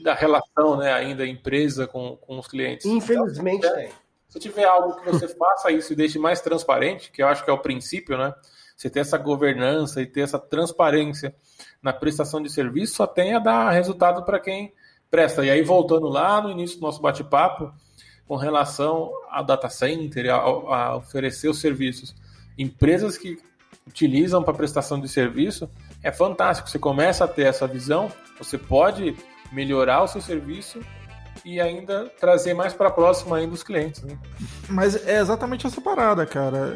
da 0.03 0.15
relação, 0.15 0.77
né, 0.79 0.93
ainda 0.93 1.27
empresa 1.27 1.87
com, 1.87 2.17
com 2.17 2.39
os 2.39 2.49
clientes. 2.49 2.87
Infelizmente 2.87 3.59
então, 3.59 3.71
se 3.71 3.77
tiver, 3.77 3.89
tem. 3.89 4.07
Se 4.29 4.41
tiver 4.41 4.65
algo 4.65 5.01
que 5.01 5.11
você 5.11 5.29
faça 5.29 5.71
isso 5.71 5.93
e 5.93 5.97
deixe 5.97 6.19
mais 6.19 6.41
transparente, 6.41 7.11
que 7.11 7.23
eu 7.23 7.29
acho 7.29 7.45
que 7.45 7.51
é 7.51 7.53
o 7.53 7.59
princípio, 7.59 8.19
né? 8.19 8.35
Você 8.77 8.91
ter 8.91 9.01
essa 9.01 9.17
governança 9.17 10.03
e 10.03 10.07
ter 10.07 10.21
essa 10.21 10.39
transparência 10.39 11.35
na 11.81 11.93
prestação 11.93 12.43
de 12.43 12.51
serviço, 12.51 12.97
só 12.97 13.07
tem 13.07 13.35
a 13.35 13.39
dar 13.39 13.71
resultado 13.71 14.25
para 14.25 14.39
quem 14.39 14.75
presta. 15.11 15.45
E 15.45 15.51
aí, 15.51 15.63
voltando 15.63 16.09
lá 16.09 16.43
no 16.43 16.51
início 16.51 16.79
do 16.79 16.83
nosso 16.83 17.01
bate-papo, 17.01 17.73
com 18.27 18.37
relação 18.37 19.11
ao 19.31 19.45
data 19.45 19.71
center, 19.71 20.35
a, 20.35 20.37
a 20.37 20.97
oferecer 20.97 21.49
os 21.49 21.61
serviços, 21.61 22.15
empresas 22.59 23.17
que 23.19 23.39
utilizam 23.87 24.43
para 24.43 24.55
prestação 24.55 25.01
de 25.01 25.09
serviço, 25.09 25.69
é 26.03 26.11
fantástico. 26.11 26.69
Você 26.69 26.79
começa 26.79 27.25
a 27.25 27.29
ter 27.29 27.47
essa 27.47 27.67
visão, 27.67 28.11
você 28.39 28.59
pode 28.59 29.15
melhorar 29.53 30.03
o 30.03 30.09
seu 30.09 30.21
serviço 30.21 30.81
e 31.45 31.61
ainda 31.61 32.11
trazer 32.19 32.55
mais 32.55 32.73
para 32.73 32.91
próximo 32.91 33.35
ainda 33.35 33.55
os 33.55 33.63
clientes. 33.63 34.03
Né? 34.03 34.19
Mas 34.69 35.07
é 35.07 35.21
exatamente 35.21 35.67
essa 35.67 35.81
parada, 35.81 36.27
cara. 36.27 36.75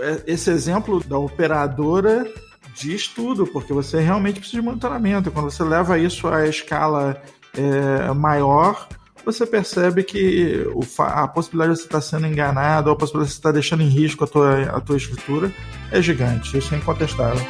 É, 0.00 0.32
esse 0.32 0.50
exemplo 0.50 1.02
da 1.04 1.18
operadora 1.18 2.26
diz 2.74 3.08
tudo, 3.08 3.46
porque 3.46 3.72
você 3.72 4.00
realmente 4.00 4.40
precisa 4.40 4.60
de 4.60 4.66
monitoramento. 4.66 5.30
Quando 5.30 5.50
você 5.50 5.62
leva 5.62 5.98
isso 5.98 6.28
à 6.28 6.46
escala 6.46 7.22
é, 7.56 8.12
maior, 8.12 8.88
você 9.26 9.44
percebe 9.44 10.04
que 10.04 10.64
a 11.00 11.26
possibilidade 11.26 11.74
de 11.74 11.80
você 11.80 11.86
estar 11.86 12.00
sendo 12.00 12.28
enganado, 12.28 12.88
ou 12.88 12.94
a 12.94 12.96
possibilidade 12.96 13.30
de 13.30 13.34
você 13.34 13.40
estar 13.40 13.50
deixando 13.50 13.82
em 13.82 13.88
risco 13.88 14.22
a 14.22 14.26
tua, 14.28 14.62
a 14.62 14.80
tua 14.80 14.96
estrutura 14.96 15.52
é 15.90 16.00
gigante. 16.00 16.56
Isso 16.56 16.72
é 16.72 16.78
incontestável. 16.78 17.44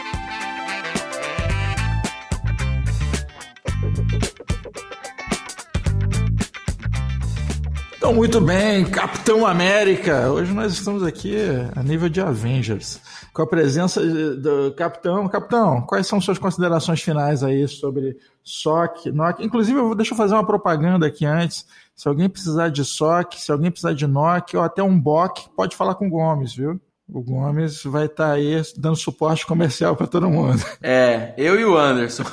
Então, 7.98 8.14
muito 8.14 8.40
bem, 8.40 8.86
Capitão 8.86 9.46
América. 9.46 10.30
Hoje 10.30 10.54
nós 10.54 10.72
estamos 10.72 11.02
aqui 11.02 11.36
a 11.74 11.82
nível 11.82 12.08
de 12.08 12.22
Avengers 12.22 13.00
com 13.36 13.42
a 13.42 13.46
presença 13.46 14.00
do 14.00 14.72
capitão. 14.72 15.28
Capitão, 15.28 15.82
quais 15.82 16.06
são 16.06 16.18
suas 16.22 16.38
considerações 16.38 17.02
finais 17.02 17.42
aí 17.42 17.68
sobre 17.68 18.16
SOC, 18.42 19.12
NOC? 19.12 19.44
Inclusive, 19.44 19.78
eu 19.78 19.88
vou, 19.88 19.94
deixa 19.94 20.14
eu 20.14 20.16
fazer 20.16 20.32
uma 20.32 20.46
propaganda 20.46 21.06
aqui 21.06 21.26
antes. 21.26 21.66
Se 21.94 22.08
alguém 22.08 22.30
precisar 22.30 22.70
de 22.70 22.82
SOC, 22.82 23.34
se 23.34 23.52
alguém 23.52 23.70
precisar 23.70 23.92
de 23.92 24.06
NOC 24.06 24.56
ou 24.56 24.62
até 24.62 24.82
um 24.82 24.98
BOC, 24.98 25.50
pode 25.54 25.76
falar 25.76 25.96
com 25.96 26.06
o 26.06 26.10
Gomes, 26.10 26.54
viu? 26.54 26.80
O 27.06 27.22
Gomes 27.22 27.84
vai 27.84 28.06
estar 28.06 28.28
tá 28.28 28.32
aí 28.32 28.62
dando 28.74 28.96
suporte 28.96 29.46
comercial 29.46 29.94
para 29.94 30.06
todo 30.06 30.30
mundo. 30.30 30.64
É, 30.82 31.34
eu 31.36 31.60
e 31.60 31.64
o 31.66 31.76
Anderson. 31.76 32.24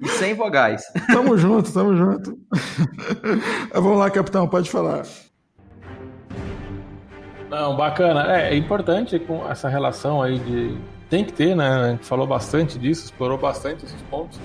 e 0.00 0.08
sem 0.08 0.34
vogais. 0.34 0.84
Tamo 1.08 1.36
junto, 1.36 1.72
tamo 1.72 1.96
junto. 1.96 2.38
Vamos 3.74 3.98
lá, 3.98 4.08
capitão, 4.08 4.46
pode 4.46 4.70
falar. 4.70 5.02
Não, 7.50 7.74
bacana. 7.74 8.32
É, 8.32 8.52
é 8.52 8.56
importante 8.56 9.18
com 9.18 9.50
essa 9.50 9.68
relação 9.68 10.22
aí 10.22 10.38
de. 10.38 10.78
Tem 11.10 11.24
que 11.24 11.32
ter, 11.32 11.56
né? 11.56 11.68
A 11.68 11.90
gente 11.90 12.06
falou 12.06 12.24
bastante 12.24 12.78
disso, 12.78 13.06
explorou 13.06 13.36
bastante 13.36 13.84
esses 13.84 14.00
pontos. 14.02 14.38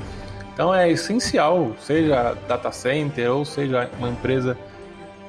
Então 0.52 0.74
é 0.74 0.90
essencial, 0.90 1.76
seja 1.80 2.36
data 2.48 2.72
center 2.72 3.32
ou 3.32 3.46
seja 3.46 3.88
uma 4.00 4.10
empresa 4.10 4.58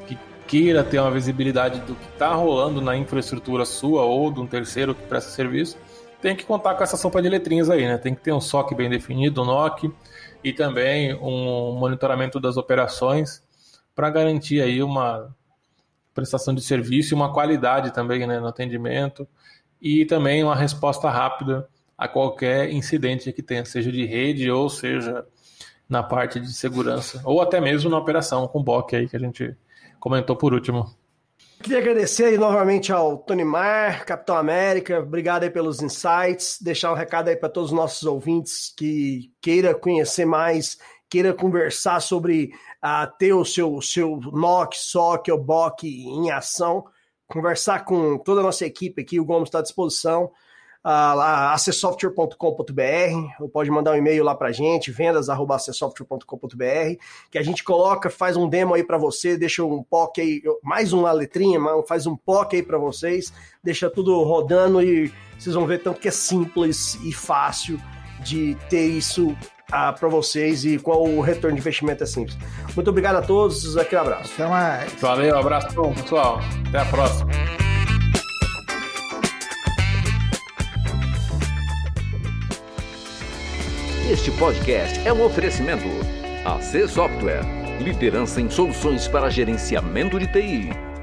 que 0.07 0.16
queira 0.47 0.82
ter 0.82 0.98
uma 0.98 1.11
visibilidade 1.11 1.81
do 1.81 1.94
que 1.94 2.09
está 2.15 2.32
rolando 2.32 2.81
na 2.81 2.97
infraestrutura 2.97 3.66
sua 3.66 4.05
ou 4.05 4.32
de 4.32 4.40
um 4.40 4.47
terceiro 4.47 4.94
que 4.94 5.03
presta 5.03 5.31
serviço, 5.31 5.77
tem 6.23 6.35
que 6.35 6.47
contar 6.47 6.74
com 6.77 6.82
essa 6.82 6.97
sopa 6.97 7.20
de 7.20 7.28
letrinhas 7.28 7.69
aí, 7.69 7.85
né? 7.86 7.98
Tem 7.98 8.15
que 8.15 8.23
ter 8.23 8.32
um 8.32 8.40
SOC 8.40 8.74
bem 8.74 8.89
definido, 8.89 9.43
um 9.43 9.44
NOC, 9.44 9.93
e 10.43 10.53
também 10.53 11.12
um 11.15 11.73
monitoramento 11.73 12.40
das 12.40 12.57
operações 12.57 13.43
para 13.94 14.09
garantir 14.09 14.62
aí 14.62 14.82
uma 14.82 15.35
prestação 16.17 16.55
de 16.55 16.63
serviço 16.63 17.13
e 17.13 17.15
uma 17.15 17.33
qualidade 17.33 17.93
também 17.93 18.27
né, 18.27 18.41
no 18.41 18.47
atendimento. 18.49 19.29
E 19.81 20.07
também 20.07 20.43
uma 20.43 20.57
resposta 20.57 21.11
rápida 21.11 21.69
a 21.97 22.09
qualquer 22.09 22.73
incidente 22.73 23.33
que 23.33 23.43
tenha, 23.43 23.65
seja 23.65 23.93
de 23.93 24.05
rede 24.05 24.51
ou 24.51 24.69
seja 24.69 25.25
na 25.89 26.03
parte 26.03 26.41
de 26.41 26.53
segurança, 26.53 27.21
ou 27.25 27.41
até 27.41 27.61
mesmo 27.61 27.89
na 27.89 27.99
operação 27.99 28.49
com 28.49 28.59
o 28.59 28.63
BOC 28.63 28.97
aí 28.97 29.09
que 29.09 29.17
a 29.17 29.21
gente 29.21 29.55
comentou 30.01 30.35
por 30.35 30.53
último. 30.53 30.91
Queria 31.63 31.79
agradecer 31.79 32.25
aí 32.25 32.39
novamente 32.39 32.93
ao 32.93 33.19
Tony 33.19 33.45
Mar, 33.45 34.05
Capitão 34.05 34.37
América, 34.37 34.99
obrigado 34.99 35.45
aí 35.45 35.51
pelos 35.51 35.81
insights, 35.81 36.59
deixar 36.61 36.93
um 36.93 36.97
recado 36.97 37.29
aí 37.29 37.37
para 37.37 37.49
todos 37.49 37.71
os 37.71 37.77
nossos 37.77 38.03
ouvintes 38.03 38.75
que 38.77 39.31
queira 39.41 39.75
conhecer 39.75 40.27
mais, 40.27 40.77
queira 41.09 41.33
conversar 41.33 42.01
sobre 42.01 42.51
uh, 42.87 43.11
ter 43.19 43.33
o 43.33 43.45
seu, 43.45 43.81
seu 43.83 44.21
NOC, 44.33 44.77
SOC 44.77 45.31
ou 45.31 45.43
BOC 45.43 45.85
em 45.85 46.31
ação, 46.31 46.85
conversar 47.27 47.85
com 47.85 48.19
toda 48.19 48.41
a 48.41 48.45
nossa 48.45 48.65
equipe 48.65 49.03
aqui, 49.03 49.19
o 49.19 49.25
Gomes 49.25 49.49
está 49.49 49.59
à 49.59 49.63
disposição 49.63 50.31
uh, 50.87 51.21
acessoftware.com.br, 51.53 53.41
ou 53.41 53.49
pode 53.49 53.69
mandar 53.71 53.93
um 53.93 53.97
e-mail 53.97 54.23
lá 54.23 54.37
para 54.37 54.49
a 54.49 54.53
gente, 54.53 54.93
vendas.acessoftware.com.br, 54.93 57.03
que 57.31 57.39
a 57.39 57.43
gente 57.43 57.65
coloca, 57.65 58.09
faz 58.09 58.37
um 58.37 58.49
demo 58.49 58.75
aí 58.75 58.85
para 58.85 58.97
você, 58.97 59.37
deixa 59.37 59.65
um 59.65 59.83
POC 59.83 60.21
aí, 60.21 60.43
mais 60.63 60.93
uma 60.93 61.11
letrinha, 61.11 61.59
faz 61.89 62.07
um 62.07 62.17
POC 62.17 62.55
aí 62.57 62.63
para 62.63 62.79
vocês, 62.79 63.33
deixa 63.63 63.91
tudo 63.91 64.23
rodando 64.23 64.81
e 64.81 65.13
vocês 65.37 65.57
vão 65.57 65.67
ver 65.67 65.83
tanto 65.83 66.01
que 66.01 66.09
é 66.09 66.13
simples 66.13 66.95
e 67.05 67.13
fácil 67.13 67.81
de 68.21 68.57
ter 68.71 68.87
isso 68.87 69.37
ah, 69.71 69.93
para 69.93 70.09
vocês 70.09 70.65
e 70.65 70.79
qual 70.79 71.05
o 71.05 71.21
retorno 71.21 71.57
de 71.57 71.61
investimento 71.61 72.03
é 72.03 72.07
simples. 72.07 72.37
Muito 72.75 72.89
obrigado 72.91 73.17
a 73.17 73.23
todos, 73.23 73.77
aquele 73.77 74.01
abraço. 74.01 74.33
Até 74.35 74.47
mais. 74.47 74.93
Valeu, 75.01 75.39
abraço, 75.39 75.69
pessoal. 75.69 76.41
Até 76.69 76.79
a 76.79 76.85
próxima. 76.85 77.31
Este 84.11 84.31
podcast 84.33 85.01
é 85.05 85.13
um 85.13 85.25
oferecimento. 85.25 85.89
AC 86.45 86.89
Software, 86.89 87.43
liderança 87.81 88.41
em 88.41 88.49
soluções 88.49 89.09
para 89.09 89.29
gerenciamento 89.29 90.17
de 90.17 90.29
TI. 90.29 90.95